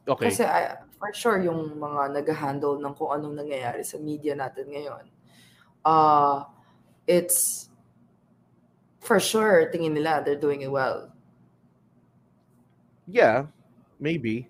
okay, 0.08 0.30
Kasi 0.34 0.44
I, 0.44 0.82
for 0.98 1.14
sure, 1.14 1.38
yung 1.38 1.78
mga 1.78 2.18
nag-handle 2.18 2.82
ng 2.82 2.94
kung 2.98 3.14
anong 3.14 3.46
nangyayari 3.46 3.86
sa 3.86 4.02
media 4.02 4.34
natin 4.34 4.66
ngayon, 4.74 5.06
uh, 5.86 6.50
it's 7.06 7.70
for 9.06 9.22
sure, 9.22 9.69
tingin 9.69 9.94
nila, 9.94 10.26
they're 10.26 10.40
doing 10.40 10.65
it 10.65 10.72
well. 10.73 11.15
yeah, 13.07 13.45
maybe. 13.99 14.49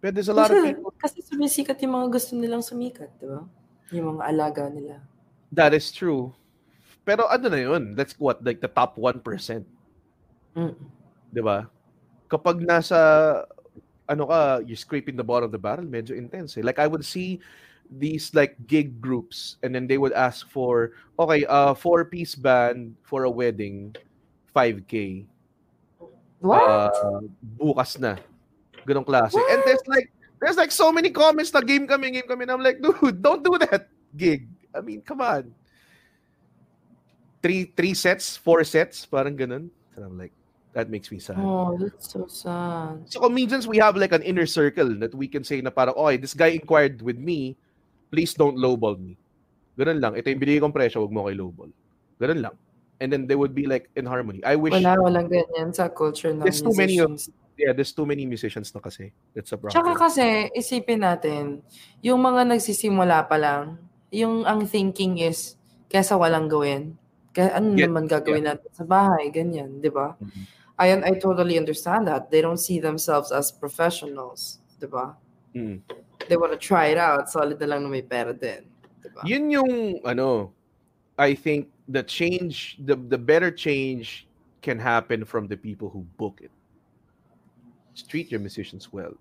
But 0.00 0.16
there's 0.16 0.28
a 0.28 0.36
lot 0.36 0.50
of 0.50 0.56
Kasi, 0.56 0.68
people 0.72 0.94
kasi 1.00 1.18
sumisikat 1.20 1.76
yung 1.84 1.94
mga 1.96 2.08
gusto 2.12 2.32
nilang 2.36 2.64
sumikat, 2.64 3.12
di 3.20 3.28
ba? 3.28 3.44
Yung 3.92 4.16
mga 4.16 4.22
alaga 4.24 4.64
nila. 4.72 5.00
that 5.54 5.70
is 5.70 5.94
true. 5.94 6.34
Pero 7.06 7.28
ano 7.30 7.46
na 7.46 7.60
yun? 7.60 7.94
That's 7.94 8.18
what, 8.18 8.42
like 8.42 8.58
the 8.58 8.68
top 8.68 8.96
1%. 8.96 9.22
Mm. 10.56 10.74
Di 11.30 11.42
ba? 11.44 11.68
Kapag 12.26 12.58
nasa, 12.64 12.98
ano 14.08 14.26
ka, 14.26 14.64
you're 14.66 14.80
scraping 14.80 15.14
the 15.14 15.22
bottom 15.22 15.46
of 15.46 15.54
the 15.54 15.60
barrel, 15.60 15.86
medyo 15.86 16.16
intense. 16.16 16.56
Eh. 16.58 16.64
Like 16.64 16.80
I 16.80 16.88
would 16.88 17.04
see 17.04 17.38
these 17.90 18.34
like 18.34 18.56
gig 18.66 19.00
groups 19.00 19.56
and 19.62 19.74
then 19.74 19.86
they 19.86 19.98
would 19.98 20.12
ask 20.12 20.48
for, 20.50 20.92
okay, 21.18 21.44
uh, 21.46 21.74
four-piece 21.74 22.34
band 22.34 22.96
for 23.02 23.24
a 23.24 23.30
wedding, 23.30 23.94
5K. 24.54 25.26
What? 26.40 26.60
Uh, 26.60 27.20
bukas 27.56 27.98
na. 27.98 28.16
Ganong 28.86 29.06
klase. 29.06 29.40
And 29.50 29.62
there's 29.64 29.86
like, 29.86 30.12
there's 30.40 30.56
like 30.56 30.72
so 30.72 30.92
many 30.92 31.08
comments 31.08 31.52
na 31.52 31.60
game 31.60 31.86
kami, 31.86 32.10
game 32.10 32.28
kami. 32.28 32.42
And 32.44 32.52
I'm 32.52 32.60
like, 32.60 32.80
dude, 32.82 33.22
don't 33.22 33.42
do 33.42 33.56
that 33.64 33.88
gig. 34.16 34.48
I 34.74 34.80
mean, 34.80 35.00
come 35.00 35.20
on. 35.20 35.54
Three, 37.40 37.72
three 37.76 37.94
sets, 37.94 38.36
four 38.36 38.64
sets, 38.64 39.04
parang 39.06 39.36
ganun. 39.36 39.68
And 39.96 40.04
I'm 40.04 40.18
like, 40.18 40.32
that 40.74 40.90
makes 40.90 41.10
me 41.10 41.18
sad. 41.18 41.36
oh, 41.38 41.78
that's 41.78 42.12
so 42.12 42.26
sad. 42.26 43.06
So 43.06 43.20
comedians, 43.20 43.68
we 43.68 43.78
have 43.78 43.96
like 43.96 44.12
an 44.12 44.22
inner 44.22 44.46
circle 44.46 44.92
that 44.98 45.14
we 45.14 45.28
can 45.28 45.44
say 45.44 45.60
na 45.60 45.70
parang, 45.70 45.94
okay, 45.94 46.16
this 46.16 46.34
guy 46.34 46.48
inquired 46.48 47.00
with 47.00 47.16
me, 47.16 47.56
please 48.08 48.34
don't 48.34 48.56
lowball 48.56 48.96
me. 48.96 49.16
Ganun 49.74 49.98
lang. 49.98 50.12
Ito 50.14 50.30
yung 50.30 50.40
binigay 50.40 50.60
kong 50.62 50.72
presyo, 50.72 51.02
huwag 51.02 51.12
mo 51.12 51.26
kay 51.26 51.34
lowball. 51.34 51.70
Ganun 52.18 52.40
lang. 52.40 52.54
And 53.02 53.10
then 53.10 53.26
they 53.26 53.34
would 53.34 53.52
be 53.52 53.66
like 53.66 53.90
in 53.98 54.06
harmony. 54.06 54.38
I 54.46 54.54
wish, 54.54 54.70
Wala, 54.70 54.94
walang 54.96 55.26
ganyan 55.26 55.74
sa 55.74 55.90
culture 55.90 56.30
ng 56.30 56.46
There's 56.46 56.62
too 56.62 56.72
many 56.72 57.02
of- 57.02 57.10
musicians. 57.10 57.34
yeah, 57.58 57.74
there's 57.74 57.90
too 57.90 58.06
many 58.06 58.22
musicians 58.22 58.70
na 58.70 58.78
kasi. 58.78 59.10
That's 59.34 59.50
a 59.50 59.58
problem. 59.58 59.74
Tsaka 59.74 59.92
kasi, 59.98 60.26
isipin 60.54 61.02
natin, 61.02 61.62
yung 62.00 62.22
mga 62.22 62.46
nagsisimula 62.54 63.26
pa 63.26 63.34
lang, 63.34 63.82
yung 64.14 64.46
ang 64.46 64.62
thinking 64.64 65.18
is, 65.18 65.58
kesa 65.90 66.14
walang 66.14 66.46
gawin, 66.46 66.94
kaya 67.34 67.58
ano 67.58 67.74
Yeah, 67.74 67.90
naman 67.90 68.06
gagawin 68.06 68.46
natin 68.46 68.70
sa 68.70 68.86
bahay, 68.86 69.26
ganyan, 69.34 69.82
di 69.82 69.90
ba? 69.90 70.14
Mhm. 70.22 70.42
I, 70.74 70.86
I 71.02 71.12
totally 71.18 71.54
understand 71.54 72.06
that. 72.06 72.30
They 72.30 72.42
don't 72.42 72.58
see 72.58 72.78
themselves 72.78 73.30
as 73.30 73.50
professionals, 73.50 74.58
di 74.78 74.86
ba? 74.86 75.14
Mm. 75.50 75.82
They 76.28 76.36
want 76.36 76.52
to 76.52 76.58
try 76.58 76.86
it 76.86 76.98
out, 76.98 77.30
solid 77.30 77.60
na 77.60 77.66
lang 77.66 77.82
na 77.84 77.88
may 77.88 78.02
pera 78.02 78.32
din. 78.32 78.64
Di 79.02 79.08
ba? 79.12 79.22
Yun 79.24 79.50
yung, 79.50 80.00
ano, 80.04 80.52
I 81.18 81.34
think 81.34 81.68
the 81.88 82.02
change, 82.02 82.78
the, 82.82 82.96
the 82.96 83.18
better 83.18 83.50
change 83.50 84.26
can 84.62 84.78
happen 84.78 85.24
from 85.24 85.46
the 85.46 85.56
people 85.56 85.88
who 85.88 86.06
book 86.16 86.40
it. 86.42 86.50
Just 87.94 88.08
treat 88.10 88.30
your 88.30 88.40
musicians 88.40 88.92
well. 88.92 89.14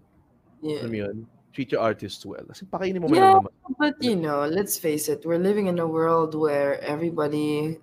Yeah. 0.61 0.81
Alam 0.81 0.93
yun? 0.95 1.17
Treat 1.53 1.71
your 1.71 1.81
artists 1.81 2.25
well. 2.25 2.41
Kasi 2.47 2.65
pakainin 2.65 3.01
mo 3.01 3.07
Yeah, 3.13 3.37
naman. 3.37 3.53
but 3.77 3.93
you 4.01 4.15
know, 4.15 4.47
let's 4.47 4.79
face 4.79 5.05
it, 5.11 5.21
we're 5.21 5.37
living 5.37 5.67
in 5.67 5.77
a 5.77 5.85
world 5.85 6.33
where 6.33 6.81
everybody 6.81 7.77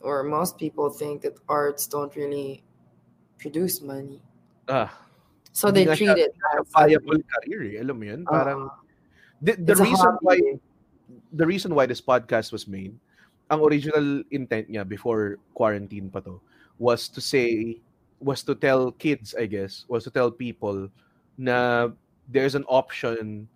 or 0.00 0.22
most 0.22 0.56
people 0.56 0.88
think 0.88 1.20
that 1.22 1.36
arts 1.48 1.86
don't 1.86 2.14
really 2.16 2.62
produce 3.36 3.82
money. 3.82 4.22
Ah, 4.68 4.88
So 5.52 5.70
they 5.70 5.84
treat 5.84 6.14
it 6.14 6.32
as 6.34 6.66
viable 6.70 7.18
career 7.26 7.74
eh. 7.74 7.82
Alam 7.82 7.96
mo 7.98 8.04
yun? 8.06 8.22
Parang, 8.24 8.70
Uh, 8.70 8.74
the, 9.42 9.52
the 9.56 9.76
reason 9.76 10.12
why 10.20 10.38
the 11.32 11.46
reason 11.46 11.74
why 11.74 11.86
this 11.86 12.00
podcast 12.02 12.52
was 12.52 12.68
made, 12.68 12.94
ang 13.50 13.60
original 13.64 14.22
intent 14.30 14.70
niya 14.70 14.86
before 14.86 15.38
quarantine 15.54 16.06
pa 16.10 16.20
to, 16.22 16.38
was 16.78 17.08
to 17.10 17.18
say, 17.18 17.80
was 18.22 18.42
to 18.46 18.54
tell 18.54 18.92
kids, 18.94 19.34
I 19.34 19.46
guess, 19.46 19.86
was 19.88 20.04
to 20.06 20.12
tell 20.12 20.30
people 20.30 20.86
na 21.40 21.88
there's 22.28 22.54
an 22.54 22.68
option 22.68 23.48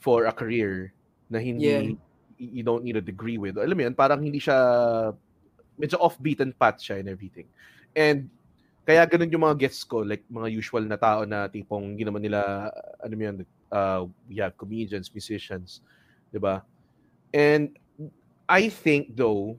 for 0.00 0.24
a 0.24 0.32
career 0.32 0.94
na 1.28 1.42
hindi, 1.42 1.66
Yeah. 1.68 1.82
you 2.38 2.62
don't 2.62 2.84
need 2.84 2.96
a 2.96 3.04
degree 3.04 3.36
with. 3.36 3.58
Alam 3.58 3.76
mo 3.76 3.82
yun, 3.90 3.94
parang 3.98 4.22
hindi 4.22 4.38
siya, 4.38 5.12
medyo 5.76 5.98
off-beaten 6.00 6.54
path 6.56 6.80
siya 6.80 7.00
and 7.02 7.08
everything. 7.10 7.44
And 7.96 8.30
kaya 8.86 9.02
ganun 9.02 9.34
yung 9.34 9.42
mga 9.42 9.66
guests 9.66 9.82
ko, 9.82 10.06
like 10.06 10.22
mga 10.30 10.46
usual 10.54 10.86
na 10.86 10.94
tao 10.94 11.26
na 11.26 11.50
tipong 11.50 11.98
hindi 11.98 12.06
naman 12.06 12.22
nila, 12.22 12.70
ano 13.02 13.12
yun, 13.18 13.42
uh, 13.74 14.06
we 14.30 14.38
have 14.38 14.54
comedians, 14.54 15.10
musicians, 15.10 15.82
di 16.30 16.38
ba? 16.38 16.62
And 17.34 17.74
I 18.46 18.70
think 18.70 19.18
though, 19.18 19.58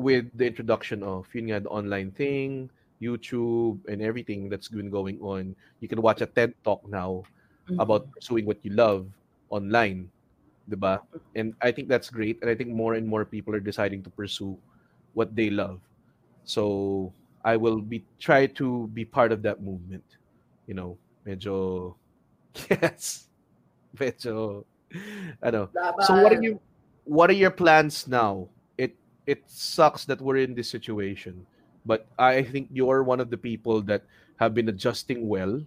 with 0.00 0.32
the 0.32 0.48
introduction 0.48 1.04
of 1.04 1.28
yun 1.36 1.52
nga, 1.52 1.60
the 1.60 1.68
online 1.68 2.16
thing, 2.16 2.72
YouTube, 2.96 3.84
and 3.92 4.00
everything 4.00 4.48
that's 4.48 4.72
been 4.72 4.88
going 4.88 5.20
on, 5.20 5.52
you 5.84 5.88
can 5.88 6.00
watch 6.00 6.24
a 6.24 6.28
TED 6.28 6.56
Talk 6.64 6.80
now 6.88 7.28
mm-hmm. 7.68 7.76
about 7.76 8.08
pursuing 8.16 8.48
what 8.48 8.56
you 8.64 8.72
love 8.72 9.04
online, 9.52 10.08
di 10.64 10.80
ba? 10.80 11.04
And 11.36 11.52
I 11.60 11.76
think 11.76 11.92
that's 11.92 12.08
great. 12.08 12.40
And 12.40 12.48
I 12.48 12.56
think 12.56 12.72
more 12.72 12.96
and 12.96 13.04
more 13.04 13.28
people 13.28 13.52
are 13.52 13.60
deciding 13.60 14.00
to 14.08 14.10
pursue 14.10 14.56
what 15.12 15.36
they 15.36 15.52
love. 15.52 15.84
So 16.48 17.12
I 17.44 17.56
will 17.56 17.80
be 17.80 18.04
try 18.18 18.46
to 18.60 18.88
be 18.92 19.04
part 19.04 19.32
of 19.32 19.42
that 19.42 19.62
movement. 19.62 20.04
You 20.66 20.74
know, 20.74 20.90
medyo 21.26 21.94
yes, 22.70 23.28
medyo 23.96 24.64
ano. 25.42 25.70
So 26.04 26.20
what 26.20 26.32
are 26.32 26.42
you 26.42 26.60
what 27.04 27.30
are 27.30 27.38
your 27.38 27.50
plans 27.50 28.06
now? 28.06 28.48
It 28.76 28.96
it 29.26 29.42
sucks 29.46 30.04
that 30.06 30.20
we're 30.20 30.44
in 30.44 30.54
this 30.54 30.68
situation, 30.68 31.46
but 31.86 32.06
I 32.18 32.42
think 32.42 32.68
you're 32.72 33.02
one 33.02 33.20
of 33.20 33.30
the 33.30 33.40
people 33.40 33.80
that 33.88 34.04
have 34.36 34.54
been 34.54 34.68
adjusting 34.68 35.28
well 35.28 35.60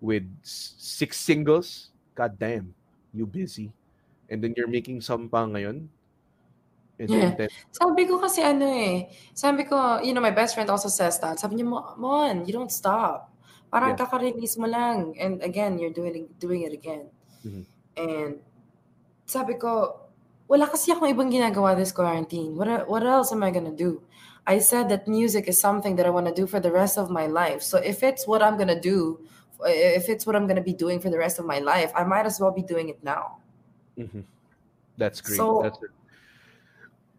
with 0.00 0.24
six 0.42 1.16
singles. 1.16 1.90
God 2.14 2.38
damn, 2.38 2.74
you 3.12 3.26
busy. 3.26 3.72
And 4.28 4.40
then 4.40 4.54
you're 4.56 4.70
making 4.70 5.00
some 5.00 5.28
pa 5.28 5.44
ngayon. 5.44 5.88
Yeah. 6.98 7.34
Sabi 7.74 8.06
ko 8.06 8.22
kasi 8.22 8.38
ano 8.38 8.70
eh, 8.70 9.10
sabi 9.34 9.66
ko, 9.66 9.98
you 9.98 10.14
know, 10.14 10.22
my 10.22 10.30
best 10.30 10.54
friend 10.54 10.70
also 10.70 10.86
says 10.86 11.18
that. 11.18 11.42
Sabi 11.42 11.58
niya, 11.58 11.66
"Mo- 11.66 11.94
Mon, 11.98 12.46
you 12.46 12.54
don't 12.54 12.70
stop. 12.70 13.34
Parang 13.66 13.98
Yeah. 13.98 14.06
kaka-release 14.06 14.54
mo 14.62 14.70
lang. 14.70 15.18
And 15.18 15.42
again, 15.42 15.82
you're 15.82 15.90
doing 15.94 16.30
doing 16.38 16.62
it 16.62 16.70
again. 16.70 17.10
Mhm. 17.42 17.66
And 17.98 18.32
sabi 19.26 19.58
ko, 19.58 20.06
wala 20.46 20.70
kasi 20.70 20.92
akong 20.94 21.10
ibang 21.10 21.34
ginagawa 21.34 21.74
this 21.74 21.90
quarantine. 21.90 22.54
What, 22.54 22.86
what 22.86 23.02
else 23.02 23.32
am 23.34 23.42
I 23.42 23.50
gonna 23.50 23.74
do? 23.74 24.02
I 24.46 24.60
said 24.60 24.86
that 24.92 25.08
music 25.08 25.48
is 25.48 25.58
something 25.58 25.96
that 25.96 26.06
I 26.06 26.12
want 26.12 26.28
to 26.28 26.34
do 26.36 26.46
for 26.46 26.60
the 26.60 26.70
rest 26.70 26.94
of 27.00 27.10
my 27.10 27.26
life. 27.26 27.64
So 27.64 27.80
if 27.80 28.04
it's 28.04 28.28
what 28.28 28.38
I'm 28.44 28.54
gonna 28.60 28.78
do, 28.78 29.24
if 29.64 30.06
it's 30.12 30.28
what 30.28 30.36
I'm 30.36 30.46
gonna 30.46 30.62
be 30.62 30.76
doing 30.76 31.00
for 31.00 31.08
the 31.08 31.18
rest 31.18 31.40
of 31.40 31.46
my 31.48 31.58
life, 31.58 31.90
I 31.96 32.04
might 32.04 32.26
as 32.28 32.38
well 32.38 32.52
be 32.52 32.62
doing 32.62 32.92
it 32.92 33.00
now. 33.02 33.40
Mhm. 33.96 34.24
That's 35.00 35.18
great. 35.24 35.40
So, 35.40 35.64
That's 35.64 35.78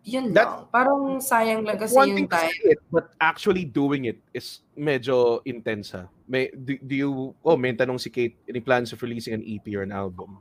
Yun 0.05 0.33
That- 0.37 0.45
lang. 0.45 0.53
Parang 0.69 1.01
sayang 1.17 1.65
lang 1.65 1.81
kasi 1.81 1.97
yung 1.97 2.29
time. 2.29 2.53
it, 2.61 2.77
but 2.93 3.09
actually 3.17 3.65
doing 3.65 4.05
it 4.05 4.21
is 4.37 4.61
medyo 4.77 5.41
intense 5.49 5.97
ha. 5.97 6.05
May, 6.29 6.53
do, 6.53 6.77
do 6.77 6.93
you, 6.93 7.11
oh, 7.41 7.57
may 7.57 7.73
tanong 7.73 7.97
si 7.97 8.09
Kate, 8.13 8.37
any 8.45 8.61
plans 8.61 8.93
of 8.93 9.01
releasing 9.01 9.33
an 9.33 9.41
EP 9.41 9.65
or 9.73 9.81
an 9.81 9.91
album? 9.91 10.37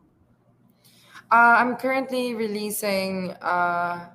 Uh, 1.33 1.57
I'm 1.59 1.77
currently 1.77 2.37
releasing. 2.37 3.33
Uh, 3.41 4.13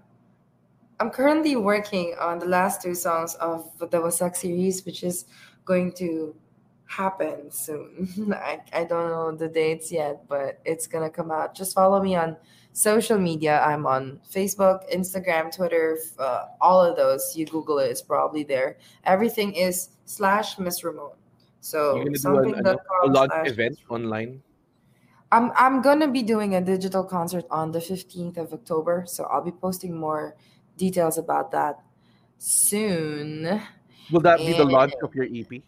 I'm 0.99 1.09
currently 1.09 1.55
working 1.55 2.13
on 2.21 2.37
the 2.39 2.45
last 2.45 2.81
two 2.81 2.93
songs 2.93 3.33
of 3.41 3.65
the 3.79 3.97
Wasak 3.97 4.35
series, 4.35 4.85
which 4.85 5.03
is 5.03 5.25
going 5.65 5.93
to 5.93 6.35
happen 6.85 7.49
soon. 7.51 8.07
I, 8.33 8.61
I 8.73 8.83
don't 8.83 9.09
know 9.09 9.31
the 9.31 9.47
dates 9.47 9.91
yet, 9.91 10.27
but 10.27 10.59
it's 10.65 10.87
gonna 10.87 11.09
come 11.09 11.31
out. 11.31 11.55
Just 11.55 11.73
follow 11.73 12.01
me 12.01 12.15
on 12.15 12.37
social 12.73 13.17
media. 13.17 13.61
I'm 13.61 13.85
on 13.85 14.19
Facebook, 14.31 14.89
Instagram, 14.93 15.55
Twitter, 15.55 15.97
uh, 16.17 16.45
all 16.61 16.83
of 16.83 16.95
those. 16.95 17.35
You 17.35 17.45
Google 17.45 17.79
it, 17.79 17.87
it's 17.87 18.01
probably 18.01 18.43
there. 18.43 18.77
Everything 19.03 19.53
is 19.53 19.89
slash 20.05 20.57
Miss 20.59 20.81
Ramonne. 20.81 21.15
So 21.61 22.05
something 22.15 22.55
ano, 22.55 22.77
a 23.03 23.07
launch 23.07 23.31
event 23.47 23.77
online? 23.89 24.41
I'm 25.31 25.51
I'm 25.55 25.81
gonna 25.81 26.07
be 26.07 26.23
doing 26.23 26.55
a 26.55 26.61
digital 26.61 27.03
concert 27.03 27.45
on 27.51 27.71
the 27.71 27.79
15th 27.79 28.37
of 28.37 28.53
October, 28.53 29.03
so 29.05 29.25
I'll 29.25 29.43
be 29.43 29.51
posting 29.51 29.95
more 29.95 30.35
details 30.77 31.17
about 31.17 31.51
that 31.51 31.83
soon. 32.37 33.61
Will 34.11 34.21
that 34.21 34.39
be 34.39 34.53
the 34.53 34.65
launch 34.65 34.93
of 35.03 35.13
your 35.13 35.25
EP? 35.25 35.61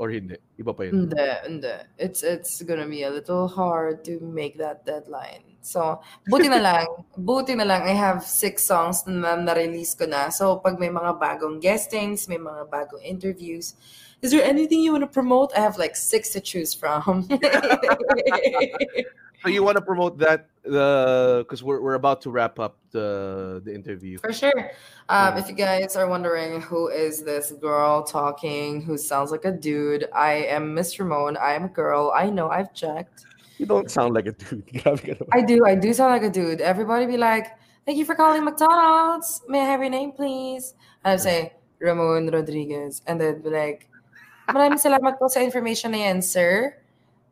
Or 0.00 0.08
hindi? 0.08 0.40
Iba 0.56 0.72
pa 0.72 0.88
yun? 0.88 1.12
hindi, 1.12 1.28
hindi. 1.44 1.76
It's 2.00 2.24
it's 2.24 2.64
gonna 2.64 2.88
be 2.88 3.04
a 3.04 3.12
little 3.12 3.44
hard 3.44 4.00
to 4.08 4.16
make 4.24 4.56
that 4.56 4.88
deadline. 4.88 5.60
So, 5.60 6.00
buti 6.24 6.48
na 6.48 6.56
lang, 6.64 6.88
buti 7.20 7.52
na 7.52 7.68
lang 7.68 7.84
I 7.84 7.92
have 7.92 8.24
six 8.24 8.64
songs 8.64 9.04
na 9.04 9.36
na-release 9.36 9.92
ko 9.92 10.08
na. 10.08 10.32
So, 10.32 10.56
pag 10.56 10.80
may 10.80 10.88
mga 10.88 11.20
bagong 11.20 11.60
guestings, 11.60 12.32
may 12.32 12.40
mga 12.40 12.72
bagong 12.72 13.04
interviews, 13.04 13.76
is 14.24 14.32
there 14.32 14.40
anything 14.40 14.80
you 14.80 14.96
want 14.96 15.04
to 15.04 15.12
promote? 15.12 15.52
I 15.52 15.60
have 15.60 15.76
like 15.76 16.00
six 16.00 16.32
to 16.32 16.40
choose 16.40 16.72
from. 16.72 17.28
So 19.42 19.48
you 19.48 19.62
want 19.62 19.76
to 19.76 19.82
promote 19.82 20.18
that 20.18 20.50
the 20.64 21.44
because 21.46 21.62
we're 21.62 21.80
we're 21.80 21.94
about 21.94 22.20
to 22.22 22.30
wrap 22.30 22.58
up 22.58 22.76
the 22.90 23.62
the 23.64 23.74
interview. 23.74 24.18
For 24.18 24.32
sure. 24.32 24.72
Um, 25.08 25.36
if 25.36 25.48
you 25.48 25.54
guys 25.54 25.96
are 25.96 26.06
wondering 26.08 26.60
who 26.60 26.88
is 26.88 27.24
this 27.24 27.50
girl 27.52 28.04
talking 28.04 28.82
who 28.82 28.98
sounds 28.98 29.30
like 29.30 29.44
a 29.44 29.52
dude, 29.52 30.06
I 30.14 30.44
am 30.52 30.74
Miss 30.74 30.96
Ramonne. 30.96 31.38
I 31.40 31.54
am 31.54 31.64
a 31.64 31.68
girl. 31.68 32.12
I 32.14 32.28
know 32.28 32.48
I've 32.48 32.74
checked. 32.74 33.24
You 33.56 33.66
don't 33.66 33.90
sound 33.90 34.14
like 34.14 34.26
a 34.26 34.32
dude. 34.32 34.66
Grabe 34.72 35.00
ka 35.00 35.12
naman. 35.16 35.28
I 35.32 35.40
do. 35.40 35.64
I 35.66 35.74
do 35.74 35.92
sound 35.92 36.12
like 36.12 36.24
a 36.24 36.32
dude. 36.32 36.60
Everybody 36.60 37.06
be 37.06 37.16
like, 37.16 37.56
"Thank 37.84 37.96
you 37.96 38.04
for 38.04 38.14
calling 38.14 38.44
McDonald's. 38.44 39.40
May 39.48 39.60
I 39.60 39.68
have 39.68 39.80
your 39.80 39.92
name, 39.92 40.12
please?" 40.12 40.72
And 41.04 41.16
I'd 41.16 41.20
say 41.20 41.52
Ramonne 41.80 42.32
Rodriguez, 42.32 43.00
and 43.08 43.20
they'd 43.20 43.44
be 43.44 43.52
like, 43.52 43.88
"Maraming 44.48 44.80
salamat 44.80 45.20
po 45.20 45.28
sa 45.28 45.40
information 45.44 45.92
na 45.92 46.08
yan, 46.08 46.20
sir. 46.24 46.79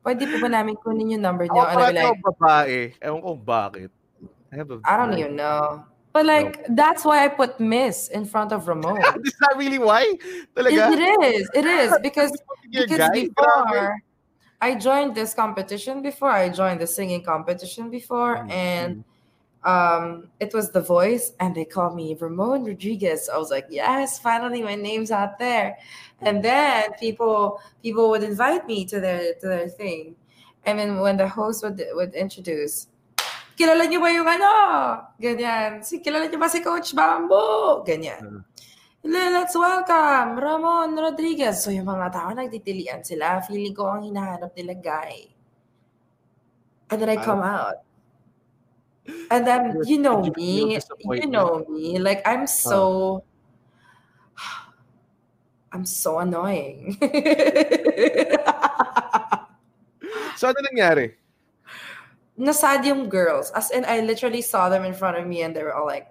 Pwede 0.09 0.25
po 0.25 0.41
ba 0.41 0.49
namin 0.49 0.73
kunin 0.81 1.13
yung 1.13 1.21
number 1.21 1.45
niyo?" 1.45 1.61
Ako 1.61 1.69
And 1.69 1.85
I'd 1.85 1.93
be 1.93 2.01
parang 2.01 2.17
like, 2.17 2.25
babae. 2.25 2.79
Ewan 3.05 3.21
ko 3.21 3.31
bakit. 3.37 3.91
I 4.49 4.55
have 4.57 4.73
a 4.73 4.81
"I 4.89 4.97
don't 4.97 5.13
even 5.13 5.37
know." 5.37 5.85
But 6.13 6.27
like, 6.27 6.67
that's 6.71 7.05
why 7.05 7.25
I 7.25 7.29
put 7.29 7.61
Miss 7.61 8.09
in 8.09 8.25
front 8.25 8.53
of 8.53 8.65
Ramonne. 8.65 8.99
Is 9.25 9.37
that 9.39 9.55
really 9.57 9.79
why? 9.79 10.19
Talaga? 10.57 10.91
It, 10.91 10.99
it 10.99 11.23
is. 11.23 11.51
It 11.55 11.67
is 11.67 11.99
because 12.03 12.33
because 12.73 13.11
before 13.13 14.03
I 14.61 14.75
joined 14.75 15.15
this 15.15 15.35
competition 15.35 16.03
before 16.03 16.31
I 16.31 16.49
joined 16.49 16.81
the 16.81 16.87
singing 16.87 17.23
competition 17.23 17.91
before 17.91 18.39
Mm, 18.39 18.51
and 18.51 19.05
um 19.63 20.31
it 20.41 20.55
was 20.55 20.71
the 20.71 20.81
voice 20.81 21.33
and 21.39 21.55
they 21.55 21.65
called 21.65 21.95
me 21.95 22.17
Ramonne 22.17 22.67
Rodriguez. 22.67 23.29
I 23.29 23.39
was 23.39 23.51
like, 23.51 23.67
yes, 23.71 24.19
finally 24.19 24.63
my 24.63 24.75
name's 24.75 25.11
out 25.11 25.39
there. 25.39 25.79
And 26.19 26.43
then 26.43 26.99
people 26.99 27.63
people 27.83 28.11
would 28.11 28.27
invite 28.27 28.67
me 28.67 28.85
to 28.91 28.99
their 28.99 29.39
to 29.39 29.47
their 29.47 29.71
thing. 29.71 30.19
And 30.67 30.79
then 30.79 30.99
when 30.99 31.17
the 31.17 31.31
host 31.31 31.63
would 31.63 31.79
would 31.95 32.15
introduce, 32.19 32.91
kilala 33.55 33.87
niyo 33.87 34.03
ba 34.03 34.11
yung 34.11 34.27
ano? 34.27 34.53
Ganyan. 35.23 35.87
Si 35.87 36.03
kilala 36.03 36.27
niyo 36.27 36.43
ba 36.43 36.51
si 36.51 36.59
Coach 36.59 36.91
Bamboo? 36.91 37.87
Ganyan. 37.87 38.43
Let's 39.07 39.55
welcome 39.55 40.43
Ramonne 40.43 40.99
Rodriguez. 40.99 41.63
So 41.63 41.71
yung 41.71 41.87
mga 41.87 42.11
tao 42.11 42.35
nagtitilian 42.35 43.07
sila. 43.07 43.39
Feeling 43.47 43.75
ko 43.75 43.87
ang 43.87 44.03
hinahanap 44.03 44.51
nila 44.59 44.75
guy. 44.75 45.31
And 46.91 46.99
then 46.99 47.15
I 47.15 47.23
come 47.23 47.47
out. 47.47 47.87
And 49.31 49.47
then 49.47 49.87
you 49.87 50.03
know 50.03 50.27
me. 50.35 50.77
You 51.07 51.31
know 51.31 51.63
me. 51.71 52.03
Like 52.03 52.27
I'm 52.27 52.51
so 52.51 53.23
I'm 55.73 55.85
so 55.85 56.19
annoying. 56.19 56.97
So 60.39 60.47
ano 60.47 60.63
nangyari? 60.71 61.19
Nasad 62.39 62.87
yung 62.87 63.11
girls. 63.11 63.51
As 63.59 63.75
in, 63.75 63.83
I 63.83 64.07
literally 64.07 64.39
saw 64.39 64.71
them 64.71 64.87
in 64.87 64.95
front 64.95 65.19
of 65.19 65.27
me 65.27 65.43
and 65.43 65.51
they 65.51 65.67
were 65.67 65.75
all 65.75 65.91
like, 65.91 66.07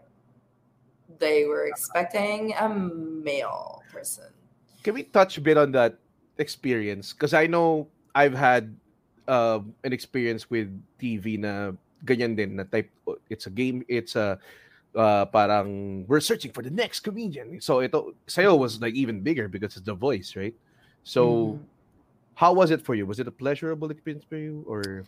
they 1.23 1.47
were 1.47 1.63
expecting 1.63 2.51
a 2.59 2.67
male 2.67 3.81
person. 3.87 4.27
Can 4.83 4.99
we 4.99 5.07
touch 5.07 5.39
a 5.39 5.41
bit 5.41 5.55
on 5.55 5.71
that 5.71 5.95
experience? 6.37 7.15
Because 7.15 7.31
I 7.31 7.47
know 7.47 7.87
I've 8.13 8.35
had 8.35 8.75
um, 9.31 9.71
an 9.87 9.95
experience 9.95 10.51
with 10.51 10.67
TV 10.99 11.39
na 11.39 11.71
ganyan 12.03 12.35
din 12.35 12.59
na 12.59 12.67
type 12.67 12.91
it's 13.31 13.47
a 13.47 13.49
game 13.49 13.81
it's 13.89 14.13
a 14.13 14.37
uh, 14.95 15.25
parang 15.27 16.05
we're 16.07 16.21
searching 16.23 16.51
for 16.51 16.61
the 16.63 16.71
next 16.71 17.01
comedian. 17.01 17.59
So 17.61 17.81
ito 17.81 18.13
sayo 18.27 18.57
was 18.57 18.79
like 18.81 18.93
even 18.93 19.21
bigger 19.21 19.47
because 19.47 19.75
it's 19.75 19.85
the 19.85 19.97
voice, 19.97 20.35
right? 20.35 20.53
So 21.03 21.57
Mhm. 21.57 21.65
how 22.35 22.53
was 22.53 22.71
it 22.71 22.85
for 22.85 22.93
you? 22.95 23.05
Was 23.05 23.19
it 23.19 23.27
a 23.27 23.33
pleasurable 23.33 23.89
experience 23.89 24.23
for 24.23 24.37
you 24.37 24.63
or 24.67 25.03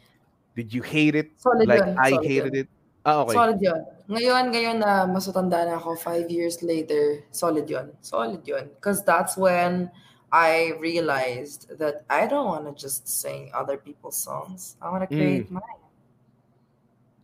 did 0.56 0.73
you 0.73 0.81
hate 0.81 1.15
it 1.15 1.31
Solid 1.38 1.68
like 1.69 1.80
yun, 1.85 1.95
I 2.01 2.10
solid 2.18 2.26
hated 2.26 2.53
yun. 2.53 2.61
it? 2.65 2.68
Ah, 3.06 3.23
okay. 3.23 3.38
Solid 3.38 3.60
yun. 3.61 3.81
Ngayon, 4.10 4.43
ngayon 4.51 4.77
na 4.84 5.07
masutanda 5.07 5.64
na 5.64 5.80
ako, 5.80 5.95
five 5.95 6.27
years 6.27 6.60
later, 6.65 7.23
solid 7.31 7.69
yun. 7.69 7.93
Solid 8.01 8.43
yun. 8.43 8.68
Because 8.76 9.06
that's 9.06 9.38
when 9.39 9.88
I 10.34 10.76
realized 10.77 11.73
that 11.80 12.06
I 12.10 12.27
don't 12.27 12.45
want 12.45 12.68
to 12.69 12.73
just 12.76 13.07
sing 13.07 13.49
other 13.56 13.77
people's 13.77 14.18
songs. 14.19 14.76
I 14.81 14.91
want 14.91 15.07
to 15.07 15.10
create 15.10 15.47
Mm. 15.49 15.57
mine. 15.64 15.81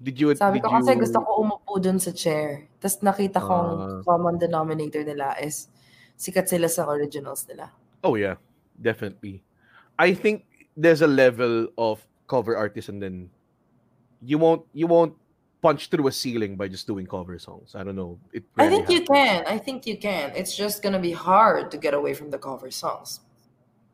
Did 0.02 0.20
you 0.20 0.36
Sabi 0.36 0.60
did 0.60 0.68
ko 0.68 0.76
kasi 0.76 0.92
you 0.94 1.02
gusto 1.02 1.20
ko 1.24 1.32
umupo 1.42 1.80
dun 1.80 1.98
sa 2.00 2.12
chair. 2.12 2.68
Tapos 2.84 3.00
nakita 3.00 3.40
Ah. 3.40 3.48
kong 3.48 3.72
common 4.04 4.36
denominator 4.36 5.02
nila 5.08 5.36
is 5.40 5.72
sikat 6.20 6.52
sila 6.52 6.68
sa 6.68 6.84
originals 6.92 7.48
nila. 7.48 7.72
Oh 8.04 8.20
yeah, 8.20 8.36
definitely. 8.76 9.42
I 9.96 10.12
think 10.12 10.44
there's 10.76 11.00
a 11.02 11.08
level 11.10 11.72
of 11.80 12.04
cover 12.28 12.60
artist 12.60 12.92
and 12.92 13.00
then 13.00 13.32
you 14.20 14.36
won't 14.36 14.68
you 14.76 14.88
won't 14.88 15.16
punch 15.64 15.90
through 15.90 16.06
a 16.06 16.14
ceiling 16.14 16.54
by 16.60 16.68
just 16.68 16.86
doing 16.86 17.08
cover 17.08 17.40
songs. 17.40 17.74
I 17.74 17.82
don't 17.82 17.96
know. 17.98 18.20
It 18.36 18.44
I 18.60 18.68
think 18.70 18.92
you 18.92 19.02
can. 19.02 19.48
I 19.48 19.58
think 19.58 19.88
you 19.88 19.98
can. 19.98 20.30
It's 20.36 20.54
just 20.54 20.84
gonna 20.84 21.02
be 21.02 21.16
hard 21.16 21.72
to 21.72 21.78
get 21.80 21.96
away 21.96 22.14
from 22.14 22.30
the 22.30 22.38
cover 22.38 22.70
songs. 22.70 23.24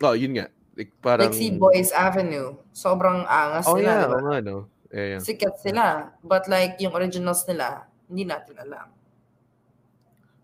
Oh, 0.01 0.17
yun 0.17 0.33
nga. 0.35 0.49
Like, 0.75 0.91
parang, 0.99 1.29
Like 1.29 1.37
si 1.37 1.53
Boyce 1.53 1.93
Avenue. 1.93 2.57
Sobrang 2.73 3.23
angas 3.29 3.69
Oh 3.69 3.77
nila, 3.77 3.85
yeah, 3.85 4.01
di 4.01 4.09
ba? 4.09 4.17
oo 4.17 4.23
nga, 4.25 4.37
no. 4.41 4.57
Yeah, 4.91 5.17
yeah. 5.17 5.21
Sikat 5.23 5.55
sila. 5.63 6.11
But 6.23 6.51
like, 6.51 6.77
yung 6.83 6.93
originals 6.93 7.47
nila, 7.47 7.87
hindi 8.11 8.27
natin 8.27 8.59
alam. 8.59 8.91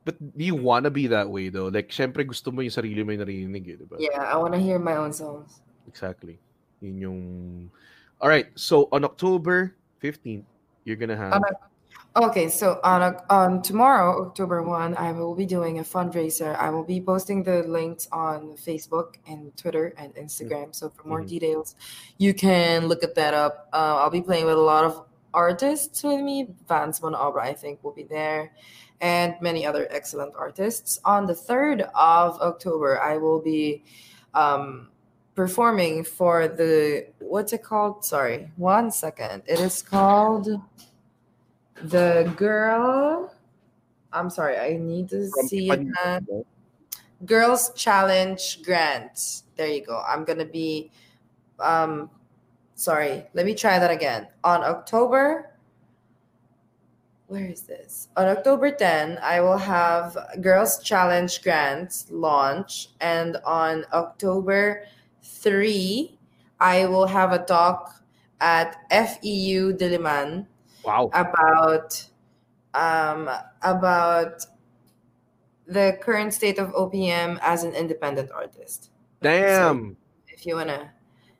But 0.08 0.16
do 0.20 0.44
you 0.44 0.56
wanna 0.56 0.88
be 0.88 1.12
that 1.12 1.28
way 1.28 1.52
though? 1.52 1.68
Like, 1.68 1.92
syempre 1.92 2.24
gusto 2.24 2.48
mo 2.52 2.64
yung 2.64 2.72
sarili 2.72 3.04
mo 3.04 3.12
yung 3.12 3.28
narinig, 3.28 3.64
eh, 3.68 3.76
di 3.76 3.86
ba? 3.86 4.00
Yeah, 4.00 4.24
I 4.24 4.40
wanna 4.40 4.60
hear 4.60 4.80
my 4.80 4.96
own 4.96 5.12
songs. 5.12 5.60
Exactly. 5.84 6.40
Yun 6.80 6.96
yung... 6.98 7.22
Alright, 8.24 8.56
so 8.56 8.88
on 8.96 9.04
October 9.04 9.76
15th, 10.00 10.48
you're 10.88 10.96
gonna 10.96 11.20
have... 11.20 11.44
Oc- 11.44 11.68
Okay, 12.16 12.50
so 12.50 12.80
on 12.84 13.16
on 13.30 13.62
tomorrow, 13.62 14.26
October 14.26 14.64
1, 14.64 14.98
I 14.98 15.12
will 15.12 15.36
be 15.36 15.46
doing 15.46 15.78
a 15.78 15.84
fundraiser. 15.84 16.56
I 16.58 16.72
will 16.72 16.84
be 16.84 17.00
posting 17.00 17.44
the 17.44 17.62
links 17.62 18.08
on 18.12 18.58
Facebook 18.58 19.18
and 19.28 19.56
Twitter 19.56 19.94
and 19.98 20.16
Instagram. 20.16 20.74
So 20.74 20.90
for 20.90 21.08
more 21.08 21.22
Mhm. 21.22 21.28
details, 21.30 21.76
you 22.18 22.34
can 22.34 22.88
look 22.88 23.04
at 23.04 23.14
that 23.16 23.36
up. 23.36 23.68
Uh, 23.72 23.98
I'll 24.02 24.10
be 24.10 24.24
playing 24.24 24.46
with 24.46 24.56
a 24.58 24.62
lot 24.74 24.84
of 24.84 25.06
artists 25.32 26.02
with 26.04 26.22
me. 26.22 26.56
Vance 26.68 26.98
Von 26.98 27.14
Obra, 27.14 27.42
I 27.42 27.54
think, 27.54 27.84
will 27.84 27.92
be 27.94 28.04
there, 28.04 28.52
and 29.00 29.36
many 29.40 29.64
other 29.64 29.88
excellent 29.92 30.34
artists. 30.36 31.00
On 31.06 31.28
the 31.28 31.36
3rd 31.36 31.82
of 31.94 32.42
October, 32.42 33.00
I 33.00 33.18
will 33.18 33.42
be 33.42 33.84
um, 34.34 34.90
performing 35.36 36.04
for 36.04 36.48
the 36.48 37.06
what's 37.20 37.54
it 37.54 37.62
called? 37.62 38.04
Sorry, 38.04 38.52
one 38.58 38.90
second. 38.90 39.44
It 39.46 39.60
is 39.60 39.84
called 39.84 40.48
the 41.84 42.32
girl. 42.36 43.34
I'm 44.14 44.30
sorry, 44.30 44.58
I 44.58 44.78
need 44.78 45.10
to 45.10 45.28
see 45.48 45.70
it. 45.70 45.80
Ipanema, 45.80 46.46
Girls 47.26 47.72
Challenge 47.76 48.64
Grant. 48.64 49.44
There 49.56 49.68
you 49.68 49.86
go. 49.86 50.02
I'm 50.08 50.24
gonna 50.24 50.46
be 50.46 50.92
um 51.60 52.10
sorry, 52.76 53.26
let 53.34 53.46
me 53.46 53.56
try 53.56 53.80
that 53.80 53.92
again. 53.92 54.28
On 54.44 54.64
October 54.64 55.58
where 57.28 57.46
is 57.46 57.64
this? 57.64 58.08
On 58.16 58.26
October 58.26 58.72
10, 58.72 59.20
I 59.22 59.42
will 59.42 59.58
have 59.58 60.18
Girls 60.40 60.80
Challenge 60.80 61.44
Grants 61.44 62.08
launch, 62.10 62.90
and 63.02 63.36
on 63.46 63.84
October 63.92 64.86
3, 65.24 66.18
I 66.62 66.86
will 66.86 67.06
have 67.06 67.34
a 67.34 67.40
talk 67.40 68.02
at 68.40 68.78
FEU 68.90 69.74
Diliman 69.74 70.48
Wow. 70.88 71.12
about 71.14 72.06
um, 72.74 73.30
about 73.62 74.46
the 75.68 75.98
current 76.02 76.34
state 76.34 76.60
of 76.60 76.72
OPM 76.72 77.40
as 77.42 77.64
an 77.64 77.74
independent 77.74 78.32
artist. 78.32 78.92
Damn. 79.22 79.98
If 80.30 80.46
you 80.46 80.56
wanna 80.56 80.92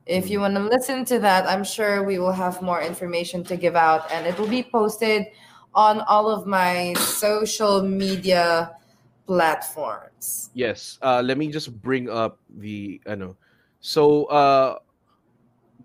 if 0.06 0.30
you 0.30 0.40
wanna 0.42 0.60
listen 0.60 1.06
to 1.06 1.20
that, 1.20 1.48
I'm 1.48 1.64
sure 1.64 2.04
we 2.04 2.20
will 2.20 2.34
have 2.34 2.62
more 2.62 2.82
information 2.82 3.44
to 3.46 3.56
give 3.56 3.76
out 3.76 4.12
and 4.12 4.28
it 4.28 4.38
will 4.38 4.48
be 4.48 4.64
posted 4.64 5.28
on 5.74 6.02
all 6.02 6.30
of 6.30 6.46
my 6.46 6.94
social 6.94 7.82
media 7.84 8.76
platforms. 9.28 10.50
Yes. 10.54 10.98
Uh, 11.02 11.22
let 11.24 11.38
me 11.38 11.48
just 11.48 11.72
bring 11.82 12.10
up 12.10 12.40
the 12.58 13.00
I 13.08 13.16
know. 13.16 13.38
So 13.80 14.26
uh, 14.26 14.80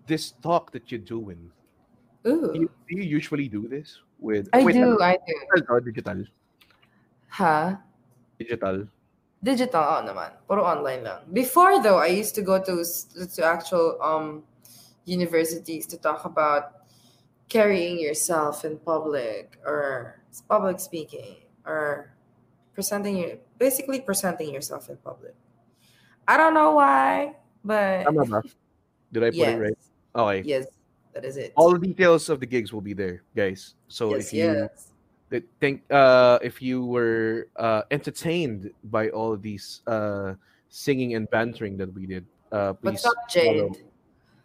this 0.07 0.31
talk 0.43 0.71
that 0.71 0.91
you're 0.91 0.99
doing. 0.99 1.52
Ooh. 2.27 2.53
Do 2.53 2.59
you, 2.59 2.69
do 2.89 2.97
you 2.97 3.03
usually 3.03 3.47
do 3.47 3.67
this 3.67 3.99
with? 4.19 4.47
I 4.53 4.63
wait, 4.63 4.73
do. 4.73 4.99
I 5.01 5.17
do. 5.19 5.35
Digital, 5.55 5.79
digital, 5.79 6.23
Huh? 7.27 7.75
digital. 8.39 8.87
Digital, 9.43 9.83
oo 9.83 10.01
naman. 10.07 10.31
Puro 10.47 10.63
online 10.63 11.03
lang. 11.03 11.19
Before 11.35 11.83
though, 11.83 11.99
I 11.99 12.07
used 12.07 12.31
to 12.39 12.43
go 12.45 12.63
to 12.63 12.79
to 13.27 13.39
actual 13.43 13.99
um 13.99 14.47
universities 15.03 15.83
to 15.91 15.99
talk 15.99 16.23
about 16.23 16.87
carrying 17.51 17.99
yourself 17.99 18.63
in 18.63 18.79
public 18.79 19.59
or 19.67 20.15
public 20.47 20.79
speaking 20.79 21.43
or 21.67 22.15
presenting 22.71 23.19
your 23.19 23.35
basically 23.59 23.99
presenting 23.99 24.53
yourself 24.53 24.87
in 24.87 24.95
public. 25.03 25.35
I 26.23 26.39
don't 26.39 26.55
know 26.55 26.79
why, 26.79 27.35
but 27.67 28.07
Tama 28.07 28.23
ba? 28.23 28.39
Did 29.11 29.27
I 29.27 29.29
put 29.29 29.43
yes, 29.43 29.51
it 29.51 29.59
right? 29.59 29.79
Okay. 30.15 30.39
yes, 30.47 30.63
that 31.13 31.25
is 31.25 31.37
it. 31.37 31.53
All 31.55 31.71
the 31.71 31.79
details 31.79 32.29
of 32.29 32.39
the 32.39 32.45
gigs 32.45 32.73
will 32.73 32.81
be 32.81 32.93
there, 32.93 33.23
guys. 33.35 33.75
So 33.87 34.11
yes, 34.11 34.27
if 34.27 34.33
you 34.33 34.45
yes. 35.31 35.41
think 35.59 35.83
uh 35.91 36.39
if 36.41 36.61
you 36.61 36.85
were 36.85 37.47
uh 37.55 37.83
entertained 37.91 38.71
by 38.85 39.09
all 39.09 39.37
these 39.37 39.81
uh 39.87 40.33
singing 40.69 41.15
and 41.15 41.29
bantering 41.29 41.77
that 41.77 41.93
we 41.93 42.05
did, 42.05 42.25
uh 42.51 42.73
please 42.73 43.03
What's 43.03 43.05
up, 43.05 43.13
follow 43.31 43.69
Jade? 43.69 43.85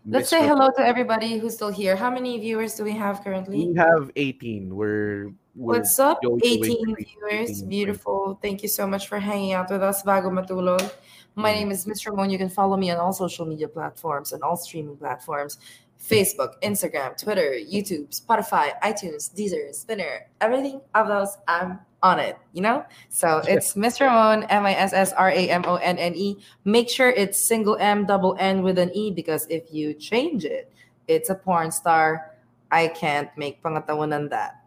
Let's 0.07 0.31
say 0.31 0.47
hello 0.47 0.71
to 0.77 0.81
everybody 0.81 1.39
who's 1.39 1.55
still 1.55 1.69
here. 1.69 1.95
How 1.95 2.11
many 2.11 2.39
viewers 2.39 2.75
do 2.75 2.85
we 2.85 2.93
have 2.93 3.23
currently? 3.23 3.67
We 3.67 3.75
have 3.75 4.11
18. 4.17 4.75
We're, 4.75 5.33
we're 5.55 5.75
What's 5.77 5.99
up, 5.99 6.21
18 6.25 6.97
viewers? 6.97 7.51
18. 7.61 7.69
Beautiful. 7.69 8.39
Thank 8.41 8.63
you 8.63 8.71
so 8.71 8.87
much 8.87 9.07
for 9.07 9.19
hanging 9.19 9.53
out 9.53 9.71
with 9.71 9.83
us, 9.83 10.03
Bago 10.03 10.33
Matulog. 10.33 10.91
My 11.35 11.53
name 11.53 11.71
is 11.71 11.87
Miss 11.87 12.05
Ramonne. 12.05 12.33
You 12.33 12.39
can 12.39 12.49
follow 12.49 12.79
me 12.79 12.91
on 12.91 12.97
all 12.97 13.13
social 13.13 13.45
media 13.45 13.69
platforms 13.69 14.33
and 14.33 14.43
all 14.43 14.57
streaming 14.57 14.97
platforms 14.97 15.59
Facebook, 16.01 16.61
Instagram, 16.63 17.17
Twitter, 17.21 17.53
YouTube, 17.53 18.09
Spotify, 18.11 18.79
iTunes, 18.83 19.33
Deezer, 19.35 19.71
Spinnr, 19.75 20.21
everything 20.41 20.81
of 20.95 21.09
those, 21.09 21.37
I'm 21.49 21.81
on 22.03 22.21
it, 22.21 22.39
you 22.53 22.63
know? 22.63 22.85
So 23.09 23.43
it's 23.49 23.75
Miss 23.75 23.99
Ramonne, 23.99 24.47
M 24.49 24.65
I 24.65 24.75
S 24.75 24.93
S 24.93 25.13
R 25.13 25.31
A 25.31 25.51
M 25.51 25.65
O 25.67 25.77
N 25.77 25.99
N 25.99 26.15
E. 26.15 26.39
Make 26.65 26.89
sure 26.89 27.11
it's 27.11 27.41
single 27.41 27.77
M, 27.79 28.07
double 28.07 28.37
N 28.39 28.63
with 28.63 28.79
an 28.79 28.91
E 28.95 29.11
because 29.11 29.47
if 29.51 29.73
you 29.73 29.95
change 29.95 30.45
it, 30.45 30.73
it's 31.09 31.31
a 31.31 31.35
porn 31.35 31.71
star. 31.71 32.35
I 32.71 32.89
can't 32.89 33.31
make 33.37 33.63
pangatawanan 33.63 34.31
that. 34.31 34.63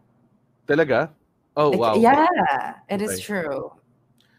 Talaga? 0.66 1.10
Oh, 1.56 1.70
Like, 1.70 1.80
wow. 1.80 1.94
Yeah, 1.96 2.74
it 2.88 3.00
is 3.02 3.20
true. 3.20 3.72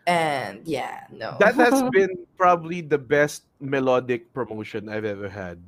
And 0.06 0.60
yeah, 0.68 1.08
no. 1.12 1.38
That 1.40 1.56
has 1.56 1.84
been 1.92 2.28
probably 2.38 2.82
the 2.82 2.98
best 2.98 3.44
melodic 3.62 4.34
promotion 4.34 4.90
I've 4.90 5.06
ever 5.06 5.30
had. 5.30 5.64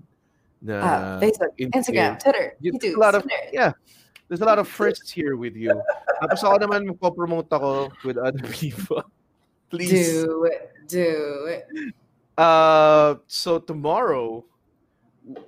Na 0.65 0.75
Ah, 0.81 1.19
Facebook, 1.21 1.53
in- 1.61 1.69
Instagram, 1.71 2.17
Twitter, 2.17 2.57
there's 2.57 2.73
YouTube, 2.73 2.97
a 2.97 2.99
lot 2.99 3.13
of 3.13 3.21
Twitter. 3.21 3.53
yeah. 3.53 3.71
There's 4.25 4.41
a 4.41 4.49
lot 4.49 4.57
of 4.57 4.65
firsts 4.81 5.13
here 5.13 5.37
with 5.37 5.53
you. 5.53 5.69
Tapos 6.25 6.41
ako 6.41 6.57
naman 6.65 6.89
magpo-promote 6.89 7.45
ako 7.53 7.93
with 8.01 8.17
other 8.17 8.41
people. 8.57 9.05
Please. 9.69 10.25
Do 10.25 10.49
it, 10.49 10.73
do 10.89 11.13
it. 11.45 11.63
Uh, 12.33 13.21
so 13.29 13.61
tomorrow, 13.61 14.41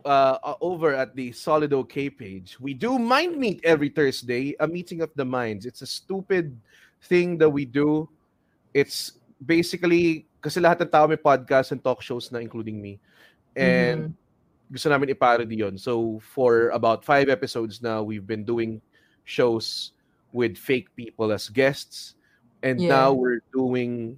uh, 0.06 0.38
uh, 0.46 0.56
over 0.62 0.94
at 0.94 1.16
the 1.18 1.32
Solid 1.34 1.74
OK 1.74 2.10
page, 2.14 2.58
we 2.62 2.74
do 2.78 2.98
Mind 3.02 3.38
Meet 3.38 3.62
every 3.66 3.90
Thursday, 3.90 4.54
a 4.62 4.68
meeting 4.70 5.02
of 5.02 5.10
the 5.18 5.26
minds. 5.26 5.66
It's 5.66 5.82
a 5.82 5.90
stupid 5.90 6.54
thing 7.10 7.38
that 7.42 7.50
we 7.50 7.66
do. 7.66 8.06
It's 8.78 9.18
basically, 9.42 10.30
kasi 10.42 10.62
lahat 10.62 10.86
ng 10.86 10.90
tao 10.94 11.08
may 11.10 11.18
podcast 11.18 11.74
and 11.74 11.82
talk 11.82 12.02
shows 12.06 12.30
na 12.32 12.38
including 12.38 12.78
me. 12.78 13.02
And 13.58 14.14
gusto 14.72 14.90
namin 14.90 15.10
i-parody 15.12 15.56
yun. 15.56 15.78
So 15.78 16.20
for 16.20 16.70
about 16.76 17.06
five 17.06 17.30
episodes 17.30 17.82
now, 17.82 18.04
we've 18.04 18.28
been 18.28 18.44
doing 18.44 18.82
shows 19.24 19.94
with 20.34 20.58
fake 20.58 20.94
people 20.96 21.32
as 21.32 21.50
guests. 21.50 22.16
And 22.64 22.82
Yeah. 22.82 22.88
now 22.90 23.14
we're 23.14 23.42
doing 23.54 24.18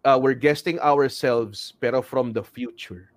uh, 0.00 0.16
we're 0.16 0.32
guesting 0.38 0.80
ourselves 0.80 1.76
pero 1.76 2.00
from 2.00 2.32
the 2.32 2.40
future. 2.42 3.12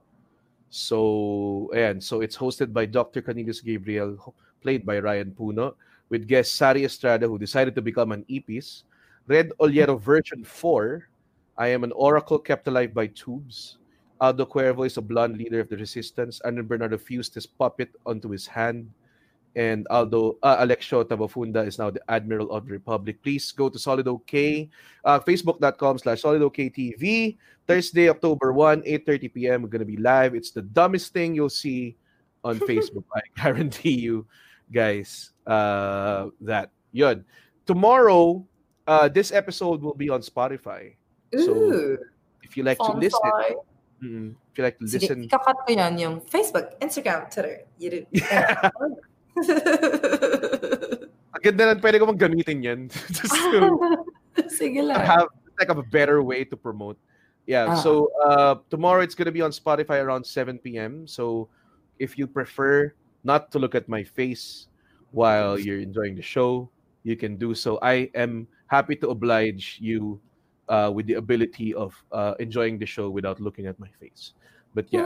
So, 0.74 1.70
and 1.72 2.02
So, 2.04 2.20
it's 2.20 2.36
hosted 2.36 2.74
by 2.74 2.90
Dr. 2.90 3.22
Cornelius 3.22 3.62
Gabriel, 3.62 4.18
played 4.60 4.84
by 4.84 4.98
Ryan 5.00 5.32
Puno, 5.32 5.76
with 6.10 6.28
guest 6.28 6.56
Sari 6.58 6.84
Estrada, 6.84 7.28
who 7.30 7.38
decided 7.38 7.76
to 7.76 7.82
become 7.86 8.12
an 8.12 8.26
EPIS. 8.28 8.84
Red 9.28 9.54
Oliero 9.62 10.02
version 10.02 10.44
4. 10.44 11.08
I 11.62 11.68
am 11.70 11.86
an 11.86 11.94
oracle 11.94 12.40
kept 12.40 12.66
alive 12.68 12.92
by 12.92 13.06
tubes. 13.14 13.78
Aldo 14.24 14.46
Cuervo 14.46 14.88
is 14.88 14.96
a 14.96 15.02
blonde 15.02 15.36
leader 15.36 15.60
of 15.60 15.68
the 15.68 15.76
resistance. 15.76 16.40
Andrew 16.48 16.64
Bernardo 16.64 16.98
fused 16.98 17.36
his 17.36 17.46
puppet 17.46 17.92
onto 18.06 18.30
his 18.30 18.48
hand. 18.48 18.90
And 19.58 19.86
Aldo 19.92 20.38
uh, 20.42 20.66
Alexio 20.66 21.04
Tabafunda 21.04 21.68
is 21.68 21.78
now 21.78 21.92
the 21.92 22.00
Admiral 22.08 22.50
of 22.56 22.66
the 22.66 22.72
Republic. 22.72 23.22
Please 23.22 23.52
go 23.52 23.68
to 23.68 23.78
Solid 23.78 24.08
OK, 24.08 24.70
uh, 25.04 25.20
facebook.com 25.20 26.00
slash 26.00 26.22
Solid 26.22 26.42
OK 26.42 26.70
TV. 26.70 27.36
Thursday, 27.68 28.08
October 28.08 28.54
1, 28.54 28.84
8.30 28.84 29.34
p.m. 29.34 29.62
We're 29.62 29.68
going 29.68 29.84
to 29.84 29.86
be 29.86 29.98
live. 29.98 30.36
It's 30.36 30.52
the 30.52 30.64
dumbest 30.64 31.12
thing 31.12 31.36
you'll 31.36 31.52
see 31.52 31.98
on 32.46 32.60
Facebook. 32.72 33.04
I 33.14 33.22
guarantee 33.36 34.00
you 34.00 34.26
guys 34.72 35.32
uh, 35.46 36.28
that. 36.40 36.72
Yun. 36.94 37.26
Tomorrow, 37.66 38.48
uh, 38.88 39.10
this 39.10 39.34
episode 39.34 39.82
will 39.82 39.96
be 39.96 40.10
on 40.10 40.22
Spotify. 40.22 40.96
So 41.36 41.98
if 42.42 42.56
you 42.56 42.64
like 42.64 42.78
to 42.78 42.94
listen. 42.94 43.20
Mm, 44.04 44.36
if 44.36 44.54
you 44.60 44.64
like 44.64 44.78
to 44.80 44.86
Sige, 44.86 45.08
listen, 45.08 45.24
ikakat 45.24 45.58
ko 45.64 45.70
yan 45.72 45.96
yung 45.96 46.20
Facebook, 46.28 46.76
Instagram, 46.84 47.32
Twitter, 47.32 47.64
YouTube. 47.80 48.12
ang 51.34 51.42
ganda 51.42 51.64
na 51.72 51.80
pwede 51.80 51.98
ko 51.98 52.06
maggamitin 52.12 52.60
yan. 52.62 52.80
Just 53.16 53.32
to 53.34 53.80
Sige 54.60 54.84
lang. 54.84 55.00
have 55.00 55.32
like 55.60 55.70
a 55.72 55.78
better 55.90 56.22
way 56.22 56.44
to 56.44 56.58
promote. 56.58 56.98
Yeah. 57.46 57.74
Ah. 57.74 57.80
So 57.80 58.12
uh, 58.26 58.56
tomorrow 58.70 59.02
it's 59.02 59.16
gonna 59.16 59.34
be 59.34 59.42
on 59.42 59.52
Spotify 59.52 60.04
around 60.04 60.26
7 60.26 60.60
p.m. 60.60 61.08
So 61.08 61.50
if 62.00 62.18
you 62.18 62.28
prefer 62.28 62.94
not 63.24 63.52
to 63.52 63.60
look 63.60 63.76
at 63.76 63.88
my 63.88 64.04
face 64.04 64.68
while 65.12 65.60
you're 65.60 65.80
enjoying 65.80 66.16
the 66.16 66.26
show, 66.26 66.70
you 67.04 67.16
can 67.16 67.38
do 67.38 67.54
so. 67.54 67.80
I 67.82 68.10
am 68.16 68.48
happy 68.68 68.96
to 69.06 69.10
oblige 69.10 69.78
you 69.80 70.20
uh, 70.74 70.90
with 70.90 71.06
the 71.06 71.22
ability 71.22 71.78
of 71.78 71.94
uh, 72.10 72.34
enjoying 72.42 72.82
the 72.82 72.90
show 72.90 73.14
without 73.14 73.38
looking 73.38 73.70
at 73.70 73.78
my 73.78 73.90
face. 74.02 74.34
But 74.74 74.90
yeah. 74.90 75.06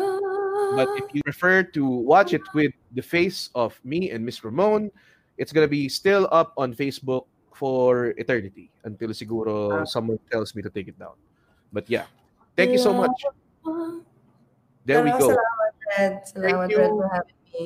But 0.80 0.88
if 0.96 1.12
you 1.12 1.20
prefer 1.28 1.64
to 1.76 1.84
watch 1.84 2.32
it 2.32 2.44
with 2.56 2.72
the 2.96 3.04
face 3.04 3.52
of 3.56 3.76
me 3.84 4.12
and 4.12 4.24
Miss 4.24 4.40
Ramonne, 4.44 4.92
it's 5.36 5.52
gonna 5.52 5.68
be 5.68 5.88
still 5.92 6.28
up 6.32 6.56
on 6.56 6.72
Facebook 6.72 7.28
for 7.52 8.16
eternity 8.16 8.72
until 8.88 9.12
siguro 9.12 9.84
Ah. 9.84 9.84
someone 9.84 10.20
tells 10.32 10.56
me 10.56 10.64
to 10.64 10.72
take 10.72 10.88
it 10.88 10.96
down. 11.00 11.16
But 11.72 11.92
yeah, 11.92 12.08
thank 12.56 12.72
you 12.72 12.80
so 12.80 12.96
much. 12.96 13.16
There 14.88 15.04
we 15.04 15.12
go. 15.20 15.36
Salamat, 15.36 15.74
Red. 15.92 16.14
Salamat, 16.32 16.68
you. 16.72 16.80
Red, 16.80 16.92
for 16.96 17.08
having 17.12 17.40
me. 17.52 17.64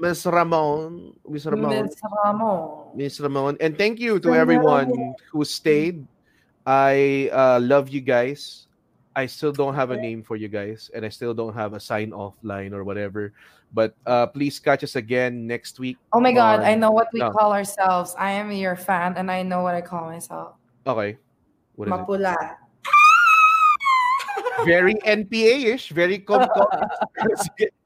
Miss 0.00 0.22
Ramonne, 0.24 0.96
Miss 1.28 1.44
Ramonne, 1.44 1.86
Miss 1.86 1.98
Ramonne. 1.98 2.96
Miss 2.96 3.14
Ramonne, 3.18 3.56
and 3.60 3.74
thank 3.76 3.98
you 3.98 4.22
to 4.22 4.34
everyone 4.38 5.14
who 5.34 5.42
stayed. 5.42 6.06
I 6.66 7.30
uh, 7.32 7.60
love 7.60 7.88
you 7.88 8.00
guys. 8.00 8.66
I 9.16 9.26
still 9.26 9.52
don't 9.52 9.74
have 9.74 9.90
a 9.90 9.96
name 9.96 10.22
for 10.22 10.36
you 10.36 10.48
guys, 10.48 10.90
and 10.94 11.04
I 11.04 11.08
still 11.08 11.34
don't 11.34 11.54
have 11.54 11.74
a 11.74 11.80
sign 11.80 12.12
off 12.12 12.34
line 12.42 12.72
or 12.72 12.84
whatever. 12.84 13.32
But 13.72 13.94
uh, 14.06 14.26
please 14.26 14.58
catch 14.58 14.82
us 14.82 14.96
again 14.96 15.46
next 15.46 15.78
week. 15.78 15.98
Oh 16.12 16.20
my 16.20 16.32
God, 16.32 16.60
I 16.60 16.74
know 16.74 16.90
what 16.90 17.08
we 17.12 17.20
No. 17.20 17.30
call 17.30 17.52
ourselves. 17.52 18.14
I 18.18 18.30
am 18.32 18.50
your 18.52 18.76
fan, 18.76 19.14
and 19.16 19.30
I 19.30 19.42
know 19.42 19.62
what 19.62 19.74
I 19.74 19.82
call 19.82 20.06
myself. 20.06 20.54
Okay. 20.86 21.18
What 21.74 21.88
is 21.88 21.94
it? 21.94 21.96
Mapula. 21.96 22.36
Very 24.64 24.94
NPA-ish, 25.06 25.90
very 25.90 26.18
com 26.18 26.46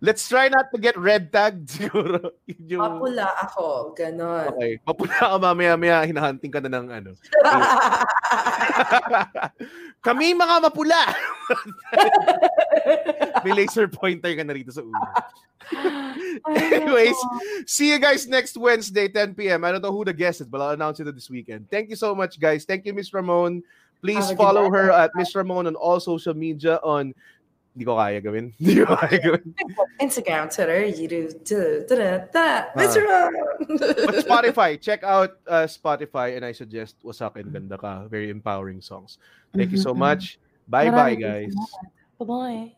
Let's 0.00 0.28
try 0.28 0.48
not 0.48 0.70
to 0.74 0.78
get 0.80 0.96
red 0.98 1.32
tagged 1.32 1.68
siguro. 1.72 2.30
Yun 2.46 2.78
yung- 2.78 2.82
Mapula 2.82 3.26
ako. 3.42 3.94
Ganon. 3.96 4.46
Okay. 4.54 4.78
Mapula 4.86 5.14
ka 5.16 5.38
mamaya-maya, 5.38 6.04
hinahunting 6.06 6.52
ka 6.52 6.60
na 6.60 6.68
ng 6.70 6.86
ano. 6.90 7.10
Kami 10.06 10.34
mga 10.34 10.56
mapula! 10.62 11.02
May 13.44 13.52
laser 13.52 13.88
pointer 13.88 14.34
ka 14.34 14.42
na 14.46 14.54
rito 14.54 14.70
sa 14.70 14.82
ulo. 14.82 14.98
Anyways, 16.48 17.18
see 17.66 17.90
you 17.92 17.98
guys 17.98 18.26
next 18.26 18.56
Wednesday, 18.56 19.08
10 19.08 19.34
p.m. 19.34 19.64
I 19.64 19.72
don't 19.72 19.82
know 19.82 19.92
who 19.92 20.04
the 20.06 20.14
guest 20.14 20.40
is, 20.40 20.46
but 20.48 20.60
I'll 20.62 20.74
announce 20.78 21.00
it 21.00 21.10
this 21.14 21.28
weekend. 21.28 21.68
Thank 21.70 21.90
you 21.90 21.96
so 21.96 22.14
much, 22.14 22.40
guys. 22.40 22.64
Thank 22.64 22.86
you, 22.86 22.94
Miss 22.94 23.10
Ramonne. 23.10 23.62
Please 24.00 24.16
Have 24.16 24.24
a 24.24 24.34
good 24.34 24.38
follow 24.38 24.70
her 24.70 24.90
at 24.94 25.10
Miss 25.18 25.34
Ramonne 25.34 25.66
on 25.66 25.74
all 25.74 25.98
social 25.98 26.32
media 26.34 26.78
on 26.86 27.12
Hindi 27.78 27.86
ko 27.86 27.94
kaya 27.94 28.18
gawin. 28.18 28.50
Hindi 28.58 28.82
ko 28.82 28.90
kaya 28.90 29.18
gawin. 29.22 29.54
Instagram, 30.02 30.50
Twitter, 30.50 30.82
YouTube, 30.90 31.86
da, 31.86 32.26
da, 32.26 32.74
Mr. 32.74 33.06
Uh, 33.06 34.18
Spotify, 34.18 34.74
check 34.74 35.06
out 35.06 35.38
uh, 35.46 35.62
Spotify 35.70 36.34
and 36.34 36.42
I 36.42 36.50
suggest 36.50 36.98
wasak 37.06 37.38
Wasakin 37.38 37.54
Ganda 37.54 37.78
Ka. 37.78 38.10
Very 38.10 38.34
empowering 38.34 38.82
songs. 38.82 39.22
Thank 39.54 39.70
you 39.70 39.78
so 39.78 39.94
mm-hmm. 39.94 40.10
much. 40.10 40.42
Bye-bye, 40.66 41.14
guys. 41.14 41.54
Bye-bye. 42.18 42.74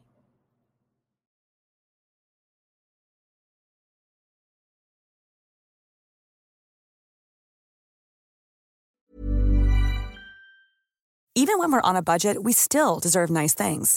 Even 11.34 11.56
when 11.56 11.72
we're 11.72 11.80
on 11.80 11.96
a 11.96 12.04
budget, 12.04 12.44
we 12.44 12.52
still 12.52 13.00
deserve 13.00 13.30
nice 13.32 13.54
things. 13.54 13.96